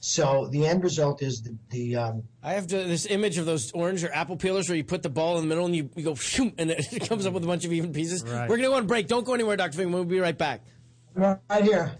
So 0.00 0.48
the 0.50 0.66
end 0.66 0.82
result 0.82 1.22
is 1.22 1.42
the, 1.42 1.56
the 1.70 1.96
um, 1.96 2.22
I 2.42 2.54
have 2.54 2.66
to, 2.68 2.76
this 2.76 3.06
image 3.06 3.38
of 3.38 3.46
those 3.46 3.70
orange 3.70 4.02
or 4.02 4.12
apple 4.12 4.36
peelers 4.36 4.68
where 4.68 4.76
you 4.76 4.82
put 4.82 5.02
the 5.02 5.10
ball 5.10 5.36
in 5.36 5.42
the 5.42 5.48
middle 5.48 5.64
and 5.64 5.76
you, 5.76 5.90
you 5.94 6.02
go 6.02 6.16
shoom, 6.16 6.52
and 6.58 6.72
it 6.72 7.08
comes 7.08 7.24
up 7.24 7.34
with 7.34 7.44
a 7.44 7.46
bunch 7.46 7.64
of 7.64 7.72
even 7.72 7.92
pieces. 7.92 8.24
Right. 8.24 8.48
We're 8.48 8.56
going 8.56 8.62
to 8.62 8.68
go 8.68 8.74
on 8.74 8.86
break. 8.88 9.06
Don't 9.06 9.24
go 9.24 9.34
anywhere, 9.34 9.56
Dr. 9.56 9.78
Finkelman. 9.78 9.92
We'll 9.92 10.04
be 10.04 10.18
right 10.18 10.36
back. 10.36 10.62
right 11.14 11.38
here. 11.62 11.92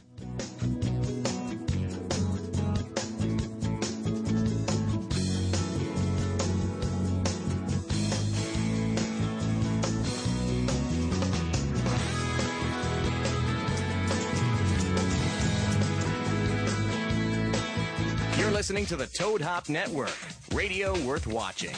Listening 18.72 18.86
to 18.86 18.96
the 18.96 19.06
Toad 19.06 19.42
Hop 19.42 19.68
Network, 19.68 20.16
radio 20.54 20.98
worth 21.04 21.26
watching. 21.26 21.74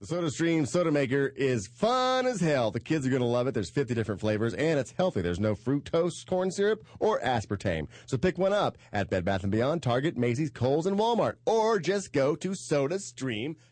The 0.00 0.06
Soda 0.06 0.30
Stream 0.30 0.64
Soda 0.64 0.90
Maker 0.90 1.34
is 1.36 1.66
fun 1.66 2.24
as 2.24 2.40
hell. 2.40 2.70
The 2.70 2.80
kids 2.80 3.06
are 3.06 3.10
going 3.10 3.20
to 3.20 3.28
love 3.28 3.46
it. 3.46 3.52
There's 3.52 3.68
50 3.68 3.92
different 3.92 4.18
flavors, 4.18 4.54
and 4.54 4.80
it's 4.80 4.94
healthy. 4.96 5.20
There's 5.20 5.38
no 5.38 5.54
fructose, 5.54 6.24
corn 6.24 6.50
syrup, 6.50 6.82
or 6.98 7.20
aspartame. 7.20 7.88
So 8.06 8.16
pick 8.16 8.38
one 8.38 8.54
up 8.54 8.78
at 8.90 9.10
Bed 9.10 9.26
Bath 9.26 9.50
& 9.50 9.50
Beyond, 9.50 9.82
Target, 9.82 10.16
Macy's, 10.16 10.48
Kohl's, 10.48 10.86
and 10.86 10.98
Walmart. 10.98 11.34
Or 11.44 11.78
just 11.78 12.14
go 12.14 12.34
to 12.36 12.52
SodaStream. 12.52 13.56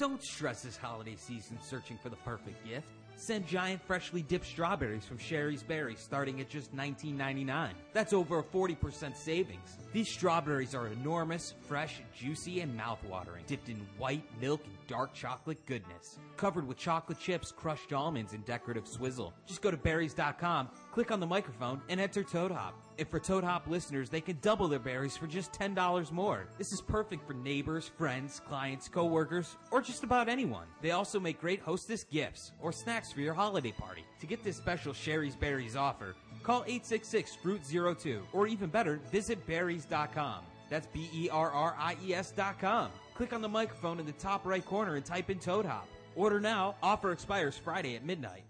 Don't 0.00 0.22
stress 0.22 0.62
this 0.62 0.78
holiday 0.78 1.14
season 1.14 1.58
searching 1.60 1.98
for 2.02 2.08
the 2.08 2.16
perfect 2.16 2.66
gift. 2.66 2.86
Send 3.16 3.46
giant 3.46 3.82
freshly 3.82 4.22
dipped 4.22 4.46
strawberries 4.46 5.04
from 5.04 5.18
Shari's 5.18 5.62
Berries 5.62 5.98
starting 6.00 6.40
at 6.40 6.48
just 6.48 6.74
$19.99. 6.74 7.72
That's 7.92 8.14
over 8.14 8.38
a 8.38 8.42
40% 8.42 9.14
savings. 9.14 9.76
These 9.92 10.10
strawberries 10.10 10.74
are 10.74 10.86
enormous, 10.86 11.52
fresh, 11.68 12.00
juicy, 12.16 12.60
and 12.60 12.80
mouthwatering, 12.80 13.44
dipped 13.46 13.68
in 13.68 13.86
white 13.98 14.24
milk 14.40 14.62
and 14.64 14.74
dark 14.86 15.12
chocolate 15.12 15.66
goodness. 15.66 16.18
Covered 16.38 16.66
with 16.66 16.78
chocolate 16.78 17.20
chips, 17.20 17.52
crushed 17.52 17.92
almonds, 17.92 18.32
and 18.32 18.42
decorative 18.46 18.88
swizzle. 18.88 19.34
Just 19.46 19.60
go 19.60 19.70
to 19.70 19.76
berries.com, 19.76 20.70
click 20.92 21.10
on 21.10 21.20
the 21.20 21.26
microphone, 21.26 21.82
and 21.90 22.00
enter 22.00 22.22
Toad 22.22 22.52
Hop. 22.52 22.74
And 23.00 23.08
for 23.08 23.18
Toad 23.18 23.44
Hop 23.44 23.66
listeners, 23.66 24.10
they 24.10 24.20
can 24.20 24.36
double 24.42 24.68
their 24.68 24.78
berries 24.78 25.16
for 25.16 25.26
just 25.26 25.54
$10 25.54 26.12
more. 26.12 26.46
This 26.58 26.70
is 26.70 26.82
perfect 26.82 27.26
for 27.26 27.32
neighbors, 27.32 27.90
friends, 27.96 28.42
clients, 28.46 28.88
coworkers, 28.88 29.56
or 29.70 29.80
just 29.80 30.04
about 30.04 30.28
anyone. 30.28 30.66
They 30.82 30.90
also 30.90 31.18
make 31.18 31.40
great 31.40 31.62
hostess 31.62 32.04
gifts 32.04 32.52
or 32.60 32.72
snacks 32.72 33.10
for 33.10 33.22
your 33.22 33.32
holiday 33.32 33.72
party. 33.72 34.04
To 34.20 34.26
get 34.26 34.44
this 34.44 34.58
special 34.58 34.92
Shari's 34.92 35.34
Berries 35.34 35.76
offer, 35.76 36.14
call 36.42 36.62
866 36.66 37.36
Fruit 37.36 37.62
02 37.98 38.20
or 38.34 38.46
even 38.46 38.68
better, 38.68 39.00
visit 39.10 39.46
berries.com. 39.46 40.42
That's 40.68 40.86
B 40.88 41.08
E 41.14 41.30
R 41.30 41.50
R 41.50 41.74
I 41.78 41.96
E 42.04 42.12
S.com. 42.12 42.90
Click 43.14 43.32
on 43.32 43.40
the 43.40 43.48
microphone 43.48 43.98
in 43.98 44.04
the 44.04 44.12
top 44.12 44.44
right 44.44 44.64
corner 44.64 44.96
and 44.96 45.06
type 45.06 45.30
in 45.30 45.38
Toad 45.38 45.64
Hop. 45.64 45.88
Order 46.16 46.38
now. 46.38 46.74
Offer 46.82 47.12
expires 47.12 47.56
Friday 47.56 47.96
at 47.96 48.04
midnight. 48.04 48.44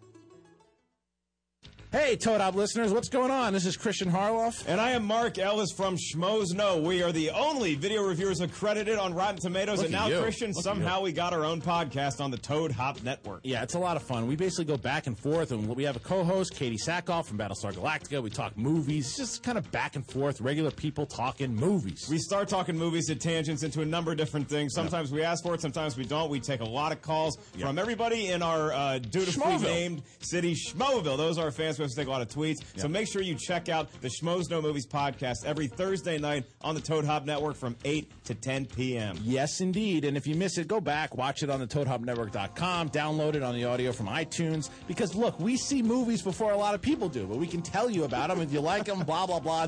Hey, 1.92 2.14
Toad 2.14 2.40
Hop 2.40 2.54
listeners, 2.54 2.92
what's 2.92 3.08
going 3.08 3.32
on? 3.32 3.52
This 3.52 3.66
is 3.66 3.76
Christian 3.76 4.08
Harloff. 4.12 4.62
And 4.68 4.80
I 4.80 4.92
am 4.92 5.04
Mark 5.04 5.38
Ellis 5.38 5.72
from 5.72 5.96
Schmoes 5.96 6.54
Know. 6.54 6.78
We 6.78 7.02
are 7.02 7.10
the 7.10 7.30
only 7.30 7.74
video 7.74 8.04
reviewers 8.06 8.40
accredited 8.40 8.96
on 8.96 9.12
Rotten 9.12 9.40
Tomatoes. 9.40 9.78
Look 9.78 9.86
and 9.86 9.92
now, 9.94 10.06
you. 10.06 10.20
Christian, 10.20 10.52
Look 10.52 10.62
somehow 10.62 11.00
we 11.00 11.10
got 11.10 11.32
our 11.32 11.44
own 11.44 11.60
podcast 11.60 12.20
on 12.20 12.30
the 12.30 12.36
Toad 12.36 12.70
Hop 12.70 13.02
Network. 13.02 13.40
Yeah, 13.42 13.64
it's 13.64 13.74
a 13.74 13.78
lot 13.80 13.96
of 13.96 14.04
fun. 14.04 14.28
We 14.28 14.36
basically 14.36 14.66
go 14.66 14.76
back 14.76 15.08
and 15.08 15.18
forth, 15.18 15.50
and 15.50 15.66
we 15.68 15.82
have 15.82 15.96
a 15.96 16.00
co-host, 16.00 16.54
Katee 16.54 16.76
Sackhoff 16.80 17.26
from 17.26 17.38
Battlestar 17.38 17.72
Galactica. 17.72 18.22
We 18.22 18.30
talk 18.30 18.56
movies, 18.56 19.16
just 19.16 19.42
kind 19.42 19.58
of 19.58 19.68
back 19.72 19.96
and 19.96 20.06
forth, 20.08 20.40
regular 20.40 20.70
people 20.70 21.06
talking 21.06 21.52
movies. 21.52 22.06
We 22.08 22.18
start 22.18 22.48
talking 22.48 22.78
movies 22.78 23.10
at 23.10 23.18
tangents 23.20 23.64
into 23.64 23.80
a 23.80 23.84
number 23.84 24.12
of 24.12 24.16
different 24.16 24.48
things. 24.48 24.74
Sometimes 24.74 25.10
we 25.10 25.24
ask 25.24 25.42
for 25.42 25.54
it, 25.56 25.60
sometimes 25.60 25.96
we 25.96 26.04
don't. 26.04 26.30
We 26.30 26.38
take 26.38 26.60
a 26.60 26.64
lot 26.64 26.92
of 26.92 27.02
calls 27.02 27.36
Yeah. 27.56 27.66
from 27.66 27.80
everybody 27.80 28.28
in 28.28 28.44
our 28.44 28.72
uh, 28.72 28.98
dutifully 29.00 29.58
named 29.58 30.02
city, 30.20 30.54
Schmoville. 30.54 31.16
Those 31.16 31.36
are 31.36 31.46
our 31.46 31.50
fans. 31.50 31.79
Have 31.82 31.90
to 31.90 31.96
take 31.96 32.06
a 32.08 32.10
lot 32.10 32.22
of 32.22 32.28
tweets. 32.28 32.58
So 32.76 32.88
make 32.88 33.08
sure 33.08 33.22
you 33.22 33.34
check 33.34 33.68
out 33.68 33.88
the 34.00 34.08
Schmoes 34.08 34.50
Know 34.50 34.60
Movies 34.62 34.86
podcast 34.86 35.44
every 35.44 35.66
Thursday 35.66 36.18
night 36.18 36.44
on 36.62 36.74
the 36.74 36.80
Toad 36.80 37.04
Hop 37.04 37.24
Network 37.24 37.56
from 37.56 37.76
8 37.84 38.10
to 38.24 38.34
10 38.34 38.66
p.m. 38.66 39.16
Yes, 39.22 39.60
indeed. 39.60 40.04
And 40.04 40.16
if 40.16 40.26
you 40.26 40.34
miss 40.34 40.58
it, 40.58 40.68
go 40.68 40.80
back, 40.80 41.16
watch 41.16 41.42
it 41.42 41.50
on 41.50 41.60
the 41.60 41.66
ToadHopNetwork.com, 41.66 42.90
download 42.90 43.34
it 43.34 43.42
on 43.42 43.54
the 43.54 43.64
audio 43.64 43.92
from 43.92 44.06
iTunes. 44.06 44.70
Because 44.86 45.14
look, 45.14 45.38
we 45.40 45.56
see 45.56 45.82
movies 45.82 46.22
before 46.22 46.52
a 46.52 46.56
lot 46.56 46.74
of 46.74 46.82
people 46.82 47.08
do, 47.08 47.26
but 47.26 47.36
we 47.38 47.46
can 47.46 47.62
tell 47.62 47.90
you 47.90 48.04
about 48.04 48.28
them 48.28 48.40
if 48.40 48.52
you 48.52 48.60
like 48.60 48.84
them. 48.84 49.00
Blah 49.00 49.26
blah 49.26 49.40
blah. 49.40 49.66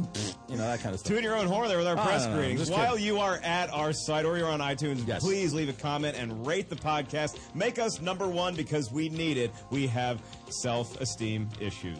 You 0.48 0.56
know 0.56 0.64
that 0.66 0.80
kind 0.80 0.94
of 0.94 1.00
stuff. 1.00 1.12
Toot 1.12 1.22
your 1.22 1.36
own 1.36 1.46
horn 1.46 1.68
there 1.68 1.78
with 1.78 1.86
our 1.86 1.98
Oh, 1.98 2.02
press 2.04 2.24
no, 2.24 2.30
no, 2.32 2.36
greetings. 2.38 2.60
just 2.60 2.72
While 2.72 2.92
kidding. 2.92 3.06
you 3.06 3.18
are 3.18 3.36
at 3.42 3.70
our 3.72 3.92
site 3.92 4.24
or 4.24 4.36
you're 4.38 4.48
on 4.48 4.60
iTunes, 4.60 5.06
Yes. 5.06 5.22
please 5.22 5.52
leave 5.54 5.68
a 5.68 5.72
comment 5.72 6.16
and 6.16 6.46
rate 6.46 6.68
the 6.68 6.76
podcast. 6.76 7.38
Make 7.54 7.78
us 7.78 8.00
number 8.00 8.26
one 8.28 8.54
because 8.54 8.90
we 8.90 9.08
need 9.08 9.36
it. 9.36 9.50
We 9.70 9.86
have 9.88 10.20
self 10.52 11.00
esteem 11.00 11.48
issues. 11.60 11.98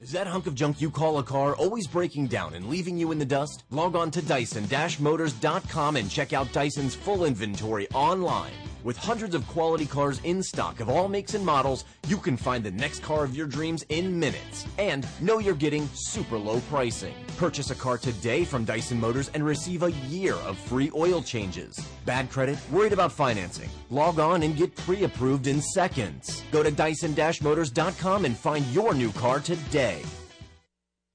Is 0.00 0.12
that 0.12 0.26
hunk 0.26 0.46
of 0.46 0.54
junk 0.54 0.80
you 0.80 0.90
call 0.90 1.18
a 1.18 1.22
car 1.22 1.54
always 1.56 1.86
breaking 1.86 2.28
down 2.28 2.54
and 2.54 2.70
leaving 2.70 2.96
you 2.96 3.12
in 3.12 3.18
the 3.18 3.24
dust? 3.26 3.64
Log 3.68 3.94
on 3.94 4.10
to 4.12 4.22
Dyson-Motors.com 4.22 5.96
and 5.96 6.10
check 6.10 6.32
out 6.32 6.50
Dyson's 6.54 6.94
full 6.94 7.26
inventory 7.26 7.86
online. 7.90 8.52
With 8.82 8.96
hundreds 8.96 9.34
of 9.34 9.46
quality 9.46 9.84
cars 9.84 10.20
in 10.24 10.42
stock 10.42 10.80
of 10.80 10.88
all 10.88 11.06
makes 11.06 11.34
and 11.34 11.44
models, 11.44 11.84
you 12.08 12.16
can 12.16 12.36
find 12.36 12.64
the 12.64 12.70
next 12.70 13.02
car 13.02 13.24
of 13.24 13.36
your 13.36 13.46
dreams 13.46 13.84
in 13.90 14.18
minutes. 14.18 14.66
And 14.78 15.06
know 15.20 15.38
you're 15.38 15.54
getting 15.54 15.88
super 15.92 16.38
low 16.38 16.60
pricing. 16.70 17.14
Purchase 17.36 17.70
a 17.70 17.74
car 17.74 17.98
today 17.98 18.44
from 18.44 18.64
Dyson 18.64 18.98
Motors 18.98 19.30
and 19.34 19.44
receive 19.44 19.82
a 19.82 19.92
year 20.08 20.34
of 20.34 20.56
free 20.56 20.90
oil 20.94 21.22
changes. 21.22 21.78
Bad 22.06 22.30
credit? 22.30 22.58
Worried 22.70 22.94
about 22.94 23.12
financing? 23.12 23.68
Log 23.90 24.18
on 24.18 24.42
and 24.42 24.56
get 24.56 24.74
pre-approved 24.76 25.46
in 25.46 25.60
seconds. 25.60 26.42
Go 26.50 26.62
to 26.62 26.70
Dyson-Motors.com 26.70 28.24
and 28.24 28.36
find 28.36 28.66
your 28.68 28.94
new 28.94 29.12
car 29.12 29.40
today. 29.40 30.02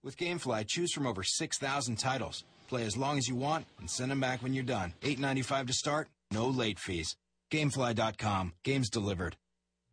With 0.03 0.17
GameFly, 0.17 0.67
choose 0.67 0.93
from 0.93 1.07
over 1.07 1.23
6,000 1.23 1.95
titles. 1.95 2.43
Play 2.69 2.83
as 2.85 2.95
long 2.95 3.17
as 3.17 3.27
you 3.27 3.35
want 3.35 3.65
and 3.79 3.89
send 3.89 4.11
them 4.11 4.19
back 4.19 4.43
when 4.43 4.53
you're 4.53 4.63
done. 4.63 4.93
$8.95 5.01 5.67
to 5.67 5.73
start, 5.73 6.09
no 6.31 6.47
late 6.47 6.77
fees. 6.77 7.15
Gamefly.com. 7.51 8.53
Games 8.63 8.89
delivered. 8.89 9.37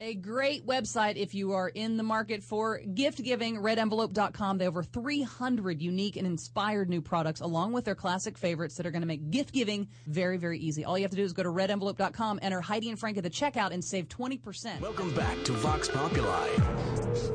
A 0.00 0.14
great 0.14 0.66
website 0.66 1.14
if 1.14 1.32
you 1.32 1.53
are 1.53 1.68
in 1.68 1.96
the 1.96 2.03
market 2.03 2.42
for 2.42 2.80
gift 2.80 3.22
giving. 3.22 3.59
RedEnvelope.com. 3.59 4.59
They 4.59 4.64
have 4.64 4.72
over 4.72 4.82
300 4.82 5.80
unique 5.80 6.16
and 6.16 6.26
inspired 6.26 6.90
new 6.90 7.00
products, 7.00 7.40
along 7.40 7.72
with 7.72 7.84
their 7.84 7.94
classic 7.94 8.36
favorites 8.36 8.74
that 8.74 8.86
are 8.86 8.90
going 8.90 9.03
to 9.03 9.07
make 9.07 9.30
gift 9.30 9.53
giving 9.53 9.86
very, 10.09 10.38
very 10.38 10.59
easy. 10.59 10.84
All 10.84 10.98
you 10.98 11.05
have 11.05 11.12
to 11.12 11.16
do 11.16 11.22
is 11.22 11.32
go 11.32 11.44
to 11.44 11.50
RedEnvelope.com, 11.50 12.40
enter 12.42 12.61
Heidi 12.61 12.90
and 12.90 12.98
Frank 12.98 13.16
at 13.16 13.22
the 13.22 13.30
checkout, 13.30 13.70
and 13.70 13.84
save 13.84 14.09
20%. 14.09 14.80
Welcome 14.80 15.14
back 15.14 15.40
to 15.44 15.53
Vox 15.53 15.88
Populi, 15.88 16.48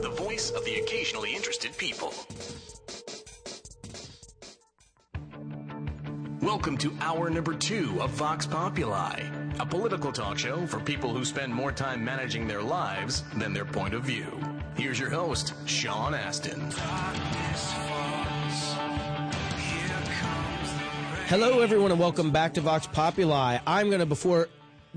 the 0.01 0.13
voice 0.17 0.51
of 0.51 0.65
the 0.65 0.75
occasionally 0.75 1.33
interested 1.33 1.77
people. 1.77 2.13
Welcome 6.41 6.77
to 6.77 6.95
hour 7.01 7.31
number 7.31 7.55
two 7.55 7.99
of 7.99 8.11
Vox 8.11 8.45
Populi, 8.45 9.23
a 9.59 9.65
political 9.65 10.11
talk 10.11 10.37
show 10.37 10.67
for 10.67 10.79
people 10.79 11.11
who 11.11 11.25
spend 11.25 11.51
more 11.51 11.71
time 11.71 12.05
managing 12.05 12.47
their 12.47 12.61
lives 12.61 13.23
than 13.37 13.53
their 13.53 13.65
point 13.65 13.95
of 13.95 14.03
view. 14.03 14.27
Here's 14.75 14.99
your 14.99 15.09
host, 15.09 15.55
Sean 15.65 16.13
Astin. 16.13 16.61
Hello, 21.25 21.61
everyone, 21.61 21.89
and 21.89 21.99
welcome 21.99 22.29
back 22.29 22.53
to 22.53 22.61
Vox 22.61 22.85
Populi. 22.85 23.57
I'm 23.65 23.87
going 23.87 23.99
to, 23.99 24.05
before 24.05 24.47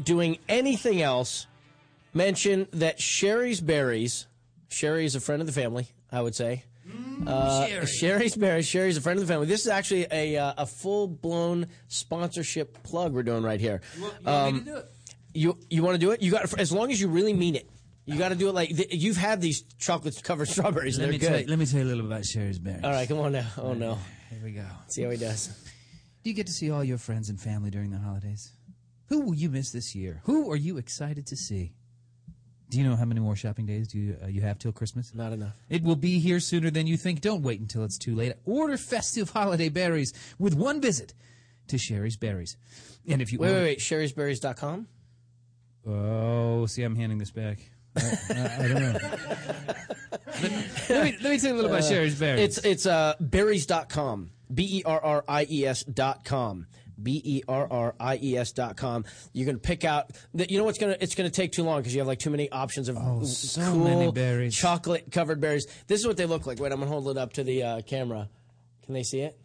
doing 0.02 0.36
anything 0.46 1.00
else, 1.00 1.46
mention 2.12 2.68
that 2.74 3.00
Shari's 3.00 3.62
Berries. 3.62 4.26
Sherry 4.68 5.06
is 5.06 5.14
a 5.14 5.20
friend 5.20 5.40
of 5.40 5.46
the 5.46 5.54
family, 5.54 5.88
I 6.12 6.20
would 6.20 6.34
say. 6.34 6.64
Uh, 7.26 7.66
Sherry. 7.66 7.86
Shari's 7.86 8.36
Berries. 8.36 8.66
Sherry's 8.66 8.96
a 8.96 9.00
friend 9.00 9.18
of 9.20 9.26
the 9.26 9.32
family. 9.32 9.46
This 9.46 9.60
is 9.62 9.68
actually 9.68 10.06
a 10.10 10.36
uh, 10.38 10.54
a 10.58 10.66
full 10.66 11.06
blown 11.06 11.66
sponsorship 11.88 12.82
plug 12.82 13.12
we're 13.12 13.22
doing 13.22 13.42
right 13.42 13.60
here. 13.60 13.80
You 13.96 14.02
want, 14.02 14.14
you 14.22 14.26
want 14.26 14.48
Um, 14.54 14.58
to 14.60 14.64
do 14.64 14.76
it? 14.76 14.86
You 15.32 15.58
you 15.68 15.82
want 15.82 15.94
to 15.94 15.98
do 15.98 16.10
it? 16.12 16.22
You 16.22 16.30
got 16.30 16.58
as 16.58 16.72
long 16.72 16.90
as 16.90 17.00
you 17.00 17.08
really 17.08 17.34
mean 17.34 17.56
it. 17.56 17.68
You 18.06 18.16
got 18.18 18.30
to 18.30 18.34
do 18.34 18.48
it 18.48 18.52
like 18.54 18.70
th- 18.74 18.88
you've 18.92 19.18
had 19.18 19.40
these 19.40 19.62
chocolate 19.78 20.20
covered 20.24 20.48
strawberries. 20.54 20.98
Let 20.98 21.04
They're 21.04 21.12
me, 21.12 21.18
good. 21.18 21.28
tell 21.28 21.40
you, 21.40 21.46
let 21.46 21.58
me 21.58 21.66
tell 21.66 21.80
you 21.80 21.86
a 21.86 21.90
little 21.92 22.06
about 22.06 22.24
Shari's 22.24 22.58
Berries. 22.58 22.82
All 22.82 22.90
right, 22.90 23.06
come 23.06 23.18
on 23.18 23.32
now. 23.32 23.46
Oh 23.58 23.74
no. 23.74 23.98
Here 24.30 24.40
we 24.42 24.52
go. 24.52 24.64
See 24.88 25.02
how 25.02 25.10
he 25.10 25.16
does. 25.18 25.48
Do 26.24 26.30
you 26.30 26.34
get 26.34 26.46
to 26.46 26.52
see 26.52 26.70
all 26.70 26.82
your 26.82 26.98
friends 26.98 27.28
and 27.28 27.38
family 27.40 27.70
during 27.70 27.90
the 27.90 27.98
holidays? 27.98 28.52
Who 29.08 29.20
will 29.20 29.34
you 29.34 29.50
miss 29.50 29.70
this 29.72 29.94
year? 29.94 30.22
Who 30.24 30.50
are 30.50 30.56
you 30.56 30.78
excited 30.78 31.26
to 31.28 31.36
see? 31.36 31.72
Do 32.70 32.78
you 32.78 32.84
know 32.88 32.94
how 32.96 33.04
many 33.04 33.20
more 33.20 33.34
shopping 33.36 33.66
days 33.66 33.88
do 33.88 33.98
you, 33.98 34.16
uh, 34.22 34.28
you 34.28 34.40
have 34.42 34.58
till 34.58 34.70
Christmas? 34.72 35.12
Not 35.14 35.32
enough. 35.32 35.54
It 35.68 35.82
will 35.82 35.96
be 35.96 36.20
here 36.20 36.38
sooner 36.40 36.70
than 36.70 36.86
you 36.86 36.96
think. 36.96 37.20
Don't 37.20 37.42
wait 37.42 37.58
until 37.60 37.82
it's 37.84 37.98
too 37.98 38.14
late. 38.14 38.32
Order 38.46 38.76
festive 38.76 39.30
holiday 39.30 39.68
berries 39.68 40.12
with 40.38 40.54
one 40.54 40.80
visit 40.80 41.12
to 41.66 41.76
Shari's 41.76 42.16
Berries. 42.16 42.56
And 43.08 43.20
if 43.20 43.32
you 43.32 43.38
Wait, 43.40 43.52
wait, 43.52 43.62
wait. 43.62 43.78
Sherry'sberries.com? 43.80 44.86
Oh, 45.86 46.66
see, 46.66 46.82
I'm 46.84 46.94
handing 46.96 47.18
this 47.18 47.30
back. 47.32 47.58
I, 47.96 48.00
I- 48.30 48.56
I 48.64 48.68
don't 48.68 48.80
know. 48.80 48.98
let, 50.42 50.90
let 50.90 51.04
me, 51.04 51.16
let 51.22 51.22
me 51.24 51.38
tell 51.38 51.50
you 51.50 51.54
a 51.54 51.56
little 51.56 51.70
about 51.72 51.82
Uh, 51.82 51.90
Shari's 51.90 52.18
Berries. 52.18 52.40
It's 52.56 52.58
it's 52.64 52.86
uh, 52.86 53.14
berries.com. 53.20 54.30
B 54.52 54.78
E 54.78 54.82
R 54.84 55.00
R 55.02 55.24
I 55.28 55.46
E 55.50 55.66
S 55.66 55.82
dot 55.84 56.24
com. 56.24 56.66
B 57.02 57.20
E 57.24 57.42
R 57.48 57.66
R 57.70 57.94
I 58.00 58.18
E 58.22 58.36
S 58.36 58.52
dot 58.52 58.76
com. 58.76 59.04
You 59.32 59.46
can 59.46 59.58
pick 59.58 59.84
out. 59.84 60.10
The, 60.34 60.50
you 60.50 60.58
know 60.58 60.64
what's 60.64 60.78
gonna? 60.78 60.96
It's 61.00 61.14
gonna 61.14 61.30
take 61.30 61.52
too 61.52 61.62
long 61.64 61.80
because 61.80 61.94
you 61.94 62.00
have 62.00 62.08
like 62.08 62.18
too 62.18 62.30
many 62.30 62.50
options 62.50 62.88
of 62.88 62.96
Oh, 62.98 63.24
so 63.24 63.62
cool 63.62 63.84
many 63.84 64.10
berries. 64.12 64.56
chocolate 64.56 65.10
covered 65.10 65.40
berries. 65.40 65.66
This 65.86 66.00
is 66.00 66.06
what 66.06 66.16
they 66.16 66.26
look 66.26 66.46
like. 66.46 66.58
Wait, 66.60 66.72
I'm 66.72 66.78
gonna 66.78 66.90
hold 66.90 67.08
it 67.08 67.16
up 67.18 67.32
to 67.34 67.44
the 67.44 67.62
uh, 67.62 67.80
camera. 67.82 68.28
Can 68.84 68.94
they 68.94 69.02
see 69.02 69.20
it? 69.20 69.38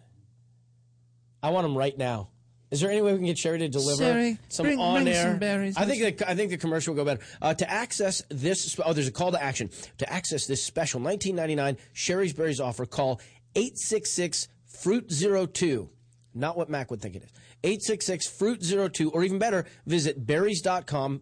I 1.44 1.50
want 1.52 1.66
them 1.66 1.78
right 1.78 1.98
now. 1.98 2.30
Is 2.72 2.82
there 2.82 2.90
any 2.90 3.02
way 3.02 3.12
we 3.14 3.20
can 3.20 3.28
get 3.28 3.38
Sherry 3.38 3.60
to 3.60 3.70
deliver 3.70 4.04
Sherry, 4.04 4.40
some 4.50 4.66
bring- 4.66 4.80
on 4.80 5.04
bring 5.04 5.14
air? 5.16 5.24
some 5.32 5.38
berries. 5.40 5.78
I 5.78 5.86
think 5.86 6.18
the, 6.18 6.30
I 6.30 6.34
think 6.36 6.50
the 6.50 6.58
commercial 6.58 6.94
will 6.96 7.04
go 7.04 7.06
better. 7.16 7.24
Uh, 7.42 7.54
to 7.54 7.70
access 7.72 8.24
this, 8.30 8.78
oh, 8.84 8.92
there's 8.92 9.08
a 9.08 9.12
call 9.12 9.32
to 9.32 9.42
action. 9.42 9.70
To 10.00 10.12
access 10.12 10.48
this 10.48 10.64
special 10.64 11.00
19.99 11.00 11.78
Shari's 11.94 12.34
Berries 12.34 12.60
offer, 12.60 12.86
call 12.88 13.22
866 13.56 14.48
Fruit 14.66 15.10
02. 15.54 15.90
Not 16.36 16.58
what 16.58 16.70
Mac 16.70 16.92
would 16.92 17.02
think 17.02 17.16
it 17.16 17.24
is. 17.24 17.32
866 17.64 18.28
Fruit 18.28 18.92
02, 18.94 19.10
or 19.12 19.24
even 19.24 19.40
better, 19.40 19.66
visit 19.86 20.26
berries.com. 20.26 21.22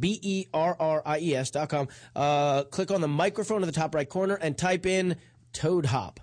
B 0.00 0.18
E 0.22 0.46
R 0.54 0.74
R 0.80 1.02
I 1.04 1.18
E 1.18 1.34
S 1.36 1.50
dot 1.50 1.68
com. 1.68 1.88
Uh, 2.16 2.64
click 2.64 2.90
on 2.90 3.02
the 3.02 3.08
microphone 3.08 3.62
in 3.62 3.66
the 3.66 3.72
top 3.72 3.94
right 3.94 4.08
corner 4.08 4.34
and 4.34 4.56
type 4.56 4.86
in 4.86 5.16
Toad 5.52 5.84
Hop. 5.86 6.20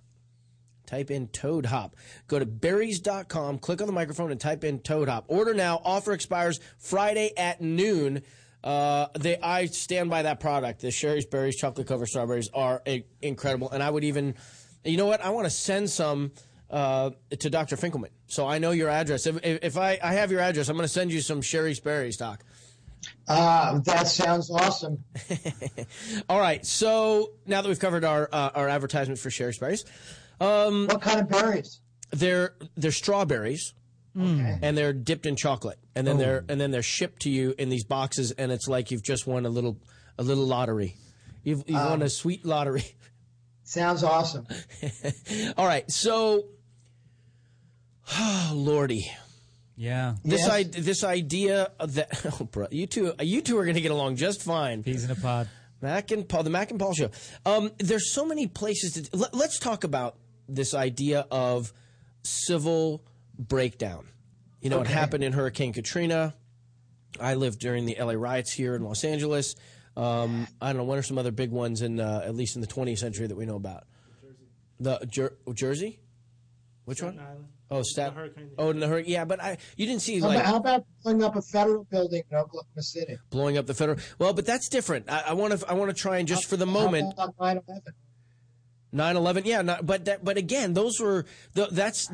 Type 0.88 1.12
in 1.12 1.28
Toad 1.28 1.68
Hop. 1.68 1.96
Go 2.28 2.40
to 2.40 2.46
berries.com, 2.46 3.60
click 3.60 3.80
on 3.80 3.88
the 3.88 3.94
microphone, 3.94 4.32
and 4.32 4.42
type 4.42 4.64
in 4.64 4.80
Toad 4.80 5.08
Hop. 5.08 5.26
Order 5.28 5.54
now. 5.54 5.80
Offer 5.86 6.12
expires 6.14 6.60
Friday 6.80 7.32
at 7.38 7.62
noon. 7.62 8.24
Uh, 8.64 9.08
they, 9.18 9.38
I 9.38 9.68
stand 9.68 10.10
by 10.10 10.24
that 10.24 10.40
product. 10.40 10.82
The 10.82 10.92
Shari's 10.92 11.26
Berries 11.26 11.56
chocolate 11.56 11.88
covered 11.88 12.08
strawberries 12.08 12.50
are 12.54 12.82
a, 12.86 13.06
incredible, 13.22 13.70
and 13.72 13.82
I 13.82 13.90
would 13.90 14.04
even, 14.04 14.36
you 14.84 14.98
know 14.98 15.06
what? 15.06 15.24
I 15.24 15.30
want 15.30 15.46
to 15.46 15.50
send 15.50 15.90
some 15.90 16.32
uh, 16.72 17.12
to 17.38 17.50
Dr. 17.50 17.76
Finkelman. 17.76 18.10
So 18.28 18.48
I 18.48 18.58
know 18.58 18.72
your 18.72 18.90
address. 18.90 19.28
If, 19.28 19.38
if, 19.46 19.60
if 19.64 19.78
I, 19.78 20.00
I 20.02 20.14
have 20.14 20.32
your 20.32 20.40
address, 20.40 20.70
I'm 20.70 20.76
going 20.78 20.86
to 20.86 20.94
send 20.94 21.12
you 21.12 21.22
some 21.22 21.42
Shari's 21.42 21.80
Berries, 21.80 22.18
Doc. 22.18 22.44
Uh, 23.28 23.80
that 23.80 24.08
sounds 24.08 24.50
awesome. 24.52 25.04
All 26.30 26.40
right. 26.40 26.66
So 26.66 27.32
now 27.46 27.62
that 27.62 27.68
we've 27.68 27.80
covered 27.80 28.04
our 28.06 28.30
uh, 28.32 28.50
our 28.56 28.70
advertisements 28.70 29.22
for 29.22 29.30
Shari's 29.30 29.58
Berries, 29.58 29.86
um, 30.40 30.88
what 30.88 31.02
kind 31.02 31.20
of 31.20 31.30
berries? 31.30 31.82
They're 32.12 32.54
they're 32.78 32.92
strawberries. 32.92 33.74
Okay. 34.20 34.60
And 34.62 34.78
they're 34.78 34.92
dipped 34.92 35.26
in 35.26 35.38
chocolate, 35.38 35.80
and 35.96 36.06
then 36.06 36.16
Oh. 36.18 36.20
they're 36.20 36.46
and 36.50 36.60
then 36.60 36.72
they're 36.72 36.84
shipped 36.84 37.22
to 37.22 37.30
you 37.30 37.56
in 37.58 37.70
these 37.70 37.86
boxes, 37.86 38.32
and 38.32 38.52
it's 38.52 38.68
like 38.68 38.92
you've 38.92 39.04
just 39.04 39.26
won 39.26 39.46
a 39.46 39.50
little 39.50 39.78
a 40.18 40.24
little 40.24 40.46
lottery. 40.46 40.98
You've, 41.44 41.64
you've 41.66 41.80
won 41.80 41.94
Um, 41.94 42.02
a 42.04 42.10
sweet 42.10 42.46
lottery. 42.46 42.84
Sounds 43.64 44.04
awesome. 44.04 44.46
All 45.58 45.66
right, 45.66 45.90
so 45.90 46.44
Lordy, 48.54 49.10
Yeah. 49.76 50.16
this 50.24 50.42
Yes. 50.42 50.50
I, 50.50 50.64
this 50.64 51.04
idea 51.04 51.72
that 51.80 52.10
oh, 52.42 52.46
bro, 52.46 52.68
you 52.72 52.88
two 52.88 53.14
you 53.22 53.42
two 53.42 53.58
are 53.58 53.64
going 53.64 53.76
to 53.76 53.82
get 53.82 53.92
along 53.92 54.16
just 54.18 54.42
fine. 54.44 54.84
Peas 54.84 55.04
in 55.06 55.12
a 55.12 55.16
pod. 55.16 55.50
Mac 55.82 56.12
and 56.12 56.28
Paul, 56.30 56.44
the 56.44 56.50
Mac 56.52 56.70
and 56.70 56.80
Paul 56.80 56.94
show. 56.94 57.10
Um, 57.46 57.72
there's 57.80 58.14
so 58.14 58.26
many 58.26 58.46
places 58.48 58.94
to. 58.94 59.18
Let, 59.18 59.34
let's 59.34 59.58
talk 59.60 59.84
about 59.84 60.16
this 60.48 60.74
idea 60.76 61.26
of 61.32 61.74
civil 62.24 63.04
breakdown. 63.40 64.06
You 64.62 64.70
know, 64.70 64.78
it 64.78 64.82
Okay. 64.82 64.94
happened 64.94 65.24
in 65.24 65.34
Hurricane 65.34 65.74
Katrina. 65.74 66.36
I 67.20 67.34
lived 67.34 67.60
during 67.60 67.86
the 67.86 67.96
LA 68.00 68.14
riots 68.14 68.52
here 68.54 68.76
in 68.76 68.84
Los 68.84 69.04
Angeles. 69.04 69.56
Um, 69.98 70.48
I 70.62 70.68
don't 70.68 70.78
know. 70.78 70.84
What 70.84 71.00
are 71.00 71.04
some 71.04 71.18
other 71.18 71.32
big 71.32 71.50
ones 71.52 71.82
in 71.82 72.00
uh, 72.00 72.22
at 72.26 72.36
least 72.36 72.56
in 72.56 72.62
the 72.62 72.68
20th 72.68 73.00
century 73.00 73.26
that 73.28 73.36
we 73.36 73.46
know 73.46 73.56
about? 73.56 73.86
The 74.80 75.00
Jer- 75.10 75.36
Jersey. 75.54 76.00
Which 76.86 77.02
one? 77.02 77.20
Oh, 77.72 77.84
Staten. 77.84 78.52
Oh, 78.58 78.70
in 78.70 78.82
the 78.82 78.88
hurricane. 78.88 79.14
Oh, 79.14 79.14
yeah, 79.14 79.26
but 79.26 79.42
I 79.42 79.58
you 79.78 79.86
didn't 79.86 80.02
see 80.02 80.20
How, 80.20 80.28
like 80.28 80.40
about, 80.40 80.46
how 80.46 80.56
about 80.58 80.86
blowing 81.04 81.24
up 81.24 81.38
a 81.38 81.42
federal 81.42 81.86
building 81.86 82.22
in 82.30 82.38
Oklahoma 82.38 82.82
City? 82.82 83.18
blowing 83.30 83.58
up 83.58 83.66
the 83.66 83.74
federal. 83.74 83.98
Well, 84.20 84.34
but 84.34 84.46
that's 84.46 84.68
different. 84.68 85.10
I 85.10 85.34
want 85.34 85.58
to 85.58 85.70
I 85.70 85.74
want 85.74 85.90
to 85.90 85.96
try 85.96 86.18
and 86.18 86.28
just 86.28 86.46
for 86.46 86.58
the 86.58 86.66
moment. 86.66 87.14
How 87.18 87.28
about 87.30 87.66
9/11? 87.66 87.82
9/11, 88.94 89.46
yeah, 89.46 89.62
not, 89.62 89.86
but 89.86 90.04
that, 90.04 90.22
but 90.24 90.36
again, 90.36 90.74
those 90.74 91.00
were 91.00 91.26
the, 91.54 91.68
that's 91.72 92.12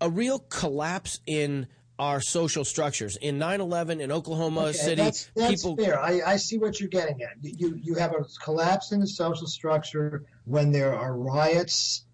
a 0.00 0.10
real 0.10 0.40
collapse 0.40 1.20
in 1.28 1.68
our 1.96 2.20
social 2.20 2.64
structures. 2.64 3.16
In 3.22 3.38
9/11 3.38 4.00
in 4.00 4.10
Oklahoma 4.10 4.62
Okay, 4.62 4.72
City, 4.72 5.02
that's, 5.02 5.30
that's 5.36 5.62
people 5.62 5.76
fair. 5.76 6.00
I, 6.00 6.22
I 6.26 6.36
see 6.38 6.58
what 6.58 6.80
you're 6.80 6.88
getting 6.88 7.22
at. 7.22 7.36
You, 7.40 7.52
you 7.56 7.80
you 7.80 7.94
have 7.94 8.10
a 8.12 8.24
collapse 8.42 8.90
in 8.90 8.98
the 8.98 9.06
social 9.06 9.46
structure 9.46 10.24
when 10.44 10.72
there 10.72 10.92
are 10.92 11.16
riots 11.16 12.04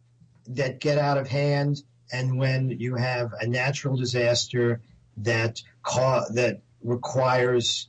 that 0.49 0.81
get 0.81 0.99
out 0.99 1.17
of 1.17 1.27
hand, 1.27 1.83
and 2.13 2.39
when 2.39 2.71
you 2.71 2.97
have 2.97 3.33
a 3.41 3.47
natural 3.47 3.97
disaster 3.97 4.81
that 5.19 5.61
ca- 5.83 6.27
that 6.35 6.61
requires 6.83 7.89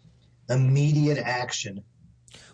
immediate 0.50 1.18
action. 1.18 1.84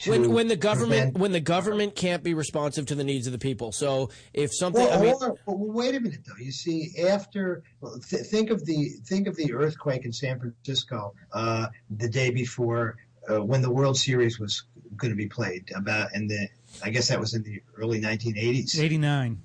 when 0.06 0.32
when 0.32 0.48
the 0.48 0.56
government 0.56 1.14
prevent- 1.14 1.18
when 1.18 1.32
the 1.32 1.40
government 1.40 1.96
can't 1.96 2.24
be 2.24 2.34
responsive 2.34 2.86
to 2.88 2.96
the 2.96 3.04
needs 3.04 3.26
of 3.28 3.34
the 3.34 3.40
people. 3.40 3.72
So 3.72 4.10
if 4.34 4.54
something, 4.54 4.84
Well, 4.84 5.00
I 5.00 5.02
mean, 5.02 5.16
or, 5.20 5.36
well, 5.46 5.58
wait 5.58 5.96
a 5.96 6.00
minute 6.00 6.22
though. 6.26 6.44
You 6.44 6.52
see, 6.52 6.92
after 7.08 7.64
well, 7.82 8.00
th- 8.00 8.26
think 8.28 8.50
of 8.52 8.64
the 8.66 8.90
think 9.06 9.28
of 9.28 9.36
the 9.36 9.54
earthquake 9.54 10.06
in 10.06 10.14
San 10.14 10.40
Francisco 10.40 11.14
uh, 11.34 11.68
the 11.90 12.10
day 12.10 12.30
before 12.30 12.98
uh, 13.30 13.44
when 13.44 13.62
the 13.62 13.72
World 13.72 13.98
Series 13.98 14.40
was 14.40 14.64
going 14.96 15.12
to 15.12 15.18
be 15.18 15.28
played. 15.28 15.72
About 15.76 16.14
in 16.14 16.28
the 16.28 16.48
I 16.84 16.90
guess 16.92 17.08
that 17.08 17.20
was 17.20 17.34
in 17.34 17.44
the 17.44 17.62
early 17.76 18.00
1980s. 18.00 18.80
89. 18.80 19.42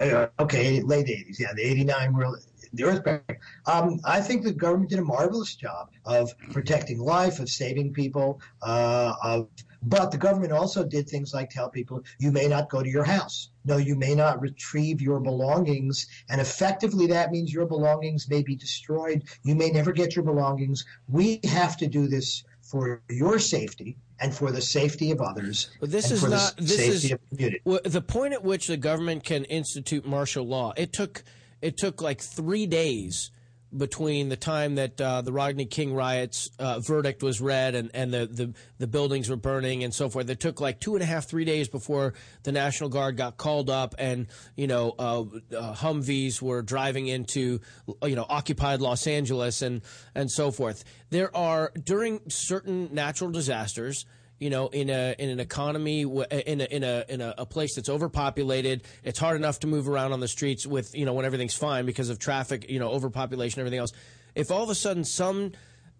Uh, 0.00 0.26
okay, 0.38 0.80
late 0.80 1.06
80s. 1.06 1.38
Yeah, 1.38 1.52
the 1.54 1.62
89 1.62 2.14
World 2.14 2.36
the 2.72 2.84
earthquake. 2.84 3.40
Um, 3.66 4.00
I 4.04 4.20
think 4.20 4.44
the 4.44 4.52
government 4.52 4.90
did 4.90 4.98
a 4.98 5.04
marvelous 5.04 5.54
job 5.54 5.90
of 6.04 6.36
protecting 6.52 6.98
life, 6.98 7.40
of 7.40 7.48
saving 7.48 7.92
people, 7.92 8.40
uh, 8.62 9.14
of 9.22 9.48
but 9.80 10.10
the 10.10 10.18
government 10.18 10.52
also 10.52 10.82
did 10.82 11.08
things 11.08 11.32
like 11.32 11.50
tell 11.50 11.68
people 11.68 12.02
you 12.18 12.32
may 12.32 12.48
not 12.48 12.68
go 12.68 12.82
to 12.82 12.88
your 12.88 13.04
house. 13.04 13.50
No, 13.64 13.76
you 13.76 13.94
may 13.94 14.14
not 14.14 14.40
retrieve 14.40 15.00
your 15.00 15.20
belongings. 15.20 16.08
And 16.28 16.40
effectively, 16.40 17.06
that 17.06 17.30
means 17.30 17.52
your 17.52 17.66
belongings 17.66 18.28
may 18.28 18.42
be 18.42 18.56
destroyed. 18.56 19.22
You 19.44 19.54
may 19.54 19.70
never 19.70 19.92
get 19.92 20.16
your 20.16 20.24
belongings. 20.24 20.84
We 21.06 21.40
have 21.44 21.76
to 21.76 21.86
do 21.86 22.08
this 22.08 22.42
for 22.60 23.02
your 23.08 23.38
safety 23.38 23.96
and 24.20 24.34
for 24.34 24.50
the 24.50 24.60
safety 24.60 25.10
of 25.10 25.20
others. 25.20 25.70
But 25.80 25.90
this 25.90 26.10
is 26.10 26.20
for 26.20 26.28
the 26.28 26.36
not. 26.36 26.54
This 26.58 26.80
is 26.80 27.14
the 27.32 28.04
point 28.06 28.34
at 28.34 28.44
which 28.44 28.66
the 28.66 28.76
government 28.76 29.24
can 29.24 29.44
institute 29.44 30.06
martial 30.06 30.46
law. 30.46 30.72
It 30.76 30.92
took 30.92 31.22
it 31.62 31.76
took 31.76 32.02
like 32.02 32.20
three 32.20 32.66
days 32.66 33.30
between 33.76 34.28
the 34.28 34.36
time 34.36 34.76
that 34.76 35.00
uh, 35.00 35.20
the 35.20 35.32
Rodney 35.32 35.66
King 35.66 35.94
riots 35.94 36.50
uh, 36.58 36.80
verdict 36.80 37.22
was 37.22 37.40
read 37.40 37.74
and, 37.74 37.90
and 37.92 38.12
the, 38.12 38.26
the 38.26 38.54
the 38.78 38.86
buildings 38.86 39.28
were 39.28 39.36
burning 39.36 39.84
and 39.84 39.92
so 39.92 40.08
forth. 40.08 40.30
It 40.30 40.40
took 40.40 40.60
like 40.60 40.80
two 40.80 40.94
and 40.94 41.02
a 41.02 41.06
half, 41.06 41.26
three 41.26 41.44
days 41.44 41.68
before 41.68 42.14
the 42.44 42.52
National 42.52 42.88
Guard 42.88 43.16
got 43.16 43.36
called 43.36 43.68
up 43.68 43.94
and 43.98 44.26
you 44.56 44.66
know 44.66 44.94
uh, 44.98 45.20
uh, 45.20 45.74
Humvees 45.74 46.40
were 46.40 46.62
driving 46.62 47.08
into 47.08 47.60
you 48.02 48.16
know 48.16 48.26
occupied 48.28 48.80
Los 48.80 49.06
Angeles 49.06 49.62
and 49.62 49.82
and 50.14 50.30
so 50.30 50.50
forth. 50.50 50.84
There 51.10 51.34
are 51.36 51.72
during 51.84 52.20
certain 52.28 52.94
natural 52.94 53.30
disasters 53.30 54.06
you 54.38 54.50
know, 54.50 54.68
in 54.68 54.88
a 54.88 55.14
in 55.18 55.30
an 55.30 55.40
economy 55.40 56.02
in 56.02 56.60
a 56.60 56.64
in 56.64 56.84
a 56.84 57.04
in 57.08 57.20
a, 57.20 57.34
a 57.38 57.46
place 57.46 57.74
that's 57.74 57.88
overpopulated, 57.88 58.84
it's 59.02 59.18
hard 59.18 59.36
enough 59.36 59.60
to 59.60 59.66
move 59.66 59.88
around 59.88 60.12
on 60.12 60.20
the 60.20 60.28
streets 60.28 60.66
with 60.66 60.94
you 60.94 61.04
know 61.04 61.12
when 61.12 61.24
everything's 61.24 61.54
fine 61.54 61.86
because 61.86 62.08
of 62.08 62.18
traffic, 62.18 62.70
you 62.70 62.78
know, 62.78 62.90
overpopulation, 62.90 63.60
everything 63.60 63.80
else. 63.80 63.92
If 64.34 64.50
all 64.50 64.62
of 64.62 64.70
a 64.70 64.74
sudden 64.74 65.04
some, 65.04 65.52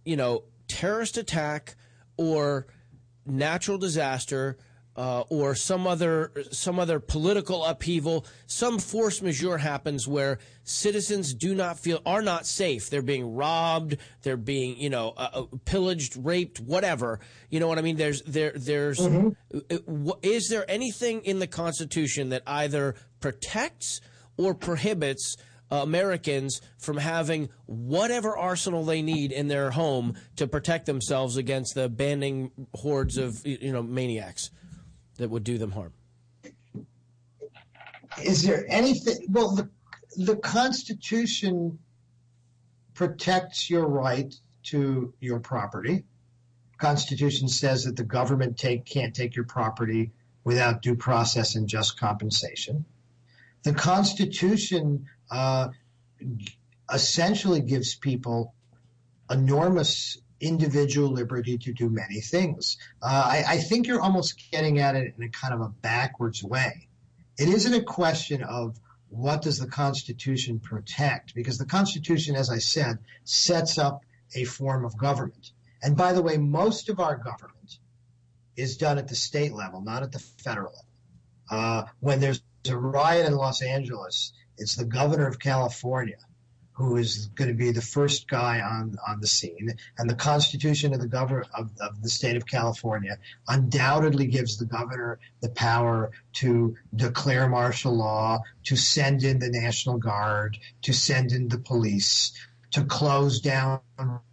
you 0.04 0.16
know, 0.16 0.44
terrorist 0.68 1.16
attack 1.16 1.74
or 2.16 2.66
natural 3.26 3.78
disaster 3.78 4.56
uh, 4.98 5.20
or 5.28 5.54
some 5.54 5.86
other 5.86 6.32
some 6.50 6.80
other 6.80 6.98
political 6.98 7.64
upheaval, 7.64 8.26
some 8.46 8.80
force 8.80 9.22
majeure 9.22 9.58
happens 9.58 10.08
where 10.08 10.40
citizens 10.64 11.32
do 11.34 11.54
not 11.54 11.78
feel 11.78 12.02
are 12.04 12.20
not 12.20 12.46
safe. 12.46 12.90
They're 12.90 13.00
being 13.00 13.32
robbed. 13.32 13.96
They're 14.22 14.36
being 14.36 14.76
you 14.76 14.90
know 14.90 15.14
uh, 15.16 15.28
uh, 15.32 15.42
pillaged, 15.64 16.16
raped, 16.16 16.58
whatever. 16.58 17.20
You 17.48 17.60
know 17.60 17.68
what 17.68 17.78
I 17.78 17.82
mean? 17.82 17.96
There's 17.96 18.22
there 18.22 18.50
there's 18.56 18.98
uh, 18.98 19.30
wh- 19.86 20.18
is 20.22 20.48
there 20.48 20.68
anything 20.68 21.20
in 21.22 21.38
the 21.38 21.46
Constitution 21.46 22.30
that 22.30 22.42
either 22.44 22.96
protects 23.20 24.00
or 24.36 24.52
prohibits? 24.52 25.36
uh, 25.70 25.76
Americans 25.82 26.62
from 26.78 26.96
having 26.96 27.50
whatever 27.66 28.34
arsenal 28.34 28.86
they 28.86 29.02
need 29.02 29.32
in 29.32 29.48
their 29.48 29.70
home 29.70 30.14
to 30.36 30.46
protect 30.46 30.86
themselves 30.86 31.36
against 31.36 31.74
the 31.74 31.90
banding 31.90 32.50
hordes 32.74 33.18
of 33.18 33.46
you 33.46 33.70
know 33.70 33.82
maniacs 33.82 34.50
that 35.18 35.28
would 35.30 35.44
do 35.44 35.58
them 35.58 35.72
harm. 35.72 35.92
Is 38.22 38.42
there 38.42 38.64
anything? 38.68 39.26
Well, 39.28 39.54
the 39.54 39.70
the 40.16 40.36
Constitution 40.36 41.78
protects 42.94 43.70
your 43.70 43.86
right 43.86 44.34
to 44.64 45.14
your 45.20 45.38
property. 45.38 46.04
Constitution 46.78 47.48
says 47.48 47.84
that 47.84 47.96
the 47.96 48.04
government 48.04 48.56
take 48.56 48.84
can't 48.84 49.14
take 49.14 49.36
your 49.36 49.44
property 49.44 50.12
without 50.44 50.82
due 50.82 50.96
process 50.96 51.54
and 51.54 51.68
just 51.68 51.98
compensation. 51.98 52.84
The 53.64 53.74
Constitution 53.74 55.06
uh, 55.30 55.68
essentially 56.92 57.60
gives 57.60 57.94
people 57.94 58.54
enormous 59.30 60.18
individual 60.40 61.10
liberty 61.10 61.58
to 61.58 61.72
do 61.72 61.88
many 61.88 62.20
things. 62.20 62.78
Uh, 63.02 63.06
I, 63.26 63.44
I 63.48 63.56
think 63.58 63.86
you're 63.86 64.00
almost 64.00 64.50
getting 64.50 64.78
at 64.78 64.94
it 64.94 65.14
in 65.16 65.24
a 65.24 65.28
kind 65.28 65.54
of 65.54 65.60
a 65.60 65.68
backwards 65.68 66.42
way. 66.42 66.88
It 67.38 67.48
isn't 67.48 67.74
a 67.74 67.82
question 67.82 68.42
of 68.42 68.78
what 69.10 69.42
does 69.42 69.58
the 69.58 69.66
Constitution 69.66 70.60
protect, 70.60 71.34
because 71.34 71.58
the 71.58 71.66
Constitution, 71.66 72.36
as 72.36 72.50
I 72.50 72.58
said, 72.58 72.98
sets 73.24 73.78
up 73.78 74.02
a 74.34 74.44
form 74.44 74.84
of 74.84 74.98
government. 74.98 75.52
And 75.82 75.96
by 75.96 76.12
the 76.12 76.22
way, 76.22 76.36
most 76.36 76.88
of 76.88 77.00
our 77.00 77.16
government 77.16 77.78
is 78.56 78.76
done 78.76 78.98
at 78.98 79.08
the 79.08 79.14
state 79.14 79.52
level, 79.52 79.80
not 79.80 80.02
at 80.02 80.12
the 80.12 80.18
federal 80.18 80.72
level. 80.72 80.84
Uh, 81.50 81.84
when 82.00 82.20
there's 82.20 82.42
a 82.68 82.76
riot 82.76 83.26
in 83.26 83.34
Los 83.34 83.62
Angeles, 83.62 84.32
it's 84.58 84.74
the 84.74 84.84
governor 84.84 85.26
of 85.26 85.38
California 85.38 86.18
who 86.78 86.96
is 86.96 87.26
going 87.34 87.48
to 87.48 87.56
be 87.56 87.72
the 87.72 87.82
first 87.82 88.28
guy 88.28 88.60
on, 88.60 88.94
on 89.06 89.20
the 89.20 89.26
scene. 89.26 89.74
And 89.98 90.08
the 90.08 90.14
Constitution 90.14 90.94
of 90.94 91.00
the 91.00 91.08
governor 91.08 91.44
of, 91.52 91.72
of 91.80 92.00
the 92.00 92.08
state 92.08 92.36
of 92.36 92.46
California 92.46 93.18
undoubtedly 93.48 94.28
gives 94.28 94.58
the 94.58 94.64
governor 94.64 95.18
the 95.40 95.48
power 95.48 96.12
to 96.34 96.76
declare 96.94 97.48
martial 97.48 97.96
law, 97.96 98.38
to 98.66 98.76
send 98.76 99.24
in 99.24 99.40
the 99.40 99.50
National 99.50 99.98
Guard, 99.98 100.56
to 100.82 100.92
send 100.92 101.32
in 101.32 101.48
the 101.48 101.58
police, 101.58 102.32
to 102.70 102.84
close 102.84 103.40
down 103.40 103.80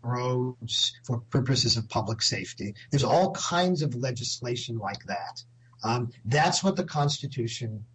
roads 0.04 0.94
for 1.04 1.22
purposes 1.32 1.78
of 1.78 1.90
public 1.90 2.22
safety. 2.22 2.76
There's 2.92 3.04
all 3.04 3.32
kinds 3.32 3.82
of 3.82 3.96
legislation 3.96 4.78
like 4.78 5.04
that. 5.08 5.42
Um, 5.84 6.12
that's 6.26 6.64
what 6.64 6.76
the 6.76 6.84
Constitution 6.84 7.86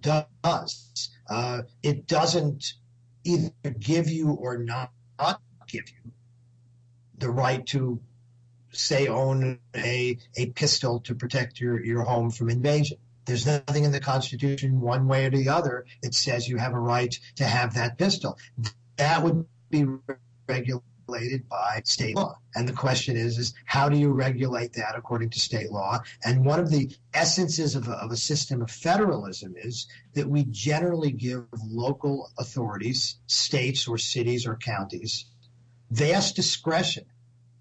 does. 0.00 1.10
Uh, 1.28 1.62
it 1.82 2.06
doesn't 2.06 2.72
either 3.26 3.50
give 3.78 4.08
you 4.08 4.30
or 4.30 4.58
not, 4.58 4.92
not 5.18 5.40
give 5.66 5.88
you 5.88 6.12
the 7.18 7.30
right 7.30 7.66
to 7.66 8.00
say 8.72 9.08
own 9.08 9.58
a, 9.74 10.18
a 10.36 10.46
pistol 10.46 11.00
to 11.00 11.14
protect 11.14 11.60
your, 11.60 11.82
your 11.84 12.02
home 12.02 12.30
from 12.30 12.50
invasion. 12.50 12.98
There's 13.24 13.46
nothing 13.46 13.84
in 13.84 13.90
the 13.90 14.00
Constitution 14.00 14.80
one 14.80 15.08
way 15.08 15.26
or 15.26 15.30
the 15.30 15.48
other 15.48 15.86
that 16.02 16.14
says 16.14 16.48
you 16.48 16.58
have 16.58 16.74
a 16.74 16.78
right 16.78 17.18
to 17.36 17.44
have 17.44 17.74
that 17.74 17.98
pistol. 17.98 18.38
That 18.96 19.22
would 19.24 19.46
be 19.70 19.84
regulated 20.48 20.82
by 21.48 21.82
state 21.84 22.16
law. 22.16 22.38
And 22.54 22.68
the 22.68 22.72
question 22.72 23.16
is, 23.16 23.38
is 23.38 23.54
how 23.64 23.88
do 23.88 23.96
you 23.96 24.10
regulate 24.10 24.72
that 24.74 24.94
according 24.96 25.30
to 25.30 25.40
state 25.40 25.70
law? 25.70 26.00
And 26.24 26.44
one 26.44 26.58
of 26.58 26.70
the 26.70 26.90
essences 27.14 27.74
of 27.74 27.88
a, 27.88 27.92
of 27.92 28.10
a 28.10 28.16
system 28.16 28.62
of 28.62 28.70
federalism 28.70 29.54
is 29.56 29.86
that 30.14 30.28
we 30.28 30.44
generally 30.44 31.12
give 31.12 31.46
local 31.64 32.30
authorities, 32.38 33.16
states 33.26 33.86
or 33.86 33.98
cities 33.98 34.46
or 34.46 34.56
counties, 34.56 35.26
vast 35.90 36.34
discretion 36.36 37.04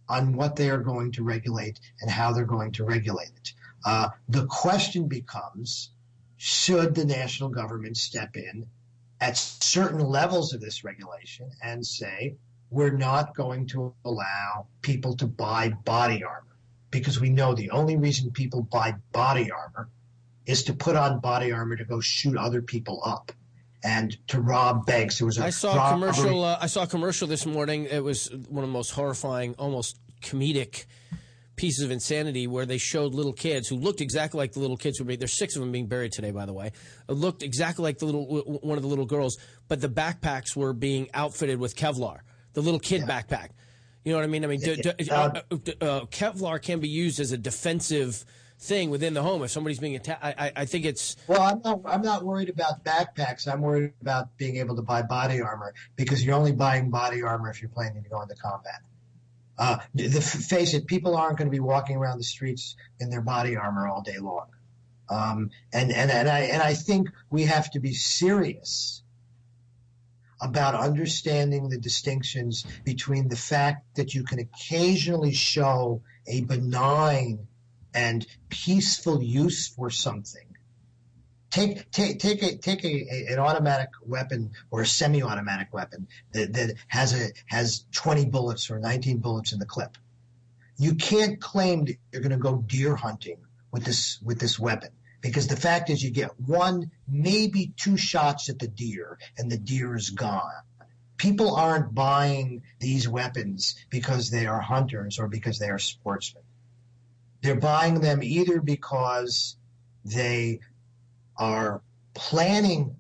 on 0.10 0.36
what 0.36 0.56
they 0.56 0.70
are 0.70 0.80
going 0.80 1.12
to 1.14 1.24
regulate 1.24 1.80
and 2.02 2.10
how 2.10 2.32
they're 2.32 2.46
going 2.46 2.72
to 2.72 2.84
regulate 2.84 3.32
it. 3.38 3.54
Uh, 3.86 4.10
the 4.30 4.46
question 4.48 5.08
becomes, 5.08 5.92
should 6.38 6.96
the 6.96 7.06
national 7.06 7.50
government 7.50 7.98
step 7.98 8.36
in 8.36 8.66
at 9.22 9.38
certain 9.38 10.00
levels 10.00 10.54
of 10.54 10.62
this 10.62 10.84
regulation 10.84 11.50
and 11.64 11.86
say, 11.86 12.36
we're 12.76 12.92
not 12.92 13.34
going 13.34 13.66
to 13.66 13.94
allow 14.04 14.68
people 14.82 15.16
to 15.16 15.26
buy 15.26 15.70
body 15.86 16.26
armor 16.26 16.58
because 16.92 17.22
we 17.22 17.30
know 17.30 17.56
the 17.56 17.70
only 17.70 17.96
reason 17.96 18.30
people 18.32 18.64
buy 18.64 18.94
body 19.14 19.50
armor 19.50 19.88
is 20.46 20.62
to 20.66 20.74
put 20.74 20.98
on 20.98 21.22
body 21.22 21.54
armor 21.54 21.78
to 21.78 21.86
go 21.86 22.02
shoot 22.02 22.36
other 22.36 22.62
people 22.62 23.02
up 23.06 23.32
and 23.82 24.18
to 24.28 24.42
rob 24.42 24.86
banks. 24.86 25.20
There 25.20 25.26
was 25.26 25.38
a 25.38 25.46
I 25.46 25.50
saw 25.52 25.88
a 25.88 25.92
commercial. 25.94 26.44
Uh, 26.44 26.58
I 26.60 26.68
saw 26.68 26.84
a 26.84 26.88
commercial 26.88 27.30
this 27.30 27.46
morning. 27.46 27.86
It 27.86 28.04
was 28.04 28.30
one 28.50 28.66
of 28.66 28.70
the 28.70 28.74
most 28.74 28.90
horrifying, 28.90 29.56
almost 29.58 29.98
comedic 30.22 30.84
pieces 31.56 31.86
of 31.86 31.92
insanity 31.92 32.46
where 32.46 32.66
they 32.66 32.78
showed 32.78 33.14
little 33.14 33.32
kids 33.32 33.70
who 33.70 33.78
looked 33.78 34.02
exactly 34.02 34.38
like 34.38 34.52
the 34.52 34.60
little 34.60 34.76
kids 34.76 34.98
who 34.98 35.06
were 35.06 35.16
there's 35.16 35.38
six 35.38 35.56
of 35.56 35.62
them 35.62 35.72
being 35.72 35.88
buried 35.88 36.12
today 36.12 36.32
by 36.32 36.46
the 36.46 36.52
way 36.52 36.70
it 37.08 37.14
looked 37.14 37.42
exactly 37.42 37.84
like 37.84 37.98
the 38.00 38.06
little 38.06 38.60
one 38.62 38.78
of 38.78 38.82
the 38.82 38.90
little 38.90 39.06
girls 39.06 39.38
but 39.70 39.80
the 39.80 39.88
backpacks 39.88 40.54
were 40.54 40.74
being 40.74 41.08
outfitted 41.14 41.58
with 41.58 41.74
kevlar 41.74 42.20
the 42.56 42.62
little 42.62 42.80
kid 42.80 43.02
yeah. 43.02 43.22
backpack 43.22 43.50
you 44.04 44.12
know 44.12 44.18
what 44.18 44.24
i 44.24 44.28
mean 44.28 44.44
i 44.44 44.48
mean 44.48 44.60
d- 44.60 44.82
d- 44.82 45.10
uh, 45.12 45.30
uh, 45.82 46.06
kevlar 46.08 46.62
can 46.62 46.80
be 46.80 46.90
used 46.90 47.20
as 47.20 47.32
a 47.32 47.38
defensive 47.38 48.26
thing 48.58 48.90
within 48.90 49.14
the 49.14 49.22
home 49.22 49.44
if 49.44 49.52
somebody's 49.52 49.80
being 49.80 49.96
attacked 49.96 50.24
I, 50.24 50.52
I 50.56 50.66
think 50.66 50.86
it's 50.86 51.16
well 51.28 51.42
i'm 51.42 51.62
not 51.64 51.82
i'm 51.86 52.02
not 52.02 52.24
worried 52.24 52.50
about 52.50 52.84
backpacks 52.84 53.48
i'm 53.48 53.62
worried 53.62 53.94
about 54.02 54.36
being 54.38 54.58
able 54.58 54.76
to 54.78 54.82
buy 54.82 55.04
body 55.04 55.42
armor 55.42 55.74
because 55.96 56.26
you're 56.26 56.36
only 56.36 56.54
buying 56.54 56.90
body 56.90 57.22
armor 57.22 57.50
if 57.50 57.62
you're 57.62 57.70
planning 57.70 58.04
to 58.04 58.10
go 58.10 58.22
into 58.22 58.36
combat 58.36 58.82
uh, 59.58 59.78
the, 59.94 60.10
face 60.22 60.74
it, 60.74 60.86
people 60.86 61.16
aren't 61.16 61.38
going 61.38 61.48
to 61.48 61.52
be 61.52 61.60
walking 61.60 61.96
around 61.96 62.18
the 62.18 62.24
streets 62.24 62.76
in 63.00 63.10
their 63.10 63.22
body 63.22 63.56
armor 63.56 63.88
all 63.88 64.02
day 64.02 64.18
long. 64.18 64.48
Um, 65.08 65.52
and, 65.72 65.92
and, 65.92 66.12
and, 66.12 66.28
I, 66.28 66.40
and 66.42 66.62
I 66.62 66.74
think 66.74 67.10
we 67.30 67.44
have 67.44 67.70
to 67.72 67.80
be 67.80 67.94
serious 67.94 69.04
about 70.46 70.76
understanding 70.76 71.70
the 71.70 71.78
distinctions 71.78 72.66
between 72.84 73.28
the 73.28 73.36
fact 73.36 73.96
that 73.96 74.14
you 74.14 74.24
can 74.24 74.40
occasionally 74.40 75.34
show 75.34 76.02
a 76.28 76.42
benign 76.42 77.48
and 77.94 78.26
peaceful 78.50 79.22
use 79.22 79.68
for 79.68 79.90
something 79.90 80.56
Take 81.56 81.90
take 81.90 82.20
take 82.20 82.44
a 82.44 82.58
take 82.58 82.84
a, 82.84 83.28
an 83.30 83.40
automatic 83.40 83.88
weapon 84.06 84.52
or 84.72 84.82
a 84.82 84.86
semi-automatic 84.86 85.74
weapon 85.74 86.10
that, 86.34 86.52
that 86.52 86.74
has 86.90 87.14
a 87.14 87.30
has 87.46 87.86
20 87.94 88.26
bullets 88.26 88.70
or 88.70 88.78
19 88.78 89.20
bullets 89.20 89.54
in 89.54 89.60
the 89.60 89.66
clip. 89.66 89.98
You 90.78 90.96
can't 90.96 91.40
claim 91.40 91.86
that 91.86 91.96
you're 92.12 92.22
going 92.22 92.34
to 92.34 92.38
go 92.38 92.58
deer 92.58 92.98
hunting 92.98 93.38
with 93.72 93.86
this 93.86 94.20
with 94.22 94.38
this 94.38 94.60
weapon 94.60 94.90
because 95.26 95.48
the 95.48 95.58
fact 95.58 95.90
is 95.90 96.04
you 96.04 96.12
get 96.12 96.40
one 96.40 96.92
maybe 97.08 97.74
two 97.78 97.98
shots 97.98 98.48
at 98.48 98.60
the 98.60 98.68
deer 98.68 99.18
and 99.40 99.52
the 99.52 99.58
deer 99.58 99.96
is 99.96 100.12
gone. 100.12 100.52
People 101.18 101.56
aren't 101.56 101.96
buying 101.96 102.62
these 102.80 103.10
weapons 103.10 103.76
because 103.90 104.30
they 104.30 104.46
are 104.46 104.62
hunters 104.62 105.18
or 105.18 105.28
because 105.28 105.58
they 105.58 105.70
are 105.70 105.80
sportsmen. 105.80 106.44
They're 107.42 107.56
buying 107.56 108.02
them 108.02 108.22
either 108.22 108.62
because 108.62 109.56
they 110.04 110.60
are 111.38 111.82
planning 112.14 112.96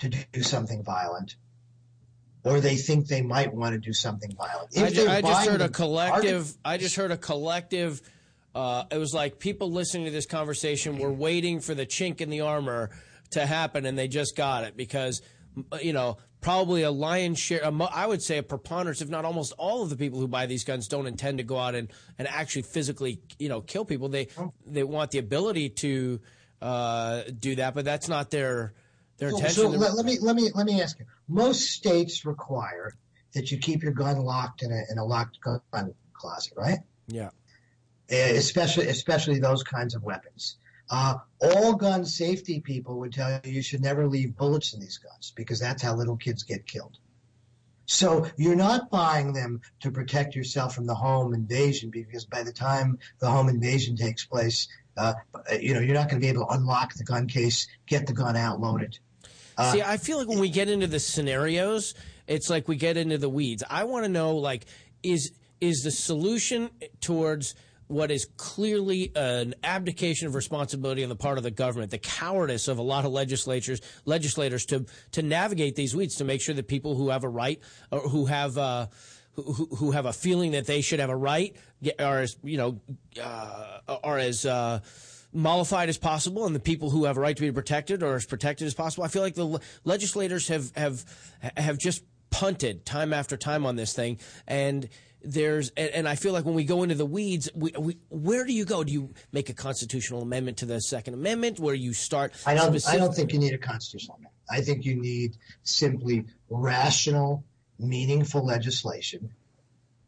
to 0.00 0.10
do 0.10 0.42
something 0.42 0.84
violent 0.84 1.36
or 2.44 2.60
they 2.60 2.76
think 2.76 3.06
they 3.08 3.22
might 3.22 3.54
want 3.54 3.72
to 3.72 3.78
do 3.78 3.94
something 3.94 4.36
violent. 4.36 4.68
I, 4.76 4.90
ju- 4.90 5.08
I 5.08 5.22
just 5.22 5.48
heard 5.48 5.62
a 5.62 5.70
collective. 5.70 6.54
I 6.62 6.76
just 6.76 6.96
heard 6.96 7.10
a 7.10 7.16
collective. 7.16 8.02
Uh, 8.54 8.84
it 8.90 8.98
was 8.98 9.12
like 9.12 9.38
people 9.38 9.70
listening 9.70 10.04
to 10.04 10.10
this 10.10 10.26
conversation 10.26 10.98
were 10.98 11.12
waiting 11.12 11.60
for 11.60 11.74
the 11.74 11.86
chink 11.86 12.20
in 12.20 12.30
the 12.30 12.40
armor 12.40 12.90
to 13.32 13.44
happen, 13.44 13.84
and 13.84 13.98
they 13.98 14.08
just 14.08 14.36
got 14.36 14.64
it 14.64 14.76
because 14.76 15.22
you 15.82 15.92
know 15.92 16.18
probably 16.40 16.82
a 16.82 16.90
lion's 16.90 17.38
share. 17.38 17.64
I 17.64 18.06
would 18.06 18.22
say 18.22 18.38
a 18.38 18.42
preponderance, 18.42 19.00
if 19.00 19.08
not 19.08 19.24
almost 19.24 19.54
all 19.58 19.82
of 19.82 19.90
the 19.90 19.96
people 19.96 20.20
who 20.20 20.28
buy 20.28 20.46
these 20.46 20.62
guns, 20.62 20.88
don't 20.88 21.06
intend 21.06 21.38
to 21.38 21.44
go 21.44 21.58
out 21.58 21.74
and, 21.74 21.90
and 22.18 22.28
actually 22.28 22.62
physically 22.62 23.20
you 23.38 23.48
know 23.48 23.60
kill 23.60 23.84
people. 23.84 24.08
They 24.08 24.28
they 24.66 24.84
want 24.84 25.10
the 25.10 25.18
ability 25.18 25.70
to 25.70 26.20
uh, 26.62 27.22
do 27.38 27.56
that, 27.56 27.74
but 27.74 27.84
that's 27.84 28.08
not 28.08 28.30
their 28.30 28.72
their 29.18 29.30
so, 29.30 29.36
intention. 29.36 29.62
So 29.62 29.68
let, 29.70 29.94
let, 29.94 30.06
me 30.06 30.18
let 30.20 30.36
me 30.36 30.50
let 30.54 30.66
me 30.66 30.80
ask 30.80 30.98
you. 30.98 31.06
Most 31.28 31.62
states 31.70 32.24
require 32.24 32.92
that 33.34 33.50
you 33.50 33.58
keep 33.58 33.82
your 33.82 33.92
gun 33.92 34.18
locked 34.18 34.62
in 34.62 34.70
a 34.70 34.82
in 34.90 34.98
a 34.98 35.04
locked 35.04 35.38
gun 35.40 35.94
closet, 36.12 36.52
right? 36.56 36.78
Yeah. 37.08 37.30
Especially 38.10 38.88
especially 38.88 39.38
those 39.38 39.62
kinds 39.62 39.94
of 39.94 40.02
weapons. 40.02 40.56
Uh, 40.90 41.14
all 41.40 41.74
gun 41.74 42.04
safety 42.04 42.60
people 42.60 42.98
would 42.98 43.12
tell 43.12 43.40
you 43.44 43.52
you 43.52 43.62
should 43.62 43.80
never 43.80 44.06
leave 44.06 44.36
bullets 44.36 44.74
in 44.74 44.80
these 44.80 44.98
guns 44.98 45.32
because 45.34 45.58
that's 45.58 45.82
how 45.82 45.94
little 45.94 46.16
kids 46.16 46.42
get 46.42 46.66
killed. 46.66 46.98
So 47.86 48.26
you're 48.36 48.56
not 48.56 48.90
buying 48.90 49.32
them 49.32 49.60
to 49.80 49.90
protect 49.90 50.34
yourself 50.34 50.74
from 50.74 50.86
the 50.86 50.94
home 50.94 51.34
invasion 51.34 51.90
because 51.90 52.24
by 52.24 52.42
the 52.42 52.52
time 52.52 52.98
the 53.18 53.30
home 53.30 53.48
invasion 53.48 53.96
takes 53.96 54.24
place, 54.24 54.68
uh, 54.96 55.14
you 55.60 55.74
know, 55.74 55.80
you're 55.80 55.94
not 55.94 56.08
going 56.08 56.20
to 56.20 56.24
be 56.24 56.28
able 56.28 56.46
to 56.46 56.52
unlock 56.54 56.94
the 56.94 57.04
gun 57.04 57.26
case, 57.26 57.66
get 57.86 58.06
the 58.06 58.12
gun 58.12 58.36
out, 58.36 58.60
load 58.60 58.82
it. 58.82 58.98
Uh, 59.56 59.72
See, 59.72 59.82
I 59.82 59.96
feel 59.98 60.18
like 60.18 60.28
when 60.28 60.38
we 60.38 60.48
get 60.48 60.68
into 60.68 60.86
the 60.86 61.00
scenarios, 61.00 61.94
it's 62.26 62.48
like 62.48 62.68
we 62.68 62.76
get 62.76 62.96
into 62.96 63.18
the 63.18 63.28
weeds. 63.28 63.62
I 63.68 63.84
want 63.84 64.04
to 64.04 64.08
know, 64.08 64.36
like, 64.36 64.66
is 65.02 65.32
is 65.60 65.82
the 65.82 65.90
solution 65.90 66.70
towards 67.00 67.54
what 67.94 68.10
is 68.10 68.26
clearly 68.36 69.12
an 69.14 69.54
abdication 69.62 70.26
of 70.26 70.34
responsibility 70.34 71.02
on 71.02 71.08
the 71.08 71.16
part 71.16 71.38
of 71.38 71.44
the 71.44 71.50
government, 71.50 71.90
the 71.90 71.98
cowardice 71.98 72.68
of 72.68 72.78
a 72.78 72.82
lot 72.82 73.04
of 73.04 73.12
legislators, 73.12 73.80
legislators 74.04 74.66
to 74.66 74.84
to 75.12 75.22
navigate 75.22 75.76
these 75.76 75.94
weeds 75.94 76.16
to 76.16 76.24
make 76.24 76.40
sure 76.40 76.54
that 76.54 76.68
people 76.68 76.96
who 76.96 77.10
have 77.10 77.24
a 77.24 77.28
right 77.28 77.60
or 77.90 78.00
who 78.00 78.26
have 78.26 78.58
uh, 78.58 78.86
who, 79.36 79.68
who 79.76 79.90
have 79.92 80.06
a 80.06 80.12
feeling 80.12 80.52
that 80.52 80.66
they 80.66 80.80
should 80.80 81.00
have 81.00 81.10
a 81.10 81.16
right 81.16 81.56
are 81.98 82.20
as 82.20 82.36
you 82.42 82.56
know 82.56 82.80
uh, 83.22 83.78
are 84.02 84.18
as 84.18 84.44
uh, 84.44 84.80
mollified 85.32 85.88
as 85.88 85.98
possible, 85.98 86.46
and 86.46 86.54
the 86.54 86.60
people 86.60 86.90
who 86.90 87.04
have 87.04 87.16
a 87.16 87.20
right 87.20 87.36
to 87.36 87.42
be 87.42 87.52
protected 87.52 88.02
are 88.02 88.16
as 88.16 88.26
protected 88.26 88.66
as 88.66 88.74
possible. 88.74 89.04
I 89.04 89.08
feel 89.08 89.22
like 89.22 89.34
the 89.34 89.60
legislators 89.84 90.48
have 90.48 90.72
have 90.76 91.04
have 91.56 91.78
just 91.78 92.02
punted 92.30 92.84
time 92.84 93.12
after 93.12 93.36
time 93.36 93.66
on 93.66 93.76
this 93.76 93.92
thing, 93.92 94.18
and 94.46 94.88
there's 95.24 95.70
and, 95.70 95.90
and, 95.90 96.08
I 96.08 96.14
feel 96.14 96.32
like 96.32 96.44
when 96.44 96.54
we 96.54 96.64
go 96.64 96.82
into 96.82 96.94
the 96.94 97.06
weeds, 97.06 97.48
we, 97.54 97.72
we, 97.78 97.96
where 98.10 98.44
do 98.44 98.52
you 98.52 98.64
go? 98.64 98.84
Do 98.84 98.92
you 98.92 99.10
make 99.32 99.48
a 99.48 99.54
constitutional 99.54 100.22
amendment 100.22 100.58
to 100.58 100.66
the 100.66 100.80
Second 100.80 101.14
Amendment, 101.14 101.58
where 101.58 101.74
you 101.74 101.92
start? 101.92 102.32
I 102.46 102.54
don't. 102.54 102.70
Specific- 102.70 102.94
I 102.94 103.04
don't 103.04 103.14
think 103.14 103.32
you 103.32 103.38
need 103.38 103.54
a 103.54 103.58
constitutional 103.58 104.16
amendment. 104.16 104.34
I 104.50 104.60
think 104.60 104.84
you 104.84 105.00
need 105.00 105.36
simply 105.62 106.26
rational 106.50 107.44
meaningful 107.78 108.44
legislation 108.44 109.30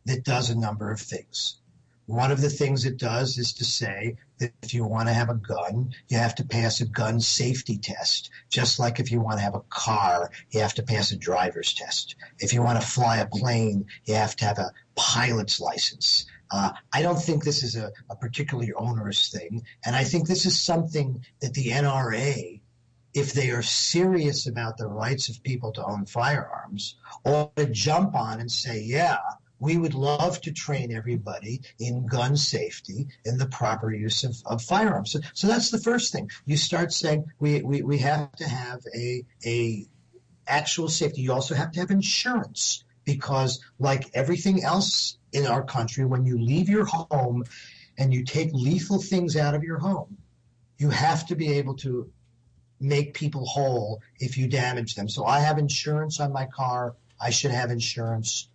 that 0.05 0.25
does 0.25 0.51
a 0.51 0.55
number 0.55 0.91
of 0.91 1.01
things. 1.01 1.57
One 2.07 2.31
of 2.31 2.41
the 2.41 2.51
things 2.51 2.85
it 2.85 2.99
does 2.99 3.37
is 3.37 3.53
to 3.55 3.65
say 3.65 4.17
that 4.39 4.53
if 4.63 4.73
you 4.73 4.85
want 4.85 5.09
to 5.09 5.15
have 5.15 5.29
a 5.29 5.35
gun, 5.35 5.93
you 6.09 6.17
have 6.17 6.37
to 6.37 6.45
pass 6.45 6.81
a 6.81 6.87
gun 6.87 7.21
safety 7.21 7.79
test. 7.79 8.31
Just 8.49 8.79
like 8.79 9.01
if 9.01 9.11
you 9.11 9.21
want 9.21 9.39
to 9.39 9.43
have 9.43 9.57
a 9.57 9.65
car, 9.69 10.31
you 10.51 10.61
have 10.61 10.75
to 10.75 10.85
pass 10.85 11.11
a 11.11 11.17
driver's 11.17 11.75
test. 11.75 12.15
If 12.39 12.53
you 12.53 12.63
want 12.63 12.81
to 12.81 12.87
fly 12.87 13.19
a 13.19 13.27
plane, 13.27 13.87
you 14.05 14.15
have 14.15 14.37
to 14.37 14.45
have 14.45 14.59
a 14.59 14.73
pilot's 14.95 15.61
license. 15.61 16.27
Uh, 16.51 16.73
I 16.93 17.03
don't 17.03 17.21
think 17.21 17.43
this 17.43 17.65
is 17.65 17.75
a, 17.75 17.93
a 18.09 18.15
particularly 18.15 18.73
onerous 18.73 19.29
thing. 19.31 19.65
And 19.85 19.97
I 19.97 20.05
think 20.05 20.29
this 20.29 20.47
is 20.47 20.63
something 20.63 21.25
that 21.41 21.55
the 21.55 21.71
NRA, 21.71 22.61
if 23.15 23.33
they 23.33 23.51
are 23.51 23.63
serious 23.63 24.47
about 24.47 24.77
the 24.77 24.87
rights 24.87 25.29
of 25.29 25.43
people 25.43 25.73
to 25.73 25.85
own 25.85 26.07
firearms, 26.07 26.97
ought 27.25 27.57
to 27.57 27.67
jump 27.67 28.15
on 28.15 28.39
and 28.39 28.51
say, 28.51 28.81
yeah, 28.81 29.19
we 29.59 29.77
would 29.77 29.95
love 29.95 30.41
to 30.43 30.53
train 30.53 30.93
everybody 30.93 31.63
in 31.79 32.07
gun 32.07 32.37
safety 32.37 33.09
and 33.25 33.41
the 33.41 33.47
proper 33.47 33.93
use 33.93 34.25
of, 34.25 34.37
of 34.45 34.63
firearms. 34.63 35.13
So, 35.13 35.21
so 35.33 35.47
that's 35.47 35.71
the 35.71 35.79
first 35.79 36.13
thing. 36.13 36.31
You 36.45 36.57
start 36.57 36.93
saying 36.93 37.25
we, 37.39 37.63
we, 37.63 37.83
we 37.83 37.99
have 37.99 38.33
to 38.37 38.49
have 38.49 38.81
a, 38.95 39.25
a 39.45 39.87
actual 40.47 40.89
safety. 40.89 41.23
You 41.23 41.33
also 41.33 41.55
have 41.55 41.73
to 41.73 41.81
have 41.81 41.91
insurance 41.91 42.85
because 43.05 43.61
like 43.79 44.11
everything 44.15 44.63
else 44.63 45.19
in 45.33 45.47
our 45.47 45.65
country, 45.65 46.05
when 46.05 46.27
you 46.27 46.39
leave 46.39 46.69
your 46.69 46.85
home 46.85 47.45
and 47.99 48.13
you 48.13 48.25
take 48.25 48.53
lethal 48.53 49.01
things 49.01 49.37
out 49.37 49.55
of 49.55 49.63
your 49.63 49.79
home, 49.79 50.19
you 50.79 50.91
have 50.91 51.27
to 51.29 51.37
be 51.37 51.55
able 51.55 51.75
to 51.77 52.11
make 52.79 53.15
people 53.15 53.47
whole 53.47 54.03
if 54.19 54.37
you 54.37 54.49
damage 54.49 54.95
them. 54.95 55.09
So 55.09 55.25
I 55.25 55.41
have 55.41 55.57
insurance 55.57 56.21
on 56.21 56.33
my 56.33 56.47
car. 56.47 56.95
I 57.19 57.31
should 57.31 57.53
have 57.53 57.71
insurance 57.71 58.51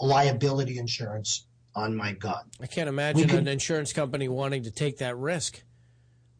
liability 0.00 0.78
insurance 0.78 1.46
on 1.74 1.96
my 1.96 2.12
gun. 2.12 2.42
I 2.60 2.66
can't 2.66 2.88
imagine 2.88 3.28
can, 3.28 3.38
an 3.38 3.48
insurance 3.48 3.92
company 3.92 4.28
wanting 4.28 4.64
to 4.64 4.70
take 4.70 4.98
that 4.98 5.16
risk. 5.16 5.62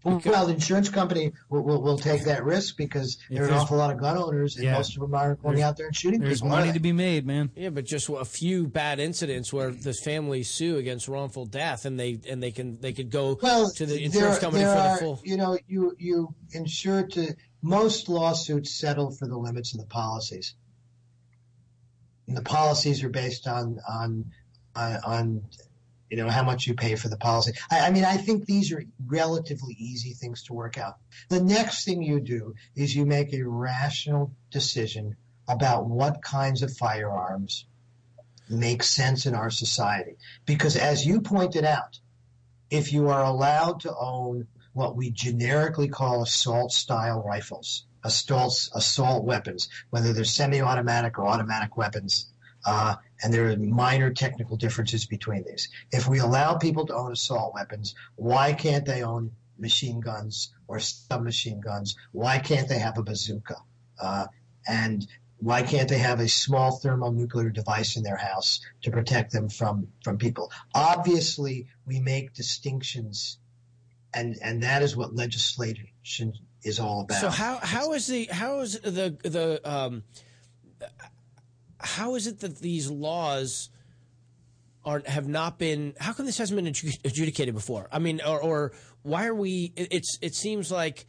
Because, 0.03 0.25
well, 0.25 0.47
the 0.47 0.55
insurance 0.55 0.89
company 0.89 1.33
will, 1.51 1.61
will, 1.61 1.83
will 1.83 1.99
take 1.99 2.25
that 2.25 2.43
risk 2.43 2.79
because 2.79 3.19
there 3.29 3.45
are 3.45 3.49
an 3.49 3.53
awful 3.53 3.77
lot 3.77 3.93
of 3.93 4.01
gun 4.01 4.17
owners, 4.17 4.57
and 4.57 4.65
yeah, 4.65 4.73
most 4.73 4.97
of 4.97 5.03
them 5.03 5.15
aren't 5.15 5.43
going 5.43 5.61
out 5.61 5.77
there 5.77 5.87
and 5.87 5.95
shooting 5.95 6.21
there's 6.21 6.41
people. 6.41 6.49
There's 6.49 6.65
money 6.65 6.73
to 6.73 6.81
be 6.81 6.93
made, 6.93 7.27
man. 7.27 7.51
Yeah, 7.55 7.69
but 7.69 7.85
just 7.85 8.09
a 8.09 8.25
few 8.25 8.67
bad 8.67 8.99
incidents 8.99 9.53
where 9.53 9.71
the 9.71 9.93
families 9.93 10.51
sue 10.51 10.79
against 10.79 11.07
wrongful 11.07 11.45
death, 11.45 11.85
and 11.85 12.01
they 12.01 12.19
and 12.27 12.43
they 12.43 12.51
can 12.51 12.81
they 12.81 12.95
could 12.95 13.11
go 13.11 13.39
well, 13.43 13.71
to 13.73 13.85
the 13.85 14.03
insurance 14.03 14.37
there, 14.37 14.41
company 14.41 14.65
there 14.65 14.75
for 14.75 14.81
are, 14.81 14.95
the 14.95 15.05
full. 15.05 15.21
You 15.23 15.37
know, 15.37 15.59
you 15.69 15.95
you 15.99 16.35
insure 16.53 17.07
to 17.09 17.37
most 17.61 18.09
lawsuits 18.09 18.71
settle 18.71 19.11
for 19.11 19.29
the 19.29 19.37
limits 19.37 19.75
of 19.75 19.81
the 19.81 19.87
policies 19.87 20.55
and 22.31 22.37
the 22.37 22.43
policies 22.43 23.03
are 23.03 23.09
based 23.09 23.49
on 23.49 23.81
on 23.89 24.25
on, 24.77 25.43
you 26.11 26.17
know 26.17 26.29
how 26.29 26.45
much 26.45 26.69
you 26.69 26.75
pay 26.75 26.95
for 26.95 27.09
the 27.09 27.17
policy. 27.17 27.53
I, 27.73 27.89
I, 27.89 27.91
mean, 27.91 28.05
I 28.05 28.19
think 28.19 28.47
these 28.47 28.71
are 28.71 28.85
relatively 29.05 29.75
easy 29.77 30.13
things 30.13 30.45
to 30.45 30.53
work 30.53 30.79
out. 30.79 30.99
The 31.29 31.43
next 31.43 31.85
thing 31.85 32.05
you 32.05 32.21
do 32.21 32.55
is 32.77 32.95
you 32.95 33.05
make 33.05 33.35
a 33.35 33.43
rational 33.43 34.31
decision 34.53 35.17
about 35.49 35.87
what 35.87 36.23
kinds 36.23 36.63
of 36.63 36.73
firearms 36.77 37.67
make 38.49 38.85
sense 38.85 39.27
in 39.27 39.35
our 39.35 39.51
society. 39.51 40.17
Because 40.47 40.77
as 40.77 41.05
you 41.05 41.21
pointed 41.23 41.65
out, 41.65 41.99
if 42.71 42.93
you 42.93 43.09
are 43.09 43.25
allowed 43.25 43.81
to 43.81 43.97
own 43.97 44.47
what 44.73 44.95
we 44.95 45.11
generically 45.11 45.89
call 45.89 46.23
assault 46.23 46.71
style 46.71 47.25
rifles, 47.27 47.87
assault, 48.05 48.69
assault 48.75 49.25
weapons, 49.25 49.69
whether 49.91 50.13
they're 50.13 50.25
semi-automatic 50.25 51.19
or 51.19 51.27
automatic 51.27 51.77
weapons. 51.77 52.27
Uh, 52.65 52.97
and 53.23 53.33
there 53.33 53.51
are 53.51 53.57
minor 53.57 54.13
technical 54.13 54.57
differences 54.57 55.07
between 55.07 55.45
these. 55.45 55.69
If 55.91 56.09
we 56.09 56.19
allow 56.19 56.57
people 56.57 56.87
to 56.87 56.95
own 56.95 57.13
assault 57.13 57.55
weapons, 57.55 57.95
why 58.17 58.53
can't 58.53 58.85
they 58.85 59.03
own 59.03 59.33
machine 59.59 60.01
guns 60.01 60.53
or 60.69 60.79
submachine 60.79 61.61
guns? 61.61 61.97
Why 62.13 62.39
can't 62.39 62.69
they 62.69 62.79
have 62.79 62.99
a 62.99 63.03
bazooka? 63.03 63.57
Uh, 63.99 64.27
and 64.67 65.07
why 65.39 65.63
can't 65.63 65.89
they 65.89 65.99
have 65.99 66.21
a 66.21 66.29
small 66.29 66.77
thermonuclear 66.77 67.49
device 67.49 67.97
in 67.97 68.03
their 68.03 68.17
house 68.17 68.61
to 68.83 68.91
protect 68.91 69.33
them 69.33 69.49
from, 69.49 69.89
from 70.05 70.19
people? 70.19 70.53
Obviously, 70.75 71.67
we 71.87 71.99
make 71.99 72.35
distinctions, 72.35 73.39
and, 74.13 74.37
and 74.43 74.63
that 74.63 74.83
is 74.83 74.97
what 74.97 75.15
legislation 75.15 76.35
is 76.63 76.79
all 76.79 77.03
about. 77.03 77.21
So 77.21 77.29
how 77.29 77.59
how 77.63 77.93
is 77.93 78.07
the 78.07 78.29
how 78.31 78.61
is 78.61 78.79
the 78.81 79.17
the 79.23 79.61
um, 79.65 80.03
how 81.79 82.15
is 82.15 82.27
it 82.27 82.41
that 82.41 82.59
these 82.59 82.91
laws 82.91 83.71
are 84.85 85.03
have 85.07 85.29
not 85.29 85.59
been? 85.59 85.95
How 85.99 86.13
come 86.13 86.27
this 86.27 86.39
hasn't 86.39 86.57
been 86.57 86.67
adjudicated 87.05 87.55
before? 87.55 87.89
I 87.93 87.99
mean, 87.99 88.21
or, 88.27 88.41
or 88.41 88.73
why 89.03 89.27
are 89.27 89.35
we? 89.35 89.73
It's 89.77 90.19
it 90.21 90.35
seems 90.35 90.71
like 90.71 91.07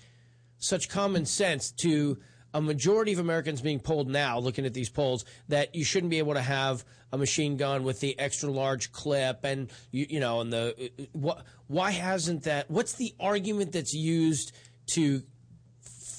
such 0.57 0.89
common 0.89 1.25
sense 1.25 1.71
to 1.81 2.17
a 2.53 2.61
majority 2.61 3.13
of 3.13 3.19
Americans 3.19 3.61
being 3.61 3.79
polled 3.79 4.09
now, 4.09 4.37
looking 4.37 4.65
at 4.65 4.73
these 4.73 4.89
polls, 4.89 5.23
that 5.47 5.73
you 5.73 5.85
shouldn't 5.85 6.09
be 6.09 6.17
able 6.17 6.33
to 6.33 6.41
have 6.41 6.83
a 7.13 7.17
machine 7.17 7.57
gun 7.57 7.83
with 7.83 7.99
the 7.99 8.17
extra 8.19 8.49
large 8.49 8.91
clip, 8.91 9.43
and 9.43 9.69
you, 9.91 10.05
you 10.09 10.19
know, 10.19 10.41
and 10.41 10.51
the 10.51 10.91
what? 11.13 11.43
Why 11.67 11.91
hasn't 11.91 12.43
that? 12.43 12.69
What's 12.69 12.93
the 12.93 13.13
argument 13.19 13.71
that's 13.71 13.93
used 13.93 14.53
to 14.93 15.23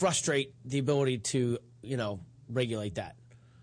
frustrate 0.02 0.52
the 0.64 0.80
ability 0.80 1.18
to, 1.18 1.58
you 1.80 1.96
know, 1.96 2.18
regulate 2.48 2.96
that? 2.96 3.14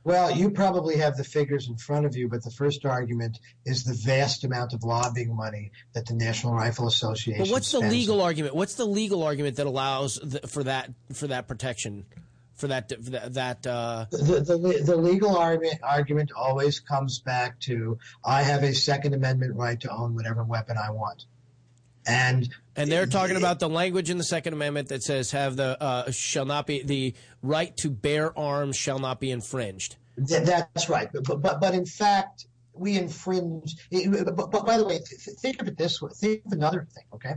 Well, 0.05 0.31
you 0.31 0.49
probably 0.49 0.95
have 0.95 1.17
the 1.17 1.25
figures 1.25 1.67
in 1.67 1.75
front 1.75 2.05
of 2.05 2.15
you, 2.15 2.29
but 2.29 2.41
the 2.45 2.49
first 2.49 2.85
argument 2.85 3.39
is 3.65 3.83
the 3.83 3.93
vast 3.93 4.45
amount 4.45 4.71
of 4.73 4.85
lobbying 4.85 5.35
money 5.35 5.73
that 5.93 6.05
the 6.05 6.13
National 6.13 6.53
Rifle 6.53 6.87
Association. 6.87 7.43
But 7.43 7.51
what's 7.51 7.73
the 7.73 7.81
legal 7.81 8.21
argument? 8.21 8.55
What's 8.55 8.75
the 8.75 8.85
legal 8.85 9.21
argument 9.23 9.57
that 9.57 9.67
allows 9.67 10.15
the, 10.15 10.47
for 10.47 10.63
that 10.63 10.91
for 11.11 11.27
that 11.27 11.49
protection? 11.49 12.05
For 12.55 12.67
that, 12.67 12.89
for 12.89 13.11
that, 13.11 13.33
that 13.35 13.67
uh... 13.67 14.05
the, 14.11 14.17
the, 14.17 14.83
the 14.85 14.95
legal 14.97 15.37
argument 15.37 15.79
argument 15.81 16.31
always 16.35 16.81
comes 16.81 17.19
back 17.19 17.59
to 17.61 17.97
I 18.25 18.43
have 18.43 18.63
a 18.63 18.73
Second 18.73 19.13
Amendment 19.13 19.55
right 19.55 19.79
to 19.81 19.91
own 19.91 20.15
whatever 20.15 20.43
weapon 20.43 20.77
I 20.77 20.91
want. 20.91 21.25
And 22.09 22.49
and 22.75 22.91
they're 22.91 23.05
talking 23.05 23.37
about 23.37 23.59
the 23.59 23.69
language 23.69 24.09
in 24.09 24.17
the 24.17 24.23
Second 24.23 24.53
Amendment 24.53 24.89
that 24.89 25.03
says 25.03 25.31
have 25.31 25.55
the 25.55 25.81
uh, 25.81 26.11
shall 26.11 26.45
not 26.45 26.65
be 26.65 26.81
the 26.81 27.13
right 27.43 27.75
to 27.77 27.89
bear 27.89 28.37
arms 28.37 28.75
shall 28.75 28.99
not 28.99 29.19
be 29.19 29.31
infringed. 29.31 29.97
Th- 30.27 30.43
that's 30.43 30.89
right, 30.89 31.09
but, 31.13 31.41
but 31.41 31.61
but 31.61 31.73
in 31.75 31.85
fact 31.85 32.47
we 32.73 32.97
infringe. 32.97 33.75
But, 33.91 34.51
but 34.51 34.65
by 34.65 34.77
the 34.77 34.85
way, 34.85 34.99
th- 34.99 35.37
think 35.39 35.61
of 35.61 35.67
it 35.67 35.77
this 35.77 36.01
way. 36.01 36.09
Think 36.15 36.45
of 36.45 36.53
another 36.53 36.87
thing. 36.93 37.03
Okay, 37.13 37.35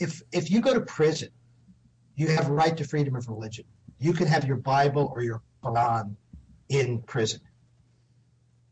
if 0.00 0.22
if 0.32 0.50
you 0.50 0.60
go 0.60 0.74
to 0.74 0.80
prison, 0.80 1.28
you 2.16 2.28
have 2.28 2.48
a 2.48 2.52
right 2.52 2.76
to 2.76 2.84
freedom 2.84 3.14
of 3.14 3.28
religion. 3.28 3.66
You 4.00 4.12
can 4.12 4.26
have 4.26 4.44
your 4.44 4.56
Bible 4.56 5.12
or 5.14 5.22
your 5.22 5.42
Quran 5.62 6.16
in 6.68 7.02
prison 7.02 7.40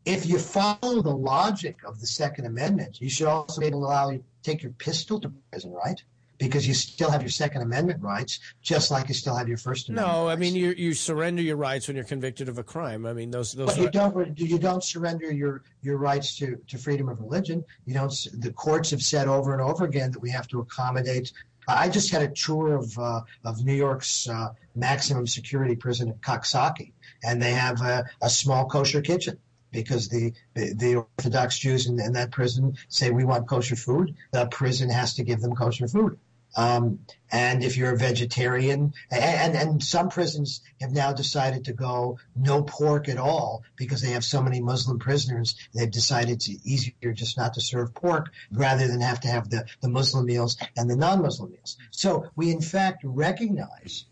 if 0.07 0.25
you 0.25 0.39
follow 0.39 1.01
the 1.01 1.13
logic 1.13 1.79
of 1.85 1.99
the 1.99 2.07
Second 2.07 2.45
Amendment, 2.45 3.01
you 3.01 3.09
should 3.09 3.27
also 3.27 3.59
be 3.59 3.67
able 3.67 3.81
to 3.81 3.87
allow 3.87 4.09
take 4.43 4.63
your 4.63 4.71
pistol 4.73 5.19
to 5.21 5.31
prison, 5.51 5.71
right? 5.71 6.01
Because 6.37 6.67
you 6.67 6.75
still 6.75 7.09
have 7.09 7.23
your 7.23 7.31
Second 7.31 7.63
Amendment 7.63 8.03
rights, 8.03 8.39
just 8.61 8.91
like 8.91 9.07
you 9.07 9.15
still 9.15 9.35
have 9.35 9.47
your 9.47 9.57
First 9.57 9.89
Amendment. 9.89 10.15
No, 10.15 10.27
rights. 10.27 10.37
I 10.37 10.39
mean 10.39 10.55
you 10.55 10.69
you 10.77 10.93
surrender 10.93 11.41
your 11.41 11.57
rights 11.57 11.87
when 11.87 11.95
you're 11.95 12.05
convicted 12.05 12.47
of 12.47 12.59
a 12.59 12.63
crime. 12.63 13.07
I 13.07 13.13
mean 13.13 13.31
those 13.31 13.53
those. 13.53 13.75
But 13.75 13.77
you 13.79 13.89
don't 13.89 14.39
you 14.39 14.59
don't 14.59 14.83
surrender 14.83 15.31
your 15.31 15.63
your 15.81 15.97
rights 15.97 16.37
to 16.37 16.57
to 16.67 16.77
freedom 16.77 17.09
of 17.09 17.19
religion. 17.19 17.65
You 17.85 17.95
don't. 17.95 18.13
The 18.33 18.53
courts 18.53 18.91
have 18.91 19.01
said 19.01 19.27
over 19.27 19.53
and 19.53 19.61
over 19.61 19.85
again 19.85 20.11
that 20.11 20.19
we 20.19 20.29
have 20.29 20.47
to 20.49 20.59
accommodate 20.59 21.31
I 21.67 21.89
just 21.89 22.11
had 22.11 22.21
a 22.21 22.29
tour 22.29 22.75
of 22.75 22.97
uh, 22.97 23.21
of 23.43 23.65
New 23.65 23.73
York's 23.73 24.29
uh, 24.29 24.53
maximum 24.75 25.27
security 25.27 25.75
prison 25.75 26.09
at 26.09 26.21
Coxsackie, 26.21 26.93
and 27.23 27.41
they 27.41 27.51
have 27.51 27.81
a, 27.81 28.05
a 28.21 28.29
small 28.29 28.67
kosher 28.67 29.01
kitchen 29.01 29.37
because 29.77 30.09
the, 30.09 30.33
the, 30.55 30.73
the 30.73 30.95
Orthodox 30.95 31.59
Jews 31.59 31.85
in, 31.85 31.99
in, 31.99 32.13
that 32.13 32.31
prison 32.31 32.75
say 32.89 33.11
we 33.11 33.23
want 33.23 33.47
kosher 33.47 33.75
food. 33.75 34.15
The 34.31 34.47
prison 34.47 34.89
has 34.89 35.13
to 35.15 35.23
give 35.23 35.39
them 35.39 35.55
kosher 35.55 35.87
food. 35.87 36.17
Um, 36.55 36.99
and 37.31 37.63
if 37.63 37.77
you're 37.77 37.93
a 37.93 37.97
vegetarian, 37.97 38.95
and, 39.11 39.55
and 39.55 39.83
some 39.83 40.09
prisons 40.09 40.61
have 40.81 40.91
now 40.91 41.13
decided 41.13 41.65
to 41.65 41.73
go 41.73 42.17
no 42.35 42.63
pork 42.63 43.07
at 43.07 43.19
all 43.19 43.63
because 43.75 44.01
they 44.01 44.13
have 44.13 44.25
so 44.25 44.41
many 44.41 44.61
Muslim 44.61 44.97
prisoners. 44.97 45.55
They've 45.75 45.91
decided 45.91 46.31
it's 46.31 46.49
easier 46.49 47.13
just 47.13 47.37
not 47.37 47.53
to 47.53 47.61
serve 47.61 47.93
pork 47.93 48.31
rather 48.51 48.87
than 48.87 49.01
have 49.01 49.19
to 49.21 49.27
have 49.27 49.51
the, 49.51 49.65
the 49.81 49.89
Muslim 49.89 50.25
meals 50.25 50.57
and 50.75 50.89
the 50.89 50.95
non-Muslim 50.95 51.51
meals. 51.51 51.77
So 51.91 52.31
we 52.35 52.49
in 52.49 52.61
fact 52.61 53.03
recognize 53.03 54.05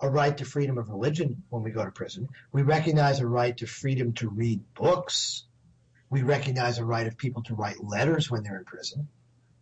a 0.00 0.08
right 0.08 0.36
to 0.36 0.44
freedom 0.44 0.78
of 0.78 0.88
religion 0.88 1.42
when 1.48 1.62
we 1.62 1.70
go 1.70 1.84
to 1.84 1.90
prison. 1.90 2.28
We 2.52 2.62
recognize 2.62 3.20
a 3.20 3.26
right 3.26 3.56
to 3.58 3.66
freedom 3.66 4.12
to 4.14 4.28
read 4.28 4.60
books. 4.74 5.44
We 6.10 6.22
recognize 6.22 6.78
a 6.78 6.84
right 6.84 7.06
of 7.06 7.16
people 7.16 7.42
to 7.44 7.54
write 7.54 7.82
letters 7.82 8.30
when 8.30 8.42
they're 8.42 8.58
in 8.58 8.64
prison. 8.64 9.08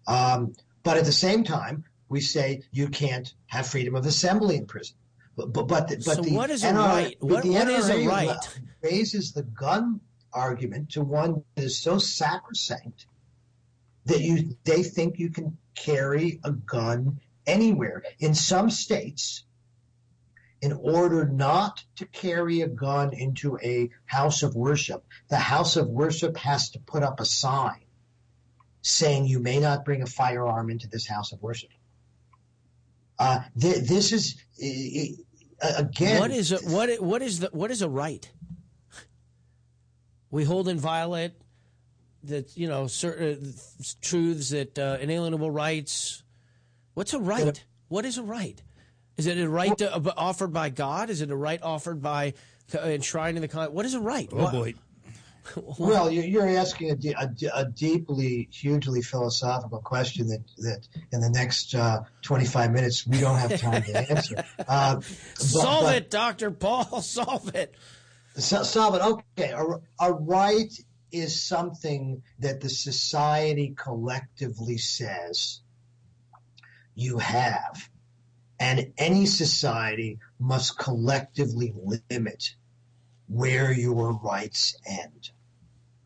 Um, 0.07 0.55
but 0.83 0.97
at 0.97 1.05
the 1.05 1.13
same 1.13 1.45
time, 1.45 1.85
we 2.09 2.21
say 2.21 2.63
you 2.73 2.89
can't 2.89 3.33
have 3.47 3.67
freedom 3.67 3.95
of 3.95 4.05
assembly 4.07 4.57
in 4.57 4.67
prison. 4.67 4.97
But 5.37 5.53
but 5.53 5.67
but, 5.67 5.89
the, 5.89 5.97
but 5.97 6.17
so 6.17 6.23
the 6.23 6.35
what 6.35 6.51
is 6.51 6.63
NRA, 6.63 6.75
a 6.75 6.75
right? 6.75 7.17
What, 7.21 7.45
what 7.45 7.69
is 7.69 7.91
a 7.91 8.07
right? 8.07 8.61
Raises 8.83 9.33
the 9.33 9.43
gun 9.43 10.01
argument 10.33 10.91
to 10.91 11.03
one 11.03 11.43
that 11.55 11.65
is 11.65 11.81
so 11.81 11.99
sacrosanct 11.99 13.07
that 14.07 14.21
you 14.21 14.57
they 14.65 14.83
think 14.83 15.19
you 15.19 15.31
can 15.31 15.57
carry 15.75 16.41
a 16.45 16.53
gun 16.53 17.21
anywhere. 17.47 18.03
In 18.21 18.35
some 18.35 18.71
states, 18.71 19.45
in 20.65 20.73
order 20.73 21.27
not 21.27 21.85
to 21.97 22.07
carry 22.07 22.63
a 22.63 22.67
gun 22.67 23.13
into 23.13 23.59
a 23.63 23.91
house 24.07 24.43
of 24.43 24.57
worship, 24.57 25.05
the 25.29 25.37
house 25.37 25.77
of 25.77 25.89
worship 25.89 26.39
has 26.39 26.71
to 26.71 26.79
put 26.79 27.03
up 27.03 27.21
a 27.21 27.27
sign 27.27 27.85
saying 28.81 29.27
you 29.27 29.41
may 29.41 29.61
not 29.61 29.85
bring 29.85 30.01
a 30.01 30.07
firearm 30.07 30.71
into 30.71 30.89
this 30.89 31.07
house 31.07 31.33
of 31.33 31.43
worship. 31.43 31.69
Uh, 33.19 33.41
th- 33.61 33.87
this 33.87 34.11
is 34.13 34.37
uh, 35.63 35.73
again. 35.77 36.19
What 36.19 36.31
is 36.31 36.51
a, 36.51 36.57
what 36.61 36.99
what 37.03 37.21
is 37.21 37.41
the 37.41 37.51
what 37.53 37.71
is 37.71 37.83
a 37.83 37.89
right? 37.89 38.27
We 40.31 40.45
hold 40.45 40.67
inviolate 40.67 41.33
that 42.23 42.57
you 42.57 42.69
know 42.69 42.87
certain 42.87 43.53
truths 44.01 44.49
that 44.49 44.79
uh, 44.79 44.97
inalienable 44.99 45.51
rights. 45.51 46.23
What's 46.95 47.13
a 47.13 47.21
right? 47.21 47.63
What 47.89 48.07
is 48.07 48.17
a 48.17 48.23
right? 48.23 48.63
Is 49.17 49.27
it 49.27 49.39
a 49.39 49.49
right 49.49 49.77
to, 49.79 49.95
uh, 49.95 50.13
offered 50.17 50.53
by 50.53 50.71
God? 50.71 51.11
Is 51.11 51.21
it 51.21 51.31
a 51.31 51.37
right 51.37 51.63
offered 51.63 52.03
by 52.03 52.35
uh, 52.75 52.79
enshrined 52.81 53.37
in 53.37 53.43
the 53.43 53.49
con? 53.49 53.73
What 53.73 53.87
is 53.87 53.95
a 53.95 54.01
right? 54.01 54.29
Oh, 54.33 54.37
What- 54.45 54.53
boy. 54.53 54.75
Well, 55.79 56.11
you- 56.11 56.23
you're 56.23 56.49
asking 56.49 56.91
a, 56.91 56.97
de- 56.97 57.15
a, 57.21 57.27
de- 57.27 57.55
a 57.55 57.67
deeply, 57.67 58.49
hugely 58.51 59.03
philosophical 59.03 59.81
question 59.81 60.29
that, 60.29 60.43
that 60.59 60.89
in 61.13 61.21
the 61.21 61.29
next 61.29 61.75
uh, 61.75 62.01
25 62.23 62.73
minutes 62.73 63.07
we 63.07 63.21
don't 63.21 63.37
have 63.39 63.61
time 63.61 63.83
to 63.83 64.11
answer. 64.11 64.43
Uh, 64.67 64.95
but- 64.97 65.05
Solve 65.37 65.85
but- 65.85 65.97
it, 65.97 66.11
Doctor 66.11 66.51
Paul. 66.51 66.85
Solve 67.03 67.55
it. 67.55 67.75
So, 68.37 68.63
solve 68.65 68.95
it. 68.97 69.03
Okay, 69.03 69.51
a, 69.53 69.65
a 70.01 70.13
right 70.13 70.73
is 71.13 71.41
something 71.41 72.23
that 72.41 72.61
the 72.61 72.69
society 72.71 73.75
collectively 73.77 74.79
says 74.79 75.61
you 76.97 77.19
have, 77.19 77.89
and 78.65 78.93
any 78.97 79.27
society 79.27 80.19
must 80.39 80.79
collectively 80.79 81.75
limit 82.11 82.55
where 83.29 83.71
your 83.71 84.13
rights 84.13 84.75
end. 84.87 85.31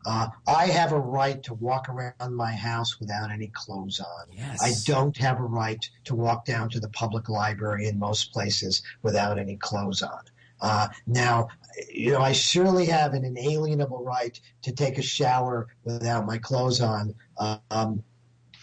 Uh, 0.05 0.27
I 0.45 0.65
have 0.67 0.91
a 0.91 0.99
right 0.99 1.41
to 1.43 1.53
walk 1.53 1.87
around 1.87 2.35
my 2.35 2.51
house 2.51 2.99
without 2.99 3.31
any 3.31 3.47
clothes 3.47 4.01
on. 4.01 4.25
Yes. 4.33 4.61
I 4.61 4.73
don't 4.91 5.15
have 5.17 5.39
a 5.39 5.43
right 5.43 5.89
to 6.05 6.15
walk 6.15 6.43
down 6.43 6.69
to 6.71 6.81
the 6.81 6.89
public 6.89 7.29
library 7.29 7.87
in 7.87 7.97
most 7.97 8.33
places 8.33 8.81
without 9.03 9.39
any 9.39 9.55
clothes 9.55 10.01
on. 10.01 10.21
Uh, 10.59 10.89
now, 11.07 11.47
you 11.89 12.11
know, 12.11 12.19
I 12.19 12.33
surely 12.33 12.87
have 12.87 13.13
an 13.13 13.23
inalienable 13.23 14.03
right 14.03 14.37
to 14.63 14.73
take 14.73 14.97
a 14.97 15.01
shower 15.01 15.67
without 15.85 16.25
my 16.25 16.37
clothes 16.37 16.81
on. 16.81 17.15
Um, 17.37 18.03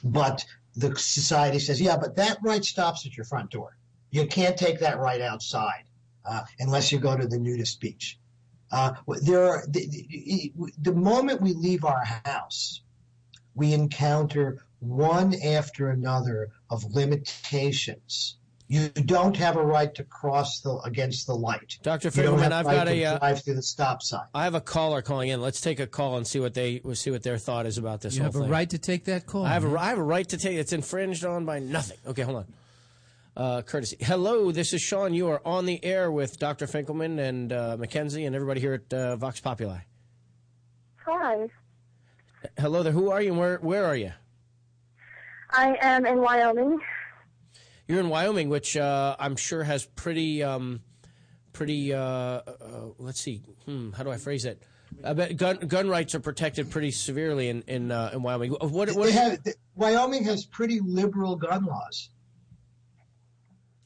but 0.04 0.44
the 0.74 0.94
society 0.96 1.58
says, 1.58 1.80
yeah, 1.80 1.96
but 1.96 2.16
that 2.16 2.38
right 2.42 2.62
stops 2.62 3.06
at 3.06 3.16
your 3.16 3.24
front 3.24 3.50
door. 3.50 3.75
You 4.16 4.26
can't 4.26 4.56
take 4.56 4.78
that 4.80 4.98
right 4.98 5.20
outside 5.20 5.84
uh, 6.24 6.40
unless 6.58 6.90
you 6.90 6.98
go 6.98 7.14
to 7.14 7.26
the 7.26 7.38
nudist 7.38 7.82
beach. 7.82 8.18
Uh, 8.72 8.94
there 9.20 9.46
are 9.46 9.66
the, 9.68 9.86
the, 9.86 10.52
the 10.80 10.94
moment 10.94 11.42
we 11.42 11.52
leave 11.52 11.84
our 11.84 12.02
house, 12.24 12.80
we 13.54 13.74
encounter 13.74 14.64
one 14.78 15.34
after 15.44 15.90
another 15.90 16.48
of 16.70 16.82
limitations. 16.94 18.38
You 18.68 18.88
don't 18.88 19.36
have 19.36 19.56
a 19.56 19.62
right 19.62 19.94
to 19.96 20.04
cross 20.04 20.60
the 20.60 20.78
against 20.78 21.26
the 21.26 21.34
light. 21.34 21.78
Dr. 21.82 22.08
You 22.08 22.22
don't 22.22 22.38
Finkelman, 22.38 22.42
have 22.44 22.52
I've 22.52 22.66
right 22.66 22.74
got 22.74 22.84
to 22.84 22.90
a, 22.92 23.04
uh, 23.04 23.18
drive 23.18 23.44
through 23.44 23.54
the 23.56 23.62
stop 23.62 24.02
sign. 24.02 24.24
I 24.34 24.44
have 24.44 24.54
a 24.54 24.62
caller 24.62 25.02
calling 25.02 25.28
in. 25.28 25.42
Let's 25.42 25.60
take 25.60 25.78
a 25.78 25.86
call 25.86 26.16
and 26.16 26.26
see 26.26 26.40
what 26.40 26.54
they 26.54 26.80
we'll 26.82 26.94
see 26.94 27.10
what 27.10 27.22
their 27.22 27.36
thought 27.36 27.66
is 27.66 27.76
about 27.76 28.00
this 28.00 28.16
You 28.16 28.22
whole 28.22 28.32
have 28.32 28.42
a 28.42 28.48
right 28.48 28.70
to 28.70 28.78
take 28.78 29.04
that 29.04 29.26
call. 29.26 29.44
I 29.44 29.50
have 29.50 29.64
a 29.64 29.78
have 29.78 29.98
a 29.98 30.02
right 30.02 30.26
to 30.30 30.38
take. 30.38 30.56
It's 30.56 30.72
infringed 30.72 31.26
on 31.26 31.44
by 31.44 31.58
nothing. 31.58 31.98
Okay, 32.06 32.22
hold 32.22 32.38
on. 32.38 32.46
Uh, 33.36 33.60
courtesy. 33.60 33.98
Hello, 34.00 34.50
this 34.50 34.72
is 34.72 34.80
Sean. 34.80 35.12
You 35.12 35.28
are 35.28 35.42
on 35.44 35.66
the 35.66 35.84
air 35.84 36.10
with 36.10 36.38
Dr. 36.38 36.66
Finkelman 36.66 37.18
and 37.18 37.52
uh, 37.52 37.76
Mackenzie 37.78 38.24
and 38.24 38.34
everybody 38.34 38.60
here 38.60 38.74
at 38.74 38.94
uh, 38.94 39.16
Vox 39.16 39.40
Populi. 39.40 39.80
Hi, 41.04 41.48
Hello 42.58 42.82
there. 42.82 42.92
Who 42.92 43.10
are 43.10 43.20
you? 43.20 43.30
And 43.30 43.38
where 43.38 43.58
where 43.58 43.84
are 43.84 43.96
you? 43.96 44.12
I 45.50 45.76
am 45.80 46.06
in 46.06 46.20
Wyoming. 46.20 46.78
You're 47.86 48.00
in 48.00 48.08
Wyoming, 48.08 48.48
which 48.48 48.76
uh, 48.76 49.16
I'm 49.18 49.36
sure 49.36 49.62
has 49.62 49.84
pretty 49.84 50.42
um, 50.42 50.80
pretty. 51.52 51.92
Uh, 51.92 51.98
uh, 52.00 52.42
let's 52.98 53.20
see. 53.20 53.42
Hmm, 53.66 53.92
how 53.92 54.02
do 54.02 54.10
I 54.10 54.16
phrase 54.16 54.46
it? 54.46 54.62
I 55.04 55.12
bet 55.12 55.36
gun 55.36 55.58
gun 55.58 55.88
rights 55.88 56.14
are 56.14 56.20
protected 56.20 56.70
pretty 56.70 56.90
severely 56.90 57.50
in 57.50 57.62
in, 57.62 57.90
uh, 57.92 58.10
in 58.14 58.22
Wyoming. 58.22 58.52
What 58.52 58.72
what? 58.72 59.06
They 59.06 59.12
have, 59.12 59.38
Wyoming 59.74 60.24
has 60.24 60.46
pretty 60.46 60.80
liberal 60.80 61.36
gun 61.36 61.64
laws. 61.64 62.08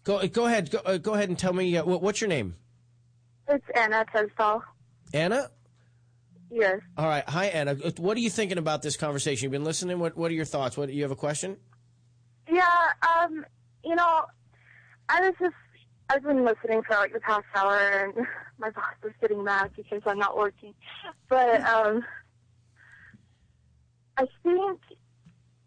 Go 0.04 0.26
go 0.28 0.46
ahead. 0.46 0.70
Go, 0.70 0.78
uh, 0.84 0.98
go 0.98 1.14
ahead 1.14 1.28
and 1.28 1.38
tell 1.38 1.52
me 1.52 1.76
uh, 1.76 1.84
what, 1.84 2.02
what's 2.02 2.20
your 2.20 2.28
name. 2.28 2.56
It's 3.48 3.64
Anna 3.74 4.04
Testal. 4.14 4.62
Anna. 5.12 5.50
Yes. 6.50 6.80
All 6.96 7.06
right. 7.06 7.28
Hi, 7.28 7.46
Anna. 7.46 7.72
Uh, 7.72 7.90
What 7.98 8.16
are 8.16 8.20
you 8.20 8.30
thinking 8.30 8.58
about 8.58 8.82
this 8.82 8.96
conversation? 8.96 9.44
You've 9.44 9.52
been 9.52 9.64
listening. 9.64 9.98
What 9.98 10.16
What 10.16 10.30
are 10.30 10.34
your 10.34 10.44
thoughts? 10.44 10.76
What 10.76 10.92
you 10.92 11.02
have 11.02 11.10
a 11.10 11.16
question? 11.16 11.56
Yeah, 12.50 12.64
um, 13.16 13.44
you 13.84 13.94
know, 13.94 14.24
I 15.08 15.20
was 15.20 15.34
just, 15.38 15.54
I've 16.08 16.24
been 16.24 16.44
listening 16.44 16.82
for 16.82 16.96
like 16.96 17.12
the 17.12 17.20
past 17.20 17.44
hour 17.54 17.76
and 17.78 18.26
my 18.58 18.70
boss 18.70 18.84
is 19.04 19.12
getting 19.20 19.44
mad 19.44 19.70
because 19.76 20.02
I'm 20.04 20.18
not 20.18 20.36
working. 20.36 20.74
But, 21.28 21.60
um, 21.68 22.04
I 24.16 24.26
think 24.42 24.80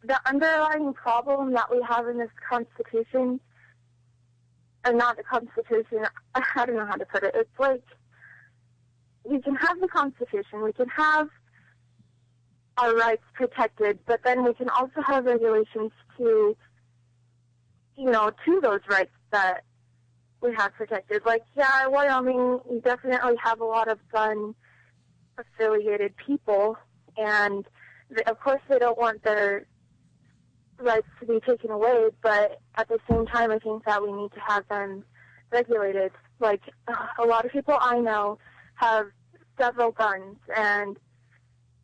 the 0.04 0.20
underlying 0.26 0.94
problem 0.94 1.54
that 1.54 1.72
we 1.72 1.82
have 1.88 2.08
in 2.10 2.18
this 2.18 2.30
Constitution, 2.50 3.40
or 4.86 4.94
not 4.94 5.18
the 5.18 5.24
Constitution, 5.24 6.06
I 6.36 6.66
don't 6.66 6.76
know 6.76 6.86
how 6.86 6.96
to 6.96 7.06
put 7.06 7.24
it. 7.24 7.34
It's 7.36 7.60
like, 7.60 7.84
we 9.24 9.42
can 9.42 9.56
have 9.56 9.80
the 9.80 9.88
Constitution, 9.88 10.64
we 10.64 10.74
can 10.74 10.90
have 10.90 11.30
our 12.78 12.96
rights 12.96 13.24
protected, 13.34 14.00
but 14.06 14.22
then 14.24 14.44
we 14.44 14.54
can 14.54 14.70
also 14.70 15.02
have 15.06 15.26
regulations 15.26 15.92
to, 16.18 16.58
you 17.96 18.12
know, 18.12 18.32
to 18.46 18.60
those 18.62 18.82
rights 18.90 19.12
that 19.32 19.64
we 20.42 20.54
have 20.56 20.74
protected. 20.74 21.22
Like, 21.26 21.44
yeah, 21.56 21.88
Wyoming, 21.88 22.60
we 22.70 22.80
definitely 22.82 23.36
have 23.42 23.62
a 23.62 23.66
lot 23.66 23.88
of 23.88 24.00
gun 24.12 24.56
affiliated 25.38 26.14
people, 26.18 26.78
and 27.18 27.66
of 28.28 28.40
course 28.40 28.62
they 28.70 28.80
don't 28.80 28.98
want 28.98 29.24
their 29.24 29.68
rights 30.80 31.08
to 31.20 31.26
be 31.26 31.40
taken 31.40 31.72
away, 31.72 32.10
but 32.22 32.60
at 32.76 32.88
the 32.88 33.00
same 33.10 33.26
time, 33.26 33.52
I 33.52 33.60
think 33.60 33.86
that 33.86 34.02
we 34.02 34.12
need 34.12 34.32
to 34.34 34.40
have 34.40 34.68
them 34.68 35.04
regulated. 35.52 36.12
Like, 36.40 36.62
a 37.20 37.26
lot 37.26 37.46
of 37.46 37.52
people 37.52 37.78
I 37.80 38.00
know 38.00 38.38
have 38.76 39.08
several 39.60 39.92
guns, 39.92 40.38
and 40.56 40.98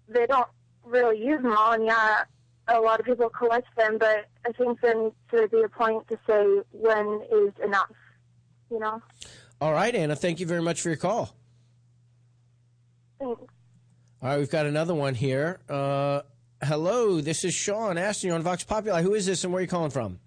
they 0.07 0.25
don't 0.25 0.47
really 0.83 1.23
use 1.23 1.41
them 1.41 1.55
all, 1.55 1.73
and 1.73 1.85
yeah, 1.85 2.23
a 2.67 2.79
lot 2.79 2.99
of 2.99 3.05
people 3.05 3.29
collect 3.29 3.67
them, 3.77 3.97
but 3.97 4.25
I 4.45 4.51
think 4.51 4.81
there 4.81 4.95
needs 4.95 5.15
to 5.31 5.47
be 5.47 5.61
a 5.61 5.69
point 5.69 6.07
to 6.09 6.19
say 6.27 6.61
when 6.71 7.21
is 7.31 7.53
enough, 7.63 7.91
you 8.71 8.79
know? 8.79 9.01
All 9.61 9.73
right, 9.73 9.93
Anna. 9.93 10.15
Thank 10.15 10.39
you 10.39 10.45
very 10.45 10.61
much 10.61 10.81
for 10.81 10.89
your 10.89 10.97
call. 10.97 11.35
Thanks. 13.19 13.41
All 14.21 14.29
right, 14.29 14.37
we've 14.37 14.49
got 14.49 14.65
another 14.65 14.93
one 14.93 15.15
here. 15.15 15.59
Uh, 15.69 16.21
hello, 16.63 17.21
this 17.21 17.43
is 17.43 17.53
Sean 17.53 17.97
asking 17.97 18.29
you 18.29 18.35
on 18.35 18.41
Vox 18.41 18.63
Populi. 18.63 19.01
Who 19.01 19.13
is 19.13 19.25
this, 19.25 19.43
and 19.43 19.53
where 19.53 19.59
are 19.59 19.63
you 19.63 19.67
calling 19.67 19.91
from? 19.91 20.19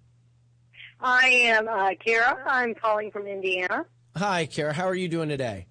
I 0.99 1.27
am 1.27 1.67
uh, 1.67 1.91
Kara. 2.03 2.43
I'm 2.47 2.73
calling 2.75 3.11
from 3.11 3.27
Indiana. 3.27 3.85
Hi, 4.15 4.45
Kara. 4.45 4.73
How 4.73 4.85
are 4.85 4.95
you 4.95 5.07
doing 5.07 5.29
today? 5.29 5.67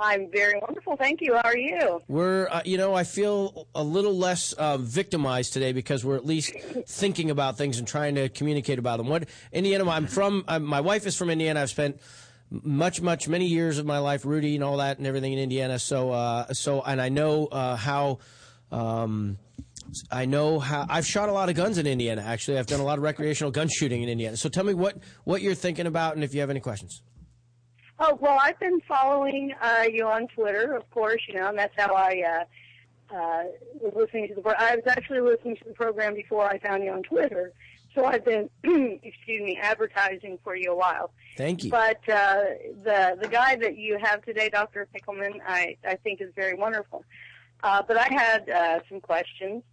I'm 0.00 0.30
very 0.30 0.60
wonderful. 0.60 0.96
Thank 0.96 1.20
you. 1.20 1.34
How 1.34 1.42
are 1.48 1.56
you? 1.56 2.02
We're, 2.06 2.48
uh, 2.48 2.62
you 2.64 2.78
know, 2.78 2.94
I 2.94 3.02
feel 3.02 3.66
a 3.74 3.82
little 3.82 4.16
less 4.16 4.52
uh, 4.52 4.78
victimized 4.78 5.52
today 5.52 5.72
because 5.72 6.04
we're 6.04 6.16
at 6.16 6.24
least 6.24 6.52
thinking 6.86 7.30
about 7.30 7.58
things 7.58 7.78
and 7.78 7.88
trying 7.88 8.14
to 8.14 8.28
communicate 8.28 8.78
about 8.78 8.98
them. 8.98 9.08
What 9.08 9.28
Indiana? 9.52 9.88
I'm 9.90 10.06
from. 10.06 10.44
i 10.46 10.58
my 10.58 10.80
wife 10.80 11.06
is 11.06 11.16
from 11.16 11.30
Indiana. 11.30 11.60
I've 11.60 11.70
spent 11.70 12.00
much, 12.50 13.00
much, 13.00 13.28
many 13.28 13.46
years 13.46 13.78
of 13.78 13.86
my 13.86 13.98
life, 13.98 14.24
Rudy, 14.24 14.54
and 14.54 14.62
all 14.62 14.76
that, 14.76 14.98
and 14.98 15.06
everything 15.06 15.32
in 15.32 15.40
Indiana. 15.40 15.78
So, 15.78 16.12
uh, 16.12 16.52
so, 16.52 16.80
and 16.82 17.00
I 17.00 17.08
know 17.08 17.46
uh, 17.46 17.76
how. 17.76 18.18
Um, 18.70 19.38
I 20.10 20.24
know 20.24 20.58
how 20.58 20.86
I've 20.88 21.06
shot 21.06 21.28
a 21.28 21.32
lot 21.32 21.48
of 21.48 21.54
guns 21.54 21.78
in 21.78 21.86
Indiana. 21.86 22.22
Actually, 22.22 22.58
I've 22.58 22.66
done 22.66 22.80
a 22.80 22.84
lot 22.84 22.98
of 22.98 23.04
recreational 23.04 23.50
gun 23.50 23.68
shooting 23.68 24.02
in 24.02 24.08
Indiana. 24.08 24.36
So, 24.36 24.48
tell 24.48 24.64
me 24.64 24.74
what 24.74 24.98
what 25.24 25.42
you're 25.42 25.54
thinking 25.54 25.86
about, 25.86 26.14
and 26.14 26.24
if 26.24 26.34
you 26.34 26.40
have 26.40 26.50
any 26.50 26.60
questions. 26.60 27.02
Oh 28.00 28.16
well, 28.20 28.38
I've 28.40 28.58
been 28.60 28.80
following 28.82 29.52
uh, 29.60 29.84
you 29.90 30.06
on 30.06 30.28
Twitter, 30.28 30.74
of 30.74 30.88
course, 30.90 31.20
you 31.28 31.34
know, 31.34 31.48
and 31.48 31.58
that's 31.58 31.74
how 31.76 31.94
I 31.94 32.22
uh, 33.10 33.14
uh, 33.16 33.42
was 33.80 33.92
listening 33.96 34.28
to 34.28 34.34
the. 34.34 34.40
pro- 34.40 34.54
I 34.56 34.76
was 34.76 34.84
actually 34.86 35.20
listening 35.20 35.56
to 35.56 35.64
the 35.64 35.74
program 35.74 36.14
before 36.14 36.46
I 36.46 36.58
found 36.58 36.84
you 36.84 36.92
on 36.92 37.02
Twitter, 37.02 37.52
so 37.94 38.04
I've 38.04 38.24
been, 38.24 38.48
excuse 39.02 39.42
me, 39.42 39.58
advertising 39.60 40.38
for 40.44 40.54
you 40.54 40.70
a 40.70 40.76
while. 40.76 41.10
Thank 41.36 41.64
you. 41.64 41.70
But 41.70 42.08
uh, 42.08 42.44
the 42.84 43.18
the 43.20 43.28
guy 43.28 43.56
that 43.56 43.76
you 43.76 43.98
have 44.00 44.24
today, 44.24 44.48
Dr. 44.48 44.86
Pickleman, 44.94 45.40
I 45.46 45.76
I 45.84 45.96
think 45.96 46.20
is 46.20 46.30
very 46.36 46.54
wonderful. 46.54 47.04
Uh, 47.64 47.82
but 47.82 47.96
I 47.96 48.06
had 48.12 48.48
uh, 48.48 48.78
some 48.88 49.00
questions. 49.00 49.64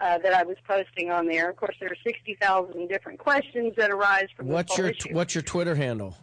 Uh, 0.00 0.18
that 0.18 0.32
I 0.32 0.42
was 0.42 0.56
posting 0.66 1.10
on 1.10 1.26
there. 1.26 1.50
Of 1.50 1.56
course, 1.56 1.76
there 1.80 1.90
are 1.90 1.96
60,000 2.04 2.88
different 2.88 3.18
questions 3.18 3.74
that 3.76 3.90
arise 3.90 4.28
from 4.36 4.48
What's 4.48 4.76
your 4.78 4.88
issue. 4.88 5.14
What's 5.14 5.34
your 5.34 5.42
Twitter 5.42 5.74
handle? 5.74 6.16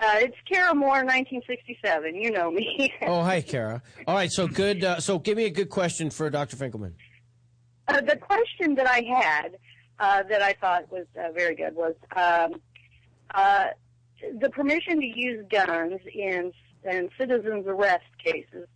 Uh, 0.00 0.14
it's 0.18 0.36
Kara 0.48 0.74
Moore, 0.74 1.04
1967. 1.04 2.14
You 2.14 2.30
know 2.30 2.50
me. 2.50 2.92
Oh, 3.02 3.22
hi, 3.22 3.40
Kara. 3.40 3.82
All 4.06 4.14
right, 4.14 4.30
so 4.30 4.46
good. 4.46 4.84
Uh, 4.84 5.00
so 5.00 5.18
give 5.18 5.36
me 5.36 5.44
a 5.44 5.50
good 5.50 5.70
question 5.70 6.10
for 6.10 6.30
Dr. 6.30 6.56
Finkelman. 6.56 6.92
Uh, 7.88 8.00
the 8.02 8.16
question 8.16 8.74
that 8.76 8.86
I 8.86 9.02
had 9.02 9.58
uh, 9.98 10.22
that 10.24 10.42
I 10.42 10.52
thought 10.60 10.90
was 10.92 11.06
uh, 11.18 11.32
very 11.32 11.56
good 11.56 11.74
was 11.74 11.94
um, 12.14 12.60
uh, 13.34 13.68
the 14.40 14.50
permission 14.50 15.00
to 15.00 15.06
use 15.06 15.44
guns 15.50 16.00
in, 16.12 16.52
in 16.84 17.08
citizens' 17.18 17.66
arrest 17.66 18.04
cases 18.22 18.68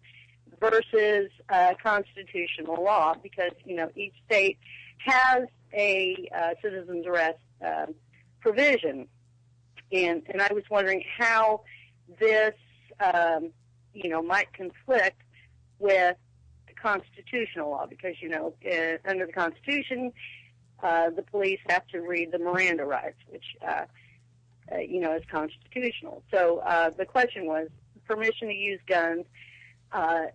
versus 0.62 1.30
uh, 1.48 1.74
constitutional 1.82 2.82
law, 2.82 3.14
because 3.20 3.52
you 3.64 3.74
know 3.74 3.90
each 3.96 4.14
state 4.24 4.58
has 4.98 5.48
a 5.74 6.28
uh, 6.34 6.50
citizens' 6.62 7.06
arrest 7.06 7.38
um 7.64 7.94
provision, 8.40 9.08
and 9.92 10.22
and 10.28 10.40
I 10.40 10.52
was 10.52 10.64
wondering 10.70 11.02
how 11.18 11.62
this 12.20 12.54
um, 13.00 13.50
you 13.92 14.08
know 14.08 14.22
might 14.22 14.52
conflict 14.52 15.20
with 15.78 16.16
the 16.68 16.74
constitutional 16.74 17.70
law 17.70 17.86
because 17.86 18.14
you 18.20 18.28
know 18.28 18.54
uh, 18.64 19.10
under 19.10 19.26
the 19.26 19.32
Constitution, 19.32 20.12
uh, 20.82 21.10
the 21.10 21.22
police 21.22 21.60
have 21.68 21.86
to 21.88 22.00
read 22.00 22.30
the 22.30 22.38
Miranda 22.38 22.84
rights, 22.84 23.18
which 23.28 23.56
uh, 23.66 23.84
uh, 24.72 24.78
you 24.78 25.00
know 25.00 25.14
is 25.14 25.24
constitutional. 25.30 26.22
So 26.30 26.58
uh, 26.58 26.90
the 26.90 27.04
question 27.04 27.46
was 27.46 27.68
permission 28.06 28.48
to 28.48 28.54
use 28.54 28.80
guns 28.86 29.24
uh, 29.92 30.26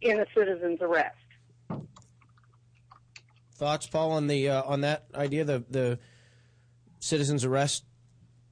in 0.00 0.20
a 0.20 0.26
citizen's 0.34 0.80
arrest. 0.80 1.16
Thoughts, 3.54 3.86
Paul, 3.86 4.12
on 4.12 4.26
the 4.26 4.48
uh, 4.48 4.62
on 4.62 4.80
that 4.82 5.04
idea, 5.14 5.44
the 5.44 5.64
the 5.68 5.98
citizens 6.98 7.44
arrest. 7.44 7.84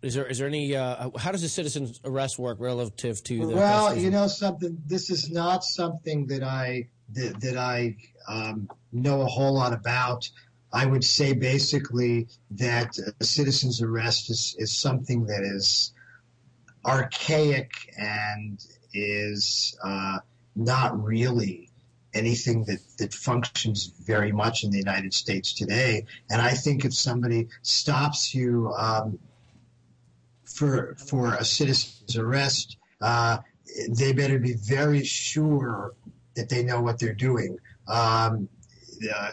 Is 0.02 0.14
there 0.14 0.26
is 0.26 0.38
there 0.38 0.46
any? 0.46 0.76
Uh, 0.76 1.10
how 1.18 1.32
does 1.32 1.42
the 1.42 1.48
citizens 1.48 2.00
arrest 2.04 2.38
work 2.38 2.60
relative 2.60 3.22
to 3.24 3.46
the? 3.46 3.54
well, 3.54 3.86
constitution? 3.86 4.04
you 4.04 4.10
know 4.10 4.26
something. 4.26 4.82
This 4.86 5.10
is 5.10 5.30
not 5.30 5.64
something 5.64 6.26
that 6.26 6.42
I 6.42 6.88
that, 7.14 7.40
that 7.40 7.56
I 7.56 7.96
um, 8.28 8.68
know 8.92 9.22
a 9.22 9.26
whole 9.26 9.54
lot 9.54 9.72
about. 9.72 10.28
I 10.72 10.84
would 10.84 11.04
say 11.04 11.32
basically 11.32 12.28
that 12.50 12.98
a 13.20 13.24
citizen's 13.24 13.80
arrest 13.80 14.28
is, 14.28 14.54
is 14.58 14.76
something 14.76 15.24
that 15.24 15.40
is 15.42 15.92
archaic 16.84 17.70
and 17.96 18.62
is 18.92 19.76
uh, 19.82 20.18
not 20.58 21.02
really 21.02 21.70
anything 22.14 22.64
that, 22.64 22.80
that 22.98 23.14
functions 23.14 23.86
very 23.86 24.32
much 24.32 24.64
in 24.64 24.70
the 24.70 24.78
United 24.78 25.14
States 25.14 25.52
today. 25.52 26.04
And 26.30 26.40
I 26.42 26.50
think 26.50 26.84
if 26.84 26.94
somebody 26.94 27.48
stops 27.62 28.34
you 28.34 28.72
um, 28.76 29.18
for 30.44 30.96
for 30.96 31.34
a 31.34 31.44
citizen's 31.44 32.16
arrest, 32.16 32.76
uh, 33.00 33.38
they 33.90 34.12
better 34.12 34.38
be 34.38 34.54
very 34.54 35.04
sure 35.04 35.94
that 36.34 36.48
they 36.48 36.62
know 36.62 36.80
what 36.80 36.98
they're 36.98 37.14
doing. 37.14 37.58
Um, 37.86 38.48
uh, 39.14 39.30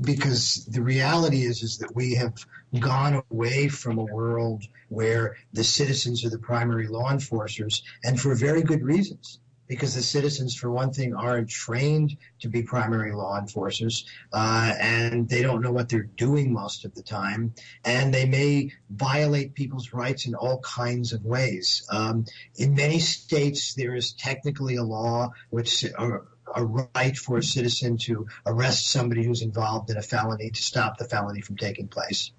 because 0.00 0.64
the 0.66 0.82
reality 0.82 1.42
is 1.42 1.62
is 1.62 1.78
that 1.78 1.94
we 1.94 2.14
have 2.14 2.34
gone 2.80 3.22
away 3.30 3.68
from 3.68 3.98
a 3.98 4.04
world 4.04 4.64
where 4.88 5.36
the 5.52 5.62
citizens 5.62 6.24
are 6.24 6.30
the 6.30 6.38
primary 6.38 6.88
law 6.88 7.10
enforcers, 7.10 7.82
and 8.02 8.18
for 8.18 8.34
very 8.34 8.62
good 8.62 8.82
reasons. 8.82 9.38
Because 9.72 9.94
the 9.94 10.02
citizens, 10.02 10.54
for 10.54 10.70
one 10.70 10.92
thing, 10.92 11.14
aren't 11.14 11.48
trained 11.48 12.18
to 12.40 12.48
be 12.48 12.62
primary 12.62 13.12
law 13.12 13.38
enforcers, 13.38 14.04
uh, 14.30 14.74
and 14.78 15.26
they 15.26 15.40
don't 15.40 15.62
know 15.62 15.72
what 15.72 15.88
they're 15.88 16.02
doing 16.02 16.52
most 16.52 16.84
of 16.84 16.94
the 16.94 17.02
time, 17.02 17.54
and 17.82 18.12
they 18.12 18.26
may 18.26 18.70
violate 18.90 19.54
people's 19.54 19.94
rights 19.94 20.26
in 20.26 20.34
all 20.34 20.58
kinds 20.60 21.14
of 21.14 21.24
ways. 21.24 21.86
Um, 21.88 22.26
in 22.56 22.74
many 22.74 22.98
states, 22.98 23.72
there 23.72 23.94
is 23.94 24.12
technically 24.12 24.76
a 24.76 24.84
law 24.84 25.30
which 25.48 25.86
uh, 25.98 26.18
a 26.54 26.64
right 26.94 27.16
for 27.16 27.38
a 27.38 27.42
citizen 27.42 27.96
to 27.96 28.26
arrest 28.44 28.90
somebody 28.90 29.24
who's 29.24 29.40
involved 29.40 29.88
in 29.88 29.96
a 29.96 30.02
felony 30.02 30.50
to 30.50 30.62
stop 30.62 30.98
the 30.98 31.06
felony 31.06 31.40
from 31.40 31.56
taking 31.56 31.88
place. 31.88 32.30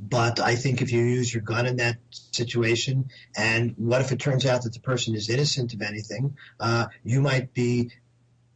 But 0.00 0.38
I 0.38 0.54
think 0.54 0.80
if 0.80 0.92
you 0.92 1.02
use 1.02 1.32
your 1.32 1.42
gun 1.42 1.66
in 1.66 1.76
that 1.76 1.98
situation, 2.12 3.10
and 3.36 3.74
what 3.76 4.00
if 4.00 4.12
it 4.12 4.20
turns 4.20 4.46
out 4.46 4.62
that 4.62 4.72
the 4.72 4.80
person 4.80 5.16
is 5.16 5.28
innocent 5.28 5.74
of 5.74 5.82
anything, 5.82 6.36
uh, 6.60 6.86
you 7.02 7.20
might 7.20 7.52
be 7.52 7.90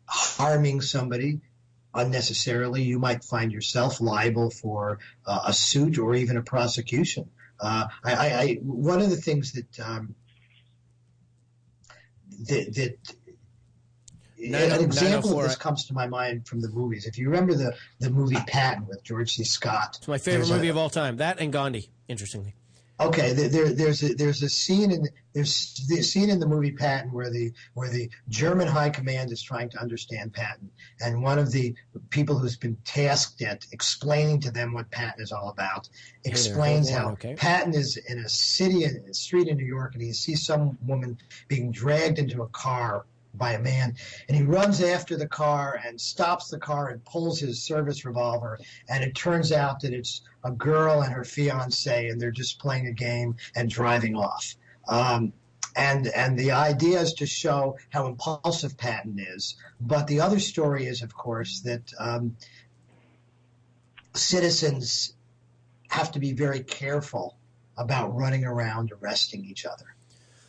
harming 0.06 0.82
somebody 0.82 1.40
unnecessarily. 1.94 2.82
You 2.82 3.01
might 3.01 3.24
find 3.24 3.52
yourself 3.52 4.01
liable 4.01 4.51
for 4.51 5.01
uh, 5.27 5.40
a 5.47 5.52
suit 5.52 5.98
or 5.98 6.14
even 6.14 6.36
a 6.36 6.43
prosecution. 6.43 7.28
Uh, 7.59 7.86
I, 8.05 8.12
I, 8.14 8.40
I, 8.40 8.55
one 8.62 9.01
of 9.01 9.10
the 9.10 9.16
things 9.16 9.52
that 9.52 9.81
um, 9.81 10.14
that, 12.48 12.74
that 12.74 13.14
an 14.43 14.82
example 14.82 15.39
of 15.39 15.44
this 15.44 15.56
comes 15.56 15.85
to 15.86 15.94
my 15.94 16.06
mind 16.06 16.47
from 16.47 16.60
the 16.60 16.69
movies. 16.69 17.06
If 17.06 17.19
you 17.19 17.28
remember 17.28 17.55
the, 17.55 17.74
the 18.01 18.10
movie 18.10 18.36
Patton 18.47 18.86
with 18.86 19.02
George 19.02 19.35
C. 19.35 19.44
Scott, 19.44 19.97
It's 19.98 20.09
my 20.09 20.19
favorite 20.19 20.39
there's 20.39 20.51
a- 20.51 20.55
movie 20.55 20.69
of 20.69 20.77
all 20.77 20.90
time. 20.90 21.16
That 21.16 21.40
and 21.40 21.52
Gandhi, 21.52 21.90
interestingly. 22.09 22.55
Okay, 23.01 23.32
there, 23.32 23.48
there, 23.48 23.73
there's 23.73 24.02
a, 24.05 24.14
there's 24.14 24.43
a 24.43 24.48
scene 24.48 24.93
in 24.93 25.09
there's 25.32 25.85
the 25.89 26.02
scene 26.02 26.31
in 26.31 26.39
the 26.39 26.47
movie 26.47 26.70
Patton 26.70 27.10
where 27.10 27.31
the 27.31 27.52
where 27.74 27.90
the 27.90 28.09
German 28.28 28.69
High 28.69 28.90
Command 28.90 29.32
is 29.32 29.43
trying 29.43 29.70
to 29.70 29.81
understand 29.81 30.32
Patton, 30.32 30.70
and 31.01 31.20
one 31.23 31.39
of 31.39 31.51
the 31.51 31.74
people 32.10 32.39
who's 32.39 32.56
been 32.56 32.77
tasked 32.85 33.43
at 33.43 33.66
explaining 33.73 34.40
to 34.40 34.52
them 34.52 34.73
what 34.73 34.90
Patton 34.90 35.23
is 35.23 35.32
all 35.32 35.48
about 35.48 35.89
explains 36.24 36.90
how 36.90 37.10
okay. 37.12 37.35
Patton 37.35 37.74
is 37.74 37.97
in 37.97 38.19
a 38.19 38.28
city, 38.28 38.85
in 38.85 39.05
a 39.10 39.14
street 39.14 39.48
in 39.48 39.56
New 39.56 39.64
York, 39.64 39.94
and 39.94 40.02
he 40.02 40.12
sees 40.12 40.47
some 40.47 40.78
woman 40.86 41.19
being 41.48 41.73
dragged 41.73 42.19
into 42.20 42.43
a 42.43 42.48
car 42.48 43.06
by 43.34 43.52
a 43.52 43.59
man, 43.59 43.96
and 44.28 44.36
he 44.36 44.42
runs 44.42 44.82
after 44.82 45.16
the 45.16 45.26
car 45.26 45.80
and 45.86 46.00
stops 46.00 46.48
the 46.48 46.59
car 46.59 46.88
and 46.88 47.04
pulls 47.04 47.40
his 47.40 47.62
service 47.62 48.04
revolver, 48.04 48.59
and 48.88 49.02
it 49.02 49.14
turns 49.14 49.52
out 49.52 49.80
that 49.80 49.92
it's 49.92 50.22
a 50.44 50.50
girl 50.50 51.02
and 51.02 51.12
her 51.12 51.24
fiance, 51.24 52.09
and 52.09 52.20
they're 52.20 52.30
just 52.30 52.59
playing 52.59 52.86
a 52.86 52.92
game 52.92 53.36
and 53.54 53.70
driving 53.70 54.16
off. 54.16 54.54
Um, 54.88 55.32
and 55.74 56.06
and 56.09 56.38
the 56.38 56.52
idea 56.52 57.00
is 57.00 57.14
to 57.14 57.26
show 57.26 57.78
how 57.90 58.06
impulsive 58.06 58.76
Patton 58.76 59.18
is. 59.18 59.56
But 59.80 60.06
the 60.06 60.20
other 60.20 60.38
story 60.38 60.86
is, 60.86 61.02
of 61.02 61.14
course, 61.14 61.60
that 61.60 61.92
um, 61.98 62.36
citizens 64.14 65.14
have 65.88 66.12
to 66.12 66.18
be 66.18 66.32
very 66.32 66.60
careful 66.60 67.36
about 67.76 68.14
running 68.14 68.44
around 68.44 68.92
arresting 68.92 69.44
each 69.44 69.64
other. 69.64 69.94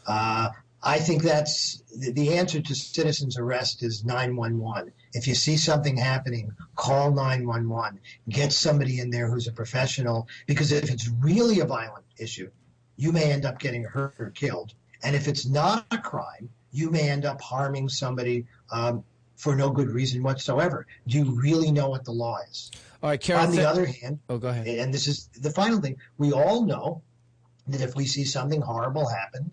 Uh, 0.06 0.50
I 0.86 1.00
think 1.00 1.24
that's 1.24 1.82
the, 1.98 2.38
answer 2.38 2.62
to 2.62 2.76
citizens 2.76 3.38
arrest 3.38 3.84
is 3.84 4.04
911. 4.04 4.92
If 5.14 5.28
you 5.28 5.36
see 5.36 5.56
something 5.56 5.96
happening, 5.96 6.52
call 6.76 7.12
911. 7.12 8.02
Get 8.28 8.52
somebody 8.52 9.00
in 9.00 9.10
there 9.10 9.30
who's 9.30 9.48
a 9.48 9.54
professional 9.54 10.28
because 10.46 10.74
if 10.74 10.92
it's 10.92 11.08
really 11.08 11.62
a 11.62 11.66
violent 11.66 12.06
issue, 12.18 12.52
you 12.98 13.14
may 13.14 13.32
end 13.32 13.46
up 13.46 13.60
getting 13.60 13.86
hurt 13.86 14.16
or 14.20 14.32
killed. 14.32 14.74
And 15.02 15.16
if 15.16 15.30
it's 15.30 15.46
not 15.46 15.86
a 15.92 15.98
crime, 15.98 16.50
you 16.72 16.90
may 16.90 17.10
end 17.10 17.24
up 17.24 17.40
harming 17.40 17.88
somebody 17.88 18.46
um, 18.70 19.06
for 19.38 19.56
no 19.56 19.70
good 19.70 19.90
reason 19.90 20.22
whatsoever. 20.22 20.86
Do 21.08 21.18
you 21.18 21.40
really 21.40 21.72
know 21.72 21.90
what 21.90 22.04
the 22.04 22.12
law 22.12 22.40
is? 22.50 22.72
All 23.02 23.10
right, 23.10 23.20
Karen. 23.20 23.46
On 23.46 23.52
the 23.52 23.58
th- 23.58 23.68
other 23.68 23.86
hand, 23.86 24.20
oh, 24.30 24.38
go 24.38 24.50
ahead. 24.50 24.68
and 24.68 24.94
this 24.94 25.08
is 25.08 25.30
the 25.40 25.50
final 25.50 25.80
thing, 25.80 25.98
we 26.18 26.34
all 26.34 26.66
know 26.66 27.04
that 27.68 27.82
if 27.82 27.96
we 27.96 28.06
see 28.06 28.26
something 28.26 28.62
horrible 28.62 29.08
happen, 29.08 29.52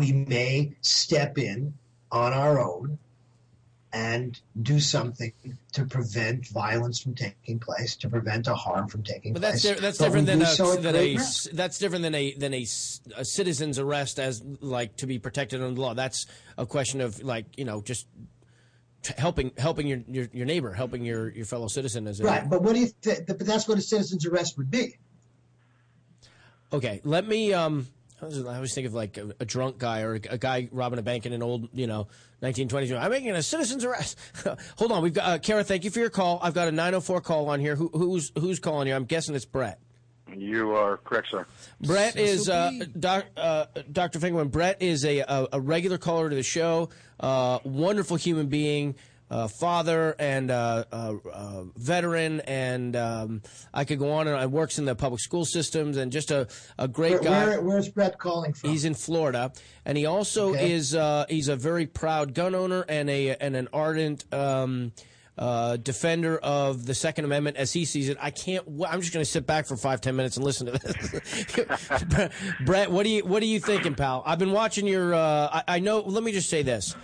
we 0.00 0.12
may 0.12 0.72
step 0.80 1.36
in 1.36 1.74
on 2.10 2.32
our 2.32 2.58
own 2.58 2.98
and 3.92 4.40
do 4.62 4.80
something 4.80 5.32
to 5.72 5.84
prevent 5.84 6.48
violence 6.48 7.00
from 7.00 7.14
taking 7.14 7.58
place, 7.58 7.96
to 7.96 8.08
prevent 8.08 8.46
a 8.46 8.54
harm 8.54 8.88
from 8.88 9.02
taking 9.02 9.34
But 9.34 9.42
that's 9.42 9.60
place. 9.62 9.74
di- 9.74 9.80
that's 9.80 9.98
But 9.98 10.04
different 10.06 10.26
than 10.26 10.40
a, 10.42 10.46
so 10.46 10.76
than 10.76 10.96
a 10.96 11.16
that's 11.52 11.78
different 11.78 12.02
than 12.04 12.14
a 12.14 12.32
than 12.34 12.54
a, 12.54 12.62
a 13.16 13.24
citizen's 13.24 13.78
arrest 13.78 14.18
as 14.18 14.42
like 14.60 14.96
to 14.96 15.06
be 15.06 15.18
protected 15.18 15.60
under 15.60 15.74
the 15.74 15.80
law. 15.80 15.92
That's 15.92 16.26
a 16.56 16.64
question 16.64 17.02
of 17.02 17.22
like 17.22 17.46
you 17.58 17.66
know 17.66 17.82
just 17.82 18.06
helping 19.18 19.50
helping 19.58 19.86
your, 19.86 20.00
your 20.08 20.28
your 20.32 20.46
neighbor, 20.46 20.72
helping 20.72 21.04
your 21.04 21.28
your 21.30 21.44
fellow 21.44 21.68
citizen 21.68 22.06
as 22.06 22.20
a 22.20 22.24
Right, 22.24 22.48
but 22.48 22.62
what 22.62 22.74
do 22.74 22.80
you 22.80 22.86
think? 22.86 23.26
But 23.26 23.40
that's 23.40 23.68
what 23.68 23.76
a 23.76 23.82
citizen's 23.82 24.24
arrest 24.24 24.56
would 24.56 24.70
be. 24.70 24.96
Okay, 26.72 27.00
let 27.04 27.26
me. 27.26 27.52
Um, 27.52 27.88
I 28.22 28.26
was, 28.26 28.44
I 28.44 28.54
always 28.56 28.74
think 28.74 28.86
of 28.86 28.94
like 28.94 29.16
a, 29.16 29.34
a 29.40 29.44
drunk 29.44 29.78
guy 29.78 30.02
or 30.02 30.14
a, 30.14 30.20
a 30.30 30.38
guy 30.38 30.68
robbing 30.72 30.98
a 30.98 31.02
bank 31.02 31.26
in 31.26 31.32
an 31.32 31.42
old, 31.42 31.68
you 31.72 31.86
know, 31.86 32.08
1920s. 32.42 32.98
I'm 32.98 33.10
making 33.10 33.30
a 33.30 33.42
citizen's 33.42 33.84
arrest. 33.84 34.18
Hold 34.76 34.92
on, 34.92 35.02
we've 35.02 35.14
got 35.14 35.28
uh, 35.28 35.38
Kara. 35.38 35.64
Thank 35.64 35.84
you 35.84 35.90
for 35.90 36.00
your 36.00 36.10
call. 36.10 36.40
I've 36.42 36.54
got 36.54 36.68
a 36.68 36.72
904 36.72 37.20
call 37.20 37.48
on 37.48 37.60
here. 37.60 37.76
Who, 37.76 37.88
who's 37.88 38.32
who's 38.38 38.58
calling 38.58 38.88
you? 38.88 38.94
I'm 38.94 39.04
guessing 39.04 39.34
it's 39.34 39.44
Brett. 39.44 39.78
You 40.36 40.72
are 40.76 40.98
correct, 40.98 41.28
sir. 41.30 41.46
Brett 41.80 42.16
is 42.16 42.48
uh, 42.48 42.70
doc, 42.98 43.26
uh, 43.36 43.66
Dr. 43.90 44.20
Finkelman. 44.20 44.50
Brett 44.50 44.80
is 44.80 45.04
a, 45.04 45.20
a, 45.20 45.48
a 45.54 45.60
regular 45.60 45.98
caller 45.98 46.30
to 46.30 46.36
the 46.36 46.42
show. 46.42 46.90
Uh, 47.18 47.58
wonderful 47.64 48.16
human 48.16 48.46
being. 48.46 48.94
Uh, 49.30 49.46
father 49.46 50.16
and 50.18 50.50
uh, 50.50 50.84
uh, 50.90 51.14
uh, 51.32 51.62
veteran, 51.76 52.40
and 52.40 52.96
um, 52.96 53.42
I 53.72 53.84
could 53.84 53.98
go 53.98 54.10
on 54.12 54.26
and 54.26 54.36
on. 54.36 54.50
Works 54.50 54.78
in 54.78 54.84
the 54.84 54.94
public 54.96 55.20
school 55.20 55.44
systems, 55.44 55.96
and 55.96 56.10
just 56.10 56.30
a, 56.30 56.48
a 56.78 56.88
great 56.88 57.12
Where, 57.12 57.20
guy. 57.20 57.46
where, 57.46 57.60
where's 57.60 57.88
Brett 57.88 58.18
calling 58.18 58.52
from? 58.52 58.70
He's 58.70 58.84
in 58.84 58.94
Florida, 58.94 59.52
and 59.84 59.96
he 59.96 60.06
also 60.06 60.50
Okay. 60.50 60.72
is 60.72 60.94
uh, 60.94 61.26
he's 61.28 61.48
a 61.48 61.56
very 61.56 61.86
proud 61.86 62.34
gun 62.34 62.54
owner 62.54 62.84
and 62.88 63.08
a 63.08 63.36
and 63.36 63.54
an 63.54 63.68
ardent 63.72 64.24
um, 64.34 64.92
uh, 65.38 65.76
defender 65.76 66.36
of 66.38 66.84
the 66.84 66.94
Second 66.94 67.24
Amendment 67.24 67.56
as 67.56 67.72
he 67.72 67.84
sees 67.84 68.08
it. 68.08 68.18
I 68.20 68.30
can't. 68.30 68.64
w- 68.66 68.84
I'm 68.84 69.00
just 69.00 69.12
going 69.14 69.24
to 69.24 69.30
sit 69.30 69.46
back 69.46 69.66
for 69.66 69.76
five 69.76 70.00
ten 70.00 70.16
minutes 70.16 70.36
and 70.36 70.44
listen 70.44 70.66
to 70.66 70.72
this. 70.72 72.30
Brett, 72.66 72.90
what 72.90 73.04
do 73.04 73.10
you 73.10 73.24
what 73.24 73.42
are 73.42 73.46
you 73.46 73.60
thinking, 73.60 73.94
pal? 73.94 74.22
I've 74.26 74.38
been 74.38 74.52
watching 74.52 74.86
your. 74.86 75.14
Uh, 75.14 75.48
I, 75.52 75.62
I 75.76 75.78
know. 75.78 76.00
Let 76.00 76.24
me 76.24 76.32
just 76.32 76.50
say 76.50 76.62
this. 76.62 76.94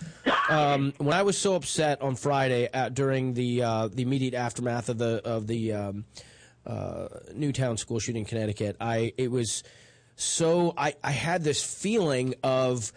Um, 0.48 0.92
when 0.98 1.12
I 1.12 1.22
was 1.22 1.36
so 1.36 1.54
upset 1.54 2.02
on 2.02 2.14
Friday 2.14 2.68
uh, 2.72 2.88
during 2.88 3.34
the 3.34 3.62
uh, 3.62 3.88
the 3.88 4.02
immediate 4.02 4.34
aftermath 4.34 4.88
of 4.88 4.98
the 4.98 5.20
of 5.24 5.46
the 5.46 5.72
um, 5.72 6.04
uh, 6.64 7.08
Newtown 7.34 7.76
school 7.76 7.98
shooting 7.98 8.20
in 8.20 8.26
Connecticut, 8.26 8.76
I 8.80 9.12
it 9.16 9.30
was 9.30 9.64
so 10.14 10.72
I, 10.76 10.94
I 11.02 11.10
had 11.10 11.42
this 11.42 11.62
feeling 11.62 12.34
of 12.42 12.92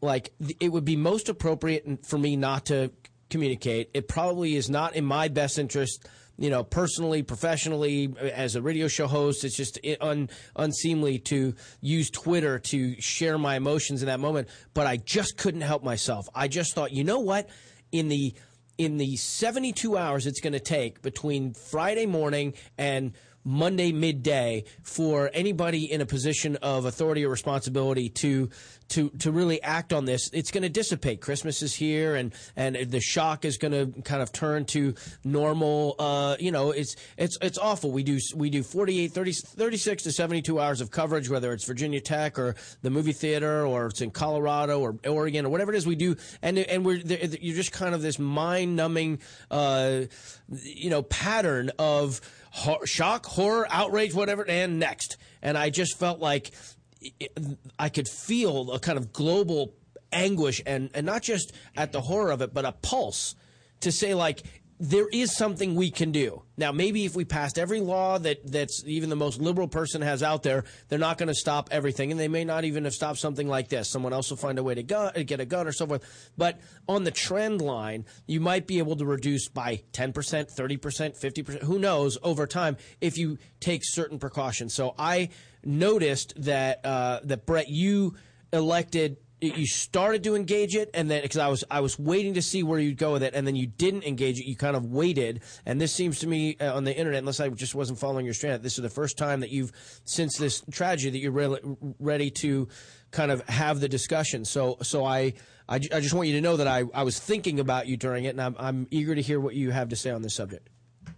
like 0.00 0.32
it 0.60 0.70
would 0.70 0.84
be 0.84 0.96
most 0.96 1.28
appropriate 1.28 2.04
for 2.04 2.18
me 2.18 2.36
not 2.36 2.66
to 2.66 2.90
communicate. 3.30 3.90
It 3.94 4.08
probably 4.08 4.56
is 4.56 4.68
not 4.68 4.94
in 4.94 5.04
my 5.04 5.28
best 5.28 5.58
interest, 5.58 6.06
you 6.38 6.50
know, 6.50 6.64
personally, 6.64 7.22
professionally, 7.22 8.14
as 8.20 8.56
a 8.56 8.62
radio 8.62 8.88
show 8.88 9.06
host. 9.06 9.44
It's 9.44 9.56
just 9.56 9.78
un, 10.00 10.28
unseemly 10.56 11.18
to 11.20 11.54
use 11.80 12.10
Twitter 12.10 12.58
to 12.58 13.00
share 13.00 13.38
my 13.38 13.56
emotions 13.56 14.02
in 14.02 14.06
that 14.06 14.20
moment. 14.20 14.48
But 14.74 14.86
I 14.86 14.96
just 14.96 15.36
couldn't 15.36 15.60
help 15.60 15.82
myself. 15.82 16.26
I 16.34 16.48
just 16.48 16.74
thought, 16.74 16.92
you 16.92 17.04
know 17.04 17.20
what? 17.20 17.48
In 17.90 18.08
the 18.08 18.34
in 18.78 18.96
the 18.96 19.16
72 19.16 19.98
hours 19.98 20.26
it's 20.26 20.40
going 20.40 20.54
to 20.54 20.60
take 20.60 21.02
between 21.02 21.52
Friday 21.52 22.06
morning 22.06 22.54
and 22.78 23.12
Monday 23.44 23.92
midday 23.92 24.64
for 24.82 25.30
anybody 25.32 25.90
in 25.90 26.00
a 26.00 26.06
position 26.06 26.56
of 26.56 26.84
authority 26.84 27.24
or 27.24 27.28
responsibility 27.28 28.08
to 28.08 28.50
to 28.92 29.08
to 29.20 29.32
really 29.32 29.62
act 29.62 29.92
on 29.92 30.04
this, 30.04 30.28
it's 30.32 30.50
going 30.50 30.62
to 30.62 30.68
dissipate. 30.68 31.20
Christmas 31.20 31.62
is 31.62 31.74
here, 31.74 32.14
and 32.14 32.32
and 32.56 32.76
the 32.76 33.00
shock 33.00 33.44
is 33.44 33.56
going 33.56 33.72
to 33.72 34.02
kind 34.02 34.22
of 34.22 34.32
turn 34.32 34.66
to 34.66 34.94
normal. 35.24 35.96
Uh, 35.98 36.36
you 36.38 36.52
know, 36.52 36.70
it's 36.72 36.96
it's 37.16 37.38
it's 37.40 37.58
awful. 37.58 37.90
We 37.90 38.02
do 38.02 38.18
we 38.36 38.50
do 38.50 38.62
48, 38.62 39.12
30, 39.12 39.32
36 39.32 40.02
to 40.02 40.12
seventy 40.12 40.42
two 40.42 40.60
hours 40.60 40.80
of 40.80 40.90
coverage, 40.90 41.30
whether 41.30 41.52
it's 41.52 41.64
Virginia 41.66 42.00
Tech 42.00 42.38
or 42.38 42.54
the 42.82 42.90
movie 42.90 43.12
theater, 43.12 43.66
or 43.66 43.86
it's 43.86 44.02
in 44.02 44.10
Colorado 44.10 44.80
or 44.80 44.96
Oregon 45.06 45.46
or 45.46 45.48
whatever 45.48 45.72
it 45.72 45.76
is 45.76 45.86
we 45.86 45.96
do, 45.96 46.16
and 46.42 46.58
and 46.58 46.84
we're 46.84 46.96
you're 46.96 47.56
just 47.56 47.72
kind 47.72 47.94
of 47.94 48.02
this 48.02 48.18
mind 48.18 48.76
numbing, 48.76 49.20
uh, 49.50 50.02
you 50.50 50.90
know, 50.90 51.02
pattern 51.02 51.70
of 51.78 52.20
hor- 52.52 52.86
shock, 52.86 53.26
horror, 53.26 53.66
outrage, 53.70 54.14
whatever, 54.14 54.46
and 54.48 54.78
next. 54.78 55.16
And 55.42 55.58
I 55.58 55.70
just 55.70 55.98
felt 55.98 56.20
like 56.20 56.52
I 57.78 57.88
could 57.88 58.08
feel 58.08 58.72
a 58.72 58.78
kind 58.78 58.96
of 58.96 59.12
global 59.12 59.74
anguish 60.12 60.62
and, 60.66 60.90
and 60.94 61.04
not 61.04 61.22
just 61.22 61.52
at 61.76 61.92
the 61.92 62.00
horror 62.02 62.30
of 62.30 62.42
it, 62.42 62.54
but 62.54 62.64
a 62.64 62.72
pulse 62.72 63.34
to 63.80 63.90
say 63.90 64.14
like, 64.14 64.42
there 64.82 65.06
is 65.12 65.36
something 65.36 65.76
we 65.76 65.92
can 65.92 66.10
do. 66.10 66.42
Now, 66.56 66.72
maybe 66.72 67.04
if 67.04 67.14
we 67.14 67.24
passed 67.24 67.56
every 67.56 67.78
law 67.78 68.18
that, 68.18 68.50
that's 68.50 68.82
even 68.84 69.10
the 69.10 69.16
most 69.16 69.40
liberal 69.40 69.68
person 69.68 70.02
has 70.02 70.24
out 70.24 70.42
there, 70.42 70.64
they're 70.88 70.98
not 70.98 71.18
going 71.18 71.28
to 71.28 71.36
stop 71.36 71.68
everything. 71.70 72.10
And 72.10 72.18
they 72.18 72.26
may 72.26 72.44
not 72.44 72.64
even 72.64 72.82
have 72.82 72.92
stopped 72.92 73.20
something 73.20 73.46
like 73.46 73.68
this. 73.68 73.88
Someone 73.88 74.12
else 74.12 74.30
will 74.30 74.38
find 74.38 74.58
a 74.58 74.62
way 74.64 74.74
to 74.74 74.82
gun, 74.82 75.12
get 75.22 75.38
a 75.38 75.44
gun 75.44 75.68
or 75.68 75.72
so 75.72 75.86
forth. 75.86 76.32
But 76.36 76.58
on 76.88 77.04
the 77.04 77.12
trend 77.12 77.60
line, 77.60 78.06
you 78.26 78.40
might 78.40 78.66
be 78.66 78.78
able 78.78 78.96
to 78.96 79.04
reduce 79.06 79.48
by 79.48 79.84
10%, 79.92 80.12
30%, 80.12 80.50
50%, 80.52 81.62
who 81.62 81.78
knows, 81.78 82.18
over 82.24 82.48
time 82.48 82.76
if 83.00 83.16
you 83.16 83.38
take 83.60 83.82
certain 83.84 84.18
precautions. 84.18 84.74
So 84.74 84.96
I 84.98 85.28
noticed 85.62 86.34
that, 86.42 86.84
uh, 86.84 87.20
that 87.22 87.46
Brett, 87.46 87.68
you 87.68 88.16
elected 88.52 89.16
you 89.42 89.66
started 89.66 90.22
to 90.24 90.36
engage 90.36 90.76
it 90.76 90.90
and 90.94 91.10
then 91.10 91.22
because 91.22 91.38
I 91.38 91.48
was 91.48 91.64
I 91.70 91.80
was 91.80 91.98
waiting 91.98 92.34
to 92.34 92.42
see 92.42 92.62
where 92.62 92.78
you'd 92.78 92.96
go 92.96 93.12
with 93.12 93.22
it 93.22 93.34
and 93.34 93.46
then 93.46 93.56
you 93.56 93.66
didn't 93.66 94.04
engage 94.04 94.38
it 94.38 94.46
you 94.46 94.56
kind 94.56 94.76
of 94.76 94.86
waited. 94.86 95.42
And 95.66 95.80
this 95.80 95.92
seems 95.92 96.20
to 96.20 96.26
me 96.26 96.56
uh, 96.60 96.74
on 96.74 96.84
the 96.84 96.96
internet 96.96 97.18
unless 97.18 97.40
I 97.40 97.48
just 97.48 97.74
wasn't 97.74 97.98
following 97.98 98.24
your 98.24 98.34
strand 98.34 98.62
this 98.62 98.78
is 98.78 98.82
the 98.82 98.90
first 98.90 99.18
time 99.18 99.40
that 99.40 99.50
you've 99.50 99.72
since 100.04 100.36
this 100.36 100.62
tragedy 100.70 101.10
that 101.10 101.18
you're 101.18 101.32
really 101.32 101.60
ready 101.98 102.30
to 102.30 102.68
kind 103.10 103.30
of 103.30 103.46
have 103.48 103.80
the 103.80 103.88
discussion. 103.88 104.44
So 104.44 104.78
so 104.82 105.04
I 105.04 105.34
I, 105.68 105.78
just 105.78 106.12
want 106.12 106.28
you 106.28 106.34
to 106.34 106.40
know 106.42 106.56
that 106.58 106.66
I, 106.66 106.84
I 106.92 107.02
was 107.02 107.18
thinking 107.18 107.58
about 107.58 107.86
you 107.86 107.96
during 107.96 108.24
it 108.24 108.30
and 108.30 108.42
I'm, 108.42 108.56
I'm 108.58 108.86
eager 108.90 109.14
to 109.14 109.22
hear 109.22 109.40
what 109.40 109.54
you 109.54 109.70
have 109.70 109.88
to 109.90 109.96
say 109.96 110.10
on 110.10 110.20
this 110.20 110.34
subject. 110.34 110.68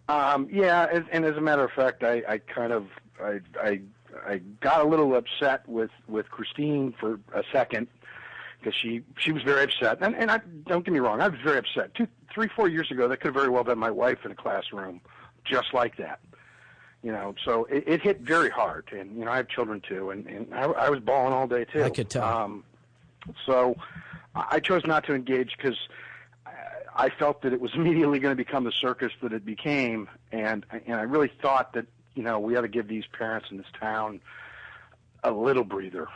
Um, 0.09 0.49
yeah, 0.53 0.87
as, 0.93 1.03
and 1.11 1.25
as 1.25 1.37
a 1.37 1.41
matter 1.41 1.65
of 1.65 1.73
fact, 1.73 2.05
I, 2.05 2.23
I 2.29 2.39
kind 2.39 2.73
of 2.73 2.87
I, 3.21 3.41
I 3.61 3.81
I 4.27 4.37
got 4.61 4.81
a 4.81 4.89
little 4.89 5.17
upset 5.17 5.69
with 5.69 5.91
with 6.07 6.29
Christine 6.31 6.95
for 7.01 7.19
a 7.35 7.43
second 7.53 7.89
because 8.65 8.79
she 8.81 9.03
she 9.19 9.33
was 9.33 9.43
very 9.43 9.65
upset, 9.65 9.99
and 10.01 10.15
and 10.17 10.31
I 10.31 10.41
don't 10.67 10.85
get 10.85 10.93
me 10.93 11.01
wrong, 11.01 11.21
I 11.21 11.29
was 11.29 11.41
very 11.45 11.59
upset. 11.59 11.95
Two, 11.95 12.09
three, 12.33 12.49
four 12.49 12.69
years 12.69 12.91
ago, 12.91 13.09
that 13.09 13.19
could 13.19 13.29
have 13.29 13.35
very 13.35 13.49
well 13.49 13.65
been 13.65 13.79
my 13.79 13.91
wife 13.91 14.19
in 14.25 14.31
a 14.31 14.35
classroom, 14.35 15.01
just 15.45 15.75
like 15.75 15.97
that. 15.99 16.21
You 17.03 17.13
know, 17.13 17.35
so 17.45 17.67
it, 17.67 17.85
it 17.87 18.03
hit 18.03 18.21
very 18.21 18.49
hard, 18.49 18.89
and 18.93 19.17
you 19.19 19.25
know 19.25 19.31
I 19.31 19.37
have 19.37 19.49
children 19.49 19.83
too, 19.87 20.11
and 20.11 20.27
and 20.27 20.55
I, 20.55 20.63
I 20.65 20.91
was 20.91 21.01
bawling 21.01 21.35
all 21.35 21.47
day 21.47 21.65
too. 21.65 21.85
I 21.85 21.91
could 21.91 22.09
tell. 22.09 22.25
Um, 22.25 22.65
so 23.47 23.77
I 24.35 24.61
chose 24.61 24.85
not 24.87 25.05
to 25.07 25.15
engage 25.15 25.55
because 25.57 25.79
I 26.97 27.11
felt 27.11 27.43
that 27.43 27.53
it 27.53 27.61
was 27.61 27.73
immediately 27.75 28.19
going 28.19 28.33
to 28.33 28.43
become 28.43 28.65
the 28.65 28.73
circus 28.73 29.13
that 29.23 29.33
it 29.33 29.45
became, 29.45 30.09
and 30.33 30.65
and 30.87 30.97
I 30.97 31.03
really 31.03 31.31
thought 31.43 31.75
that 31.75 31.87
you 32.15 32.23
know 32.23 32.41
we 32.41 32.57
ought 32.57 32.63
to 32.63 32.69
give 32.69 32.89
these 32.89 33.05
parents 33.07 33.49
in 33.51 33.59
this 33.59 33.67
town 33.79 34.21
a 35.23 35.31
little 35.31 35.65
breather, 35.65 36.09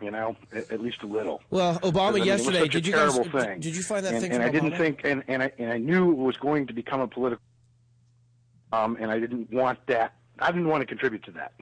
you 0.00 0.10
know, 0.10 0.36
at, 0.52 0.70
at 0.70 0.80
least 0.80 1.02
a 1.02 1.06
little. 1.06 1.42
well 1.50 1.74
Because, 1.74 1.90
I 1.90 1.92
Obama 1.92 2.14
mean, 2.14 2.24
yesterday 2.24 2.68
did 2.68 2.86
you 2.86 2.92
guys 2.92 3.16
thing. 3.18 3.60
did 3.60 3.76
you 3.76 3.82
find 3.82 4.04
that 4.04 4.14
and, 4.14 4.22
thing 4.22 4.32
and 4.32 4.42
I 4.42 4.48
didn't 4.50 4.76
think, 4.76 5.00
and 5.04 5.22
and 5.28 5.42
I, 5.42 5.52
and 5.58 5.72
I 5.72 5.78
knew 5.78 6.10
it 6.12 6.16
was 6.16 6.36
going 6.36 6.66
to 6.66 6.72
become 6.72 7.00
a 7.00 7.08
political, 7.08 7.42
um, 8.72 8.96
and 9.00 9.10
I 9.10 9.18
didn't 9.18 9.52
want 9.52 9.78
that. 9.86 10.14
I 10.38 10.52
didn't 10.52 10.68
want 10.68 10.82
to 10.82 10.86
contribute 10.86 11.24
to 11.24 11.32
that. 11.32 11.52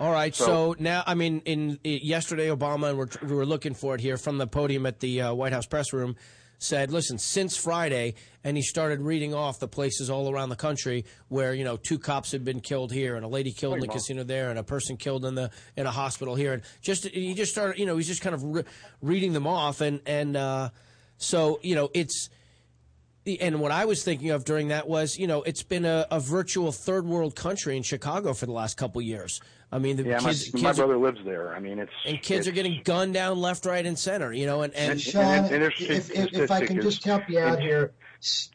All 0.00 0.10
right. 0.12 0.34
So, 0.34 0.44
So- 0.44 0.76
now, 0.78 1.04
I 1.06 1.14
mean, 1.14 1.42
in, 1.44 1.78
i 1.84 1.88
yesterday, 1.88 2.48
Obama 2.48 2.90
and 2.90 2.98
we're, 2.98 3.08
we 3.22 3.34
were 3.34 3.46
looking 3.46 3.74
for 3.74 3.94
it 3.94 4.00
here 4.00 4.16
from 4.16 4.38
the 4.38 4.46
podium 4.46 4.86
at 4.86 5.00
the 5.00 5.20
uh, 5.20 5.34
White 5.34 5.52
House 5.52 5.66
press 5.66 5.92
room. 5.92 6.16
Said, 6.62 6.92
listen, 6.92 7.16
since 7.16 7.56
Friday, 7.56 8.16
and 8.44 8.54
he 8.54 8.62
started 8.62 9.00
reading 9.00 9.32
off 9.32 9.58
the 9.58 9.66
places 9.66 10.10
all 10.10 10.30
around 10.30 10.50
the 10.50 10.56
country 10.56 11.06
where 11.28 11.54
you 11.54 11.64
know 11.64 11.78
two 11.78 11.98
cops 11.98 12.32
had 12.32 12.44
been 12.44 12.60
killed 12.60 12.92
here, 12.92 13.16
and 13.16 13.24
a 13.24 13.28
lady 13.28 13.50
killed 13.50 13.76
in 13.76 13.80
the 13.80 13.88
casino 13.88 14.24
there, 14.24 14.50
and 14.50 14.58
a 14.58 14.62
person 14.62 14.98
killed 14.98 15.24
in 15.24 15.34
the 15.34 15.50
in 15.78 15.86
a 15.86 15.90
hospital 15.90 16.34
here, 16.34 16.52
and 16.52 16.62
just 16.82 17.06
he 17.06 17.32
just 17.32 17.50
started, 17.50 17.78
you 17.78 17.86
know, 17.86 17.96
he's 17.96 18.06
just 18.06 18.20
kind 18.20 18.34
of 18.34 18.44
re- 18.44 18.64
reading 19.00 19.32
them 19.32 19.46
off, 19.46 19.80
and 19.80 20.02
and 20.04 20.36
uh, 20.36 20.68
so 21.16 21.60
you 21.62 21.74
know, 21.74 21.88
it's 21.94 22.28
and 23.40 23.60
what 23.60 23.72
I 23.72 23.84
was 23.84 24.02
thinking 24.02 24.30
of 24.30 24.44
during 24.44 24.68
that 24.68 24.88
was, 24.88 25.16
you 25.18 25.26
know, 25.26 25.42
it's 25.42 25.62
been 25.62 25.84
a, 25.84 26.06
a 26.10 26.20
virtual 26.20 26.72
third 26.72 27.06
world 27.06 27.36
country 27.36 27.76
in 27.76 27.82
Chicago 27.82 28.32
for 28.32 28.46
the 28.46 28.52
last 28.52 28.76
couple 28.76 29.00
years. 29.00 29.40
I 29.72 29.78
mean, 29.78 29.96
the 29.96 30.02
Yeah, 30.04 30.18
my, 30.20 30.30
kids, 30.30 30.52
my 30.52 30.60
kids 30.60 30.78
are, 30.80 30.86
brother 30.86 30.98
lives 30.98 31.20
there. 31.24 31.54
I 31.54 31.60
mean, 31.60 31.78
it's 31.78 31.92
and 32.04 32.20
kids 32.20 32.48
are 32.48 32.52
getting 32.52 32.80
gunned 32.82 33.14
down 33.14 33.40
left, 33.40 33.64
right, 33.66 33.84
and 33.86 33.98
center. 33.98 34.32
You 34.32 34.46
know, 34.46 34.62
and 34.62 34.74
and, 34.74 34.92
And- 34.92 35.00
Sean, 35.00 35.24
and 35.24 35.62
it- 35.62 35.72
if, 35.80 36.10
if, 36.10 36.32
if 36.34 36.50
I 36.50 36.66
can 36.66 36.80
just 36.80 37.04
help 37.04 37.28
you 37.28 37.38
out 37.38 37.58
in- 37.60 37.62
here, 37.62 37.92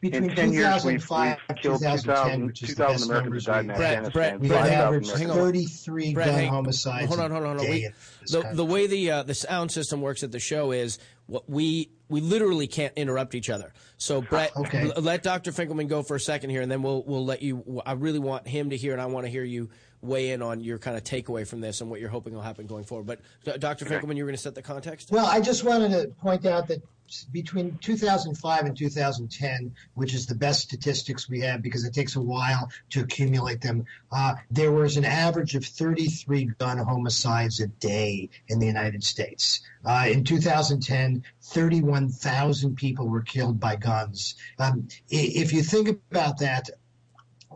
between 0.00 0.30
in 0.30 0.36
10 0.36 0.52
years, 0.52 0.84
we've, 0.84 1.00
2005 1.02 1.38
we've 1.48 1.62
2010, 1.62 1.96
2,000, 2.04 2.46
which 2.46 2.62
is 2.62 2.68
the 2.68 2.74
2,000 2.76 2.92
best 2.94 3.04
Americans 3.06 3.24
numbers 3.24 3.44
died 3.46 3.60
in 3.60 3.66
we've 3.68 3.76
Brett, 3.76 4.04
had, 4.04 4.12
Brett, 4.12 4.40
we've 4.40 4.50
Brett, 4.50 4.60
Five 4.60 4.70
thousand 4.70 5.30
averaged 5.30 5.34
33 5.34 6.14
Brett, 6.14 6.26
gun 6.26 6.34
hang- 6.34 6.48
homicides 6.50 7.08
Hold 7.08 7.20
on, 7.20 7.30
hold 7.30 7.44
on, 7.44 7.56
hold 7.56 7.68
on. 7.68 7.72
We- 7.74 7.88
the, 8.28 8.32
country. 8.42 8.56
the 8.56 8.64
way 8.64 8.86
the 8.86 9.10
uh, 9.10 9.22
the 9.22 9.34
sound 9.34 9.72
system 9.72 10.00
works 10.02 10.22
at 10.22 10.32
the 10.32 10.38
show 10.40 10.70
is 10.72 10.98
what 11.26 11.48
we 11.48 11.90
we 12.08 12.20
literally 12.20 12.66
can't 12.68 12.92
interrupt 12.96 13.34
each 13.34 13.50
other. 13.50 13.72
So 13.96 14.20
Brett, 14.20 14.54
Okay. 14.56 14.90
l- 14.94 15.02
let 15.02 15.22
Dr. 15.24 15.50
Finkelman 15.50 15.88
go 15.88 16.02
for 16.02 16.14
a 16.16 16.20
second 16.20 16.50
here, 16.50 16.60
and 16.60 16.70
then 16.70 16.82
we'll 16.82 17.02
we'll 17.04 17.24
let 17.24 17.42
you. 17.42 17.82
I 17.86 17.92
really 17.92 18.18
want 18.20 18.46
him 18.46 18.70
to 18.70 18.76
hear, 18.76 18.92
and 18.92 19.00
I 19.02 19.06
want 19.06 19.26
to 19.26 19.30
hear 19.30 19.42
you 19.44 19.70
weigh 20.06 20.30
in 20.30 20.42
on 20.42 20.60
your 20.60 20.78
kind 20.78 20.96
of 20.96 21.04
takeaway 21.04 21.46
from 21.46 21.60
this 21.60 21.80
and 21.80 21.90
what 21.90 22.00
you're 22.00 22.10
hoping 22.10 22.34
will 22.34 22.40
happen 22.40 22.66
going 22.66 22.84
forward. 22.84 23.06
But 23.44 23.60
Dr. 23.60 23.84
Finkelman, 23.84 24.16
you 24.16 24.24
were 24.24 24.28
going 24.28 24.36
to 24.36 24.42
set 24.42 24.54
the 24.54 24.62
context. 24.62 25.10
Well, 25.10 25.26
I 25.26 25.40
just 25.40 25.64
wanted 25.64 25.90
to 25.90 26.08
point 26.20 26.46
out 26.46 26.68
that 26.68 26.82
between 27.30 27.78
2005 27.78 28.64
and 28.64 28.76
2010, 28.76 29.74
which 29.94 30.14
is 30.14 30.26
the 30.26 30.34
best 30.34 30.62
statistics 30.62 31.28
we 31.28 31.40
have 31.40 31.62
because 31.62 31.84
it 31.84 31.94
takes 31.94 32.16
a 32.16 32.20
while 32.20 32.70
to 32.90 33.00
accumulate 33.00 33.60
them, 33.60 33.84
uh, 34.12 34.34
there 34.50 34.72
was 34.72 34.96
an 34.96 35.04
average 35.04 35.54
of 35.54 35.64
33 35.64 36.46
gun 36.58 36.78
homicides 36.78 37.60
a 37.60 37.68
day 37.68 38.28
in 38.48 38.58
the 38.58 38.66
United 38.66 39.04
States. 39.04 39.60
Uh, 39.84 40.06
in 40.10 40.24
2010, 40.24 41.22
31,000 41.42 42.76
people 42.76 43.08
were 43.08 43.22
killed 43.22 43.60
by 43.60 43.76
guns. 43.76 44.34
Um, 44.58 44.88
if 45.08 45.52
you 45.52 45.62
think 45.62 46.00
about 46.10 46.38
that, 46.38 46.70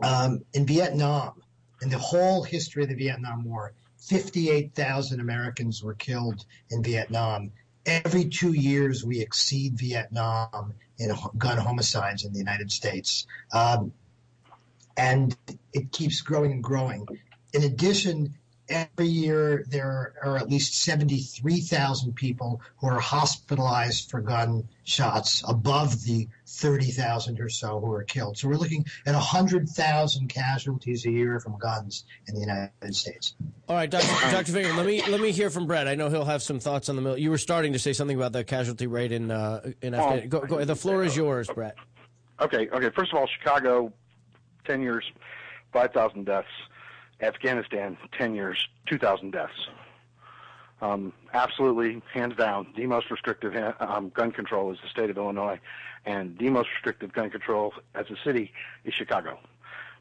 um, 0.01 0.43
in 0.53 0.65
Vietnam, 0.65 1.41
in 1.81 1.89
the 1.89 1.97
whole 1.97 2.43
history 2.43 2.83
of 2.83 2.89
the 2.89 2.95
Vietnam 2.95 3.43
War, 3.43 3.73
58,000 3.97 5.19
Americans 5.19 5.83
were 5.83 5.93
killed 5.93 6.45
in 6.69 6.83
Vietnam. 6.83 7.51
every 7.83 8.25
two 8.25 8.53
years 8.53 9.03
we 9.03 9.19
exceed 9.19 9.73
Vietnam 9.73 10.73
in 10.99 11.11
gun 11.37 11.57
homicides 11.57 12.23
in 12.25 12.31
the 12.31 12.37
United 12.37 12.71
States. 12.71 13.25
Um, 13.51 13.91
and 14.95 15.35
it 15.73 15.91
keeps 15.91 16.21
growing 16.21 16.51
and 16.51 16.63
growing. 16.63 17.07
In 17.53 17.63
addition, 17.63 18.35
every 18.69 19.07
year 19.07 19.65
there 19.69 20.13
are 20.23 20.37
at 20.37 20.49
least 20.49 20.81
73,000 20.83 22.13
people 22.13 22.61
who 22.77 22.87
are 22.87 22.99
hospitalized 22.99 24.09
for 24.09 24.21
gunshots 24.21 25.43
above 25.47 26.03
the 26.03 26.27
30,000 26.51 27.39
or 27.39 27.49
so 27.49 27.79
who 27.79 27.91
are 27.91 28.03
killed. 28.03 28.37
So 28.37 28.47
we're 28.47 28.55
looking 28.55 28.85
at 29.05 29.13
100,000 29.13 30.27
casualties 30.27 31.05
a 31.05 31.11
year 31.11 31.39
from 31.39 31.57
guns 31.57 32.03
in 32.27 32.35
the 32.35 32.41
United 32.41 32.95
States. 32.95 33.35
All 33.69 33.75
right, 33.75 33.89
Dr. 33.89 34.07
Dr. 34.31 34.51
Finger, 34.51 34.73
let 34.73 34.85
me 34.85 35.01
let 35.09 35.21
me 35.21 35.31
hear 35.31 35.49
from 35.49 35.65
Brett. 35.65 35.87
I 35.87 35.95
know 35.95 36.09
he'll 36.09 36.25
have 36.25 36.41
some 36.41 36.59
thoughts 36.59 36.89
on 36.89 36.95
the 36.97 37.01
mill. 37.01 37.17
You 37.17 37.29
were 37.29 37.37
starting 37.37 37.73
to 37.73 37.79
say 37.79 37.93
something 37.93 38.17
about 38.17 38.33
the 38.33 38.43
casualty 38.43 38.87
rate 38.87 39.11
in 39.11 39.31
uh, 39.31 39.71
in 39.81 39.93
Well, 39.93 40.01
Afghanistan. 40.01 40.29
Go, 40.29 40.39
go, 40.41 40.65
the 40.65 40.75
floor 40.75 41.03
is 41.03 41.15
yours, 41.15 41.47
Brett. 41.47 41.75
Okay, 42.41 42.67
okay. 42.69 42.89
First 42.95 43.13
of 43.13 43.19
all, 43.19 43.27
Chicago, 43.27 43.93
10 44.65 44.81
years, 44.81 45.05
5,000 45.73 46.25
deaths. 46.25 46.47
Afghanistan, 47.21 47.97
10 48.17 48.33
years, 48.35 48.67
2,000 48.87 49.31
deaths. 49.31 49.53
Um, 50.81 51.13
absolutely, 51.33 52.01
hands 52.11 52.35
down, 52.35 52.73
the 52.75 52.87
most 52.87 53.11
restrictive 53.11 53.53
um, 53.79 54.09
gun 54.09 54.31
control 54.31 54.71
is 54.71 54.79
the 54.81 54.89
state 54.89 55.11
of 55.11 55.17
Illinois, 55.17 55.59
and 56.05 56.37
the 56.37 56.49
most 56.49 56.69
restrictive 56.73 57.13
gun 57.13 57.29
control 57.29 57.73
as 57.95 58.09
a 58.09 58.15
city 58.23 58.51
is 58.85 58.93
Chicago. 58.93 59.39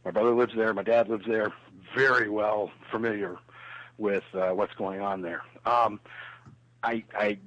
My 0.04 0.10
brother 0.10 0.34
lives 0.34 0.54
there, 0.56 0.72
my 0.72 0.82
dad 0.82 1.08
lives 1.08 1.26
there, 1.26 1.52
very 1.94 2.28
well 2.28 2.70
familiar 2.90 3.36
with 3.98 4.24
uh, 4.34 4.50
what's 4.50 4.74
going 4.74 5.00
on 5.00 5.20
there. 5.20 5.42
Um, 5.66 6.00
I, 6.82 7.04
I, 7.14 7.38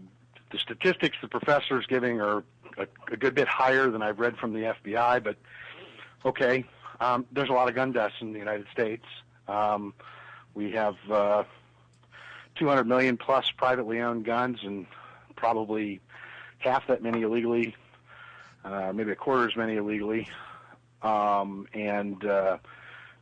the 0.52 0.60
statistics 0.60 1.18
the 1.22 1.28
professor 1.28 1.80
is 1.80 1.88
giving 1.88 2.22
are 2.22 2.44
a, 2.78 2.88
a 3.12 3.18
good 3.18 3.34
bit 3.34 3.48
higher 3.48 3.90
than 3.90 4.04
I've 4.04 4.20
read 4.20 4.38
from 4.38 4.54
the 4.54 4.76
FBI, 4.84 5.24
but 5.24 5.36
okay, 6.26 6.66
um, 7.00 7.26
there's 7.32 7.50
a 7.50 7.54
lot 7.54 7.68
of 7.68 7.76
gun 7.76 7.92
deaths 7.92 8.16
in 8.22 8.34
the 8.34 8.40
United 8.40 8.68
States. 8.72 9.06
Um, 9.48 9.94
we 10.54 10.72
have 10.72 10.96
uh, 11.10 11.44
200 12.56 12.86
million 12.86 13.18
plus 13.18 13.50
privately 13.52 14.00
owned 14.00 14.26
guns, 14.26 14.60
and 14.64 14.86
probably 15.36 16.00
half 16.60 16.88
that 16.88 17.02
many 17.02 17.24
illegally, 17.24 17.76
uh, 18.64 18.92
maybe 18.94 19.12
a 19.12 19.16
quarter 19.16 19.48
as 19.48 19.56
many 19.56 19.76
illegally, 19.76 20.28
um, 21.02 21.68
and 21.74 22.26
uh, 22.26 22.58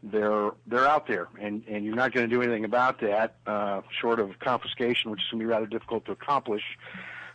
they're 0.03 0.51
they're 0.67 0.87
out 0.87 1.07
there, 1.07 1.27
and 1.39 1.63
and 1.67 1.85
you're 1.85 1.95
not 1.95 2.13
going 2.13 2.29
to 2.29 2.35
do 2.35 2.41
anything 2.41 2.65
about 2.65 2.99
that, 3.01 3.35
uh, 3.47 3.81
short 3.99 4.19
of 4.19 4.37
confiscation, 4.39 5.11
which 5.11 5.21
is 5.21 5.27
going 5.31 5.39
to 5.39 5.45
be 5.45 5.49
rather 5.51 5.65
difficult 5.65 6.05
to 6.05 6.11
accomplish 6.11 6.63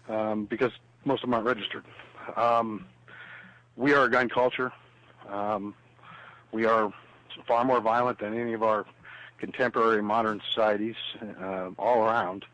um, 0.09 0.45
because 0.45 0.73
most 1.05 1.23
of 1.23 1.29
them 1.31 1.35
aren't 1.35 1.47
registered. 1.47 1.85
Um, 2.37 2.87
we 3.77 3.93
are 3.93 4.05
a 4.05 4.11
gun 4.11 4.29
culture. 4.29 4.73
Um, 5.29 5.75
we 6.53 6.65
are 6.65 6.93
far 7.47 7.65
more 7.65 7.81
violent 7.81 8.19
than 8.19 8.39
any 8.39 8.53
of 8.53 8.63
our 8.63 8.87
contemporary 9.39 10.03
modern 10.03 10.41
societies 10.49 10.97
uh, 11.41 11.71
all 11.79 12.05
around. 12.05 12.45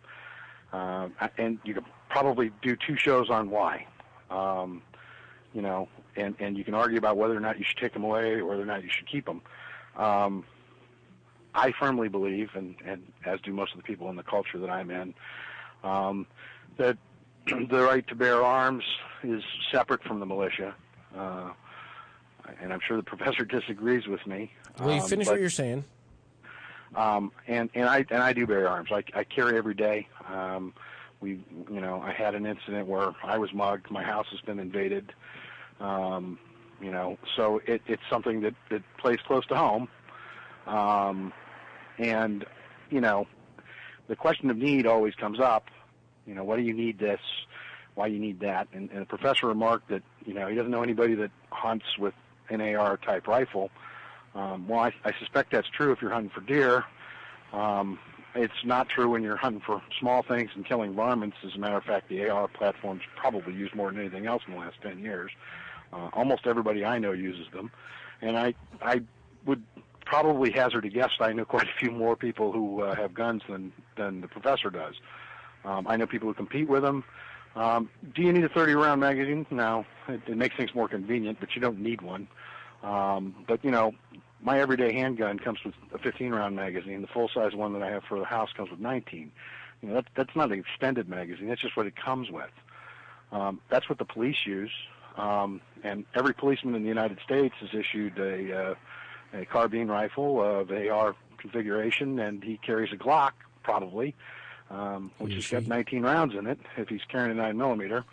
Uh, 0.73 1.09
and 1.39 1.59
you 1.65 1.74
could 1.74 1.85
probably 2.09 2.51
do 2.62 2.77
two 2.77 2.97
shows 2.97 3.31
on 3.31 3.51
why. 3.51 3.87
Um, 4.31 4.83
you 5.55 5.62
know, 5.62 5.89
and, 6.16 6.35
and 6.39 6.57
you 6.57 6.65
can 6.65 6.74
argue 6.74 6.99
about 6.99 7.16
whether 7.16 7.37
or 7.37 7.41
not 7.41 7.59
you 7.59 7.65
should 7.65 7.77
take 7.79 7.93
them 7.93 8.05
away 8.05 8.33
or 8.35 8.47
whether 8.47 8.62
or 8.62 8.66
not 8.66 8.83
you 8.83 8.89
should 8.91 9.07
keep 9.07 9.24
them. 9.27 9.43
Um, 9.97 10.45
I 11.55 11.73
firmly 11.79 12.09
believe, 12.09 12.51
and, 12.55 12.74
and 12.85 13.03
as 13.27 13.41
do 13.41 13.53
most 13.53 13.73
of 13.73 13.77
the 13.77 13.83
people 13.83 14.09
in 14.09 14.16
the 14.16 14.23
culture 14.23 14.59
that 14.59 14.70
I'm 14.70 14.91
in, 14.91 15.15
um, 15.85 16.27
that 16.79 16.97
the 17.47 17.83
right 17.83 18.07
to 18.09 18.15
bear 18.15 18.43
arms 18.43 18.85
is 19.23 19.43
separate 19.70 20.03
from 20.05 20.20
the 20.20 20.27
militia. 20.27 20.74
Uh, 21.16 21.51
and 22.61 22.73
I'm 22.73 22.81
sure 22.87 22.97
the 22.97 23.03
professor 23.16 23.45
disagrees 23.45 24.07
with 24.07 24.27
me. 24.27 24.51
Will 24.81 24.95
you 24.95 25.03
Um, 25.03 25.09
finish 25.09 25.27
but- 25.27 25.33
what 25.33 25.41
you're 25.41 25.51
saying? 25.51 25.85
um, 26.95 27.33
and 27.49 27.70
and 27.74 27.89
I 27.89 28.05
and 28.11 28.23
I 28.23 28.35
do 28.35 28.47
bear 28.47 28.69
arms. 28.69 28.91
I, 28.93 29.03
I 29.15 29.24
carry 29.24 29.57
every 29.57 29.73
day. 29.74 30.09
Um, 30.31 30.74
we, 31.20 31.41
you 31.70 31.81
know, 31.81 32.03
I 32.03 32.12
had 32.12 32.35
an 32.35 32.45
incident 32.45 32.87
where 32.87 33.12
I 33.24 33.39
was 33.39 33.53
mugged. 33.55 33.91
My 33.91 34.03
house 34.03 34.27
has 34.31 34.41
been 34.41 34.59
invaded. 34.59 35.12
Um, 35.81 36.39
you 36.81 36.90
know, 36.90 37.19
so 37.36 37.61
it, 37.66 37.82
it's 37.86 38.03
something 38.11 38.40
that 38.43 38.55
that 38.70 38.82
plays 38.99 39.19
close 39.27 39.47
to 39.47 39.57
home. 39.57 39.89
Um, 40.66 41.32
and 41.99 42.44
you 42.90 43.01
know, 43.01 43.27
the 44.09 44.16
question 44.16 44.51
of 44.51 44.57
need 44.57 44.86
always 44.86 45.15
comes 45.15 45.40
up. 45.40 45.69
You 46.27 46.35
know, 46.35 46.44
what 46.44 46.57
do 46.57 46.62
you 46.62 46.74
need 46.74 46.99
this? 46.99 47.20
Why 47.94 48.07
you 48.07 48.19
need 48.19 48.40
that? 48.40 48.69
And, 48.73 48.90
and 48.90 49.03
the 49.03 49.07
professor 49.07 49.47
remarked 49.47 49.89
that 49.90 50.03
you 50.24 50.35
know 50.35 50.49
he 50.49 50.55
doesn't 50.55 50.70
know 50.70 50.82
anybody 50.82 51.15
that 51.16 51.31
hunts 51.51 51.99
with 51.99 52.15
an 52.49 52.61
AR 52.61 52.97
type 52.97 53.27
rifle. 53.27 53.70
Um, 54.35 54.66
well, 54.66 54.81
I, 54.81 54.94
I 55.05 55.12
suspect 55.19 55.53
that's 55.53 55.69
true 55.69 55.93
if 55.93 56.01
you're 56.01 56.11
hunting 56.11 56.31
for 56.31 56.40
deer. 56.40 56.85
Um, 57.53 57.99
it's 58.35 58.65
not 58.65 58.89
true 58.89 59.11
when 59.11 59.23
you're 59.23 59.36
hunting 59.36 59.61
for 59.65 59.82
small 60.01 60.23
things 60.23 60.51
and 60.55 60.65
killing 60.65 60.94
varmints. 60.94 61.36
As 61.44 61.55
a 61.55 61.59
matter 61.59 61.77
of 61.77 61.85
fact, 61.85 62.09
the 62.09 62.28
AR 62.28 62.49
platform's 62.49 63.03
probably 63.15 63.53
used 63.53 63.74
more 63.74 63.90
than 63.90 64.01
anything 64.01 64.27
else 64.27 64.43
in 64.47 64.55
the 64.55 64.61
last 64.61 64.77
10 64.82 65.01
years. 65.01 65.31
Uh, 65.93 66.09
almost 66.12 66.47
everybody 66.47 66.85
I 66.85 66.98
know 66.98 67.12
uses 67.12 67.47
them. 67.52 67.70
And 68.20 68.39
I, 68.39 68.55
I 68.81 69.02
would 69.44 69.62
probably 70.05 70.51
hazard 70.51 70.85
a 70.85 70.89
guess 70.89 71.10
that 71.19 71.28
I 71.28 71.32
know 71.32 71.44
quite 71.56 71.64
a 71.69 71.78
few 71.78 71.90
more 71.90 72.16
people 72.16 72.52
who 72.52 72.82
uh, 72.82 72.94
have 72.94 73.14
guns 73.14 73.43
than, 73.48 73.73
than 73.97 74.20
the 74.20 74.28
professor 74.28 74.70
does. 74.70 74.94
Um, 75.64 75.86
I 75.86 75.97
know 75.97 76.06
people 76.06 76.28
who 76.28 76.35
compete 76.35 76.69
with 76.69 76.82
them. 76.82 77.05
Um, 77.55 77.90
do 78.14 78.23
you 78.23 78.32
need 78.32 78.44
a 78.44 78.48
30 78.48 78.74
round 78.74 79.01
magazine? 79.01 79.47
No. 79.51 79.85
It, 80.09 80.23
it 80.27 80.36
makes 80.36 80.56
things 80.56 80.74
more 80.74 80.89
convenient, 80.89 81.39
but 81.39 81.55
you 81.55 81.60
don't 81.60 81.81
need 81.81 82.01
one. 82.01 82.27
Um, 82.82 83.35
but 83.47 83.64
you 83.64 83.70
know, 83.70 83.93
my 84.43 84.59
everyday 84.59 84.93
handgun 84.93 85.39
comes 85.39 85.59
with 85.64 85.74
a 85.94 85.98
15 85.98 86.32
round 86.32 86.56
magazine. 86.56 87.01
The 87.02 87.09
full 87.09 87.28
size 87.28 87.55
one 87.55 87.73
that 87.74 87.82
I 87.82 87.90
have 87.90 88.05
for 88.05 88.19
the 88.19 88.24
house 88.24 88.51
comes 88.56 88.70
with 88.70 88.81
19. 88.81 89.31
You 89.82 89.89
know, 89.89 89.94
that, 89.94 90.06
that's 90.16 90.35
not 90.35 90.51
an 90.51 90.59
extended 90.60 91.09
magazine. 91.09 91.48
That's 91.48 91.60
just 91.60 91.77
what 91.77 91.86
it 91.86 91.94
comes 91.97 92.31
with. 92.31 92.51
Um, 93.31 93.60
that's 93.70 93.89
what 93.89 93.98
the 93.98 94.05
police 94.05 94.47
use. 94.47 94.73
Um, 95.17 95.61
and 95.85 96.05
every 96.15 96.35
policeman 96.35 96.75
in 96.75 96.83
the 96.83 96.89
United 96.89 97.19
States 97.25 97.55
is 97.61 97.71
issued 97.75 98.19
a, 98.19 98.71
uh, 98.71 98.75
a 99.35 99.45
carbine 99.47 99.89
rifle 99.89 100.43
of 100.43 100.71
AR 100.71 101.15
configuration, 101.39 102.19
and 102.19 102.43
he 102.43 102.57
carries 102.59 102.93
a 102.93 102.97
Glock, 102.97 103.33
probably, 103.63 104.15
um, 104.71 105.11
which 105.19 105.35
has 105.35 105.49
got 105.49 105.67
19 105.67 106.03
rounds 106.03 106.35
in 106.35 106.47
it 106.47 106.59
if 106.77 106.89
he's 106.89 107.03
carrying 107.09 107.33
a 107.33 107.35
9 107.35 107.57
millimeter. 107.59 108.05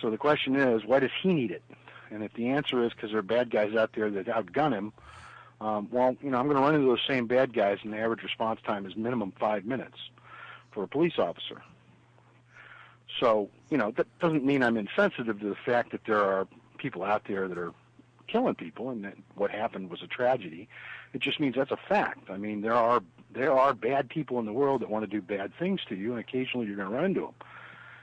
So 0.00 0.10
the 0.10 0.18
question 0.18 0.56
is, 0.56 0.84
why 0.84 1.00
does 1.00 1.10
he 1.22 1.32
need 1.32 1.50
it? 1.50 1.62
And 2.10 2.24
if 2.24 2.32
the 2.34 2.48
answer 2.48 2.84
is 2.84 2.92
because 2.92 3.10
there 3.10 3.20
are 3.20 3.22
bad 3.22 3.50
guys 3.50 3.74
out 3.76 3.92
there 3.94 4.10
that 4.10 4.26
outgun 4.26 4.72
him, 4.72 4.92
um, 5.60 5.88
well, 5.90 6.16
you 6.22 6.30
know, 6.30 6.38
I'm 6.38 6.46
going 6.46 6.56
to 6.56 6.62
run 6.62 6.74
into 6.74 6.86
those 6.86 7.04
same 7.06 7.26
bad 7.26 7.52
guys, 7.52 7.78
and 7.82 7.92
the 7.92 7.98
average 7.98 8.22
response 8.22 8.60
time 8.66 8.86
is 8.86 8.96
minimum 8.96 9.32
five 9.38 9.64
minutes 9.64 9.98
for 10.72 10.82
a 10.82 10.88
police 10.88 11.18
officer. 11.18 11.62
So, 13.20 13.50
you 13.68 13.76
know, 13.76 13.92
that 13.92 14.06
doesn't 14.18 14.44
mean 14.44 14.62
I'm 14.62 14.78
insensitive 14.78 15.38
to 15.40 15.48
the 15.48 15.54
fact 15.54 15.92
that 15.92 16.00
there 16.06 16.20
are 16.20 16.48
people 16.78 17.04
out 17.04 17.24
there 17.28 17.46
that 17.46 17.58
are 17.58 17.72
killing 18.26 18.54
people, 18.54 18.90
and 18.90 19.04
that 19.04 19.14
what 19.34 19.50
happened 19.50 19.90
was 19.90 20.02
a 20.02 20.06
tragedy. 20.06 20.68
It 21.12 21.20
just 21.20 21.38
means 21.38 21.54
that's 21.56 21.70
a 21.70 21.76
fact. 21.76 22.30
I 22.30 22.38
mean, 22.38 22.62
there 22.62 22.74
are 22.74 23.02
there 23.32 23.52
are 23.52 23.74
bad 23.74 24.08
people 24.08 24.38
in 24.40 24.46
the 24.46 24.52
world 24.52 24.80
that 24.80 24.90
want 24.90 25.04
to 25.04 25.06
do 25.10 25.20
bad 25.20 25.52
things 25.58 25.80
to 25.88 25.94
you, 25.94 26.12
and 26.12 26.20
occasionally 26.20 26.66
you're 26.66 26.76
going 26.76 26.88
to 26.88 26.94
run 26.94 27.04
into 27.04 27.20
them. 27.20 27.34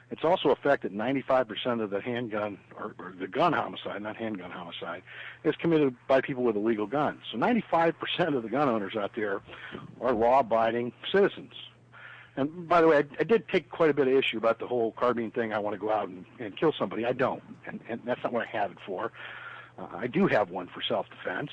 It's 0.09 0.23
also 0.23 0.49
a 0.51 0.55
fact 0.55 0.83
that 0.83 0.93
95% 0.93 1.81
of 1.81 1.89
the 1.89 1.99
handgun, 1.99 2.57
or, 2.77 2.95
or 2.97 3.13
the 3.19 3.27
gun 3.27 3.51
homicide, 3.51 4.01
not 4.01 4.15
handgun 4.15 4.51
homicide, 4.51 5.03
is 5.43 5.53
committed 5.57 5.95
by 6.07 6.21
people 6.21 6.43
with 6.43 6.55
illegal 6.55 6.87
guns. 6.87 7.19
So 7.29 7.37
95% 7.37 7.93
of 8.33 8.41
the 8.41 8.47
gun 8.47 8.69
owners 8.69 8.95
out 8.95 9.11
there 9.17 9.41
are 9.99 10.13
law-abiding 10.13 10.93
citizens. 11.11 11.51
And 12.37 12.69
by 12.69 12.81
the 12.81 12.87
way, 12.87 12.97
I, 12.97 13.03
I 13.19 13.23
did 13.23 13.49
take 13.49 13.69
quite 13.69 13.89
a 13.89 13.93
bit 13.93 14.07
of 14.07 14.13
issue 14.13 14.37
about 14.37 14.59
the 14.59 14.67
whole 14.67 14.91
carbine 14.91 15.31
thing. 15.31 15.53
I 15.53 15.59
want 15.59 15.73
to 15.73 15.79
go 15.79 15.91
out 15.91 16.07
and, 16.07 16.23
and 16.39 16.55
kill 16.55 16.71
somebody. 16.77 17.03
I 17.03 17.11
don't, 17.11 17.41
and, 17.65 17.79
and 17.89 17.99
that's 18.05 18.23
not 18.23 18.31
what 18.31 18.47
I 18.47 18.57
have 18.57 18.71
it 18.71 18.77
for. 18.85 19.11
Uh, 19.77 19.87
I 19.95 20.07
do 20.07 20.27
have 20.27 20.51
one 20.51 20.67
for 20.67 20.81
self-defense, 20.87 21.49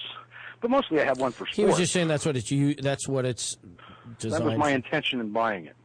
but 0.61 0.71
mostly 0.71 1.01
I 1.01 1.05
have 1.05 1.19
one 1.19 1.33
for 1.33 1.47
sport. 1.47 1.57
He 1.57 1.65
was 1.65 1.79
just 1.79 1.93
saying 1.93 2.09
that's 2.09 2.27
what 2.27 2.37
it's 2.37 2.51
you. 2.51 2.75
That's 2.75 3.09
what 3.09 3.25
it's 3.25 3.57
designed. 4.19 4.45
that 4.45 4.47
was 4.51 4.59
my 4.59 4.71
intention 4.71 5.21
in 5.21 5.31
buying 5.31 5.67
it. 5.67 5.77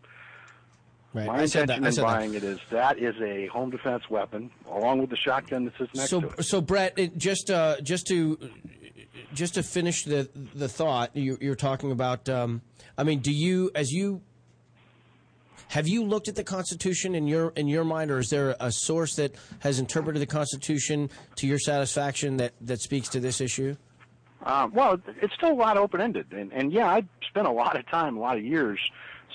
Right. 1.14 1.26
My 1.26 1.40
I 1.40 1.46
said 1.48 1.70
intention 1.70 1.82
that. 1.82 1.86
I 1.86 1.88
in 1.88 1.94
said 1.94 2.02
that. 2.04 2.08
buying 2.08 2.34
it 2.36 2.44
is 2.44 2.60
that 2.70 3.00
is 3.00 3.16
a 3.22 3.48
home 3.48 3.72
defense 3.72 4.10
weapon, 4.10 4.52
along 4.70 5.00
with 5.00 5.10
the 5.10 5.18
shotgun 5.18 5.66
that 5.66 5.78
sits 5.78 5.96
next 5.96 6.10
so, 6.10 6.22
to 6.22 6.28
it. 6.28 6.44
so 6.44 6.62
Brett, 6.62 6.94
it, 6.98 7.18
just 7.18 7.50
uh, 7.50 7.82
just 7.82 8.06
to 8.08 8.38
just 9.34 9.56
to 9.56 9.64
finish 9.64 10.04
the 10.04 10.30
the 10.54 10.70
thought 10.70 11.16
you, 11.16 11.38
you're 11.42 11.56
talking 11.56 11.92
about. 11.92 12.30
Um, 12.30 12.62
I 12.98 13.04
mean, 13.04 13.20
do 13.20 13.34
you 13.34 13.72
as 13.74 13.92
you 13.92 14.22
have 15.70 15.88
you 15.88 16.04
looked 16.04 16.28
at 16.28 16.36
the 16.36 16.44
Constitution 16.44 17.16
in 17.16 17.28
your 17.28 17.50
in 17.56 17.68
your 17.68 17.84
mind, 17.84 18.12
or 18.12 18.20
is 18.20 18.30
there 18.30 18.56
a 18.60 18.72
source 18.72 19.16
that 19.16 19.36
has 19.60 19.80
interpreted 19.80 20.22
the 20.22 20.28
Constitution 20.28 21.10
to 21.36 21.48
your 21.48 21.60
satisfaction 21.60 22.38
that 22.38 22.54
that 22.62 22.82
speaks 22.82 23.08
to 23.10 23.20
this 23.20 23.40
issue? 23.40 23.76
Um, 24.44 24.74
well, 24.74 25.00
it's 25.22 25.34
still 25.36 25.52
a 25.52 25.54
lot 25.54 25.78
open 25.78 26.02
ended, 26.02 26.28
and, 26.32 26.52
and 26.54 26.72
yeah, 26.72 26.88
I 26.88 27.04
spent 27.28 27.46
a 27.46 27.52
lot 27.52 27.78
of 27.78 27.88
time, 27.88 28.18
a 28.18 28.20
lot 28.20 28.38
of 28.38 28.44
years 28.44 28.80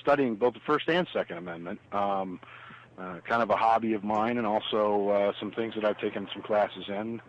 studying 0.00 0.34
both 0.34 0.54
the 0.54 0.60
First 0.60 0.88
and 0.88 1.06
Second 1.12 1.38
Amendment. 1.38 1.78
Um, 1.92 2.40
uh, 2.98 3.18
kind 3.28 3.42
of 3.42 3.50
a 3.50 3.56
hobby 3.56 3.92
of 3.94 4.04
mine, 4.04 4.38
and 4.38 4.46
also 4.46 5.08
uh, 5.08 5.32
some 5.40 5.50
things 5.50 5.74
that 5.74 5.84
I've 5.84 5.98
taken 5.98 6.28
some 6.32 6.42
classes 6.42 6.84
in. 6.88 7.20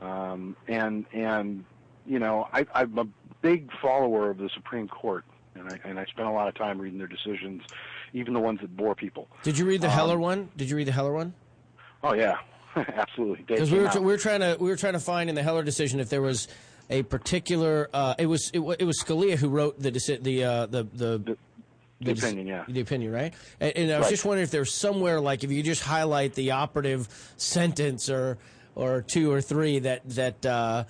Um, 0.00 0.56
and 0.68 1.04
and 1.12 1.64
you 2.06 2.18
know, 2.18 2.48
I, 2.52 2.66
I'm 2.74 2.98
a 2.98 3.06
big 3.42 3.70
follower 3.82 4.30
of 4.30 4.38
the 4.38 4.50
Supreme 4.54 4.88
Court, 4.88 5.24
and 5.54 5.68
I 5.68 5.78
and 5.84 5.98
I 5.98 6.04
spent 6.06 6.28
a 6.28 6.32
lot 6.32 6.48
of 6.48 6.54
time 6.54 6.78
reading 6.78 6.98
their 6.98 7.06
decisions, 7.06 7.62
even 8.16 8.34
the 8.34 8.40
ones 8.40 8.60
that 8.60 8.76
bore 8.76 8.94
people. 8.94 9.28
Did 9.42 9.58
you 9.58 9.64
read 9.66 9.80
the 9.82 9.86
Um, 9.88 9.92
Heller 9.92 10.18
one? 10.18 10.48
Did 10.56 10.70
you 10.70 10.76
read 10.76 10.86
the 10.88 10.92
Heller 10.92 11.12
one? 11.12 11.34
Oh 12.02 12.14
yeah, 12.14 12.38
absolutely. 12.76 13.44
Because 13.46 13.70
we 13.70 13.78
were, 13.80 13.88
out. 13.88 13.96
we 13.96 14.06
were 14.06 14.16
trying 14.18 14.40
to 14.40 14.56
we 14.58 14.68
were 14.70 14.76
trying 14.76 14.94
to 14.94 15.00
find 15.00 15.28
in 15.28 15.34
the 15.36 15.42
Heller 15.42 15.62
decision 15.62 16.00
if 16.00 16.08
there 16.08 16.22
was 16.22 16.48
a 16.90 17.02
particular 17.04 17.88
uh, 17.92 18.14
it 18.18 18.26
was 18.26 18.50
it, 18.54 18.60
it 18.78 18.84
was 18.84 19.00
Scalia 19.02 19.36
who 19.36 19.48
wrote 19.48 19.78
the 19.80 19.90
the 19.90 20.44
uh, 20.44 20.66
the 20.66 20.82
the. 20.84 21.18
the 21.18 21.36
dec- 22.12 22.18
opinion, 22.18 22.46
yeah. 22.46 22.64
The 22.68 22.80
opinion, 22.80 23.12
right? 23.12 23.34
And, 23.60 23.72
and 23.76 23.92
I 23.92 23.98
was 23.98 24.04
Right. 24.06 24.10
just 24.10 24.24
wondering 24.24 24.44
if 24.44 24.50
there's 24.50 24.72
somewhere 24.74 25.20
like 25.20 25.44
if 25.44 25.50
you 25.50 25.62
just 25.62 25.82
highlight 25.82 26.34
the 26.34 26.50
operative 26.52 27.08
sentence 27.36 28.08
or 28.10 28.38
or 28.74 29.02
two 29.02 29.32
or 29.32 29.40
three 29.40 29.78
that 29.80 30.08
that 30.10 30.44
uh, 30.46 30.84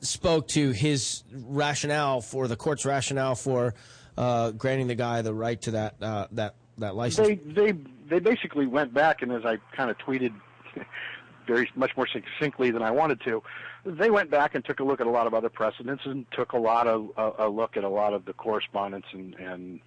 spoke 0.00 0.48
to 0.48 0.70
his 0.70 1.24
rationale 1.32 2.20
for 2.20 2.46
the 2.48 2.56
court's 2.56 2.84
rationale 2.86 3.34
for 3.34 3.74
uh, 4.18 4.50
granting 4.52 4.86
the 4.86 4.94
guy 4.94 5.22
the 5.22 5.32
right 5.34 5.60
to 5.62 5.70
that 5.72 5.94
uh, 6.02 6.26
that 6.32 6.54
that 6.80 6.96
license. 6.96 7.28
They 7.28 7.34
they 7.34 7.78
they 8.08 8.18
basically 8.18 8.66
went 8.66 8.92
back, 8.92 9.22
and 9.22 9.32
as 9.32 9.44
I 9.44 9.58
kind 9.74 9.90
of 9.90 9.98
tweeted 9.98 10.32
very 11.46 11.70
much 11.74 11.96
more 11.96 12.06
succinctly 12.06 12.70
than 12.70 12.82
I 12.82 12.90
wanted 12.90 13.20
to, 13.22 13.42
they 13.84 14.10
went 14.10 14.30
back 14.30 14.54
and 14.54 14.64
took 14.64 14.80
a 14.80 14.84
look 14.84 15.00
at 15.00 15.06
a 15.06 15.10
lot 15.10 15.26
of 15.26 15.34
other 15.34 15.48
precedents 15.48 16.04
and 16.06 16.26
took 16.32 16.52
a 16.52 16.58
lot 16.58 16.86
of 16.86 17.10
a, 17.16 17.46
a 17.46 17.48
look 17.48 17.76
at 17.76 17.84
a 17.84 17.88
lot 17.88 18.12
of 18.12 18.24
the 18.24 18.32
correspondence 18.32 19.06
and 19.12 19.34
and. 19.34 19.80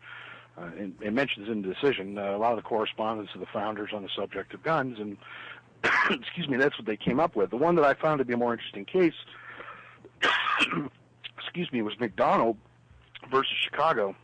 Uh, 0.56 0.70
and, 0.78 0.94
and 1.04 1.16
mentions 1.16 1.50
in 1.50 1.64
the 1.64 1.74
decision 1.74 2.16
uh, 2.16 2.36
a 2.36 2.38
lot 2.38 2.52
of 2.52 2.58
the 2.58 2.62
correspondence 2.62 3.32
of 3.34 3.40
the 3.40 3.48
founders 3.48 3.90
on 3.92 4.04
the 4.04 4.10
subject 4.16 4.54
of 4.54 4.62
guns, 4.62 5.00
and 5.00 5.18
excuse 6.12 6.48
me, 6.48 6.58
that's 6.58 6.78
what 6.78 6.86
they 6.86 6.96
came 6.96 7.20
up 7.20 7.36
with. 7.36 7.50
The 7.50 7.58
one 7.58 7.76
that 7.76 7.84
I 7.84 7.96
found 7.96 8.20
to 8.20 8.26
be 8.26 8.34
a 8.34 8.38
more 8.38 8.54
interesting 8.54 8.86
case, 8.86 9.16
excuse 11.40 11.72
me, 11.72 11.82
was 11.82 12.00
McDonald 12.00 12.58
versus 13.32 13.54
Chicago, 13.64 14.16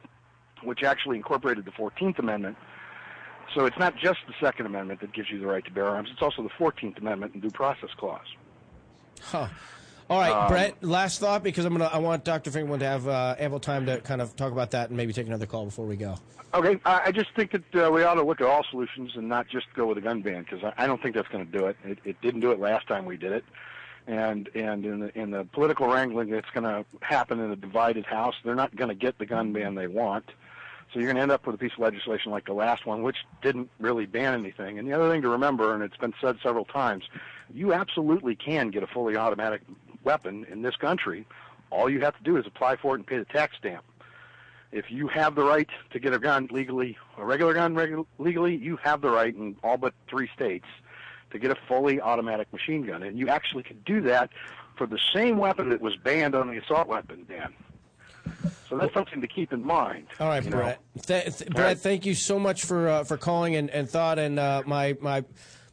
which 0.63 0.83
actually 0.83 1.17
incorporated 1.17 1.65
the 1.65 1.71
Fourteenth 1.71 2.19
Amendment. 2.19 2.57
So 3.55 3.65
it's 3.65 3.77
not 3.79 3.95
just 3.97 4.19
the 4.27 4.33
Second 4.39 4.67
Amendment 4.67 5.01
that 5.01 5.11
gives 5.13 5.29
you 5.31 5.39
the 5.39 5.47
right 5.47 5.63
to 5.65 5.71
bear 5.71 5.85
arms; 5.87 6.09
it's 6.11 6.21
also 6.21 6.43
the 6.43 6.49
Fourteenth 6.57 6.97
Amendment 6.97 7.33
and 7.33 7.41
Due 7.41 7.49
Process 7.49 7.89
Clause. 7.97 8.21
Huh. 9.21 9.47
All 10.09 10.19
right, 10.19 10.31
Um, 10.31 10.47
Brett. 10.47 10.83
Last 10.83 11.19
thought 11.19 11.43
because 11.43 11.65
I'm 11.65 11.73
gonna. 11.73 11.89
I 11.91 11.99
want 11.99 12.23
Dr. 12.23 12.49
Finkelman 12.51 12.79
to 12.79 12.85
have 12.85 13.07
uh, 13.07 13.35
ample 13.37 13.59
time 13.59 13.85
to 13.85 13.99
kind 14.01 14.21
of 14.21 14.35
talk 14.35 14.51
about 14.51 14.71
that 14.71 14.89
and 14.89 14.97
maybe 14.97 15.13
take 15.13 15.27
another 15.27 15.45
call 15.45 15.65
before 15.65 15.85
we 15.85 15.95
go. 15.95 16.15
Okay, 16.53 16.79
I, 16.83 17.01
I 17.05 17.11
just 17.11 17.29
think 17.35 17.51
that 17.51 17.85
uh, 17.87 17.91
we 17.91 18.03
ought 18.03 18.15
to 18.15 18.23
look 18.23 18.41
at 18.41 18.47
all 18.47 18.63
solutions 18.71 19.11
and 19.15 19.29
not 19.29 19.47
just 19.47 19.67
go 19.75 19.85
with 19.85 19.99
a 19.99 20.01
gun 20.01 20.21
ban 20.23 20.43
because 20.49 20.63
I, 20.63 20.83
I 20.83 20.87
don't 20.87 20.99
think 20.99 21.13
that's 21.13 21.27
going 21.27 21.45
to 21.45 21.57
do 21.57 21.67
it. 21.67 21.77
it. 21.83 21.99
It 22.03 22.21
didn't 22.21 22.39
do 22.39 22.51
it 22.51 22.59
last 22.59 22.87
time 22.87 23.05
we 23.05 23.17
did 23.17 23.31
it, 23.33 23.43
and 24.09 24.49
and 24.55 24.85
in 24.85 24.99
the 24.99 25.19
in 25.19 25.29
the 25.29 25.45
political 25.45 25.87
wrangling 25.87 26.31
that's 26.31 26.49
going 26.49 26.63
to 26.63 26.83
happen 27.01 27.39
in 27.39 27.51
a 27.51 27.55
divided 27.55 28.05
House, 28.05 28.35
they're 28.43 28.55
not 28.55 28.75
going 28.75 28.89
to 28.89 28.95
get 28.95 29.19
the 29.19 29.25
gun 29.25 29.53
ban 29.53 29.75
they 29.75 29.87
want. 29.87 30.25
So 30.91 30.99
you're 30.99 31.05
going 31.05 31.17
to 31.17 31.21
end 31.21 31.31
up 31.31 31.45
with 31.45 31.53
a 31.53 31.57
piece 31.59 31.73
of 31.73 31.79
legislation 31.79 32.31
like 32.31 32.47
the 32.47 32.53
last 32.53 32.87
one, 32.87 33.03
which 33.03 33.17
didn't 33.43 33.69
really 33.79 34.07
ban 34.07 34.33
anything. 34.33 34.79
And 34.79 34.87
the 34.87 34.93
other 34.93 35.07
thing 35.07 35.21
to 35.21 35.29
remember, 35.29 35.75
and 35.75 35.83
it's 35.83 35.97
been 35.97 36.15
said 36.19 36.37
several 36.41 36.65
times, 36.65 37.03
you 37.53 37.73
absolutely 37.73 38.35
can 38.35 38.71
get 38.71 38.81
a 38.81 38.87
fully 38.87 39.15
automatic 39.15 39.61
weapon 40.03 40.47
in 40.51 40.63
this 40.63 40.75
country. 40.75 41.27
All 41.69 41.87
you 41.87 41.99
have 42.01 42.17
to 42.17 42.23
do 42.23 42.37
is 42.37 42.47
apply 42.47 42.77
for 42.77 42.95
it 42.95 42.99
and 42.99 43.05
pay 43.05 43.19
the 43.19 43.25
tax 43.25 43.57
stamp. 43.57 43.83
If 44.71 44.89
you 44.89 45.07
have 45.09 45.35
the 45.35 45.43
right 45.43 45.69
to 45.91 45.99
get 45.99 46.13
a 46.13 46.19
gun 46.19 46.49
legally, 46.51 46.97
a 47.19 47.25
regular 47.25 47.53
gun 47.53 47.75
regu- 47.75 48.07
legally, 48.17 48.55
you 48.55 48.77
have 48.77 49.01
the 49.01 49.11
right 49.11 49.35
in 49.35 49.57
all 49.63 49.77
but 49.77 49.93
three 50.07 50.29
states 50.33 50.65
to 51.31 51.39
get 51.39 51.51
a 51.51 51.57
fully 51.67 52.01
automatic 52.01 52.51
machine 52.51 52.85
gun. 52.85 53.03
And 53.03 53.17
you 53.17 53.29
actually 53.29 53.63
can 53.63 53.79
do 53.85 54.01
that 54.01 54.29
for 54.75 54.87
the 54.87 54.99
same 55.13 55.37
weapon 55.37 55.69
that 55.69 55.81
was 55.81 55.95
banned 55.97 56.35
on 56.35 56.49
the 56.49 56.57
assault 56.57 56.87
weapon 56.87 57.25
ban. 57.27 57.53
So 58.69 58.77
that's 58.77 58.93
something 58.93 59.21
to 59.21 59.27
keep 59.27 59.51
in 59.51 59.65
mind. 59.65 60.07
All 60.19 60.27
right, 60.27 60.43
you. 60.43 60.51
Brett. 60.51 60.79
Th- 61.01 61.23
th- 61.37 61.49
Brett, 61.49 61.65
right. 61.65 61.77
thank 61.77 62.05
you 62.05 62.13
so 62.13 62.37
much 62.37 62.65
for 62.65 62.87
uh, 62.87 63.03
for 63.03 63.17
calling 63.17 63.55
and, 63.55 63.69
and 63.71 63.89
thought. 63.89 64.19
And 64.19 64.37
uh, 64.39 64.61
my 64.65 64.95
my 65.01 65.23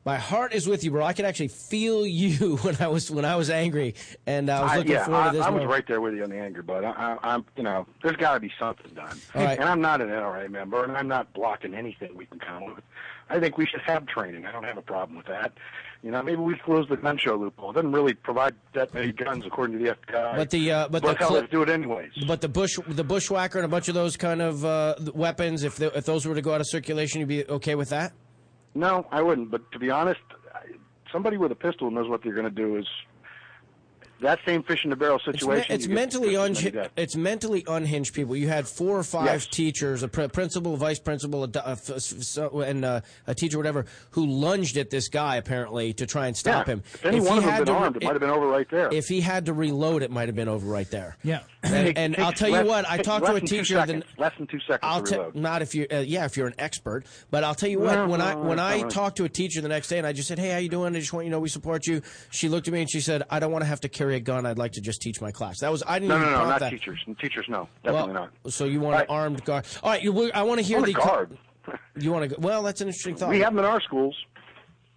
my 0.07 0.17
heart 0.17 0.55
is 0.55 0.67
with 0.67 0.83
you, 0.83 0.93
bro. 0.93 1.05
I 1.05 1.13
could 1.13 1.27
actually 1.27 1.49
feel 1.49 2.07
you 2.07 2.57
when 2.57 2.77
I 2.81 2.89
was 2.89 3.11
when 3.11 3.25
I 3.25 3.37
was 3.37 3.51
angry, 3.51 3.95
and 4.27 4.49
I 4.49 4.63
was 4.63 4.73
I- 4.73 4.77
looking 4.79 4.93
yeah, 4.93 5.05
forward 5.05 5.21
I, 5.21 5.31
to 5.31 5.37
this. 5.37 5.47
I 5.47 5.51
was 5.51 5.65
right 5.67 5.87
there 5.87 6.01
with 6.01 6.15
you 6.15 6.25
on 6.25 6.31
the 6.31 6.39
anger, 6.39 6.63
but 6.63 6.85
I, 6.85 6.91
I, 6.91 7.35
I'm, 7.35 7.45
you 7.57 7.63
know, 7.65 7.87
there's 8.03 8.17
got 8.17 8.35
to 8.35 8.41
be 8.41 8.53
something 8.59 8.93
done. 8.95 9.21
All 9.35 9.45
right. 9.45 9.59
And 9.59 9.69
I'm 9.69 9.83
not 9.83 10.01
an 10.01 10.09
NRA 10.09 10.49
member, 10.49 10.83
and 10.83 10.97
I'm 10.97 11.09
not 11.09 11.33
blocking 11.35 11.75
anything 11.75 12.17
we 12.17 12.25
can 12.25 12.39
come 12.39 12.65
with. 12.67 12.85
I 13.29 13.41
think 13.41 13.59
we 13.59 13.67
should 13.67 13.81
have 13.81 14.07
training. 14.07 14.47
I 14.47 14.53
don't 14.53 14.65
have 14.65 14.79
a 14.79 14.83
problem 14.83 15.17
with 15.17 15.27
that. 15.27 15.53
You 16.03 16.13
know, 16.13 16.23
maybe 16.23 16.41
we 16.41 16.57
close 16.57 16.89
the 16.89 16.97
gun 16.97 17.19
show 17.19 17.35
loophole. 17.35 17.71
It 17.71 17.75
doesn't 17.75 17.93
really 17.93 18.15
provide 18.15 18.55
that 18.75 18.95
many 18.95 19.11
guns, 19.11 19.45
according 19.45 19.79
to 19.79 19.85
the 19.85 19.97
FBI. 19.97 20.37
But 20.37 20.51
the 20.51 20.71
uh, 20.71 20.89
but 20.89 21.03
but 21.03 21.19
the 21.19 21.25
hell, 21.25 21.33
let's 21.33 21.51
do 21.51 21.63
it 21.63 21.69
anyways. 21.69 22.13
But 22.27 22.41
the 22.41 22.49
bush 22.49 22.79
the 22.87 23.03
bushwhacker 23.03 23.59
and 23.59 23.65
a 23.65 23.69
bunch 23.69 23.89
of 23.89 23.95
those 23.95 24.17
kind 24.17 24.41
of 24.41 24.65
uh, 24.65 24.95
weapons, 25.15 25.65
if 25.65 25.77
the, 25.77 25.97
if 25.97 26.05
those 26.05 26.27
were 26.27 26.35
to 26.35 26.43
go 26.43 26.55
out 26.55 26.61
of 26.61 26.69
circulation, 26.69 27.21
you'd 27.21 27.29
be 27.29 27.45
okay 27.47 27.75
with 27.75 27.89
that? 27.89 28.13
No, 28.75 29.07
I 29.11 29.23
wouldn't. 29.23 29.51
But 29.51 29.73
to 29.73 29.79
be 29.79 29.91
honest, 29.91 30.21
somebody 31.11 31.37
with 31.37 31.51
a 31.51 31.57
pistol 31.57 31.91
knows 31.91 32.09
what 32.09 32.23
they're 32.23 32.35
going 32.35 32.45
to 32.45 32.51
do. 32.51 32.77
Is 32.77 32.87
that 34.21 34.39
same 34.47 34.63
fish 34.63 34.85
in 34.85 34.91
the 34.91 34.97
barrel 34.97 35.17
It's, 35.17 35.27
me- 35.27 35.33
situation? 35.33 35.75
it's 35.75 35.87
mentally 35.87 36.33
just 36.35 36.51
as 36.51 36.65
many 36.65 36.77
unhinged. 36.79 36.91
It's 36.97 37.17
mentally 37.17 37.65
unhinged 37.67 38.15
people. 38.15 38.35
You 38.37 38.49
had 38.49 38.67
four 38.67 38.99
or 38.99 39.03
five 39.03 39.27
Yes. 39.27 39.47
teachers, 39.47 40.03
a 40.03 40.09
pr- 40.09 40.25
principal, 40.29 40.75
a 40.75 40.77
vice 40.77 40.99
principal, 40.99 41.45
a, 41.45 41.49
do- 41.49 41.59
a 41.61 41.71
f- 41.73 41.91
s- 41.91 42.15
so- 42.29 42.61
and 42.61 42.85
uh, 42.85 43.01
a 43.27 43.35
teacher, 43.35 43.57
whatever, 43.59 43.87
who 44.11 44.27
lunged 44.27 44.77
at 44.77 44.91
this 44.91 45.09
guy 45.09 45.37
apparently 45.37 45.93
to 45.95 46.07
try 46.07 46.27
and 46.29 46.37
stop 46.37 46.67
Yeah. 46.67 46.75
him. 46.75 46.83
If 46.95 47.05
any 47.05 47.17
he 47.19 47.21
one 47.21 47.39
of 47.39 47.45
them 47.45 47.51
had 47.53 47.59
had 47.59 47.65
been 47.67 47.67
to 47.67 47.73
re- 47.73 47.79
armed, 47.85 47.97
it 47.97 48.03
might 48.05 48.13
have 48.13 48.21
been 48.21 48.31
over 48.31 48.47
right 48.49 48.71
there. 48.71 48.89
If 48.93 49.07
he 49.07 49.21
had 49.21 49.47
to 49.47 49.53
reload, 49.53 50.03
it 50.03 50.11
might 50.11 50.29
have 50.29 50.37
been 50.37 50.49
over 50.49 50.67
right 50.67 50.91
there. 50.91 51.17
Yeah. 51.23 51.41
And, 51.63 51.99
and 51.99 52.17
I'll 52.19 52.33
tell 52.33 52.49
you 52.49 52.65
what, 52.65 52.89
I 52.89 52.99
talked 52.99 53.27
to 53.27 53.33
less 53.33 53.39
a 53.39 53.41
than 53.41 53.49
teacher. 53.49 53.75
seconds. 53.75 54.05
less 54.19 54.33
than 54.39 54.47
two 54.47 54.61
seconds 54.61 54.79
I'll 54.85 55.03
to 55.03 55.17
reload. 55.19 55.35
not 55.35 55.63
if 55.63 55.75
you 55.75 55.87
uh, 55.93 55.97
yeah 55.97 56.25
if 56.25 56.37
you're 56.37 56.47
an 56.47 56.55
expert, 56.59 57.07
but 57.33 57.43
I'll 57.43 57.57
tell 57.57 57.69
you 57.69 57.81
what 57.81 57.95
No, 57.97 58.07
when 58.07 58.21
I 58.21 58.37
when 58.37 58.61
I 58.61 58.77
I 58.79 58.83
talked 58.83 59.17
to 59.17 59.25
a 59.25 59.29
teacher 59.29 59.61
the 59.61 59.67
next 59.69 59.89
day 59.89 59.99
and 59.99 60.07
I 60.07 60.13
just 60.13 60.29
said 60.29 60.39
hey 60.39 60.51
how 60.51 60.59
you 60.59 60.69
doing 60.69 60.95
I 60.95 61.01
just 61.01 61.13
want 61.13 61.27
you 61.27 61.31
to 61.31 61.37
know 61.37 61.41
we 61.41 61.49
support 61.49 61.89
you. 61.89 62.03
She 62.31 62.49
looked 62.49 62.69
at 62.69 62.73
me 62.75 62.83
and 62.83 62.91
she 62.91 63.01
said 63.01 63.25
I 63.31 63.41
don't 63.41 63.51
want 63.51 63.63
to 63.63 63.67
have 63.69 63.81
to 63.81 63.89
carry 63.89 64.06
a 64.15 64.21
gun. 64.21 64.47
I'd 64.47 64.59
like 64.59 64.73
to 64.73 64.81
just 64.81 65.03
teach 65.03 65.21
my 65.21 65.33
class. 65.33 65.59
That 65.61 65.73
was 65.73 65.83
I 65.87 65.99
didn't 65.99 66.11
No, 66.11 66.19
no, 66.19 66.31
no, 66.31 66.45
not 66.47 66.61
that. 66.61 66.71
teachers. 66.71 67.01
Teachers, 67.21 67.47
no, 67.49 67.69
definitely 67.83 68.13
well, 68.15 68.29
not. 68.45 68.53
So 68.53 68.65
you 68.65 68.81
want 68.81 69.01
an 69.01 69.07
armed 69.09 69.45
guard? 69.45 69.67
All 69.83 69.91
right, 69.91 70.03
I 70.35 70.43
want 70.43 70.61
to 70.61 70.65
hear 70.67 70.81
the 70.83 70.93
guard. 70.93 71.37
You 71.99 72.13
want 72.13 72.31
to? 72.31 72.41
Well, 72.41 72.63
that's 72.63 72.81
an 72.81 72.87
interesting 72.87 73.17
thought. 73.17 73.29
We 73.29 73.41
have 73.41 73.53
them 73.53 73.59
in 73.59 73.65
our 73.65 73.81
schools. 73.81 74.15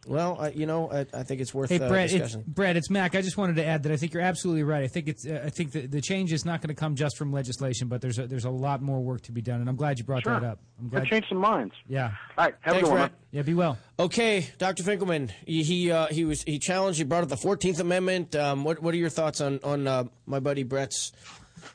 Well, 0.10 0.38
I, 0.40 0.50
you 0.50 0.66
know, 0.66 0.92
I, 0.92 1.06
I 1.14 1.22
think 1.22 1.40
it's 1.40 1.54
worth 1.54 1.70
Hey, 1.70 1.80
uh, 1.80 1.88
Brett, 1.88 2.06
it's, 2.06 2.14
discussing. 2.14 2.44
Brett, 2.48 2.76
it's 2.76 2.90
Mac. 2.90 3.14
I 3.14 3.22
just 3.22 3.38
wanted 3.38 3.58
to 3.58 3.66
add 3.66 3.84
that 3.84 3.92
I 3.92 3.96
think 3.96 4.12
you're 4.12 4.24
absolutely 4.24 4.64
right. 4.64 4.84
I 4.84 4.88
think 4.88 5.08
it's. 5.08 5.24
Uh, 5.24 5.44
I 5.46 5.52
think 5.52 5.72
the, 5.72 5.86
the 5.86 6.02
change 6.02 6.34
is 6.34 6.46
not 6.46 6.62
going 6.62 6.70
to 6.70 6.74
come 6.74 6.96
just 6.96 7.16
from 7.16 7.32
legislation, 7.32 7.90
but 7.90 8.02
there's 8.02 8.18
a, 8.18 8.26
there's 8.26 8.46
a 8.46 8.50
lot 8.50 8.82
more 8.82 9.00
work 9.02 9.22
to 9.22 9.32
be 9.32 9.42
done, 9.42 9.62
and 9.62 9.70
I'm 9.70 9.76
glad 9.76 10.00
you 10.00 10.06
brought 10.06 10.24
Sure. 10.24 10.40
that 10.40 10.44
up. 10.44 10.60
I'm 10.80 10.90
Gotta 10.90 11.06
glad. 11.06 11.12
change 11.12 11.30
some 11.30 11.38
minds. 11.38 11.76
Yeah. 11.88 12.12
All 12.38 12.46
right, 12.46 12.56
have 12.62 12.74
Thanks, 12.74 12.78
a 12.80 12.82
good 12.82 12.90
one. 12.90 12.98
Brett. 13.02 13.12
man. 13.12 13.20
Yeah, 13.30 13.42
be 13.44 13.54
well. 13.54 13.78
Okay, 14.00 14.48
Dr. 14.58 14.82
Finkelman, 14.82 15.30
he 15.46 15.62
he, 15.62 15.92
uh, 15.92 16.08
he 16.08 16.26
was 16.26 16.42
he 16.42 16.58
challenged. 16.58 16.98
He 16.98 17.04
brought 17.04 17.22
up 17.22 17.30
the 17.30 17.38
Fourteenth 17.38 17.80
Amendment. 17.80 18.36
Um, 18.36 18.64
what 18.64 18.82
what 18.82 18.96
are 18.96 18.98
your 18.98 19.10
thoughts 19.10 19.42
on 19.42 19.60
on 19.64 19.86
uh, 19.88 20.06
my 20.26 20.40
buddy 20.40 20.64
Brett's? 20.64 21.12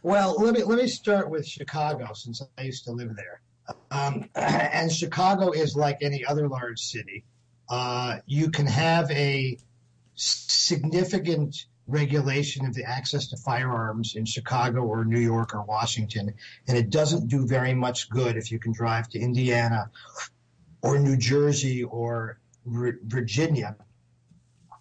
Well, 0.02 0.34
let 0.40 0.54
me 0.54 0.64
let 0.64 0.78
me 0.78 0.88
start 0.88 1.30
with 1.30 1.46
Chicago 1.46 2.08
since 2.14 2.42
I 2.58 2.62
used 2.62 2.84
to 2.86 2.90
live 2.90 3.14
there. 3.14 3.42
Um, 3.92 4.28
and 4.34 4.90
Chicago 4.92 5.52
is 5.52 5.76
like 5.76 5.98
any 6.02 6.24
other 6.24 6.48
large 6.48 6.80
city. 6.80 7.22
Uh, 7.68 8.18
you 8.26 8.50
can 8.50 8.66
have 8.66 9.10
a 9.10 9.58
significant 10.14 11.66
regulation 11.86 12.64
of 12.66 12.74
the 12.74 12.84
access 12.84 13.26
to 13.28 13.36
firearms 13.36 14.16
in 14.16 14.24
Chicago 14.24 14.82
or 14.82 15.04
New 15.04 15.20
York 15.20 15.54
or 15.54 15.62
Washington, 15.62 16.32
and 16.66 16.78
it 16.78 16.90
doesn't 16.90 17.28
do 17.28 17.46
very 17.46 17.74
much 17.74 18.08
good 18.08 18.36
if 18.36 18.50
you 18.50 18.58
can 18.58 18.72
drive 18.72 19.08
to 19.10 19.18
Indiana 19.18 19.90
or 20.82 20.98
New 20.98 21.16
Jersey 21.16 21.84
or 21.84 22.38
Virginia 22.66 23.76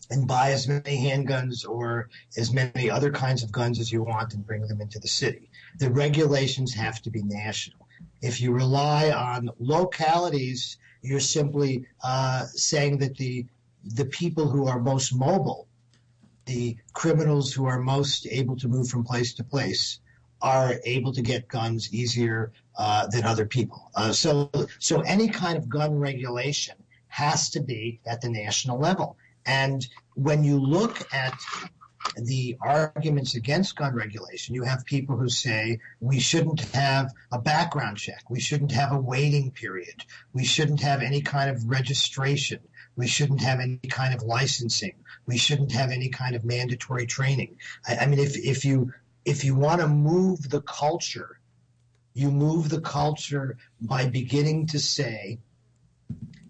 and 0.09 0.27
buy 0.27 0.51
as 0.51 0.67
many 0.67 0.97
handguns 1.05 1.67
or 1.67 2.09
as 2.37 2.53
many 2.53 2.89
other 2.89 3.11
kinds 3.11 3.43
of 3.43 3.51
guns 3.51 3.79
as 3.79 3.91
you 3.91 4.03
want 4.03 4.33
and 4.33 4.45
bring 4.45 4.67
them 4.67 4.81
into 4.81 4.99
the 4.99 5.07
city. 5.07 5.49
The 5.79 5.89
regulations 5.89 6.73
have 6.73 7.01
to 7.03 7.09
be 7.09 7.23
national. 7.23 7.87
If 8.21 8.41
you 8.41 8.51
rely 8.51 9.11
on 9.11 9.49
localities, 9.59 10.77
you're 11.03 11.19
simply 11.19 11.85
uh, 12.03 12.45
saying 12.45 12.97
that 12.99 13.15
the 13.17 13.45
the 13.95 14.05
people 14.05 14.47
who 14.47 14.65
are 14.65 14.79
most 14.79 15.13
mobile, 15.13 15.67
the 16.45 16.77
criminals 16.93 17.53
who 17.53 17.65
are 17.65 17.79
most 17.79 18.25
able 18.31 18.55
to 18.55 18.69
move 18.69 18.87
from 18.87 19.03
place 19.03 19.33
to 19.33 19.43
place, 19.43 19.99
are 20.41 20.75
able 20.85 21.11
to 21.13 21.21
get 21.21 21.47
guns 21.49 21.93
easier 21.93 22.53
uh, 22.77 23.07
than 23.07 23.25
other 23.25 23.45
people. 23.45 23.91
Uh, 23.95 24.11
so, 24.11 24.49
so 24.79 25.01
any 25.01 25.27
kind 25.27 25.57
of 25.57 25.67
gun 25.67 25.99
regulation 25.99 26.75
has 27.07 27.49
to 27.49 27.61
be 27.61 27.99
at 28.05 28.21
the 28.21 28.29
national 28.29 28.79
level. 28.79 29.17
And 29.45 29.85
when 30.15 30.43
you 30.43 30.57
look 30.57 31.01
at 31.13 31.33
the 32.15 32.57
arguments 32.61 33.35
against 33.35 33.75
gun 33.75 33.95
regulation, 33.95 34.55
you 34.55 34.63
have 34.63 34.85
people 34.85 35.17
who 35.17 35.29
say 35.29 35.79
we 35.99 36.19
shouldn't 36.19 36.61
have 36.73 37.11
a 37.31 37.39
background 37.39 37.97
check, 37.97 38.23
we 38.29 38.39
shouldn't 38.39 38.71
have 38.71 38.91
a 38.91 38.99
waiting 38.99 39.51
period, 39.51 40.03
we 40.33 40.43
shouldn't 40.43 40.81
have 40.81 41.01
any 41.01 41.21
kind 41.21 41.49
of 41.49 41.69
registration, 41.69 42.59
we 42.95 43.07
shouldn't 43.07 43.41
have 43.41 43.59
any 43.59 43.79
kind 43.89 44.13
of 44.13 44.23
licensing, 44.23 44.93
we 45.25 45.37
shouldn't 45.37 45.71
have 45.71 45.91
any 45.91 46.09
kind 46.09 46.35
of 46.35 46.45
mandatory 46.45 47.05
training. 47.05 47.57
I, 47.87 48.05
mean, 48.05 48.19
if 48.19 48.37
if 48.37 48.65
you 48.65 48.93
if 49.25 49.43
you 49.43 49.55
want 49.55 49.81
to 49.81 49.87
move 49.87 50.49
the 50.49 50.61
culture, 50.61 51.39
you 52.13 52.31
move 52.31 52.69
the 52.69 52.81
culture 52.81 53.57
by 53.81 54.07
beginning 54.07 54.67
to 54.67 54.79
say 54.79 55.39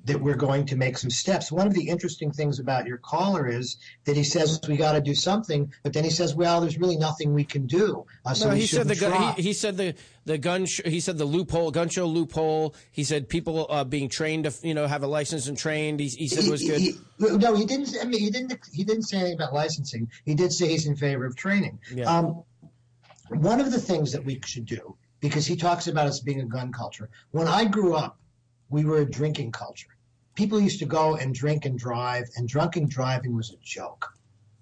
that 0.06 0.20
we're 0.20 0.36
going 0.36 0.66
to 0.66 0.76
make 0.76 0.98
some 0.98 1.10
steps. 1.10 1.52
One 1.52 1.66
of 1.66 1.74
the 1.74 1.88
interesting 1.88 2.32
things 2.32 2.60
about 2.60 2.86
your 2.86 2.98
caller 2.98 3.48
is 3.48 3.78
that 4.04 4.18
he 4.18 4.24
says 4.24 4.60
we 4.68 4.76
got 4.76 4.94
to 4.94 5.02
do 5.02 5.16
something, 5.16 5.72
but 5.82 5.94
then 5.94 6.04
he 6.04 6.10
says, 6.10 6.36
"Well, 6.36 6.60
there's 6.62 6.78
really 6.78 6.98
nothing 6.98 7.34
we 7.34 7.46
can 7.46 7.68
do." 7.68 8.06
Uh, 8.26 8.34
so 8.34 8.50
no, 8.50 8.56
he 8.56 8.68
said 8.68 8.88
the 8.88 8.96
gun, 8.96 9.34
he, 9.36 9.42
he 9.44 9.54
said 9.54 9.78
the 9.78 9.96
the 10.26 10.38
gun 10.38 10.66
sh- 10.66 10.82
he 10.86 11.00
said 11.00 11.18
the 11.18 11.26
loophole 11.26 11.72
gun 11.72 11.88
show 11.90 12.06
loophole. 12.06 12.76
He 12.92 13.04
said 13.06 13.30
people 13.30 13.66
uh, 13.70 13.84
being 13.86 14.10
trained 14.10 14.44
to 14.44 14.54
you 14.62 14.74
know 14.74 14.88
have 14.88 15.04
a 15.04 15.08
license 15.08 15.48
and 15.48 15.58
trained. 15.58 16.00
He, 16.02 16.08
he 16.08 16.28
said 16.28 16.44
it 16.46 16.52
was 16.52 16.62
good. 16.64 16.82
he- 16.82 16.96
no, 17.20 17.56
he 17.56 17.66
didn't. 17.66 17.96
I 18.02 18.06
mean, 18.06 18.20
he 18.20 18.30
didn't. 18.30 18.60
He 18.74 18.84
didn't 18.84 19.04
say 19.04 19.18
anything 19.20 19.36
about 19.38 19.54
licensing. 19.54 20.10
He 20.26 20.36
did 20.36 20.52
say 20.52 20.68
he's 20.68 20.86
in 20.86 20.96
favor 20.98 21.26
of 21.26 21.36
training. 21.38 21.80
Yeah. 21.94 22.06
Um, 22.14 22.44
one 23.30 23.62
of 23.62 23.72
the 23.72 23.80
things 23.80 24.12
that 24.12 24.26
we 24.26 24.40
should 24.46 24.66
do, 24.66 24.98
because 25.22 25.46
he 25.46 25.56
talks 25.56 25.88
about 25.88 26.08
us 26.08 26.20
being 26.20 26.42
a 26.42 26.46
gun 26.46 26.72
culture. 26.74 27.10
When 27.32 27.48
I 27.48 27.66
grew 27.66 27.96
up, 27.96 28.18
we 28.70 28.86
were 28.86 28.98
a 29.00 29.06
drinking 29.10 29.52
culture. 29.52 29.90
People 30.36 30.60
used 30.60 30.80
to 30.80 30.86
go 30.86 31.16
and 31.16 31.34
drink 31.34 31.66
and 31.66 31.78
drive, 31.78 32.30
and 32.36 32.48
drunken 32.48 32.88
driving 32.88 33.36
was 33.36 33.52
a 33.52 33.58
joke. 33.62 34.14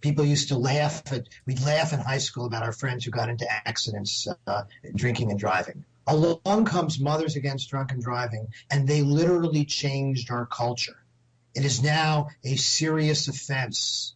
People 0.02 0.26
used 0.26 0.50
to 0.50 0.58
laugh 0.58 1.02
at. 1.14 1.28
We'd 1.46 1.62
laugh 1.62 1.94
in 1.94 2.00
high 2.00 2.18
school 2.18 2.46
about 2.46 2.64
our 2.64 2.74
friends 2.74 3.06
who 3.06 3.12
got 3.12 3.30
into 3.30 3.46
accidents 3.68 4.28
uh, 4.48 4.64
drinking 4.96 5.30
and 5.32 5.40
driving. 5.40 5.86
Along 6.08 6.66
comes 6.66 7.00
Mothers 7.00 7.36
Against 7.36 7.70
Drunken 7.70 8.02
Driving, 8.02 8.48
and 8.72 8.88
they 8.88 9.04
literally 9.04 9.64
changed 9.64 10.32
our 10.32 10.46
culture. 10.48 10.98
It 11.54 11.64
is 11.64 11.84
now 11.84 12.30
a 12.44 12.56
serious 12.56 13.28
offense 13.28 14.16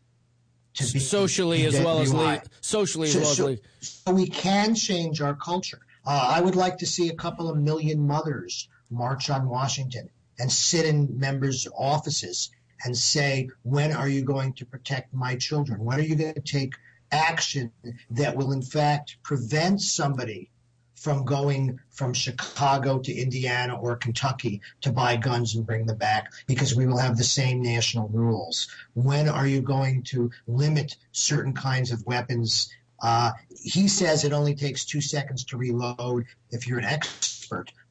to 0.73 0.91
be 0.91 0.99
socially 0.99 1.65
as 1.65 1.79
well 1.79 1.99
as 1.99 2.13
le- 2.13 2.41
socially 2.61 3.07
as 3.07 3.13
So- 3.13 3.19
well 3.45 3.53
as 3.53 3.59
so- 3.87 4.01
so 4.07 4.13
we 4.13 4.27
can 4.27 4.75
change 4.75 5.21
our 5.21 5.35
culture. 5.35 5.79
Uh, 6.05 6.09
I 6.35 6.41
would 6.41 6.55
like 6.55 6.79
to 6.79 6.85
see 6.85 7.09
a 7.09 7.15
couple 7.15 7.49
of 7.49 7.57
million 7.57 8.05
mothers 8.05 8.67
march 8.89 9.29
on 9.29 9.49
Washington 9.49 10.09
and 10.39 10.51
sit 10.51 10.85
in 10.85 11.19
members' 11.19 11.67
offices 11.77 12.51
and 12.83 12.97
say, 12.97 13.49
when 13.63 13.91
are 13.91 14.09
you 14.09 14.21
going 14.23 14.53
to 14.53 14.65
protect 14.65 15.13
my 15.13 15.35
children? 15.35 15.83
When 15.83 15.99
are 15.99 16.03
you 16.03 16.15
going 16.15 16.33
to 16.33 16.41
take 16.41 16.73
action 17.11 17.71
that 18.11 18.35
will, 18.35 18.51
in 18.51 18.61
fact, 18.61 19.17
prevent 19.23 19.81
somebody 19.81 20.49
from 20.95 21.25
going 21.25 21.79
from 21.91 22.13
Chicago 22.13 22.99
to 22.99 23.13
Indiana 23.13 23.77
or 23.77 23.95
Kentucky 23.95 24.61
to 24.81 24.91
buy 24.91 25.15
guns 25.15 25.55
and 25.55 25.65
bring 25.65 25.85
them 25.85 25.97
back 25.97 26.31
because 26.47 26.73
we 26.75 26.85
will 26.85 26.97
have 26.97 27.17
the 27.17 27.23
same 27.23 27.61
national 27.61 28.07
rules. 28.09 28.67
When 28.93 29.29
are 29.29 29.45
you 29.45 29.61
going 29.61 30.03
to 30.03 30.31
limit 30.47 30.95
certain 31.11 31.53
kinds 31.53 31.91
of 31.91 32.05
weapons? 32.05 32.69
Uh, 33.01 33.31
he 33.61 33.87
says 33.87 34.23
it 34.23 34.33
only 34.33 34.55
takes 34.55 34.85
two 34.85 35.01
seconds 35.01 35.43
to 35.45 35.57
reload 35.57 36.25
if 36.51 36.65
you're 36.65 36.79
an 36.79 36.85
expert. 36.85 37.34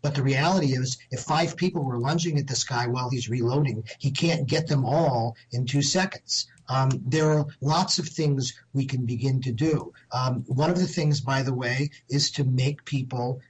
But 0.02 0.14
the 0.14 0.22
reality 0.22 0.74
is, 0.74 0.98
if 1.10 1.20
five 1.20 1.56
people 1.56 1.84
were 1.84 1.98
lunging 1.98 2.38
at 2.38 2.46
this 2.46 2.64
guy 2.64 2.86
while 2.86 3.10
he's 3.10 3.28
reloading, 3.28 3.84
he 3.98 4.10
can't 4.10 4.46
get 4.46 4.66
them 4.66 4.84
all 4.84 5.36
in 5.52 5.66
two 5.66 5.82
seconds. 5.82 6.46
Um, 6.68 6.90
there 7.06 7.30
are 7.30 7.46
lots 7.60 7.98
of 7.98 8.08
things 8.08 8.54
we 8.72 8.86
can 8.86 9.04
begin 9.04 9.42
to 9.42 9.52
do. 9.52 9.92
Um, 10.12 10.44
one 10.46 10.70
of 10.70 10.78
the 10.78 10.86
things, 10.86 11.20
by 11.20 11.42
the 11.42 11.54
way, 11.54 11.90
is 12.08 12.30
to 12.32 12.44
make 12.44 12.84
people 12.84 13.40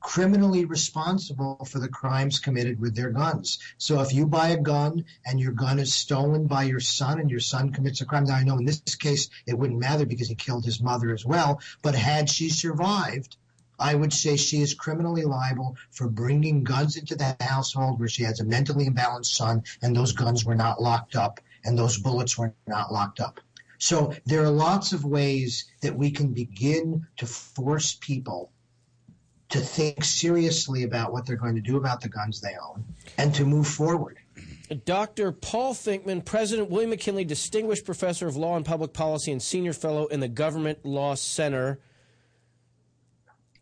criminally 0.00 0.64
responsible 0.64 1.64
for 1.64 1.80
the 1.80 1.88
crimes 1.88 2.38
committed 2.38 2.80
with 2.80 2.94
their 2.94 3.10
guns. 3.10 3.58
So 3.78 4.00
if 4.00 4.14
you 4.14 4.26
buy 4.26 4.48
a 4.48 4.60
gun 4.60 5.04
and 5.26 5.40
your 5.40 5.52
gun 5.52 5.78
is 5.78 5.92
stolen 5.92 6.46
by 6.46 6.62
your 6.64 6.80
son 6.80 7.20
and 7.20 7.30
your 7.30 7.40
son 7.40 7.72
commits 7.72 8.00
a 8.00 8.06
crime, 8.06 8.24
now 8.24 8.36
I 8.36 8.44
know 8.44 8.58
in 8.58 8.64
this 8.64 8.80
case 8.94 9.28
it 9.46 9.58
wouldn't 9.58 9.80
matter 9.80 10.06
because 10.06 10.28
he 10.28 10.34
killed 10.34 10.64
his 10.64 10.80
mother 10.80 11.12
as 11.12 11.24
well, 11.26 11.60
but 11.82 11.94
had 11.94 12.30
she 12.30 12.48
survived, 12.48 13.36
I 13.78 13.94
would 13.94 14.12
say 14.12 14.36
she 14.36 14.60
is 14.60 14.74
criminally 14.74 15.24
liable 15.24 15.76
for 15.90 16.08
bringing 16.08 16.64
guns 16.64 16.96
into 16.96 17.14
the 17.14 17.36
household 17.40 18.00
where 18.00 18.08
she 18.08 18.24
has 18.24 18.40
a 18.40 18.44
mentally 18.44 18.88
imbalanced 18.88 19.36
son 19.36 19.62
and 19.82 19.94
those 19.94 20.12
guns 20.12 20.44
were 20.44 20.54
not 20.54 20.82
locked 20.82 21.14
up 21.16 21.40
and 21.64 21.78
those 21.78 21.98
bullets 21.98 22.36
were 22.36 22.54
not 22.66 22.92
locked 22.92 23.20
up. 23.20 23.40
So 23.78 24.14
there 24.26 24.42
are 24.42 24.50
lots 24.50 24.92
of 24.92 25.04
ways 25.04 25.66
that 25.82 25.96
we 25.96 26.10
can 26.10 26.32
begin 26.32 27.06
to 27.18 27.26
force 27.26 27.94
people 27.94 28.50
to 29.50 29.60
think 29.60 30.04
seriously 30.04 30.82
about 30.82 31.12
what 31.12 31.26
they're 31.26 31.36
going 31.36 31.54
to 31.54 31.60
do 31.60 31.76
about 31.76 32.00
the 32.00 32.08
guns 32.08 32.40
they 32.40 32.54
own 32.60 32.84
and 33.16 33.34
to 33.34 33.44
move 33.44 33.66
forward. 33.66 34.18
Dr. 34.84 35.32
Paul 35.32 35.72
Finkelman, 35.72 36.22
President 36.22 36.68
William 36.70 36.90
McKinley, 36.90 37.24
Distinguished 37.24 37.86
Professor 37.86 38.26
of 38.26 38.36
Law 38.36 38.56
and 38.56 38.66
Public 38.66 38.92
Policy 38.92 39.32
and 39.32 39.42
Senior 39.42 39.72
Fellow 39.72 40.06
in 40.06 40.20
the 40.20 40.28
Government 40.28 40.84
Law 40.84 41.14
Center 41.14 41.78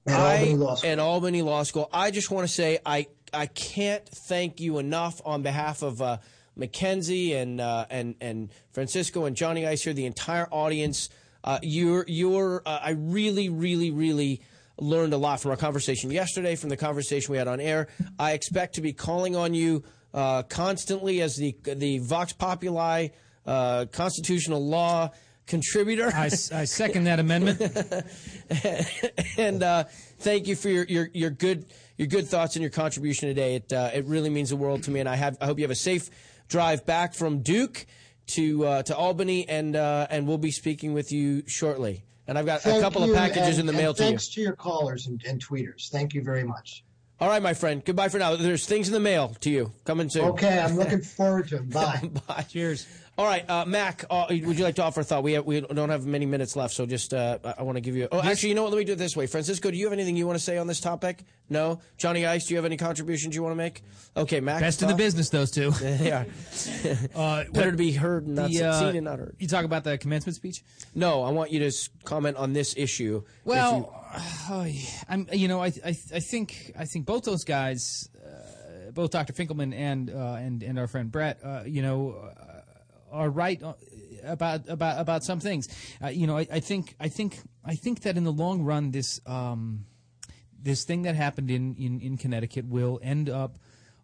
At 0.07 0.15
I- 0.21 0.37
Albany 0.39 0.55
Law 0.57 0.75
School. 0.77 0.91
at 0.91 0.99
Albany 0.99 1.43
Law 1.43 1.63
School. 1.63 1.89
I 1.93 2.11
just 2.11 2.31
want 2.31 2.47
to 2.47 2.53
say 2.53 2.79
I 2.87 3.07
I 3.33 3.47
can't 3.47 4.07
thank 4.09 4.61
you 4.61 4.79
enough 4.79 5.21
on 5.25 5.43
behalf 5.43 5.83
of 5.83 6.01
uh, 6.01 6.19
Mackenzie 6.55 7.35
and 7.35 7.61
uh, 7.61 7.87
and 7.91 8.15
and 8.21 8.51
Francisco 8.73 9.25
and 9.25 9.37
Johnny 9.37 9.67
Ice 9.67 9.83
here, 9.85 9.93
the 9.93 10.07
entire 10.07 10.47
audience. 10.51 11.09
Uh, 11.45 11.59
you're 11.63 12.05
you're 12.09 12.63
uh, 12.67 12.81
I 12.83 12.91
really 12.91 13.49
really 13.49 13.91
really 13.91 14.43
learned 14.79 15.13
a 15.15 15.17
lot 15.17 15.41
from 15.41 15.51
our 15.53 15.57
conversation 15.57 16.11
yesterday, 16.11 16.55
from 16.57 16.69
the 16.71 16.77
conversation 16.77 17.33
we 17.33 17.39
had 17.39 17.49
on 17.49 17.61
air. 17.61 17.89
I 18.19 18.33
expect 18.33 18.75
to 18.77 18.81
be 18.81 18.93
calling 18.93 19.35
on 19.37 19.55
you 19.55 19.85
uh, 20.15 20.43
constantly 20.45 21.21
as 21.21 21.37
the 21.37 21.57
the 21.65 21.99
Vox 21.99 22.33
Populi 22.33 23.09
uh, 23.47 23.87
constitutional 23.93 24.65
law 24.65 25.11
contributor. 25.47 26.11
I, 26.15 26.27
I 26.27 26.65
second 26.65 27.05
that 27.05 27.19
amendment. 27.19 27.61
and 29.39 29.63
uh, 29.63 29.85
thank 30.19 30.47
you 30.47 30.57
for 30.57 30.69
your, 30.69 30.85
your, 30.85 31.09
your 31.13 31.31
good 31.31 31.67
your 31.97 32.09
good 32.09 32.29
thoughts 32.29 32.57
and 32.57 32.63
your 32.63 32.71
contribution 32.71 33.29
today. 33.29 33.57
It 33.57 33.73
uh, 33.73 33.91
it 33.95 34.05
really 34.05 34.31
means 34.31 34.51
the 34.51 34.57
world 34.57 34.83
to 34.85 34.91
me, 34.91 35.01
and 35.01 35.09
I 35.09 35.17
have 35.17 35.39
I 35.41 35.47
hope 35.47 35.59
you 35.59 35.65
have 35.65 35.71
a 35.71 35.75
safe 35.75 36.11
drive 36.49 36.85
back 36.87 37.15
from 37.15 37.41
Duke 37.41 37.87
to 38.29 38.67
uh, 38.67 38.83
to 38.85 38.97
Albany, 38.97 39.49
and 39.49 39.77
uh, 39.77 40.07
and 40.11 40.27
we'll 40.27 40.39
be 40.39 40.51
speaking 40.51 40.93
with 40.93 41.13
you 41.13 41.43
shortly. 41.47 42.05
And 42.29 42.37
I've 42.37 42.47
got 42.47 42.59
a 42.61 42.63
Thank 42.65 42.83
couple 42.83 43.05
of 43.05 43.15
packages 43.15 43.59
and- 43.59 43.61
in 43.61 43.67
the 43.67 43.73
mail 43.73 43.95
to 43.95 44.03
you. 44.03 44.09
Thanks 44.09 44.29
to 44.31 44.41
your 44.41 44.55
callers 44.55 45.07
and, 45.07 45.23
and 45.29 45.41
tweeters. 45.45 45.89
Thank 45.91 46.13
you 46.13 46.23
very 46.23 46.43
much. 46.43 46.83
All 47.19 47.29
right, 47.29 47.41
my 47.43 47.55
friend. 47.55 47.83
Goodbye 47.83 48.11
for 48.11 48.19
now. 48.19 48.37
There's 48.37 48.67
things 48.67 48.89
in 48.89 48.93
the 48.93 49.01
mail 49.01 49.29
to 49.41 49.49
you 49.49 49.73
coming 49.85 50.11
soon. 50.11 50.25
Okay, 50.31 50.59
I'm 50.59 50.77
looking 50.77 51.01
forward 51.17 51.49
to 51.49 51.57
it. 51.57 51.71
Bye. 51.71 52.11
Bye. 52.27 52.45
Cheers. 52.51 52.87
All 53.19 53.25
right, 53.25 53.49
uh, 53.49 53.65
Mac. 53.65 54.05
Uh, 54.11 54.27
would 54.29 54.59
you 54.59 54.65
like 54.65 54.75
to 54.75 54.83
offer 54.83 55.01
a 55.01 55.05
thought? 55.05 55.23
We 55.23 55.33
have, 55.33 55.47
we 55.47 55.63
don't 55.63 55.89
have 55.89 56.05
many 56.05 56.27
minutes 56.27 56.55
left, 56.55 56.75
so 56.75 56.85
just 56.85 57.15
uh, 57.15 57.39
I 57.57 57.63
want 57.63 57.77
to 57.77 57.81
give 57.81 57.97
you. 57.97 58.09
Oh, 58.13 58.21
actually, 58.21 58.51
you 58.51 58.55
know 58.55 58.65
what? 58.65 58.73
Let 58.73 58.79
me 58.79 58.85
do 58.85 58.93
it 58.93 58.99
this 58.99 59.17
way. 59.17 59.27
Francisco, 59.27 59.71
do 59.71 59.77
you 59.77 59.87
have 59.87 59.95
anything 59.95 60.17
you 60.17 60.27
want 60.27 60.39
to 60.39 60.45
say 60.45 60.59
on 60.59 60.67
this 60.67 60.81
topic? 60.81 61.25
No. 61.49 61.81
Johnny 61.97 62.27
Ice, 62.27 62.47
do 62.47 62.53
you 62.53 62.59
have 62.59 62.67
any 62.67 62.77
contributions 62.77 63.35
you 63.35 63.43
want 63.43 63.53
to 63.53 63.57
make? 63.57 63.83
Okay, 64.19 64.41
Mac. 64.41 64.61
Best 64.61 64.83
in 64.83 64.89
the 64.89 64.95
uh, 64.95 64.99
business, 64.99 65.31
those 65.31 65.51
two. 65.51 65.73
yeah. 65.83 66.25
Uh, 67.15 67.45
Better 67.53 67.71
to 67.71 67.77
be 67.79 67.93
heard 67.93 68.27
and 68.27 68.35
not 68.35 68.51
the, 68.51 68.65
uh, 68.65 68.81
seen 68.81 68.97
and 68.97 69.05
not 69.07 69.19
heard. 69.19 69.35
You 69.39 69.49
talk 69.49 69.65
about 69.65 69.85
the 69.85 69.97
commencement 69.97 70.37
speech. 70.37 70.63
No, 70.95 71.23
I 71.23 71.31
want 71.31 71.51
you 71.51 71.61
to 71.61 71.91
comment 72.05 72.37
on 72.37 72.53
this 72.53 72.75
issue. 72.77 73.23
Well, 73.47 73.95
yeah. 74.51 74.73
I'm. 75.09 75.27
You 75.33 75.49
know, 75.49 75.63
I, 75.63 75.69
I, 75.83 75.97
I 76.13 76.21
think, 76.21 76.73
I 76.79 76.85
think 76.85 77.07
both 77.07 77.25
those 77.25 77.45
guys, 77.45 78.11
uh, 78.23 78.91
both 78.91 79.11
Dr. 79.11 79.33
Finkelman 79.33 79.75
and 79.75 80.11
uh, 80.11 80.37
and 80.39 80.63
and 80.63 80.79
our 80.79 80.87
friend 80.87 81.11
Brett, 81.11 81.39
uh, 81.43 81.63
you 81.65 81.81
know, 81.81 82.31
uh, 82.39 82.56
are 83.17 83.31
right 83.31 83.61
about 84.25 84.69
about 84.69 85.01
about 85.01 85.25
some 85.25 85.41
things. 85.41 85.69
Uh, 86.03 86.09
you 86.09 86.27
know, 86.27 86.37
I, 86.37 86.47
I 86.53 86.61
think, 86.61 86.95
I 87.01 87.09
think, 87.09 87.41
I 87.65 87.75
think 87.75 88.03
that 88.03 88.17
in 88.17 88.25
the 88.25 88.33
long 88.33 88.63
run, 88.63 88.91
this 88.91 89.21
um, 89.27 89.87
this 90.63 90.85
thing 90.85 91.03
that 91.03 91.15
happened 91.15 91.51
in, 91.51 91.75
in, 91.77 92.01
in 92.01 92.17
Connecticut 92.17 92.67
will 92.67 92.99
end 93.03 93.31
up 93.31 93.59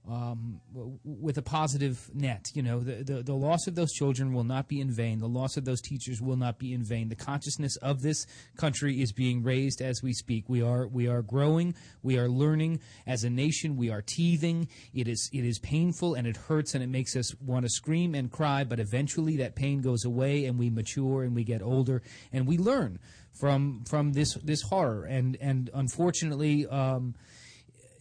um, 0.09 0.61
with 1.05 1.39
a 1.39 1.43
positive 1.43 2.11
net. 2.12 2.51
You 2.55 2.62
know, 2.62 2.81
the, 2.81 3.05
the, 3.05 3.23
the 3.23 3.35
loss 3.35 3.66
of 3.66 3.74
those 3.74 3.93
children 3.93 4.33
will 4.33 4.45
not 4.45 4.69
be 4.69 4.81
in 4.81 4.91
vain. 4.91 5.20
The 5.20 5.29
loss 5.29 5.57
of 5.57 5.65
those 5.65 5.81
teachers 5.81 6.20
will 6.20 6.37
not 6.37 6.59
be 6.59 6.73
in 6.73 6.83
vain. 6.83 7.09
The 7.09 7.15
consciousness 7.15 7.77
of 7.77 8.03
this 8.03 8.27
country 8.57 9.01
is 9.01 9.12
being 9.12 9.43
raised 9.43 9.81
as 9.81 10.03
we 10.03 10.12
speak. 10.12 10.49
We 10.49 10.61
are 10.62 10.89
we 10.89 11.07
are 11.07 11.23
growing. 11.23 11.74
We 12.03 12.19
are 12.19 12.29
learning 12.29 12.81
as 13.07 13.23
a 13.23 13.31
nation. 13.31 13.77
We 13.77 13.91
are 13.91 14.03
teething. 14.03 14.69
It 14.93 15.07
is 15.07 15.31
it 15.33 15.45
is 15.45 15.59
painful 15.61 16.15
and 16.15 16.27
it 16.27 16.37
hurts 16.37 16.74
and 16.74 16.83
it 16.83 16.89
makes 16.89 17.15
us 17.15 17.35
want 17.41 17.65
to 17.65 17.70
scream 17.70 18.15
and 18.15 18.31
cry. 18.31 18.65
But 18.65 18.81
eventually 18.81 19.37
that 19.37 19.55
pain 19.55 19.83
goes 19.83 20.05
away 20.05 20.47
and 20.47 20.59
we 20.59 20.69
mature 20.69 21.23
and 21.23 21.35
we 21.35 21.45
get 21.45 21.62
older 21.62 22.03
and 22.33 22.47
we 22.47 22.59
learn 22.59 22.99
from 23.33 23.85
from 23.89 24.15
this 24.15 24.35
this 24.35 24.62
horror. 24.62 25.05
And 25.05 25.37
and 25.41 25.70
unfortunately. 25.73 26.66
Um, 26.66 27.15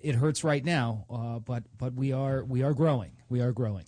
it 0.03 0.15
hurts 0.15 0.43
right 0.43 0.63
now, 0.63 1.05
uh, 1.09 1.39
but 1.39 1.63
but 1.77 1.93
we 1.93 2.11
are 2.13 2.43
we 2.43 2.63
are 2.63 2.73
growing. 2.73 3.11
We 3.29 3.41
are 3.41 3.51
growing. 3.51 3.85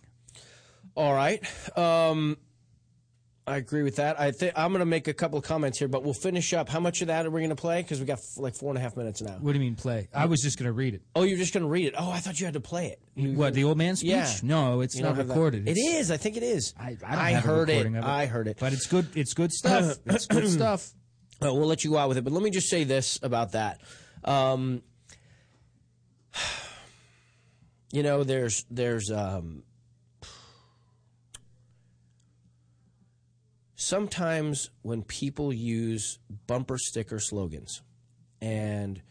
All 0.95 1.13
right. 1.13 1.41
Um, 1.77 2.37
I 3.45 3.57
agree 3.57 3.83
with 3.83 3.97
that. 3.97 4.17
I 4.21 4.31
think 4.31 4.53
I'm 4.55 4.71
going 4.71 4.79
to 4.79 4.85
make 4.85 5.09
a 5.09 5.13
couple 5.13 5.37
of 5.37 5.43
comments 5.43 5.77
here, 5.77 5.89
but 5.89 6.01
we'll 6.03 6.13
finish 6.13 6.53
up. 6.53 6.69
How 6.69 6.79
much 6.79 7.01
of 7.01 7.07
that 7.07 7.25
are 7.25 7.29
we 7.29 7.41
going 7.41 7.49
to 7.49 7.57
play? 7.57 7.81
Because 7.81 7.99
we 7.99 8.05
got 8.05 8.19
f- 8.19 8.37
like 8.37 8.55
four 8.55 8.69
and 8.69 8.77
a 8.77 8.81
half 8.81 8.95
minutes 8.95 9.21
now. 9.21 9.33
What 9.41 9.51
do 9.51 9.59
you 9.59 9.65
mean 9.65 9.75
play? 9.75 10.07
I 10.13 10.27
was 10.27 10.41
just 10.41 10.57
going 10.57 10.67
to 10.67 10.71
read 10.71 10.93
it. 10.93 11.01
Oh, 11.13 11.23
you're 11.23 11.37
just 11.37 11.53
going 11.53 11.63
to 11.63 11.69
read 11.69 11.87
it. 11.87 11.95
Oh, 11.97 12.09
I 12.09 12.19
thought 12.19 12.39
you 12.39 12.45
had 12.45 12.53
to 12.53 12.61
play 12.61 12.87
it. 12.87 13.01
You- 13.15 13.33
What 13.33 13.53
the 13.53 13.65
old 13.65 13.77
man 13.77 13.97
speech? 13.97 14.11
Yeah. 14.11 14.31
No, 14.43 14.79
it's 14.79 14.95
You 14.95 15.03
not 15.03 15.17
recorded. 15.17 15.67
It 15.67 15.77
It's- 15.77 16.09
I 16.09 16.15
think 16.15 16.37
it 16.37 16.43
is. 16.43 16.73
I, 16.79 16.95
I, 17.05 17.31
I 17.31 17.33
heard 17.33 17.69
it. 17.69 17.85
of 17.85 17.95
I 18.05 18.27
heard 18.27 18.47
it. 18.47 18.57
But 18.61 18.71
it's 18.71 18.85
good. 18.87 19.07
It's 19.13 19.33
good 19.33 19.51
stuff. 19.51 19.97
it's 20.05 20.25
good 20.27 20.47
stuff. 20.47 20.93
Uh, 21.41 21.53
we'll 21.53 21.67
let 21.67 21.83
you 21.83 21.91
go 21.91 21.97
out 21.97 22.07
with 22.07 22.17
it, 22.17 22.23
but 22.23 22.31
let 22.31 22.43
me 22.43 22.49
just 22.49 22.69
say 22.69 22.85
this 22.85 23.19
about 23.21 23.51
that. 23.51 23.81
Um, 24.23 24.83
you 27.91 28.03
know, 28.03 28.23
there's 28.23 28.65
there's 28.69 29.11
um, 29.11 29.63
sometimes 33.75 34.69
when 34.81 35.03
people 35.03 35.51
use 35.51 36.19
bumper 36.47 36.77
sticker 36.77 37.19
slogans 37.19 37.81
and 38.41 39.01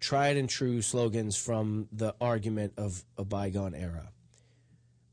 tried 0.00 0.36
and 0.36 0.48
true 0.48 0.80
slogans 0.82 1.36
from 1.36 1.88
the 1.92 2.14
argument 2.20 2.72
of 2.76 3.04
a 3.18 3.24
bygone 3.24 3.74
era, 3.74 4.10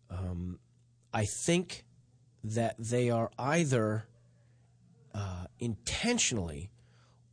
um, 0.09 0.59
I 1.13 1.25
think 1.43 1.85
that 2.43 2.75
they 2.77 3.09
are 3.09 3.29
either 3.37 4.05
uh, 5.13 5.45
intentionally 5.59 6.71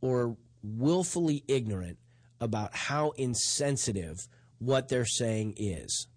or 0.01 0.35
willfully 0.63 1.43
ignorant 1.47 1.97
about 2.39 2.75
how 2.75 3.11
insensitive 3.11 4.27
what 4.59 4.89
they're 4.89 5.05
saying 5.05 5.55
is. 5.57 6.07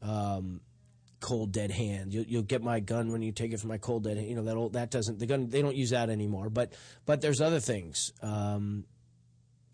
Um, 0.00 0.60
cold 1.20 1.52
dead 1.52 1.70
hand. 1.70 2.12
You, 2.12 2.24
you'll 2.28 2.42
get 2.42 2.62
my 2.62 2.80
gun 2.80 3.12
when 3.12 3.22
you 3.22 3.32
take 3.32 3.52
it 3.52 3.60
from 3.60 3.68
my 3.68 3.78
cold 3.78 4.04
dead 4.04 4.16
hand. 4.16 4.28
You 4.28 4.36
know 4.36 4.44
that 4.44 4.56
old, 4.56 4.74
that 4.74 4.90
doesn't 4.90 5.18
the 5.18 5.26
gun. 5.26 5.48
They 5.48 5.62
don't 5.62 5.76
use 5.76 5.90
that 5.90 6.10
anymore. 6.10 6.50
But 6.50 6.74
but 7.06 7.22
there's 7.22 7.40
other 7.40 7.60
things. 7.60 8.12
Um, 8.20 8.84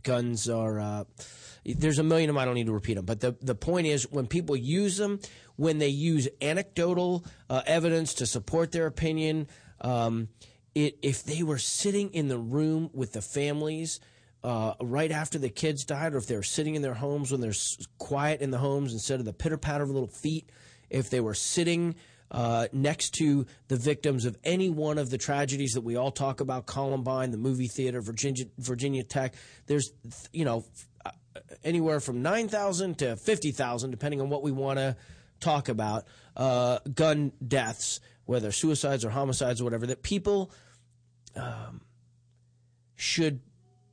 guns 0.02 0.48
are. 0.48 0.78
Uh, 0.78 1.04
there's 1.64 1.98
a 1.98 2.04
million 2.04 2.30
of 2.30 2.34
them. 2.34 2.40
I 2.40 2.44
don't 2.44 2.54
need 2.54 2.66
to 2.66 2.72
repeat 2.72 2.94
them. 2.94 3.04
But 3.04 3.20
the 3.20 3.36
the 3.40 3.54
point 3.54 3.86
is, 3.86 4.04
when 4.10 4.26
people 4.26 4.56
use 4.56 4.96
them, 4.96 5.18
when 5.56 5.78
they 5.78 5.88
use 5.88 6.28
anecdotal 6.40 7.24
uh, 7.50 7.62
evidence 7.66 8.14
to 8.14 8.26
support 8.26 8.70
their 8.70 8.86
opinion, 8.86 9.48
um, 9.80 10.28
it 10.74 10.98
if 11.02 11.24
they 11.24 11.42
were 11.42 11.58
sitting 11.58 12.10
in 12.10 12.28
the 12.28 12.38
room 12.38 12.90
with 12.92 13.12
the 13.12 13.22
families. 13.22 13.98
Uh, 14.44 14.74
right 14.80 15.10
after 15.10 15.38
the 15.38 15.48
kids 15.48 15.84
died, 15.84 16.14
or 16.14 16.18
if 16.18 16.26
they 16.26 16.36
were 16.36 16.42
sitting 16.42 16.76
in 16.76 16.82
their 16.82 16.94
homes 16.94 17.32
when 17.32 17.40
there's 17.40 17.88
quiet 17.98 18.40
in 18.40 18.50
the 18.50 18.58
homes 18.58 18.92
instead 18.92 19.18
of 19.18 19.26
the 19.26 19.32
pitter 19.32 19.58
patter 19.58 19.82
of 19.82 19.90
little 19.90 20.08
feet, 20.08 20.50
if 20.90 21.10
they 21.10 21.20
were 21.20 21.34
sitting 21.34 21.96
uh, 22.30 22.68
next 22.72 23.14
to 23.14 23.46
the 23.68 23.76
victims 23.76 24.24
of 24.24 24.36
any 24.44 24.68
one 24.68 24.98
of 24.98 25.10
the 25.10 25.18
tragedies 25.18 25.72
that 25.72 25.80
we 25.80 25.96
all 25.96 26.10
talk 26.10 26.40
about 26.40 26.66
Columbine, 26.66 27.30
the 27.30 27.38
movie 27.38 27.68
theater, 27.68 28.00
Virginia, 28.00 28.44
Virginia 28.58 29.02
Tech. 29.02 29.34
There's, 29.66 29.92
you 30.32 30.44
know, 30.44 30.64
uh, 31.04 31.10
anywhere 31.64 32.00
from 32.00 32.22
9,000 32.22 32.98
to 32.98 33.16
50,000, 33.16 33.90
depending 33.90 34.20
on 34.20 34.28
what 34.28 34.42
we 34.42 34.52
want 34.52 34.78
to 34.78 34.96
talk 35.40 35.68
about, 35.68 36.04
uh, 36.36 36.78
gun 36.94 37.32
deaths, 37.46 38.00
whether 38.26 38.52
suicides 38.52 39.04
or 39.04 39.10
homicides 39.10 39.60
or 39.60 39.64
whatever, 39.64 39.86
that 39.86 40.02
people 40.02 40.50
um, 41.34 41.80
should 42.96 43.40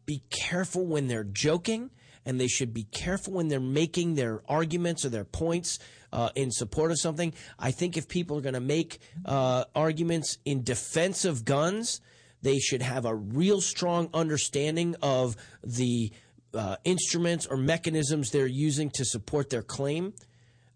be 0.05 0.23
careful 0.29 0.85
when 0.85 1.07
they're 1.07 1.23
joking 1.23 1.89
and 2.25 2.39
they 2.39 2.47
should 2.47 2.73
be 2.73 2.83
careful 2.83 3.33
when 3.33 3.47
they're 3.47 3.59
making 3.59 4.15
their 4.15 4.41
arguments 4.47 5.05
or 5.05 5.09
their 5.09 5.25
points 5.25 5.79
uh, 6.11 6.29
in 6.35 6.51
support 6.51 6.91
of 6.91 6.99
something. 6.99 7.33
I 7.59 7.71
think 7.71 7.97
if 7.97 8.07
people 8.07 8.37
are 8.37 8.41
going 8.41 8.53
to 8.55 8.59
make 8.59 8.99
uh, 9.25 9.65
arguments 9.75 10.37
in 10.45 10.63
defense 10.63 11.25
of 11.25 11.45
guns, 11.45 12.01
they 12.41 12.57
should 12.59 12.81
have 12.81 13.05
a 13.05 13.13
real 13.15 13.61
strong 13.61 14.09
understanding 14.13 14.95
of 15.01 15.35
the 15.63 16.11
uh, 16.53 16.77
instruments 16.83 17.45
or 17.45 17.57
mechanisms 17.57 18.31
they're 18.31 18.47
using 18.47 18.89
to 18.91 19.05
support 19.05 19.49
their 19.49 19.61
claim 19.61 20.13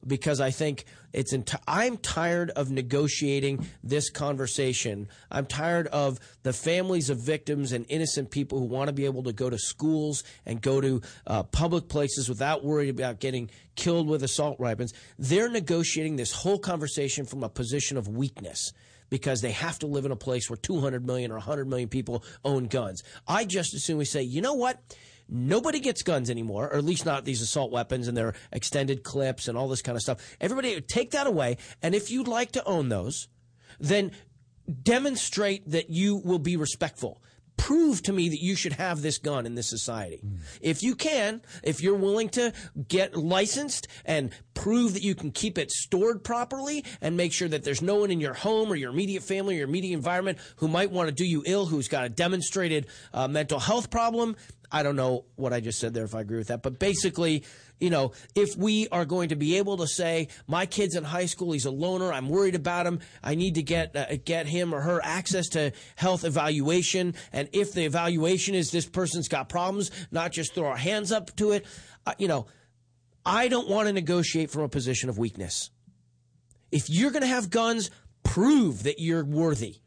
because 0.05 0.39
I 0.39 0.51
think 0.51 0.85
it's. 1.13 1.33
I'm 1.67 1.97
tired 1.97 2.51
of 2.51 2.71
negotiating 2.71 3.65
this 3.83 4.09
conversation. 4.09 5.07
I'm 5.31 5.45
tired 5.45 5.87
of 5.87 6.19
the 6.43 6.53
families 6.53 7.09
of 7.09 7.19
victims 7.19 7.71
and 7.71 7.85
innocent 7.89 8.31
people 8.31 8.59
who 8.59 8.65
want 8.65 8.87
to 8.87 8.93
be 8.93 9.05
able 9.05 9.23
to 9.23 9.33
go 9.33 9.49
to 9.49 9.57
schools 9.57 10.23
and 10.45 10.61
go 10.61 10.81
to 10.81 11.01
uh, 11.27 11.43
public 11.43 11.87
places 11.87 12.29
without 12.29 12.63
worrying 12.63 12.91
about 12.91 13.19
getting 13.19 13.49
killed 13.75 14.07
with 14.07 14.23
assault 14.23 14.59
weapons. 14.59 14.93
They're 15.17 15.49
negotiating 15.49 16.15
this 16.15 16.31
whole 16.31 16.59
conversation 16.59 17.25
from 17.25 17.43
a 17.43 17.49
position 17.49 17.97
of 17.97 18.07
weakness. 18.07 18.71
Because 19.09 19.41
they 19.41 19.53
have 19.53 19.79
to 19.79 19.87
live 19.87 20.05
in 20.05 20.11
a 20.11 20.15
place 20.15 20.51
where 20.51 20.57
200 20.57 21.03
million 21.03 21.31
or 21.31 21.37
100 21.37 21.67
million 21.67 21.89
people 21.89 22.23
own 22.45 22.67
guns. 22.67 23.01
I 23.27 23.43
just 23.43 23.73
assume 23.73 23.97
we 23.97 24.05
say, 24.05 24.21
you 24.21 24.39
know 24.39 24.53
what? 24.53 24.79
Nobody 25.29 25.79
gets 25.79 26.01
guns 26.01 26.29
anymore, 26.29 26.65
or 26.65 26.77
at 26.77 26.83
least 26.83 27.05
not 27.05 27.23
these 27.23 27.41
assault 27.41 27.71
weapons 27.71 28.07
and 28.07 28.17
their 28.17 28.33
extended 28.51 29.03
clips 29.03 29.47
and 29.47 29.57
all 29.57 29.67
this 29.67 29.81
kind 29.81 29.95
of 29.95 30.01
stuff. 30.01 30.35
Everybody 30.41 30.81
take 30.81 31.11
that 31.11 31.27
away. 31.27 31.57
And 31.81 31.93
if 31.93 32.09
you'd 32.09 32.27
like 32.27 32.53
to 32.53 32.65
own 32.65 32.89
those, 32.89 33.27
then 33.79 34.11
demonstrate 34.83 35.69
that 35.69 35.89
you 35.89 36.17
will 36.17 36.39
be 36.39 36.57
respectful. 36.57 37.21
Prove 37.57 38.01
to 38.03 38.13
me 38.13 38.29
that 38.29 38.41
you 38.41 38.55
should 38.55 38.73
have 38.73 39.01
this 39.01 39.17
gun 39.17 39.45
in 39.45 39.53
this 39.53 39.69
society. 39.69 40.21
If 40.61 40.81
you 40.81 40.95
can, 40.95 41.41
if 41.61 41.81
you're 41.83 41.93
willing 41.93 42.29
to 42.29 42.53
get 42.87 43.17
licensed 43.17 43.87
and 44.05 44.31
prove 44.53 44.93
that 44.93 45.03
you 45.03 45.13
can 45.13 45.31
keep 45.31 45.57
it 45.57 45.69
stored 45.69 46.23
properly 46.23 46.85
and 47.01 47.17
make 47.17 47.33
sure 47.33 47.49
that 47.49 47.65
there's 47.65 47.81
no 47.81 47.97
one 47.97 48.11
in 48.11 48.21
your 48.21 48.33
home 48.33 48.71
or 48.71 48.75
your 48.75 48.91
immediate 48.91 49.23
family 49.23 49.55
or 49.55 49.57
your 49.59 49.67
immediate 49.67 49.93
environment 49.93 50.37
who 50.55 50.69
might 50.69 50.89
want 50.89 51.09
to 51.09 51.13
do 51.13 51.25
you 51.25 51.43
ill, 51.45 51.65
who's 51.65 51.89
got 51.89 52.05
a 52.05 52.09
demonstrated 52.09 52.87
uh, 53.13 53.27
mental 53.27 53.59
health 53.59 53.89
problem, 53.89 54.37
I 54.71 54.83
don't 54.83 54.95
know 54.95 55.25
what 55.35 55.51
I 55.51 55.59
just 55.59 55.79
said 55.79 55.93
there 55.93 56.05
if 56.05 56.13
I 56.13 56.21
agree 56.21 56.37
with 56.37 56.49
that, 56.49 56.61
but 56.61 56.77
basically, 56.77 57.43
you 57.79 57.89
know, 57.89 58.11
if 58.35 58.55
we 58.55 58.87
are 58.89 59.05
going 59.05 59.29
to 59.29 59.35
be 59.35 59.57
able 59.57 59.77
to 59.77 59.87
say 59.87 60.27
my 60.47 60.65
kid's 60.65 60.95
in 60.95 61.03
high 61.03 61.25
school, 61.25 61.53
he's 61.53 61.65
a 61.65 61.71
loner, 61.71 62.13
I'm 62.13 62.29
worried 62.29 62.55
about 62.55 62.85
him, 62.85 62.99
I 63.23 63.35
need 63.35 63.55
to 63.55 63.63
get 63.63 63.95
uh, 63.95 64.05
get 64.23 64.45
him 64.45 64.73
or 64.73 64.81
her 64.81 65.01
access 65.03 65.47
to 65.49 65.71
health 65.95 66.23
evaluation, 66.23 67.15
and 67.33 67.49
if 67.51 67.73
the 67.73 67.85
evaluation 67.85 68.53
is 68.53 68.69
this 68.69 68.87
person's 68.87 69.27
got 69.27 69.49
problems, 69.49 69.89
not 70.11 70.31
just 70.31 70.53
throw 70.53 70.67
our 70.67 70.77
hands 70.77 71.11
up 71.11 71.35
to 71.37 71.51
it, 71.51 71.65
uh, 72.05 72.13
you 72.19 72.27
know, 72.27 72.45
I 73.25 73.47
don't 73.47 73.69
want 73.69 73.87
to 73.87 73.93
negotiate 73.93 74.51
from 74.51 74.63
a 74.63 74.69
position 74.69 75.09
of 75.09 75.17
weakness. 75.17 75.71
If 76.71 76.89
you're 76.89 77.11
going 77.11 77.23
to 77.23 77.27
have 77.27 77.49
guns, 77.49 77.89
prove 78.23 78.83
that 78.83 78.99
you're 78.99 79.25
worthy. 79.25 79.77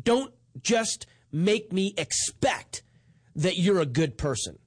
Don't 0.00 0.32
just 0.62 1.06
make 1.30 1.72
me 1.72 1.94
expect 1.98 2.82
that 3.38 3.56
you're 3.56 3.80
a 3.80 3.86
good 3.86 4.18
person. 4.18 4.58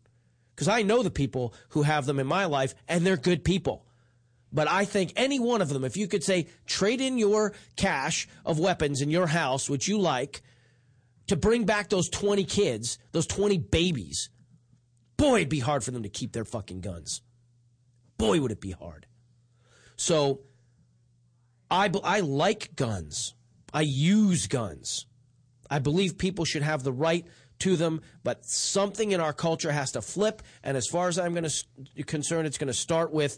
Because 0.56 0.68
I 0.68 0.82
know 0.82 1.04
the 1.04 1.12
people 1.12 1.54
who 1.70 1.84
have 1.84 2.06
them 2.06 2.20
in 2.20 2.28
my 2.28 2.46
life, 2.46 2.74
and 2.88 3.06
they're 3.06 3.18
good 3.18 3.44
people. 3.44 3.86
But 4.52 4.70
I 4.70 4.86
think 4.86 5.14
any 5.16 5.40
one 5.40 5.62
of 5.62 5.70
them, 5.70 5.84
if 5.84 5.96
you 5.96 6.08
could 6.08 6.24
say, 6.24 6.48
trade 6.66 7.02
in 7.02 7.18
your 7.18 7.54
cache 7.76 8.28
of 8.46 8.60
weapons 8.60 9.02
in 9.02 9.10
your 9.10 9.28
house, 9.28 9.70
which 9.70 9.88
you 9.88 9.98
like, 9.98 10.42
to 11.28 11.36
bring 11.36 11.66
back 11.66 11.90
those 11.90 12.10
20 12.10 12.44
kids, 12.44 12.98
those 13.12 13.28
20 13.28 13.58
babies, 13.58 14.30
boy, 15.18 15.38
it'd 15.38 15.50
be 15.50 15.60
hard 15.60 15.84
for 15.84 15.92
them 15.92 16.04
to 16.04 16.10
keep 16.10 16.34
their 16.34 16.46
fucking 16.46 16.82
guns. 16.82 17.22
Boy, 18.18 18.40
would 18.42 18.52
it 18.52 18.62
be 18.62 18.72
hard. 18.72 19.06
So 19.96 20.42
I, 21.70 21.90
I 22.04 22.20
like 22.22 22.76
guns. 22.76 23.34
I 23.74 23.82
use 23.82 24.48
guns. 24.48 25.06
I 25.70 25.80
believe 25.80 26.18
people 26.18 26.44
should 26.44 26.64
have 26.64 26.84
the 26.84 26.92
right 26.92 27.26
to 27.62 27.76
them, 27.76 28.02
but 28.24 28.46
something 28.46 29.12
in 29.12 29.22
our 29.22 29.34
culture 29.34 29.72
has 29.72 29.92
to 29.94 30.02
flip. 30.02 30.42
And 30.64 30.78
as 30.78 30.88
far 30.88 31.08
as 31.08 31.18
I'm 31.18 31.34
going 31.34 31.50
to 31.50 32.04
concerned, 32.04 32.48
it's 32.48 32.58
going 32.58 32.68
to 32.68 32.74
start 32.74 33.12
with 33.12 33.38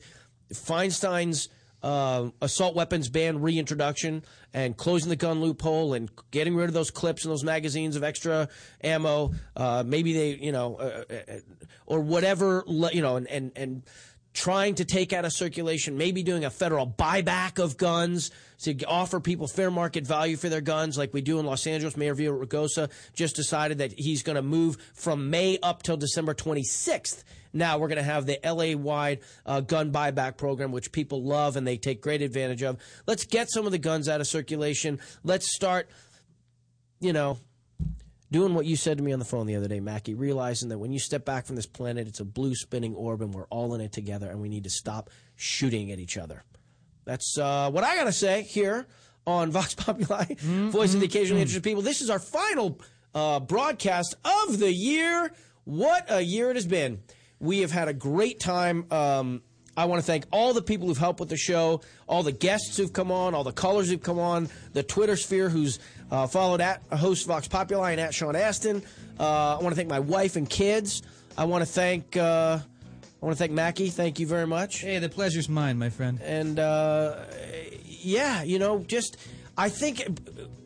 Feinstein's 0.52 1.50
uh, 1.84 2.30
assault 2.41 2.76
weapons 2.76 3.10
ban 3.10 3.41
reintroduction 3.41 4.24
and 4.54 4.78
closing 4.78 5.10
the 5.10 5.18
gun 5.18 5.41
loophole 5.41 5.94
and 5.94 6.10
getting 6.32 6.56
rid 6.56 6.70
of 6.70 6.74
those 6.74 6.90
clips 6.90 7.26
and 7.26 7.32
those 7.32 7.44
magazines 7.44 7.95
of 7.98 8.04
extra 8.04 8.48
ammo. 8.82 9.34
Uh, 9.56 9.84
maybe 9.86 10.14
they, 10.14 10.36
you 10.36 10.54
know, 10.54 10.76
uh, 10.76 11.04
uh, 11.14 11.40
or 11.86 12.00
whatever, 12.00 12.64
you 12.68 13.02
know, 13.02 13.18
and 13.18 13.28
and 13.28 13.52
and 13.56 13.84
trying 14.34 14.76
to 14.76 14.85
take 14.85 15.14
out 15.14 15.26
of 15.26 15.31
circulation, 15.31 15.97
maybe 15.97 16.23
doing 16.23 16.43
a 16.43 16.49
federal 16.49 16.88
buyback 16.88 17.64
of 17.64 17.77
guns 17.77 18.31
to 18.60 18.73
offer 18.85 19.19
people 19.19 19.47
fair 19.47 19.69
market 19.69 20.05
value 20.05 20.35
for 20.38 20.49
their 20.49 20.61
guns, 20.61 20.97
like 20.97 21.14
we 21.14 21.22
do 21.22 21.39
in 21.39 21.45
Los 21.45 21.68
Angeles. 21.68 21.95
Mayor 21.95 22.15
Villaraigosa 22.15 22.89
just 23.14 23.35
decided 23.35 23.77
that 23.77 23.93
he's 23.97 24.23
going 24.23 24.35
to 24.35 24.41
move 24.41 24.77
from 24.93 25.30
May 25.30 25.60
up 25.61 25.84
till 25.84 25.97
December 25.97 26.34
26th. 26.34 27.23
Now 27.53 27.77
we're 27.77 27.88
going 27.88 27.97
to 27.97 28.03
have 28.03 28.26
the 28.26 28.39
LA 28.43 28.76
wide 28.76 29.19
uh, 29.45 29.61
gun 29.61 29.91
buyback 29.91 30.38
program, 30.38 30.72
which 30.72 30.91
people 30.91 31.23
love 31.23 31.55
and 31.55 31.68
they 31.68 31.77
take 31.77 32.01
great 32.01 32.23
advantage 32.23 32.64
of. 32.64 32.77
Let's 33.05 33.26
get 33.26 33.51
some 33.51 33.68
of 33.68 33.72
the 33.72 33.77
guns 33.77 34.10
out 34.10 34.22
of 34.22 34.27
circulation. 34.27 34.99
Let's 35.23 35.53
start, 35.53 35.88
you 36.99 37.14
know, 37.14 37.38
doing 38.34 38.55
what 38.55 38.65
you 38.65 38.76
said 38.76 38.97
to 38.97 39.03
me 39.03 39.14
on 39.14 39.19
the 39.19 39.26
phone 39.26 39.45
the 39.45 39.55
other 39.55 39.68
day, 39.68 39.80
Mackie, 39.80 40.15
realizing 40.15 40.69
that 40.69 40.80
when 40.80 40.91
you 40.91 40.97
step 40.97 41.23
back 41.23 41.45
from 41.45 41.55
this 41.55 41.68
planet, 41.68 42.07
it's 42.07 42.19
a 42.19 42.26
blue 42.26 42.55
spinning 42.55 42.95
orb 42.95 43.22
and 43.22 43.31
we're 43.31 43.45
all 43.45 43.76
in 43.76 43.80
it 43.80 43.91
together 43.91 44.27
and 44.27 44.41
we 44.41 44.49
need 44.49 44.64
to 44.64 44.72
stop 44.72 45.11
shooting 45.35 45.91
at 45.91 45.99
each 45.99 46.18
other. 46.18 46.43
That's 47.05 47.38
uh, 47.38 47.69
what 47.69 47.84
I 47.84 47.95
got 47.95 48.05
to 48.05 48.11
say 48.11 48.41
here 48.41 48.88
on 49.27 49.51
Vox 49.57 49.76
Populi, 49.76 50.26
Voice 50.39 50.95
of 50.95 50.99
the 50.99 51.05
Occasionally 51.05 51.41
Interested 51.43 51.64
People. 51.64 51.84
This 51.84 52.01
is 52.01 52.10
our 52.10 52.18
final 52.18 52.81
uh, 53.14 53.39
broadcast 53.39 54.15
of 54.26 54.57
the 54.57 54.73
year. 54.73 55.31
What 55.65 56.07
a 56.10 56.22
year 56.22 56.49
it 56.49 56.55
has 56.55 56.65
been. 56.65 57.03
We 57.39 57.60
have 57.60 57.72
had 57.72 57.88
a 57.88 57.93
great 57.93 58.39
time. 58.39 58.91
Um, 58.91 59.43
I 59.76 59.86
want 59.86 60.02
to 60.02 60.06
thank 60.06 60.26
all 60.32 60.54
the 60.54 60.62
people 60.62 60.88
who've 60.88 60.98
helped 60.98 61.20
with 61.20 61.30
the 61.30 61.38
show, 61.38 61.82
all 62.08 62.24
the 62.24 62.32
guests 62.32 62.78
who've 62.78 62.94
come 62.94 63.12
on, 63.12 63.34
all 63.34 63.44
the 63.44 63.52
callers 63.52 63.90
who've 63.90 64.02
come 64.02 64.20
on, 64.20 64.50
the 64.74 64.84
Twitter 64.84 65.16
sphere 65.16 65.50
who's 65.50 65.80
uh, 66.12 66.28
followed 66.28 66.62
at 66.62 66.84
host 66.91 67.26
Vox 67.26 67.48
Populi 67.48 67.91
and 67.91 68.00
at 68.00 68.14
Sean 68.14 68.36
Astin. 68.36 68.84
Uh, 69.20 69.58
I 69.58 69.64
want 69.64 69.70
to 69.70 69.76
thank 69.76 69.90
my 69.90 70.00
wife 70.00 70.36
and 70.36 70.48
kids. 70.48 71.02
I 71.38 71.45
want 71.45 71.64
to 71.64 71.72
thank 71.72 72.16
uh, 72.16 72.60
I 72.60 73.26
want 73.26 73.38
to 73.38 73.40
thank 73.40 73.54
Mackie. 73.54 73.90
Thank 73.90 74.20
you 74.20 74.28
very 74.28 74.45
much. 74.45 74.82
Hey, 74.82 75.00
the 75.00 75.10
pleasure's 75.10 75.50
mine, 75.50 75.80
my 75.80 75.90
friend. 75.90 76.20
And 76.22 76.60
uh, 76.60 77.20
yeah, 77.84 78.44
you 78.44 78.60
know, 78.60 78.80
just 78.80 79.18
I 79.58 79.70
think 79.70 80.04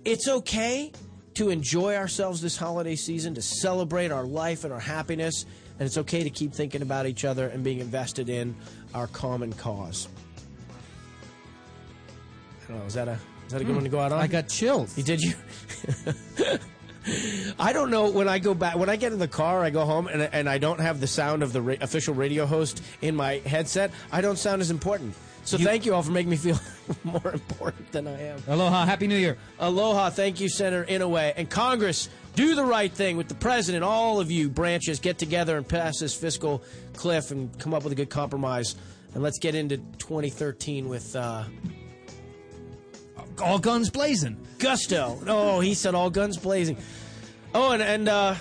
it's 0.03 0.27
okay 0.27 0.91
to 1.35 1.49
enjoy 1.49 1.95
ourselves 1.95 2.41
this 2.41 2.57
holiday 2.57 2.95
season, 2.95 3.35
to 3.35 3.43
celebrate 3.43 4.11
our 4.11 4.25
life 4.25 4.63
and 4.63 4.73
our 4.73 4.79
happiness, 4.79 5.45
and 5.77 5.85
it's 5.85 5.99
okay 5.99 6.23
to 6.23 6.31
keep 6.31 6.51
thinking 6.51 6.81
about 6.81 7.05
each 7.05 7.25
other 7.25 7.47
and 7.47 7.63
being 7.63 7.79
invested 7.79 8.27
in 8.27 8.55
our 8.93 9.07
common 9.07 9.53
cause. 9.53 10.07
I 12.65 12.71
don't 12.71 12.79
know. 12.79 12.85
Is 12.85 12.93
that 12.95 13.07
a 13.07 13.19
is 13.45 13.53
that 13.53 13.61
a 13.61 13.63
good 13.63 13.69
Hmm. 13.71 13.75
one 13.75 13.83
to 13.85 13.89
go 13.89 13.99
out 13.99 14.11
on? 14.11 14.19
I 14.19 14.27
got 14.27 14.47
chills. 14.49 14.97
You 14.97 15.03
did 15.03 15.21
you? 15.21 15.33
I 17.57 17.71
don't 17.71 17.89
know 17.89 18.09
when 18.09 18.27
I 18.27 18.39
go 18.39 18.53
back 18.53 18.75
when 18.75 18.89
I 18.89 18.97
get 18.97 19.13
in 19.13 19.19
the 19.19 19.29
car 19.29 19.63
I 19.63 19.69
go 19.69 19.85
home 19.85 20.07
and, 20.07 20.21
and 20.21 20.49
I 20.49 20.57
don't 20.57 20.81
have 20.81 20.99
the 20.99 21.07
sound 21.07 21.41
of 21.41 21.53
the 21.53 21.61
ra- 21.61 21.75
official 21.79 22.13
radio 22.13 22.45
host 22.45 22.83
in 23.01 23.15
my 23.15 23.35
headset 23.45 23.91
I 24.11 24.19
don't 24.19 24.37
sound 24.37 24.61
as 24.61 24.71
important 24.71 25.15
so 25.45 25.57
thank 25.57 25.85
you 25.85 25.93
all 25.95 26.03
for 26.03 26.11
making 26.11 26.31
me 26.31 26.35
feel 26.35 26.59
more 27.05 27.31
important 27.31 27.89
than 27.93 28.07
I 28.07 28.21
am 28.23 28.43
Aloha, 28.45 28.85
Happy 28.85 29.07
New 29.07 29.15
Year. 29.15 29.37
Aloha 29.57 30.09
thank 30.09 30.41
you 30.41 30.49
Senator 30.49 30.83
Inouye 30.83 31.31
and 31.37 31.49
Congress 31.49 32.09
do 32.37 32.53
the 32.53 32.63
right 32.63 32.91
thing 32.91 33.17
with 33.17 33.27
the 33.27 33.35
president 33.35 33.83
all 33.83 34.19
of 34.19 34.29
you 34.29 34.47
branches 34.47 34.99
get 34.99 35.17
together 35.17 35.57
and 35.57 35.67
pass 35.67 35.97
this 35.99 36.13
fiscal 36.13 36.61
cliff 36.93 37.31
and 37.31 37.57
come 37.57 37.73
up 37.73 37.83
with 37.83 37.91
a 37.91 37.95
good 37.95 38.11
compromise 38.11 38.75
and 39.15 39.23
let's 39.23 39.39
get 39.39 39.55
into 39.55 39.77
2013 39.77 40.87
with 40.87 41.15
uh, 41.15 41.43
all 43.41 43.57
guns 43.57 43.89
blazing. 43.89 44.37
Gusto. 44.59 45.19
Oh, 45.25 45.59
he 45.59 45.73
said 45.73 45.95
all 45.95 46.11
guns 46.11 46.37
blazing. 46.37 46.77
Oh, 47.55 47.71
and 47.71 47.81
and 47.81 48.07
uh, 48.07 48.35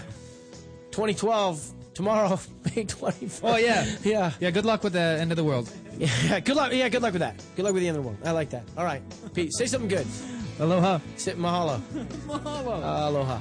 2012 0.90 1.94
tomorrow, 1.94 2.38
May 2.64 2.84
24th. 2.84 3.40
Oh 3.42 3.56
yeah, 3.56 3.86
yeah, 4.02 4.32
yeah. 4.40 4.50
Good 4.50 4.66
luck 4.66 4.82
with 4.84 4.92
the 4.92 5.00
end 5.00 5.32
of 5.32 5.36
the 5.36 5.44
world. 5.44 5.72
Yeah, 5.98 6.40
good 6.40 6.56
luck. 6.56 6.72
Yeah, 6.72 6.90
good 6.90 7.00
luck 7.00 7.12
with 7.12 7.20
that. 7.20 7.42
Good 7.56 7.64
luck 7.64 7.72
with 7.72 7.82
the 7.82 7.88
end 7.88 7.96
of 7.96 8.04
the 8.04 8.10
world. 8.10 8.20
I 8.24 8.32
like 8.32 8.50
that. 8.50 8.64
All 8.76 8.84
right, 8.84 9.02
Pete, 9.32 9.54
say 9.54 9.64
something 9.64 9.88
good. 9.88 10.06
Aloha. 10.58 10.98
Sit 11.16 11.38
mahalo. 11.38 11.80
Mahalo. 12.26 12.82
Uh, 12.82 13.08
aloha. 13.08 13.40